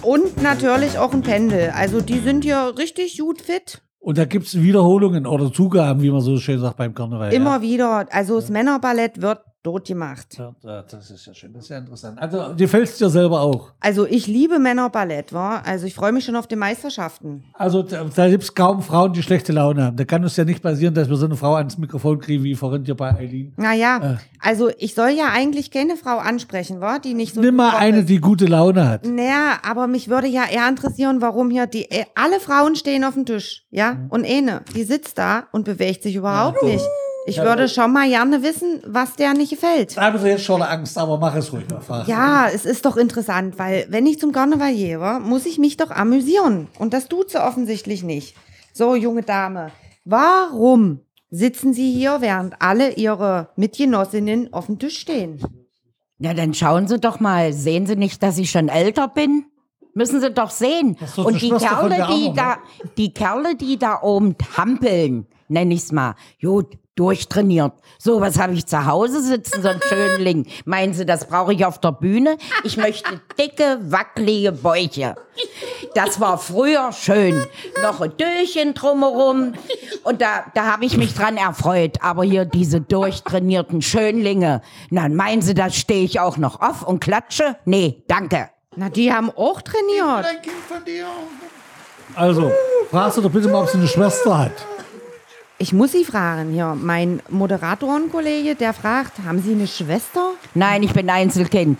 Und 0.03 0.43
natürlich 0.43 0.99
auch 0.99 1.13
ein 1.13 1.23
Pendel. 1.23 1.71
Also 1.77 2.01
die 2.01 2.19
sind 2.19 2.43
hier 2.43 2.75
richtig 2.77 3.17
gut 3.19 3.41
fit. 3.41 3.81
Und 4.07 4.19
da 4.19 4.25
gibt 4.25 4.47
es 4.47 4.63
Wiederholungen 4.63 5.27
oder 5.27 5.53
Zugaben, 5.53 6.01
wie 6.01 6.13
man 6.13 6.21
so 6.21 6.37
schön 6.37 6.61
sagt 6.61 6.77
beim 6.77 6.95
Karneval. 6.95 7.33
Immer 7.33 7.61
wieder. 7.61 8.07
Also 8.13 8.37
das 8.37 8.51
Männerballett 8.51 9.21
wird 9.21 9.41
dort 9.67 9.87
gemacht. 9.87 10.37
Ja. 10.39 10.55
Ja, 10.63 10.83
das 10.83 11.11
ist 11.11 11.27
ja 11.27 11.35
schön, 11.35 11.53
das 11.53 11.65
ist 11.65 11.71
ja 11.71 11.79
interessant. 11.79 12.19
Also, 12.19 12.53
dir 12.55 12.69
fällt 12.69 12.89
es 12.89 12.99
dir 12.99 13.11
selber 13.11 13.41
auch. 13.41 13.73
Also 13.81 14.07
ich 14.07 14.27
liebe 14.27 14.59
Männerballett, 14.59 15.33
wa? 15.33 15.59
Also 15.65 15.87
ich 15.87 15.95
freue 15.95 16.13
mich 16.13 16.25
schon 16.25 16.37
auf 16.37 16.47
die 16.47 16.57
Meisterschaften. 16.57 17.45
Also, 17.55 17.83
da, 17.83 18.05
da 18.05 18.29
gibt 18.29 18.45
es 18.45 18.55
kaum 18.55 18.83
Frauen, 18.83 19.13
die 19.13 19.23
schlechte 19.23 19.53
Laune 19.53 19.85
haben. 19.85 19.97
Da 19.97 20.05
kann 20.05 20.23
es 20.25 20.37
ja 20.37 20.45
nicht 20.45 20.63
passieren, 20.63 20.95
dass 20.95 21.09
wir 21.09 21.17
so 21.17 21.27
eine 21.27 21.37
Frau 21.37 21.55
ans 21.55 21.79
Mikrofon 21.79 22.21
kriegen, 22.21 22.45
wie 22.45 22.55
vorhin 22.55 22.85
hier 22.85 22.95
bei 22.95 23.15
Eileen. 23.15 23.53
Naja, 23.57 24.19
also 24.41 24.71
ich 24.79 24.95
soll 24.95 25.11
ja 25.11 25.31
eigentlich 25.33 25.71
keine 25.71 25.97
Frau 25.97 26.19
ansprechen, 26.19 26.81
wa? 26.81 26.99
Die 26.99 27.15
nicht 27.15 27.35
so. 27.35 27.41
Nimm 27.41 27.57
mal 27.57 27.77
eine, 27.77 28.01
ist. 28.01 28.09
die 28.09 28.21
gute 28.21 28.47
Laune 28.47 28.89
hat. 28.89 29.05
Naja, 29.05 29.59
aber 29.63 29.87
mich 29.87 30.09
würde 30.09 30.29
ja 30.29 30.45
eher 30.49 30.69
interessieren, 30.69 31.21
warum 31.21 31.51
hier 31.51 31.67
die 31.67 31.91
äh, 31.91 32.05
alle 32.15 32.41
Frauen 32.41 32.77
stehen 32.77 33.05
auf 33.05 33.15
dem 33.15 33.27
Tisch, 33.27 33.65
ja? 33.71 34.07
Und 34.11 34.25
eine, 34.25 34.63
die 34.75 34.85
sitzt 34.85 35.19
da 35.19 35.45
und 35.53 35.65
bewegt 35.65 36.03
sich 36.03 36.15
überhaupt 36.15 36.63
nicht. 36.63 36.85
Ich 37.27 37.39
würde 37.39 37.69
schon 37.69 37.93
mal 37.93 38.09
gerne 38.09 38.43
wissen, 38.43 38.81
was 38.87 39.17
der 39.17 39.35
nicht 39.35 39.51
gefällt. 39.51 39.97
Da 39.97 40.03
haben 40.03 40.19
sie 40.19 40.29
jetzt 40.29 40.45
schon 40.45 40.63
Angst, 40.63 40.97
aber 40.97 41.19
mach 41.19 41.35
es 41.35 41.53
ruhig 41.53 41.69
mal. 41.69 41.81
Frag. 41.81 42.07
Ja, 42.07 42.49
es 42.49 42.65
ist 42.65 42.85
doch 42.85 42.97
interessant, 42.97 43.59
weil 43.59 43.87
wenn 43.91 44.07
ich 44.07 44.21
zum 44.21 44.31
Karneval 44.33 44.73
gehe, 44.73 44.99
muss 45.21 45.45
ich 45.45 45.59
mich 45.59 45.77
doch 45.77 45.91
amüsieren. 45.91 46.69
Und 46.79 46.95
das 46.95 47.09
tut 47.09 47.31
sie 47.31 47.43
offensichtlich 47.43 48.05
nicht. 48.05 48.37
So, 48.73 48.95
junge 48.95 49.23
Dame, 49.23 49.73
warum 50.05 51.01
sitzen 51.31 51.73
Sie 51.73 51.93
hier, 51.93 52.21
während 52.21 52.61
alle 52.61 52.93
Ihre 52.95 53.49
Mitgenossinnen 53.57 54.53
auf 54.53 54.67
dem 54.67 54.79
Tisch 54.79 54.99
stehen? 54.99 55.41
Na, 56.19 56.33
dann 56.33 56.55
schauen 56.55 56.87
Sie 56.87 56.99
doch 56.99 57.19
mal. 57.19 57.53
Sehen 57.53 57.87
Sie 57.87 57.97
nicht, 57.97 58.23
dass 58.23 58.39
ich 58.39 58.51
schon 58.51 58.69
älter 58.69 59.09
bin? 59.09 59.47
Müssen 59.95 60.21
Sie 60.21 60.31
doch 60.31 60.51
sehen. 60.51 60.97
Und 61.17 61.43
die 61.43 61.51
Kerle, 61.51 61.95
die 61.95 62.29
Arno, 62.29 62.33
da, 62.35 62.59
die 62.97 63.13
Kerle, 63.13 63.57
die 63.57 63.79
da 63.79 64.01
oben 64.03 64.37
hampeln, 64.57 65.27
nenn 65.49 65.71
ich's 65.71 65.91
mal. 65.91 66.15
Gut, 66.41 66.77
durchtrainiert. 66.97 67.73
So, 67.99 68.21
was 68.21 68.39
habe 68.39 68.55
ich 68.55 68.67
zu 68.67 68.87
Hause 68.87 69.23
sitzen, 69.23 69.63
so 69.63 69.69
ein 69.69 69.81
Schönling. 69.89 70.47
Meinen 70.65 70.95
Sie, 70.95 71.07
das 71.07 71.27
brauche 71.27 71.53
ich 71.53 71.65
auf 71.65 71.79
der 71.79 71.93
Bühne? 71.93 72.37
Ich 72.65 72.77
möchte 72.77 73.21
dicke, 73.39 73.79
wackelige 73.83 74.53
Bäuche. 74.53 75.15
Das 75.95 76.21
war 76.21 76.39
früher 76.39 76.93
schön. 76.93 77.47
Noch 77.83 78.01
ein 78.01 78.13
Döchen 78.17 78.75
drumherum. 78.75 79.53
Und 80.03 80.21
da, 80.23 80.45
da 80.55 80.65
habe 80.73 80.85
ich 80.85 80.97
mich 80.97 81.15
dran 81.15 81.37
erfreut. 81.37 81.99
Aber 82.03 82.25
hier 82.25 82.45
diese 82.45 82.81
durchtrainierten 82.81 83.83
Schönlinge. 83.83 84.63
Na, 84.91 85.09
meinen 85.09 85.43
Sie, 85.43 85.55
da 85.55 85.71
stehe 85.71 86.05
ich 86.05 86.19
auch 86.21 86.39
noch 86.39 86.61
auf 86.61 86.83
und 86.83 87.01
klatsche? 87.01 87.57
Nee, 87.65 88.03
danke. 88.09 88.51
Na, 88.75 88.89
die 88.89 89.13
haben 89.13 89.31
auch 89.31 89.63
trainiert. 89.63 90.27
Also, 92.15 92.51
fragst 92.91 93.19
du 93.19 93.23
doch 93.23 93.31
bitte 93.31 93.49
mal, 93.49 93.63
ob 93.63 93.69
sie 93.69 93.79
eine 93.79 93.89
Schwester 93.89 94.39
hat. 94.39 94.53
Ich 95.59 95.73
muss 95.73 95.93
Sie 95.93 96.05
fragen 96.05 96.51
hier. 96.51 96.77
Mein 96.79 97.23
Moderatorenkollege, 97.31 98.55
der 98.57 98.75
fragt, 98.75 99.21
haben 99.25 99.41
Sie 99.41 99.53
eine 99.53 99.67
Schwester? 99.67 100.33
Nein, 100.55 100.83
ich 100.83 100.93
bin 100.93 101.09
Einzelkind. 101.09 101.79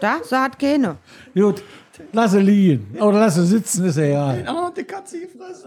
Da, 0.00 0.16
sie 0.22 0.36
hat 0.38 0.58
keine. 0.58 0.96
Gut, 1.34 1.62
lass 2.12 2.32
sie 2.32 2.40
liegen. 2.40 2.94
Oder 3.00 3.20
lass 3.20 3.36
sie 3.36 3.46
sitzen, 3.46 3.86
ist 3.86 3.96
ja 3.96 4.04
egal. 4.04 4.44
Oh, 4.48 4.70
die 4.76 4.84
Katze 4.84 5.20
gefressen. 5.20 5.64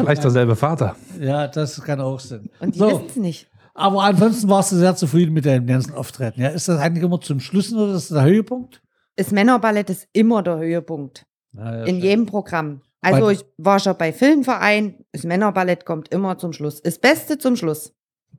Vielleicht 0.00 0.22
derselbe 0.24 0.54
Vater. 0.54 0.96
Ja, 1.18 1.46
das 1.48 1.82
kann 1.82 2.00
auch 2.00 2.20
sein. 2.20 2.50
Und 2.60 2.74
die 2.74 2.78
So, 2.78 2.88
wissen 2.90 3.04
es 3.08 3.16
nicht. 3.16 3.48
aber 3.72 4.02
ansonsten 4.02 4.48
warst 4.50 4.72
du 4.72 4.76
sehr 4.76 4.94
zufrieden 4.96 5.32
mit 5.32 5.46
deinem 5.46 5.66
ganzen 5.66 5.94
Auftreten. 5.94 6.42
Ja, 6.42 6.48
ist 6.48 6.68
das 6.68 6.78
eigentlich 6.78 7.02
immer 7.04 7.20
zum 7.22 7.40
Schluss 7.40 7.72
oder 7.72 7.94
ist 7.94 8.10
das 8.10 8.16
der 8.18 8.24
Höhepunkt? 8.24 8.82
Das 9.16 9.30
Männerballett 9.30 9.88
ist 9.88 10.08
immer 10.12 10.42
der 10.42 10.58
Höhepunkt. 10.58 11.24
Ja, 11.54 11.74
ja, 11.78 11.84
In 11.84 12.00
jedem 12.00 12.26
Programm. 12.26 12.82
Also 13.02 13.30
ich 13.30 13.44
war 13.58 13.78
schon 13.78 13.96
bei 13.96 14.12
Filmverein, 14.12 15.04
das 15.12 15.24
Männerballett 15.24 15.84
kommt 15.84 16.08
immer 16.08 16.38
zum 16.38 16.52
Schluss. 16.52 16.82
Das 16.82 16.98
Beste 16.98 17.38
zum 17.38 17.56
Schluss. 17.56 17.92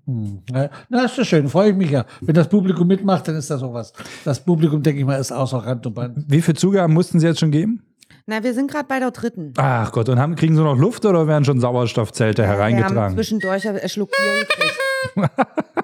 Hm, 0.05 0.41
ja. 0.51 0.69
Na, 0.89 1.05
ist 1.05 1.17
ja 1.17 1.25
schön, 1.25 1.49
freue 1.49 1.71
ich 1.71 1.75
mich 1.75 1.91
ja. 1.91 2.05
Wenn 2.21 2.35
das 2.35 2.49
Publikum 2.49 2.87
mitmacht, 2.87 3.27
dann 3.27 3.35
ist 3.35 3.49
das 3.49 3.61
auch 3.61 3.73
was. 3.73 3.93
Das 4.23 4.43
Publikum, 4.43 4.81
denke 4.83 4.99
ich 5.01 5.05
mal, 5.05 5.15
ist 5.15 5.31
außer 5.31 5.57
Rand 5.57 5.85
und 5.85 5.93
Band. 5.93 6.25
Wie 6.27 6.41
viele 6.41 6.55
Zugaben 6.55 6.93
mussten 6.93 7.19
Sie 7.19 7.27
jetzt 7.27 7.39
schon 7.39 7.51
geben? 7.51 7.83
Na, 8.25 8.43
wir 8.43 8.53
sind 8.53 8.69
gerade 8.69 8.87
bei 8.87 8.99
der 8.99 9.11
dritten. 9.11 9.53
Ach 9.57 9.91
Gott, 9.91 10.09
und 10.09 10.19
haben, 10.19 10.35
kriegen 10.35 10.55
Sie 10.55 10.61
noch 10.61 10.77
Luft 10.77 11.05
oder 11.05 11.27
werden 11.27 11.45
schon 11.45 11.59
Sauerstoffzelte 11.59 12.41
Wir 12.41 12.49
haben 12.49 12.55
hereingetragen? 12.57 13.15
zwischendurch 13.15 13.67
ein 13.67 13.89
Schluck 13.89 14.11
Bier 14.11 14.45
gekriegt. 14.45 15.31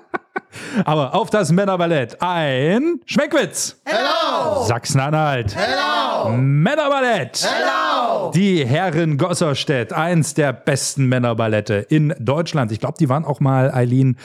Aber 0.85 1.15
auf 1.15 1.29
das 1.29 1.51
Männerballett 1.51 2.21
ein 2.21 2.99
Schmeckwitz. 3.05 3.81
Hello. 3.85 4.63
Sachsen-Anhalt. 4.65 5.55
Hello. 5.55 6.35
Männerballett. 6.37 7.45
Hello. 7.47 8.31
Die 8.31 8.65
Herren 8.65 9.17
Gosserstedt, 9.17 9.93
eins 9.93 10.33
der 10.33 10.53
besten 10.53 11.07
Männerballette 11.07 11.75
in 11.75 12.13
Deutschland. 12.19 12.71
Ich 12.71 12.79
glaube, 12.79 12.95
die 12.99 13.09
waren 13.09 13.25
auch 13.25 13.39
mal, 13.39 13.71
Eileen, 13.71 14.17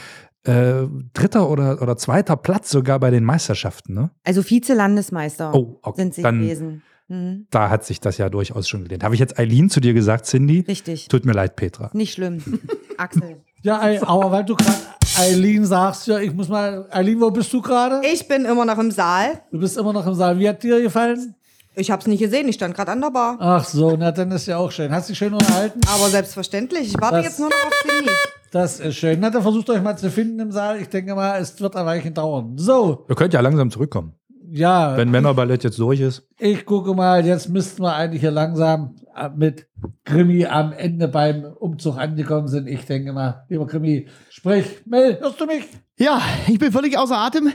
äh, 0.45 0.83
dritter 1.15 1.49
oder, 1.51 1.83
oder 1.83 1.97
zweiter 1.97 2.37
Platz 2.37 2.71
sogar 2.71 3.01
bei 3.01 3.11
den 3.11 3.25
Meisterschaften. 3.25 3.95
Ne? 3.95 4.11
Also 4.25 4.43
Vize-Landesmeister 4.43 5.55
Oh, 5.55 5.79
okay. 5.83 6.01
sind 6.03 6.15
sie 6.15 6.23
Dann- 6.23 6.41
gewesen. 6.41 6.83
Mhm. 7.11 7.47
Da 7.51 7.71
hat 7.71 7.85
sich 7.87 8.01
das 8.01 8.19
ja 8.19 8.29
durchaus 8.29 8.69
schon 8.69 8.85
gelehnt. 8.85 9.03
Habe 9.03 9.15
ich 9.15 9.21
jetzt 9.21 9.39
Eileen 9.39 9.71
zu 9.71 9.81
dir 9.81 9.95
gesagt, 9.95 10.27
Cindy? 10.27 10.61
Richtig. 10.69 11.09
Tut 11.09 11.25
mir 11.25 11.33
leid, 11.33 11.57
Petra. 11.57 11.89
Nicht 11.95 12.13
schlimm. 12.13 12.43
Axel. 12.99 13.41
Ja, 13.63 13.81
aber 14.03 14.31
weil 14.31 14.45
du 14.45 14.55
gerade 14.55 14.77
Eileen 15.19 15.65
sagst, 15.65 16.07
ja, 16.07 16.19
ich 16.19 16.33
muss 16.33 16.49
mal, 16.49 16.87
Eileen, 16.91 17.21
wo 17.21 17.31
bist 17.31 17.53
du 17.53 17.61
gerade? 17.61 18.01
Ich 18.07 18.29
bin 18.29 18.45
immer 18.45 18.65
noch 18.65 18.79
im 18.79 18.91
Saal. 18.91 19.41
Du 19.51 19.59
bist 19.59 19.77
immer 19.77 19.93
noch 19.93 20.07
im 20.07 20.15
Saal. 20.15 20.39
Wie 20.39 20.49
hat 20.49 20.63
dir 20.63 20.81
gefallen? 20.81 21.35
Ich 21.75 21.91
habe 21.91 22.01
es 22.01 22.07
nicht 22.07 22.21
gesehen, 22.21 22.49
ich 22.49 22.57
stand 22.57 22.75
gerade 22.75 22.93
an 22.93 23.01
der 23.01 23.11
Bar. 23.11 23.37
Ach 23.41 23.65
so, 23.65 23.97
na 23.97 24.11
dann 24.13 24.31
ist 24.33 24.47
ja 24.47 24.57
auch 24.59 24.71
schön. 24.71 24.91
Hast 24.93 25.09
dich 25.09 25.19
schön 25.19 25.33
unterhalten? 25.33 25.81
Aber 25.93 26.09
selbstverständlich, 26.09 26.89
ich 26.89 27.01
warte 27.01 27.17
Das- 27.17 27.25
jetzt 27.27 27.39
nur 27.41 27.49
noch 27.49 27.57
auf 27.67 27.83
Cindy. 27.83 28.11
Das 28.51 28.81
ist 28.81 28.97
schön. 28.97 29.19
Na, 29.21 29.29
dann 29.31 29.43
versucht 29.43 29.69
euch 29.71 29.83
mal 29.83 29.97
zu 29.97 30.11
finden 30.11 30.41
im 30.41 30.51
Saal. 30.53 30.81
Ich 30.81 30.89
denke 30.89 31.15
mal, 31.15 31.39
es 31.39 31.61
wird 31.61 31.77
ein 31.77 31.85
Weilchen 31.85 32.15
dauern. 32.15 32.55
So, 32.57 33.05
Ihr 33.09 33.15
könnt 33.15 33.35
ja 33.35 33.41
langsam 33.41 33.71
zurückkommen. 33.71 34.15
ja, 34.51 34.97
Wenn 34.97 35.11
Männerballett 35.11 35.65
jetzt 35.65 35.79
durch 35.79 36.01
ist. 36.01 36.27
ich 36.39 36.65
gucke 36.65 36.95
mal, 36.95 37.25
jetzt 37.27 37.49
müssten 37.51 37.83
wir 37.83 37.95
eigentlich 37.95 38.23
hier 38.23 38.31
langsam 38.31 38.97
mit 39.37 39.67
Krimi 40.05 40.47
am 40.47 40.73
Ende 40.73 41.09
beim 41.09 41.45
Umzug 41.45 41.99
angekommen 41.99 42.49
sind. 42.49 42.69
Ich 42.69 42.87
denke 42.87 43.13
mal, 43.13 43.45
lieber 43.51 43.67
Krimi, 43.67 44.07
sprich. 44.39 44.67
Mel, 44.87 45.19
hörst 45.21 45.41
du 45.41 45.47
mich? 45.47 45.65
Ja, 45.99 46.23
ich 46.47 46.59
bin 46.59 46.71
völlig 46.71 46.97
außer 46.97 47.17
Atem. 47.17 47.53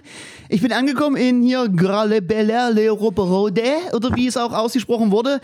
Ich 0.49 0.61
bin 0.61 0.73
angekommen 0.73 1.15
in 1.15 1.41
hier 1.41 1.69
Grale 1.69 2.21
Belle 2.21 2.71
Le 2.71 2.89
Roperode 2.91 3.63
oder 3.93 4.13
wie 4.15 4.27
es 4.27 4.35
auch 4.35 4.51
ausgesprochen 4.51 5.11
wurde. 5.11 5.39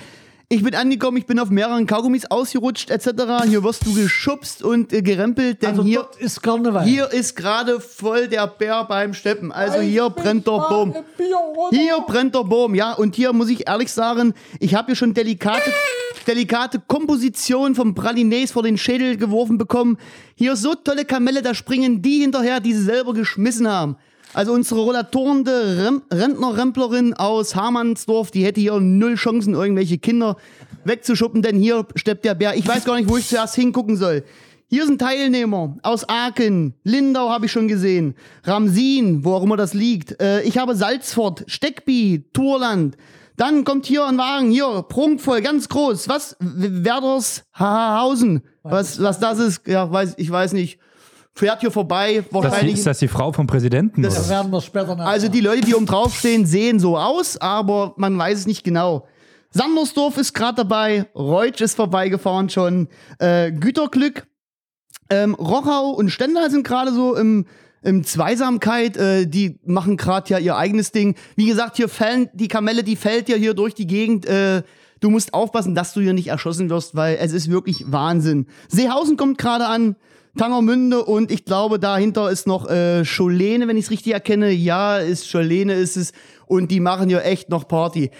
Ich 0.51 0.63
bin 0.63 0.73
angekommen, 0.73 1.15
ich 1.17 1.27
bin 1.27 1.37
auf 1.39 1.51
mehreren 1.51 1.85
Kaugummis 1.85 2.25
ausgerutscht 2.25 2.89
etc. 2.89 3.45
Hier 3.45 3.63
wirst 3.63 3.85
du 3.85 3.93
geschubst 3.93 4.63
und 4.63 4.91
äh, 4.91 5.01
gerempelt, 5.03 5.61
denn 5.61 5.69
Also 5.69 5.83
hier, 5.83 5.99
dort 5.99 6.15
ist 6.17 6.41
Karneval. 6.41 6.83
hier 6.85 7.09
ist 7.11 7.35
gerade 7.35 7.79
voll 7.79 8.27
der 8.27 8.47
Bär 8.47 8.83
beim 8.85 9.13
Steppen. 9.13 9.51
Also 9.51 9.79
hier 9.79 10.09
brennt 10.09 10.47
der 10.47 10.57
Baum. 10.57 10.95
Hier 11.69 11.99
brennt 12.07 12.33
der 12.33 12.43
Baum, 12.43 12.73
ja. 12.73 12.93
Und 12.93 13.15
hier 13.15 13.31
muss 13.31 13.47
ich 13.49 13.67
ehrlich 13.69 13.91
sagen, 13.91 14.33
ich 14.59 14.73
habe 14.73 14.87
hier 14.87 14.95
schon 14.95 15.13
delikate, 15.13 15.71
delikate 16.27 16.81
Komposition 16.87 17.75
vom 17.75 17.93
Pralinés 17.93 18.51
vor 18.51 18.63
den 18.63 18.77
Schädel 18.77 19.17
geworfen 19.17 19.57
bekommen. 19.57 19.97
Hier 20.35 20.55
so 20.55 20.75
tolle 20.75 21.05
Kamelle, 21.05 21.41
da 21.41 21.53
springen 21.53 22.01
die 22.01 22.19
hinterher, 22.19 22.59
die 22.59 22.73
sie 22.73 22.83
selber 22.83 23.13
geschmissen 23.13 23.67
haben. 23.67 23.95
Also 24.33 24.53
unsere 24.53 24.81
rollatorende 24.81 25.85
Rem 25.85 26.03
Rentnerremplerin 26.11 27.15
aus 27.15 27.55
Hamannsdorf, 27.55 28.29
die 28.29 28.45
hätte 28.45 28.61
hier 28.61 28.79
null 28.79 29.15
Chancen, 29.15 29.55
irgendwelche 29.55 29.97
Kinder 29.97 30.37
wegzuschuppen, 30.83 31.41
denn 31.41 31.57
hier 31.57 31.87
steppt 31.95 32.25
der 32.25 32.35
Bär. 32.35 32.55
Ich 32.55 32.67
weiß 32.67 32.85
gar 32.85 32.97
nicht, 32.97 33.09
wo 33.09 33.17
ich 33.17 33.27
zuerst 33.27 33.55
hingucken 33.55 33.97
soll. 33.97 34.23
Hier 34.67 34.85
sind 34.85 35.01
Teilnehmer 35.01 35.77
aus 35.81 36.07
Aachen, 36.07 36.75
Lindau 36.83 37.29
habe 37.29 37.47
ich 37.47 37.51
schon 37.51 37.67
gesehen, 37.67 38.13
Ramsin, 38.43 39.25
wo 39.25 39.33
auch 39.33 39.41
immer 39.41 39.57
das 39.57 39.73
liegt. 39.73 40.21
Äh, 40.21 40.43
ich 40.43 40.59
habe 40.59 40.75
Salzfort, 40.75 41.43
Steckby, 41.47 42.25
Turland. 42.31 42.95
Dann 43.39 43.63
kommt 43.63 43.85
hier 43.85 44.05
ein 44.05 44.17
Wagen, 44.17 44.51
hier, 44.51 44.83
prunkvoll, 44.83 45.41
ganz 45.41 45.69
groß. 45.69 46.09
Was? 46.09 46.35
Werders 46.41 47.45
Hausen. 47.57 48.43
Was, 48.63 49.01
was 49.01 49.17
das 49.21 49.39
ist, 49.39 49.65
ja, 49.65 49.89
weiß, 49.89 50.15
ich 50.17 50.29
weiß 50.29 50.51
nicht. 50.51 50.77
Fährt 51.33 51.61
hier 51.61 51.71
vorbei, 51.71 52.21
Das, 52.29 52.33
wahrscheinlich. 52.33 52.73
ist 52.79 52.85
das 52.85 52.99
die 52.99 53.07
Frau 53.07 53.31
vom 53.31 53.47
Präsidenten? 53.47 54.01
Das 54.01 54.19
oder? 54.19 54.27
werden 54.29 54.51
wir 54.51 54.59
später 54.59 54.93
nach. 54.93 55.05
Also 55.05 55.29
die 55.29 55.39
Leute, 55.39 55.61
die 55.61 55.73
oben 55.73 55.85
drauf 55.85 56.13
stehen, 56.17 56.45
sehen 56.45 56.81
so 56.81 56.97
aus, 56.97 57.37
aber 57.37 57.93
man 57.95 58.17
weiß 58.17 58.39
es 58.39 58.45
nicht 58.45 58.65
genau. 58.65 59.07
Sandersdorf 59.51 60.17
ist 60.17 60.33
gerade 60.33 60.55
dabei, 60.57 61.05
Reutsch 61.15 61.61
ist 61.61 61.75
vorbeigefahren 61.75 62.49
schon, 62.49 62.89
äh, 63.19 63.53
Güterglück, 63.53 64.27
ähm, 65.09 65.33
Rochau 65.35 65.91
und 65.91 66.09
Stendal 66.09 66.51
sind 66.51 66.67
gerade 66.67 66.91
so 66.91 67.15
im, 67.15 67.45
ähm, 67.83 68.03
Zweisamkeit, 68.03 68.97
äh, 68.97 69.25
die 69.27 69.59
machen 69.65 69.97
gerade 69.97 70.29
ja 70.29 70.37
ihr 70.37 70.57
eigenes 70.57 70.91
Ding. 70.91 71.15
Wie 71.35 71.47
gesagt, 71.47 71.77
hier 71.77 71.89
fällen 71.89 72.29
die 72.33 72.47
Kamelle, 72.47 72.83
die 72.83 72.95
fällt 72.95 73.29
ja 73.29 73.35
hier 73.35 73.53
durch 73.53 73.73
die 73.73 73.87
Gegend. 73.87 74.25
Äh, 74.25 74.63
du 74.99 75.09
musst 75.09 75.33
aufpassen, 75.33 75.75
dass 75.75 75.93
du 75.93 76.01
hier 76.01 76.13
nicht 76.13 76.27
erschossen 76.27 76.69
wirst, 76.69 76.95
weil 76.95 77.17
es 77.19 77.33
ist 77.33 77.49
wirklich 77.49 77.91
Wahnsinn. 77.91 78.47
Seehausen 78.67 79.17
kommt 79.17 79.37
gerade 79.37 79.67
an. 79.67 79.95
Tangermünde 80.37 81.03
und 81.03 81.31
ich 81.31 81.43
glaube, 81.43 81.79
dahinter 81.79 82.29
ist 82.29 82.45
noch 82.45 82.69
äh, 82.69 83.03
Scholene, 83.03 83.67
wenn 83.67 83.77
ich 83.77 83.85
es 83.85 83.91
richtig 83.91 84.13
erkenne. 84.13 84.51
Ja, 84.51 84.97
ist 84.97 85.27
Scholene 85.27 85.73
ist 85.73 85.97
es. 85.97 86.13
Und 86.45 86.71
die 86.71 86.79
machen 86.79 87.09
hier 87.09 87.25
echt 87.25 87.49
noch 87.49 87.67
Party. 87.67 88.11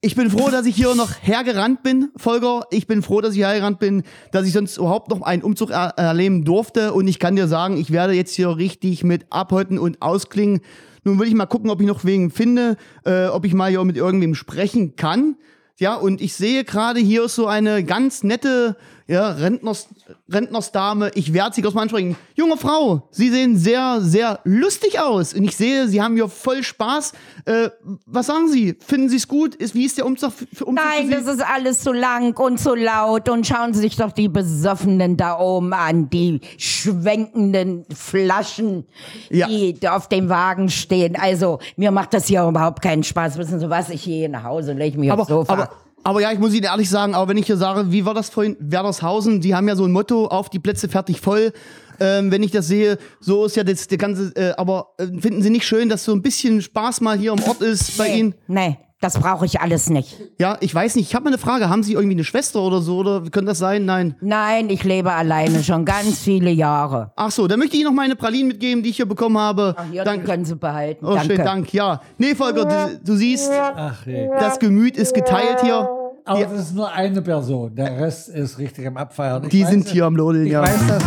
Ich 0.00 0.14
bin 0.14 0.30
froh, 0.30 0.48
dass 0.48 0.64
ich 0.64 0.76
hier 0.76 0.94
noch 0.94 1.10
hergerannt 1.22 1.82
bin, 1.82 2.10
Volker. 2.14 2.62
Ich 2.70 2.86
bin 2.86 3.02
froh, 3.02 3.20
dass 3.20 3.34
ich 3.34 3.40
hergerannt 3.40 3.80
bin, 3.80 4.04
dass 4.30 4.46
ich 4.46 4.52
sonst 4.52 4.76
überhaupt 4.76 5.10
noch 5.10 5.22
einen 5.22 5.42
Umzug 5.42 5.70
er 5.70 5.94
erleben 5.96 6.44
durfte. 6.44 6.92
Und 6.92 7.08
ich 7.08 7.18
kann 7.18 7.34
dir 7.34 7.48
sagen, 7.48 7.76
ich 7.76 7.90
werde 7.90 8.12
jetzt 8.12 8.32
hier 8.32 8.56
richtig 8.56 9.02
mit 9.02 9.26
abhäuten 9.30 9.76
und 9.76 10.00
ausklingen. 10.00 10.60
Nun 11.02 11.18
will 11.18 11.26
ich 11.26 11.34
mal 11.34 11.46
gucken, 11.46 11.68
ob 11.68 11.80
ich 11.80 11.86
noch 11.88 12.04
wegen 12.04 12.30
finde, 12.30 12.76
äh, 13.04 13.26
ob 13.26 13.44
ich 13.44 13.54
mal 13.54 13.70
hier 13.70 13.82
mit 13.82 13.96
irgendwem 13.96 14.36
sprechen 14.36 14.94
kann. 14.94 15.34
Ja, 15.80 15.96
und 15.96 16.20
ich 16.20 16.34
sehe 16.34 16.62
gerade 16.62 17.00
hier 17.00 17.28
so 17.28 17.48
eine 17.48 17.82
ganz 17.82 18.22
nette 18.22 18.76
ja, 19.08 19.30
Rentners, 19.30 19.88
Rentnersdame. 20.28 21.10
Ich 21.14 21.32
werde 21.32 21.54
sie 21.54 21.62
kurz 21.62 21.72
mal 21.74 21.82
ansprechen. 21.82 22.14
Junge 22.36 22.58
Frau, 22.58 23.08
Sie 23.10 23.30
sehen 23.30 23.56
sehr, 23.56 24.00
sehr 24.02 24.40
lustig 24.44 25.00
aus. 25.00 25.32
Und 25.32 25.44
ich 25.44 25.56
sehe, 25.56 25.88
Sie 25.88 26.02
haben 26.02 26.14
hier 26.14 26.28
voll 26.28 26.62
Spaß. 26.62 27.14
Äh, 27.46 27.70
was 28.04 28.26
sagen 28.26 28.48
Sie? 28.48 28.76
Finden 28.86 29.08
Sie 29.08 29.16
es 29.16 29.26
gut? 29.26 29.54
Ist, 29.54 29.74
wie 29.74 29.86
ist 29.86 29.96
der 29.96 30.04
Umzug 30.04 30.32
für, 30.52 30.66
Umzug 30.66 30.84
Nein, 30.84 31.08
für 31.08 31.22
das 31.24 31.34
ist 31.36 31.42
alles 31.42 31.82
so 31.82 31.92
lang 31.92 32.36
und 32.38 32.60
so 32.60 32.74
laut. 32.74 33.28
Und 33.30 33.46
schauen 33.46 33.72
Sie 33.72 33.80
sich 33.80 33.96
doch 33.96 34.12
die 34.12 34.28
Besoffenen 34.28 35.16
da 35.16 35.38
oben 35.38 35.72
an, 35.72 36.10
die 36.10 36.40
schwenkenden 36.58 37.86
Flaschen, 37.94 38.84
Ja. 39.30 39.46
die 39.48 39.76
auf 39.88 40.08
dem 40.08 40.28
Wagen 40.28 40.68
stehen. 40.68 41.16
Also, 41.16 41.60
mir 41.76 41.90
macht 41.90 42.12
das 42.12 42.26
hier 42.26 42.44
überhaupt 42.46 42.82
keinen 42.82 43.04
Spaß. 43.04 43.38
Wissen 43.38 43.58
Sie 43.58 43.70
was? 43.70 43.88
Ich 43.90 44.04
gehe 44.04 44.28
nach 44.28 44.44
Hause 44.44 44.72
und 44.72 44.76
lege 44.78 44.98
mich 44.98 45.10
aber, 45.10 45.22
aufs 45.22 45.30
Sofa. 45.30 45.52
aber, 45.52 45.70
aber 46.04 46.20
ja, 46.22 46.32
ich 46.32 46.38
muss 46.38 46.54
Ihnen 46.54 46.64
ehrlich 46.64 46.88
sagen, 46.88 47.14
aber 47.14 47.28
wenn 47.28 47.36
ich 47.36 47.46
hier 47.46 47.56
sage, 47.56 47.92
wie 47.92 48.04
war 48.04 48.14
das 48.14 48.30
vorhin? 48.30 48.56
Werdershausen, 48.60 49.40
die 49.40 49.54
haben 49.54 49.68
ja 49.68 49.76
so 49.76 49.84
ein 49.84 49.92
Motto, 49.92 50.26
auf 50.26 50.48
die 50.48 50.58
Plätze 50.58 50.88
fertig 50.88 51.20
voll. 51.20 51.52
Ähm, 52.00 52.30
wenn 52.30 52.42
ich 52.42 52.52
das 52.52 52.68
sehe, 52.68 52.96
so 53.20 53.44
ist 53.44 53.56
ja 53.56 53.64
das, 53.64 53.88
der 53.88 53.98
ganze, 53.98 54.34
äh, 54.36 54.54
aber 54.56 54.94
äh, 54.98 55.06
finden 55.20 55.42
Sie 55.42 55.50
nicht 55.50 55.66
schön, 55.66 55.88
dass 55.88 56.04
so 56.04 56.12
ein 56.12 56.22
bisschen 56.22 56.62
Spaß 56.62 57.00
mal 57.00 57.18
hier 57.18 57.32
am 57.32 57.42
Ort 57.42 57.60
ist 57.60 57.98
bei 57.98 58.08
Ihnen? 58.08 58.34
nee, 58.46 58.78
das 59.00 59.18
brauche 59.18 59.44
ich 59.46 59.60
alles 59.60 59.90
nicht. 59.90 60.16
Ja, 60.38 60.56
ich 60.60 60.74
weiß 60.74 60.96
nicht. 60.96 61.08
Ich 61.08 61.14
habe 61.14 61.24
mal 61.24 61.30
eine 61.30 61.38
Frage. 61.38 61.68
Haben 61.70 61.82
Sie 61.84 61.92
irgendwie 61.92 62.16
eine 62.16 62.24
Schwester 62.24 62.60
oder 62.60 62.80
so? 62.80 62.96
Oder 62.98 63.20
könnte 63.30 63.46
das 63.46 63.58
sein? 63.58 63.84
Nein. 63.84 64.16
Nein, 64.20 64.70
ich 64.70 64.82
lebe 64.82 65.12
alleine 65.12 65.62
schon 65.62 65.84
ganz 65.84 66.18
viele 66.18 66.50
Jahre. 66.50 67.12
Ach 67.14 67.30
so, 67.30 67.46
dann 67.46 67.60
möchte 67.60 67.76
ich 67.76 67.82
Ihnen 67.82 67.90
noch 67.90 67.96
meine 67.96 68.16
Pralinen 68.16 68.48
mitgeben, 68.48 68.82
die 68.82 68.90
ich 68.90 68.96
hier 68.96 69.06
bekommen 69.06 69.38
habe. 69.38 69.74
Ach 69.78 69.84
ja, 69.92 70.02
die 70.02 70.08
Dank. 70.10 70.24
können 70.24 70.44
Sie 70.44 70.56
behalten. 70.56 71.04
Oh, 71.06 71.10
Danke. 71.14 71.26
schönen 71.26 71.44
Dank. 71.44 71.72
Ja. 71.72 72.00
Nee, 72.18 72.34
Volker, 72.34 72.64
du, 72.64 73.00
du 73.04 73.16
siehst, 73.16 73.50
Ach 73.52 74.04
je. 74.04 74.28
das 74.40 74.58
Gemüt 74.58 74.96
ist 74.96 75.14
geteilt 75.14 75.60
hier. 75.62 75.88
Aber 76.24 76.40
das 76.44 76.60
ist 76.60 76.74
nur 76.74 76.92
eine 76.92 77.22
Person. 77.22 77.74
Der 77.74 77.98
Rest 78.00 78.28
ist 78.28 78.58
richtig 78.58 78.86
am 78.86 78.96
Abfeiern. 78.96 79.44
Ich 79.44 79.50
Die 79.50 79.62
weiß 79.62 79.70
sind 79.70 79.88
hier 79.88 80.04
am 80.06 80.16
Lodeln, 80.16 80.44
Ich 80.46 80.52
ja. 80.52 80.60
weiß 80.62 80.86
das. 80.88 81.02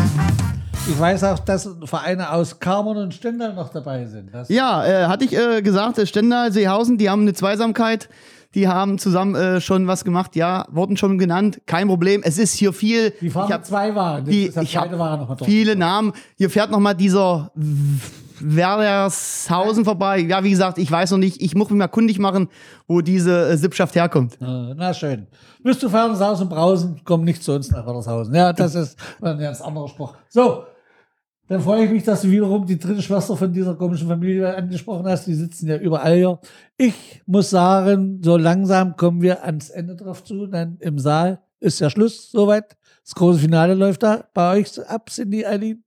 Ich 0.87 0.99
weiß 0.99 1.23
auch, 1.25 1.39
dass 1.39 1.69
Vereine 1.85 2.31
aus 2.31 2.59
Karmern 2.59 2.97
und 2.97 3.13
Stendal 3.13 3.53
noch 3.53 3.69
dabei 3.69 4.05
sind. 4.05 4.33
Das 4.33 4.49
Ja, 4.49 4.85
äh, 4.85 5.05
hatte 5.05 5.25
ich 5.25 5.37
äh, 5.37 5.61
gesagt, 5.61 5.97
äh, 5.99 6.05
Stendal, 6.07 6.51
Seehausen, 6.51 6.97
die 6.97 7.09
haben 7.09 7.21
eine 7.21 7.33
Zweisamkeit. 7.33 8.09
Die 8.53 8.67
haben 8.67 8.97
zusammen 8.97 9.35
äh, 9.35 9.61
schon 9.61 9.87
was 9.87 10.03
gemacht. 10.03 10.35
Ja, 10.35 10.65
wurden 10.71 10.97
schon 10.97 11.17
genannt. 11.17 11.61
Kein 11.65 11.87
Problem. 11.87 12.21
Es 12.23 12.37
ist 12.37 12.53
hier 12.53 12.73
viel. 12.73 13.11
Die 13.21 13.29
fahren 13.29 13.47
ich 13.47 13.53
hab, 13.53 13.65
zwei 13.65 13.95
Wagen. 13.95 14.25
Die, 14.29 14.47
ich 14.47 14.77
habe 14.77 15.37
viele 15.45 15.75
Namen. 15.77 16.11
Hier 16.35 16.49
fährt 16.49 16.69
noch 16.71 16.79
mal 16.79 16.93
dieser 16.93 17.51
Werdershausen 18.43 19.85
vorbei. 19.85 20.19
Ja, 20.19 20.43
wie 20.43 20.51
gesagt, 20.51 20.77
ich 20.77 20.91
weiß 20.91 21.11
noch 21.11 21.17
nicht. 21.17 21.41
Ich 21.41 21.55
muss 21.55 21.69
mich 21.69 21.77
mal 21.77 21.87
kundig 21.87 22.19
machen, 22.19 22.49
wo 22.87 23.01
diese 23.01 23.49
äh, 23.49 23.57
Sippschaft 23.57 23.95
herkommt. 23.95 24.37
Na 24.39 24.93
schön. 24.93 25.27
Bist 25.63 25.83
du 25.83 25.87
und 25.87 26.49
Brausen, 26.49 27.01
komm 27.03 27.23
nicht 27.23 27.43
zu 27.43 27.53
uns 27.53 27.71
nach 27.71 27.85
Wallershausen. 27.85 28.33
Ja, 28.33 28.53
das 28.53 28.75
ist 28.75 28.97
ein 29.21 29.37
ganz 29.39 29.61
anderer 29.61 29.87
Spruch. 29.87 30.15
So, 30.29 30.63
dann 31.51 31.59
freue 31.59 31.83
ich 31.83 31.91
mich, 31.91 32.03
dass 32.03 32.21
du 32.21 32.29
wiederum 32.29 32.65
die 32.65 32.79
dritte 32.79 33.01
Schwester 33.01 33.35
von 33.35 33.51
dieser 33.51 33.75
komischen 33.75 34.07
Familie 34.07 34.55
angesprochen 34.55 35.05
hast. 35.05 35.27
Die 35.27 35.33
sitzen 35.33 35.67
ja 35.67 35.75
überall 35.75 36.15
hier. 36.15 36.39
Ich 36.77 37.21
muss 37.25 37.49
sagen, 37.49 38.21
so 38.23 38.37
langsam 38.37 38.95
kommen 38.95 39.21
wir 39.21 39.43
ans 39.43 39.69
Ende 39.69 39.97
drauf 39.97 40.23
zu. 40.23 40.47
Dann 40.47 40.77
im 40.79 40.97
Saal 40.97 41.41
ist 41.59 41.81
ja 41.81 41.89
Schluss 41.89 42.31
soweit. 42.31 42.77
Das 43.03 43.15
große 43.15 43.39
Finale 43.39 43.73
läuft 43.73 44.03
da 44.03 44.23
bei 44.33 44.59
euch 44.59 44.79
ab, 44.89 45.09
Cindy, 45.09 45.45
Eileen. 45.45 45.83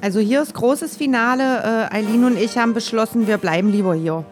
Also 0.00 0.20
hier 0.20 0.42
ist 0.42 0.54
großes 0.54 0.96
Finale. 0.96 1.88
Äh, 1.90 1.94
Eileen 1.96 2.24
und 2.24 2.38
ich 2.38 2.56
haben 2.56 2.72
beschlossen, 2.72 3.26
wir 3.26 3.38
bleiben 3.38 3.70
lieber 3.70 3.94
hier. 3.94 4.24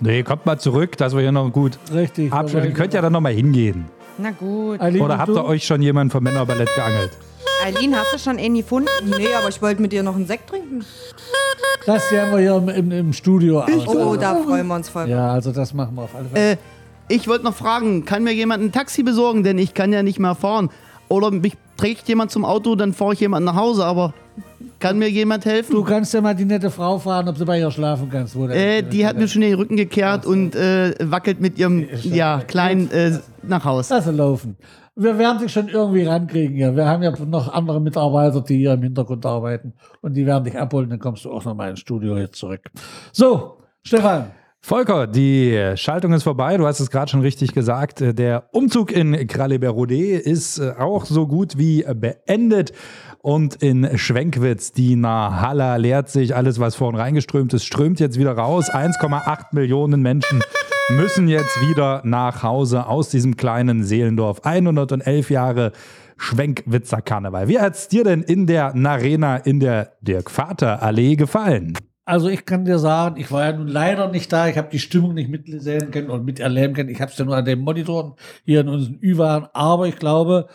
Nee, 0.00 0.22
kommt 0.22 0.46
mal 0.46 0.58
zurück, 0.58 0.96
dass 0.96 1.14
wir 1.14 1.20
hier 1.20 1.32
noch 1.32 1.50
gut 1.50 1.78
Richtig. 1.92 2.32
abschließen. 2.32 2.70
Ihr 2.70 2.74
könnt 2.74 2.94
ja 2.94 3.02
dann 3.02 3.12
noch 3.12 3.20
mal 3.20 3.32
hingehen. 3.32 3.86
Na 4.16 4.30
gut. 4.30 4.80
Eileen, 4.80 5.02
Oder 5.02 5.18
habt 5.18 5.30
ihr 5.30 5.44
euch 5.44 5.64
schon 5.64 5.82
jemanden 5.82 6.10
vom 6.10 6.24
Männerballett 6.24 6.74
geangelt? 6.74 7.10
Eileen, 7.64 7.94
hast 7.94 8.14
du 8.14 8.18
schon 8.18 8.38
einen 8.38 8.54
gefunden? 8.54 8.88
Nee, 9.04 9.34
aber 9.38 9.48
ich 9.48 9.60
wollte 9.60 9.82
mit 9.82 9.92
dir 9.92 10.02
noch 10.02 10.16
einen 10.16 10.26
Sekt 10.26 10.48
trinken. 10.48 10.84
Das 11.84 12.08
sehen 12.08 12.30
wir 12.30 12.38
hier 12.38 12.56
im, 12.56 12.68
im, 12.68 12.90
im 12.92 13.12
Studio 13.12 13.60
aus. 13.60 13.86
Oh, 13.86 14.16
da 14.16 14.36
freuen 14.36 14.66
wir 14.66 14.74
uns 14.74 14.88
voll. 14.88 15.08
Ja, 15.08 15.32
also 15.32 15.52
das 15.52 15.74
machen 15.74 15.94
wir 15.94 16.02
auf 16.02 16.14
alle 16.14 16.28
Fälle. 16.28 16.52
Äh, 16.52 16.56
ich 17.08 17.28
wollte 17.28 17.44
noch 17.44 17.54
fragen, 17.54 18.04
kann 18.04 18.22
mir 18.22 18.32
jemand 18.32 18.62
ein 18.62 18.72
Taxi 18.72 19.02
besorgen? 19.02 19.42
Denn 19.42 19.58
ich 19.58 19.74
kann 19.74 19.92
ja 19.92 20.02
nicht 20.02 20.18
mehr 20.18 20.34
fahren. 20.34 20.70
Oder 21.08 21.30
mich 21.30 21.56
trägt 21.76 22.08
jemand 22.08 22.30
zum 22.30 22.44
Auto, 22.44 22.76
dann 22.76 22.92
fahre 22.92 23.14
ich 23.14 23.20
jemand 23.20 23.44
nach 23.44 23.56
Hause. 23.56 23.84
Aber 23.84 24.14
kann 24.78 24.98
mir 24.98 25.08
jemand 25.08 25.44
helfen? 25.44 25.72
Du 25.72 25.84
kannst 25.84 26.12
ja 26.14 26.20
mal 26.20 26.34
die 26.34 26.44
nette 26.44 26.70
Frau 26.70 26.98
fragen, 26.98 27.28
ob 27.28 27.36
du 27.36 27.44
bei 27.44 27.58
ihr 27.58 27.70
schlafen 27.70 28.08
kannst. 28.10 28.34
Wo 28.34 28.46
Äh, 28.46 28.82
die 28.82 29.06
hat 29.06 29.16
mir 29.16 29.28
schon 29.28 29.42
den 29.42 29.54
Rücken 29.54 29.76
gekehrt 29.76 30.26
und 30.26 30.54
äh, 30.54 30.94
wackelt 31.00 31.40
mit 31.40 31.58
ihrem 31.58 31.86
ja, 32.02 32.40
kleinen 32.46 32.90
äh, 32.90 33.18
nach 33.42 33.64
Haus. 33.64 33.90
Lass 33.90 34.04
sie 34.04 34.12
laufen. 34.12 34.56
Wir 34.96 35.18
werden 35.18 35.38
dich 35.38 35.52
schon 35.52 35.68
irgendwie 35.68 36.04
rankriegen 36.04 36.56
hier. 36.56 36.74
Wir 36.76 36.86
haben 36.86 37.02
ja 37.02 37.12
noch 37.24 37.52
andere 37.52 37.80
Mitarbeiter, 37.80 38.40
die 38.42 38.58
hier 38.58 38.74
im 38.74 38.82
Hintergrund 38.82 39.24
arbeiten. 39.24 39.74
Und 40.02 40.14
die 40.14 40.26
werden 40.26 40.44
dich 40.44 40.58
abholen. 40.58 40.90
Dann 40.90 40.98
kommst 40.98 41.24
du 41.24 41.30
auch 41.30 41.44
noch 41.44 41.54
mal 41.54 41.70
ins 41.70 41.80
Studio 41.80 42.18
jetzt 42.18 42.36
zurück. 42.36 42.62
So, 43.12 43.58
Stefan. 43.82 44.32
Volker, 44.62 45.06
die 45.06 45.72
Schaltung 45.76 46.12
ist 46.12 46.22
vorbei. 46.24 46.58
Du 46.58 46.66
hast 46.66 46.80
es 46.80 46.90
gerade 46.90 47.10
schon 47.10 47.22
richtig 47.22 47.54
gesagt. 47.54 48.00
Der 48.00 48.50
Umzug 48.52 48.92
in 48.92 49.26
Kralleberode 49.26 50.18
ist 50.18 50.58
äh, 50.58 50.72
auch 50.78 51.06
so 51.06 51.26
gut 51.26 51.56
wie 51.56 51.82
beendet. 51.94 52.72
Und 53.22 53.56
in 53.56 53.98
Schwenkwitz, 53.98 54.72
die 54.72 54.96
Nahalla 54.96 55.76
leert 55.76 56.08
sich. 56.08 56.34
Alles, 56.34 56.58
was 56.58 56.74
vorhin 56.74 56.98
reingeströmt 56.98 57.52
ist, 57.52 57.66
strömt 57.66 58.00
jetzt 58.00 58.18
wieder 58.18 58.32
raus. 58.32 58.70
1,8 58.70 59.48
Millionen 59.52 60.00
Menschen 60.00 60.42
müssen 60.88 61.28
jetzt 61.28 61.60
wieder 61.60 62.00
nach 62.04 62.42
Hause 62.42 62.86
aus 62.86 63.10
diesem 63.10 63.36
kleinen 63.36 63.84
Seelendorf. 63.84 64.40
111 64.44 65.28
Jahre 65.28 65.72
Schwenkwitzer 66.16 67.02
Karneval. 67.02 67.48
Wie 67.48 67.58
hat's 67.58 67.88
dir 67.88 68.04
denn 68.04 68.22
in 68.22 68.46
der 68.46 68.74
Narena 68.74 69.36
in 69.36 69.60
der 69.60 69.92
Dirk-Vater-Allee 70.00 71.16
gefallen? 71.16 71.74
Also 72.06 72.28
ich 72.28 72.46
kann 72.46 72.64
dir 72.64 72.78
sagen, 72.78 73.20
ich 73.20 73.30
war 73.30 73.44
ja 73.44 73.52
nun 73.52 73.68
leider 73.68 74.08
nicht 74.08 74.32
da. 74.32 74.48
Ich 74.48 74.56
habe 74.56 74.70
die 74.72 74.78
Stimmung 74.78 75.12
nicht 75.12 75.28
mitsehen 75.28 75.90
können 75.90 76.08
und 76.08 76.24
miterleben 76.24 76.74
können. 76.74 76.88
Ich 76.88 77.02
habe 77.02 77.12
es 77.12 77.18
ja 77.18 77.26
nur 77.26 77.36
an 77.36 77.44
den 77.44 77.60
Monitoren 77.60 78.14
hier 78.46 78.62
in 78.62 78.68
unseren 78.68 78.98
Ü-Waren. 79.02 79.46
Aber 79.52 79.86
ich 79.86 79.96
glaube, 79.96 80.48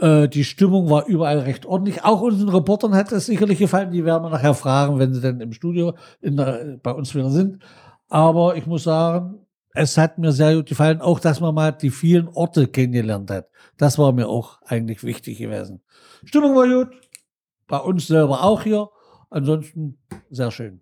äh, 0.00 0.28
die 0.28 0.44
Stimmung 0.44 0.90
war 0.90 1.06
überall 1.06 1.40
recht 1.40 1.66
ordentlich. 1.66 2.04
Auch 2.04 2.20
unseren 2.20 2.48
Reportern 2.48 2.94
hat 2.94 3.12
es 3.12 3.26
sicherlich 3.26 3.58
gefallen. 3.58 3.90
Die 3.90 4.04
werden 4.04 4.24
wir 4.24 4.30
nachher 4.30 4.54
fragen, 4.54 4.98
wenn 4.98 5.12
sie 5.12 5.20
dann 5.20 5.40
im 5.40 5.52
Studio 5.52 5.94
der, 6.22 6.78
bei 6.82 6.92
uns 6.92 7.14
wieder 7.14 7.30
sind. 7.30 7.62
Aber 8.08 8.56
ich 8.56 8.66
muss 8.66 8.84
sagen, 8.84 9.46
es 9.74 9.98
hat 9.98 10.18
mir 10.18 10.32
sehr 10.32 10.56
gut 10.56 10.66
gefallen, 10.66 11.00
auch 11.00 11.20
dass 11.20 11.40
man 11.40 11.54
mal 11.54 11.72
die 11.72 11.90
vielen 11.90 12.28
Orte 12.28 12.66
kennengelernt 12.66 13.30
hat. 13.30 13.48
Das 13.76 13.98
war 13.98 14.12
mir 14.12 14.28
auch 14.28 14.60
eigentlich 14.62 15.04
wichtig 15.04 15.38
gewesen. 15.38 15.82
Stimmung 16.24 16.56
war 16.56 16.66
gut. 16.66 16.94
Bei 17.66 17.78
uns 17.78 18.06
selber 18.06 18.42
auch 18.44 18.62
hier. 18.62 18.88
Ansonsten 19.30 19.98
sehr 20.30 20.50
schön. 20.50 20.80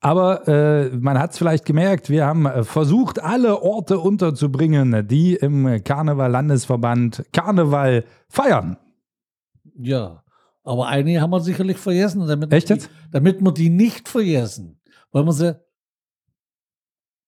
Aber 0.00 0.46
äh, 0.46 0.90
man 0.96 1.18
hat 1.18 1.32
es 1.32 1.38
vielleicht 1.38 1.64
gemerkt, 1.64 2.08
wir 2.08 2.24
haben 2.24 2.46
äh, 2.46 2.62
versucht, 2.62 3.20
alle 3.20 3.62
Orte 3.62 3.98
unterzubringen, 3.98 5.08
die 5.08 5.34
im 5.34 5.82
Karneval-Landesverband 5.82 7.26
Karneval 7.32 8.04
feiern. 8.28 8.76
Ja, 9.74 10.22
aber 10.62 10.86
einige 10.86 11.20
haben 11.20 11.30
wir 11.30 11.40
sicherlich 11.40 11.78
vergessen. 11.78 12.26
Damit 12.26 12.52
Echt 12.52 12.68
wir 12.68 12.76
jetzt? 12.76 12.88
Die, 12.88 13.10
damit 13.10 13.40
wir 13.40 13.52
die 13.52 13.70
nicht 13.70 14.08
vergessen, 14.08 14.80
wollen 15.12 15.26
wir 15.26 15.32
sie 15.32 15.60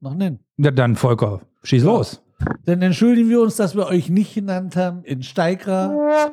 noch 0.01 0.15
nennen. 0.15 0.41
Ja, 0.57 0.71
dann 0.71 0.95
Volker, 0.97 1.41
schieß 1.63 1.85
los. 1.85 2.23
Dann 2.65 2.83
entschuldigen 2.83 3.29
wir 3.29 3.41
uns, 3.41 3.57
dass 3.57 3.75
wir 3.75 3.87
euch 3.87 4.09
nicht 4.09 4.35
genannt 4.35 4.77
haben 4.77 5.05
in 5.05 5.23
Steigra, 5.23 6.33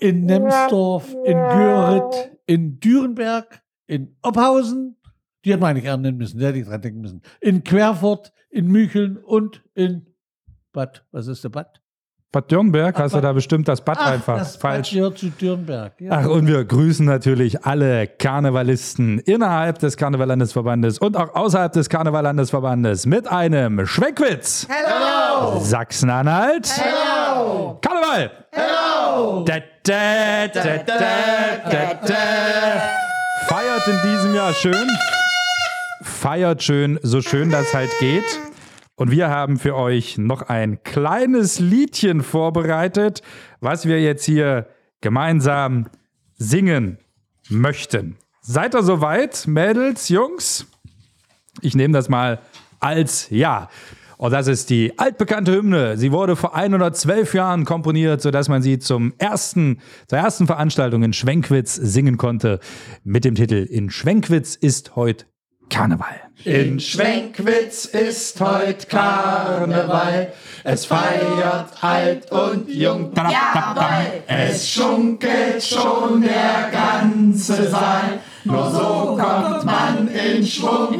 in 0.00 0.24
Nemsdorf, 0.24 1.14
in 1.24 1.36
Görit, 1.36 2.32
in 2.46 2.80
Dürenberg, 2.80 3.62
in 3.86 4.16
Ophausen. 4.22 4.96
Die 5.44 5.52
hätten 5.52 5.62
wir 5.62 5.68
eigentlich 5.68 5.84
eher 5.84 5.96
nennen 5.96 6.16
müssen, 6.16 6.38
der 6.38 6.48
hätte 6.48 6.58
ich 6.58 6.66
dran 6.66 6.80
denken 6.80 7.00
müssen. 7.00 7.22
In 7.40 7.64
Querfurt, 7.64 8.32
in 8.50 8.66
Mücheln 8.68 9.18
und 9.18 9.62
in 9.74 10.06
Bad. 10.72 11.04
Was 11.12 11.26
ist 11.26 11.44
der 11.44 11.50
Bad? 11.50 11.80
Bad 12.32 12.50
Dürnberg 12.50 12.98
hast 12.98 13.14
du 13.14 13.20
da 13.20 13.32
bestimmt 13.32 13.68
das 13.68 13.80
Bad 13.80 13.98
Ach, 14.00 14.10
einfach 14.10 14.38
das 14.38 14.56
falsch. 14.56 14.88
Bad 14.90 14.94
gehört 14.94 15.18
zu 15.18 15.28
Dürnberg. 15.30 15.92
Ja. 16.00 16.10
Ach, 16.12 16.26
und 16.26 16.48
wir 16.48 16.64
grüßen 16.64 17.06
natürlich 17.06 17.64
alle 17.64 18.08
Karnevalisten 18.08 19.20
innerhalb 19.20 19.78
des 19.78 19.96
Karnevallandesverbandes 19.96 20.98
und 20.98 21.16
auch 21.16 21.32
außerhalb 21.34 21.72
des 21.72 21.88
Karnevallandesverbandes 21.88 23.06
mit 23.06 23.28
einem 23.30 23.86
Schwenkwitz. 23.86 24.66
Hello! 24.68 25.60
Sachsen-Anhalt. 25.60 26.68
Hello! 26.76 27.78
Karneval. 27.80 28.30
Hello! 28.50 29.44
Da, 29.44 29.58
da, 29.84 30.48
da, 30.48 30.62
da, 30.78 30.84
da, 31.70 31.94
da. 32.04 32.14
Feiert 33.46 33.86
in 33.86 34.10
diesem 34.10 34.34
Jahr 34.34 34.52
schön. 34.54 34.88
Feiert 36.24 36.62
schön, 36.62 36.98
so 37.02 37.20
schön 37.20 37.50
das 37.50 37.74
halt 37.74 37.90
geht. 38.00 38.24
Und 38.94 39.10
wir 39.10 39.28
haben 39.28 39.58
für 39.58 39.76
euch 39.76 40.16
noch 40.16 40.40
ein 40.40 40.82
kleines 40.82 41.60
Liedchen 41.60 42.22
vorbereitet, 42.22 43.20
was 43.60 43.84
wir 43.84 44.00
jetzt 44.00 44.24
hier 44.24 44.66
gemeinsam 45.02 45.86
singen 46.38 46.96
möchten. 47.50 48.16
Seid 48.40 48.74
ihr 48.74 48.82
soweit, 48.82 49.46
Mädels, 49.46 50.08
Jungs? 50.08 50.66
Ich 51.60 51.74
nehme 51.74 51.92
das 51.92 52.08
mal 52.08 52.40
als 52.80 53.28
Ja. 53.28 53.68
Und 54.16 54.30
das 54.30 54.46
ist 54.46 54.70
die 54.70 54.98
altbekannte 54.98 55.52
Hymne. 55.52 55.98
Sie 55.98 56.10
wurde 56.10 56.36
vor 56.36 56.54
112 56.54 57.34
Jahren 57.34 57.66
komponiert, 57.66 58.22
sodass 58.22 58.48
man 58.48 58.62
sie 58.62 58.78
zum 58.78 59.12
ersten, 59.18 59.82
zur 60.06 60.20
ersten 60.20 60.46
Veranstaltung 60.46 61.02
in 61.02 61.12
Schwenkwitz 61.12 61.74
singen 61.74 62.16
konnte. 62.16 62.60
Mit 63.02 63.26
dem 63.26 63.34
Titel 63.34 63.56
In 63.56 63.90
Schwenkwitz 63.90 64.54
ist 64.54 64.96
heute 64.96 65.26
Karneval. 65.74 66.20
In 66.44 66.78
Schwenkwitz 66.78 67.86
ist 67.86 68.40
heute 68.40 68.86
Karneval. 68.86 70.32
Es 70.62 70.86
feiert 70.86 71.70
alt 71.80 72.30
und 72.30 72.68
jung. 72.68 73.12
Es 74.28 74.70
schunkelt 74.70 75.64
schon 75.64 76.22
der 76.22 76.70
ganze 76.70 77.68
Saal. 77.68 78.20
Nur 78.44 78.70
so 78.70 79.18
kommt 79.20 79.64
man 79.64 80.06
in 80.06 80.46
Schwung. 80.46 80.96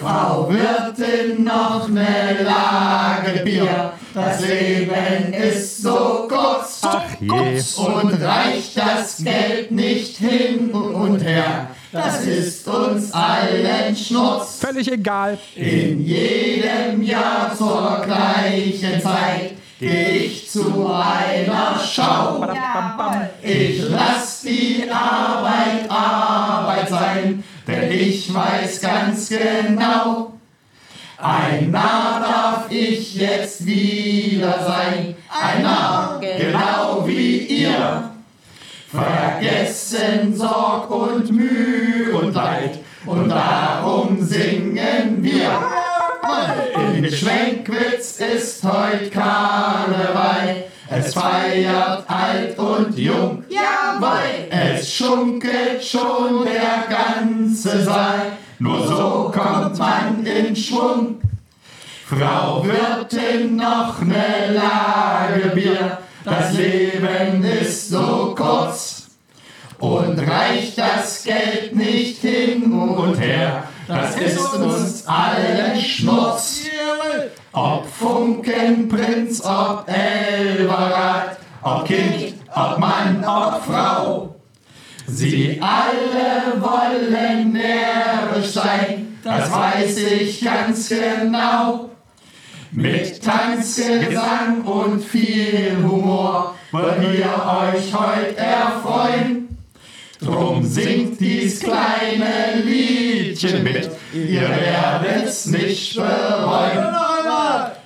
Frau 0.00 0.48
Wirtin 0.48 1.42
noch 1.42 1.88
ne 1.88 2.36
Lage 2.44 3.40
Bier. 3.42 3.94
Das 4.14 4.46
Leben 4.46 5.32
ist 5.32 5.82
so 5.82 6.28
kurz. 6.28 6.82
Ach 6.84 7.02
je. 7.18 7.60
Und 7.78 8.22
reicht 8.22 8.78
das 8.78 9.24
Geld 9.24 9.72
nicht 9.72 10.18
hin 10.18 10.70
und 10.70 11.18
her. 11.18 11.70
Das 11.92 12.24
ist 12.24 12.66
uns 12.68 13.12
allen 13.12 13.94
Schnurz. 13.94 14.58
Völlig 14.60 14.90
egal. 14.90 15.38
In 15.54 16.04
jedem 16.04 17.02
Jahr 17.02 17.56
zur 17.56 18.02
gleichen 18.04 19.00
Zeit 19.00 19.52
geh 19.78 20.26
ich 20.26 20.50
zu 20.50 20.86
einer 20.86 21.78
Schau. 21.78 22.46
Ich 23.42 23.82
lass 23.88 24.42
die 24.42 24.84
Arbeit 24.90 25.88
Arbeit 25.88 26.88
sein, 26.88 27.44
denn 27.66 27.90
ich 27.90 28.32
weiß 28.32 28.80
ganz 28.80 29.28
genau, 29.28 30.32
ein 31.18 31.70
Narr 31.70 32.20
darf 32.20 32.70
ich 32.70 33.14
jetzt 33.14 33.64
wieder 33.64 34.58
sein, 34.66 35.16
ein 35.28 35.62
Narr, 35.62 36.20
genau 36.20 37.06
wie 37.06 37.38
ihr. 37.38 38.10
Vergessen 38.90 40.34
Sorg 40.34 40.90
und 40.90 41.30
Mühe 41.30 41.75
und 42.36 42.44
Leid, 42.44 42.78
und 43.06 43.28
darum 43.28 44.22
singen 44.22 45.18
wir. 45.20 45.50
In 46.96 47.10
Schwenkwitz 47.10 48.18
ist 48.20 48.64
heut 48.64 49.10
Karneval, 49.10 50.64
es 50.88 51.14
feiert 51.14 52.04
alt 52.08 52.58
und 52.58 52.98
jung. 52.98 53.44
Jawohl! 53.48 54.48
Es 54.50 54.92
schunkelt 54.92 55.82
schon 55.82 56.44
der 56.44 56.84
ganze 56.94 57.82
Saal, 57.82 58.32
nur 58.58 58.86
so 58.86 59.32
kommt 59.34 59.78
man 59.78 60.24
in 60.26 60.54
Schwung. 60.54 61.20
Frau 62.08 62.64
Wirtin 62.64 63.56
noch 63.56 64.00
ne 64.02 64.54
Lage 64.54 65.50
Bier, 65.54 65.98
das 66.24 66.52
Leben 66.54 67.44
ist 67.44 67.90
so 67.90 68.34
kurz. 68.36 68.95
Und 69.78 70.18
reicht 70.18 70.78
das 70.78 71.24
Geld 71.24 71.76
nicht 71.76 72.22
hin 72.22 72.72
und 72.72 73.20
her, 73.20 73.64
das 73.86 74.16
ist 74.16 74.54
uns 74.54 75.06
allen 75.06 75.78
Schmutz. 75.78 76.62
Ob 77.52 77.86
Funkenprinz, 77.86 79.44
ob 79.44 79.86
Elverrat, 79.86 81.38
ob 81.62 81.84
Kind, 81.84 82.34
ob 82.54 82.78
Mann, 82.78 83.24
ob 83.24 83.62
Frau. 83.64 84.34
Sie 85.06 85.60
alle 85.60 86.60
wollen 86.60 87.52
närrisch 87.52 88.52
sein, 88.52 89.18
das 89.22 89.52
weiß 89.52 89.98
ich 89.98 90.40
ganz 90.42 90.88
genau. 90.88 91.90
Mit 92.72 93.22
Tanz, 93.22 93.76
Gesang 93.76 94.62
und 94.62 95.02
viel 95.02 95.76
Humor 95.82 96.54
wollen 96.72 97.12
wir 97.12 97.72
euch 97.74 97.94
heute 97.94 98.36
erfreuen. 98.36 99.55
Drum 100.20 100.62
singt 100.64 101.20
dies 101.20 101.60
kleine 101.60 102.62
Liedchen 102.64 103.62
mit, 103.62 103.90
ihr 104.14 104.48
werdet's 104.48 105.46
nicht 105.46 105.96
bereuen. 105.96 106.94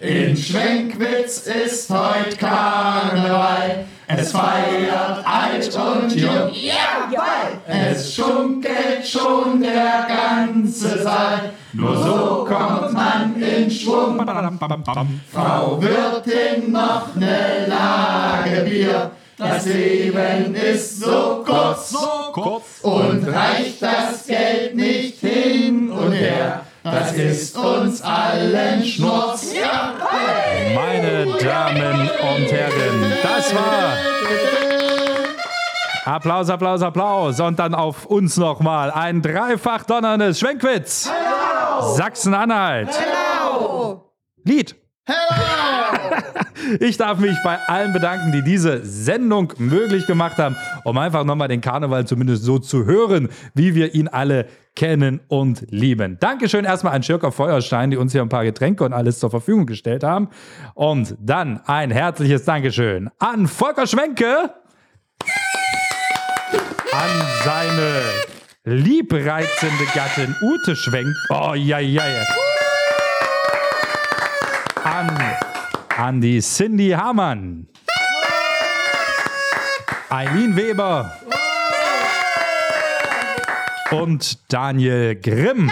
In 0.00 0.36
Schwenkwitz 0.36 1.46
ist 1.46 1.90
heut 1.90 2.38
Karneval, 2.38 3.84
es 4.06 4.32
feiert 4.32 5.24
alt 5.24 5.76
und 5.76 6.14
jung. 6.14 6.50
Es 7.66 8.14
schunkelt 8.14 9.06
schon 9.06 9.60
der 9.60 10.06
ganze 10.08 11.02
Saal, 11.02 11.50
nur 11.72 11.96
so 11.96 12.46
kommt 12.48 12.92
man 12.92 13.42
in 13.42 13.70
Schwung. 13.70 14.18
Frau 15.32 15.82
Wirtin 15.82 16.72
noch 16.72 17.14
ne 17.16 17.66
Lage 17.68 18.62
Bier, 18.64 19.10
das 19.40 19.66
Leben 19.66 20.54
ist 20.54 21.00
so 21.00 21.44
kurz. 21.44 21.94
Und 22.82 23.26
reicht 23.26 23.82
das 23.82 24.26
Geld 24.26 24.76
nicht 24.76 25.20
hin 25.20 25.90
und 25.90 26.12
her, 26.12 26.64
das 26.82 27.12
ist 27.12 27.56
uns 27.56 28.02
allen 28.02 28.84
Schnurz. 28.84 29.52
Meine 30.74 31.26
Damen 31.38 32.00
und 32.00 32.52
Herren, 32.52 33.12
das 33.22 33.54
war 33.54 33.96
Applaus, 36.04 36.50
Applaus, 36.50 36.82
Applaus. 36.82 37.40
Und 37.40 37.58
dann 37.58 37.74
auf 37.74 38.06
uns 38.06 38.36
nochmal 38.36 38.90
ein 38.90 39.22
dreifach 39.22 39.84
donnerndes 39.84 40.40
Schwenkwitz. 40.40 41.10
Sachsen-Anhalt. 41.96 42.88
Lied. 44.44 44.76
Ich 46.78 46.96
darf 46.96 47.18
mich 47.18 47.36
bei 47.42 47.58
allen 47.66 47.92
bedanken, 47.92 48.32
die 48.32 48.42
diese 48.42 48.84
Sendung 48.84 49.52
möglich 49.58 50.06
gemacht 50.06 50.36
haben, 50.38 50.56
um 50.84 50.96
einfach 50.98 51.24
nochmal 51.24 51.48
den 51.48 51.60
Karneval 51.60 52.06
zumindest 52.06 52.44
so 52.44 52.58
zu 52.58 52.84
hören, 52.84 53.28
wie 53.54 53.74
wir 53.74 53.94
ihn 53.94 54.08
alle 54.08 54.46
kennen 54.76 55.20
und 55.28 55.66
lieben. 55.70 56.18
Dankeschön 56.20 56.64
erstmal 56.64 56.94
an 56.94 57.02
Schirker 57.02 57.32
Feuerstein, 57.32 57.90
die 57.90 57.96
uns 57.96 58.12
hier 58.12 58.22
ein 58.22 58.28
paar 58.28 58.44
Getränke 58.44 58.84
und 58.84 58.92
alles 58.92 59.18
zur 59.18 59.30
Verfügung 59.30 59.66
gestellt 59.66 60.04
haben. 60.04 60.28
Und 60.74 61.16
dann 61.18 61.60
ein 61.66 61.90
herzliches 61.90 62.44
Dankeschön 62.44 63.10
an 63.18 63.48
Volker 63.48 63.86
Schwenke, 63.86 64.52
an 66.92 67.10
seine 67.44 68.02
liebreizende 68.64 69.84
Gattin 69.94 70.34
Ute 70.42 70.76
Schwenk. 70.76 71.08
Oh, 71.30 71.54
ja, 71.54 71.78
ja, 71.78 72.06
ja. 72.06 72.22
An, 74.82 75.08
an 76.00 76.22
die 76.22 76.40
Cindy 76.40 76.92
Hamann. 76.92 77.66
Eileen 80.08 80.56
Weber. 80.56 81.12
Und 83.90 84.38
Daniel 84.50 85.14
Grimm. 85.16 85.70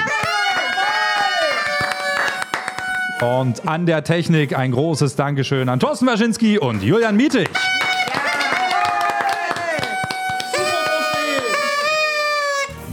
Und 3.22 3.66
an 3.66 3.86
der 3.86 4.04
Technik 4.04 4.54
ein 4.56 4.72
großes 4.72 5.16
Dankeschön 5.16 5.70
an 5.70 5.80
Thorsten 5.80 6.06
Waschinski 6.06 6.58
und 6.58 6.82
Julian 6.82 7.16
Mietig. 7.16 7.48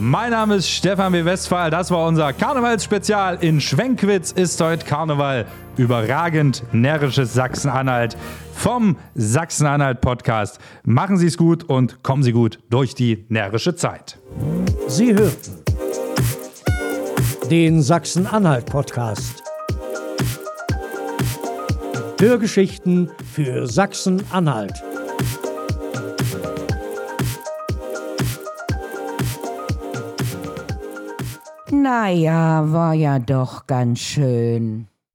Mein 0.07 0.29
Name 0.29 0.57
ist 0.57 0.69
Stefan 0.69 1.13
W. 1.13 1.25
Westphal. 1.25 1.71
Das 1.71 1.89
war 1.89 2.05
unser 2.05 2.31
Karnevalsspezial. 2.31 3.39
In 3.41 3.59
Schwenkwitz 3.59 4.31
ist 4.31 4.61
heute 4.61 4.85
Karneval. 4.85 5.47
Überragend 5.77 6.61
närrisches 6.71 7.33
Sachsen-Anhalt 7.33 8.15
vom 8.53 8.97
Sachsen-Anhalt-Podcast. 9.15 10.59
Machen 10.83 11.17
Sie 11.17 11.25
es 11.25 11.37
gut 11.37 11.63
und 11.63 12.03
kommen 12.03 12.21
Sie 12.21 12.33
gut 12.33 12.59
durch 12.69 12.93
die 12.93 13.25
närrische 13.29 13.75
Zeit. 13.75 14.19
Sie 14.87 15.15
hörten 15.15 15.63
den 17.49 17.81
Sachsen-Anhalt-Podcast. 17.81 19.41
Hörgeschichten 22.19 23.09
für 23.33 23.65
Sachsen-Anhalt. 23.65 24.83
Naja, 31.71 32.71
war 32.71 32.93
ja 32.93 33.17
doch 33.17 33.65
ganz 33.65 33.99
schön. 33.99 34.87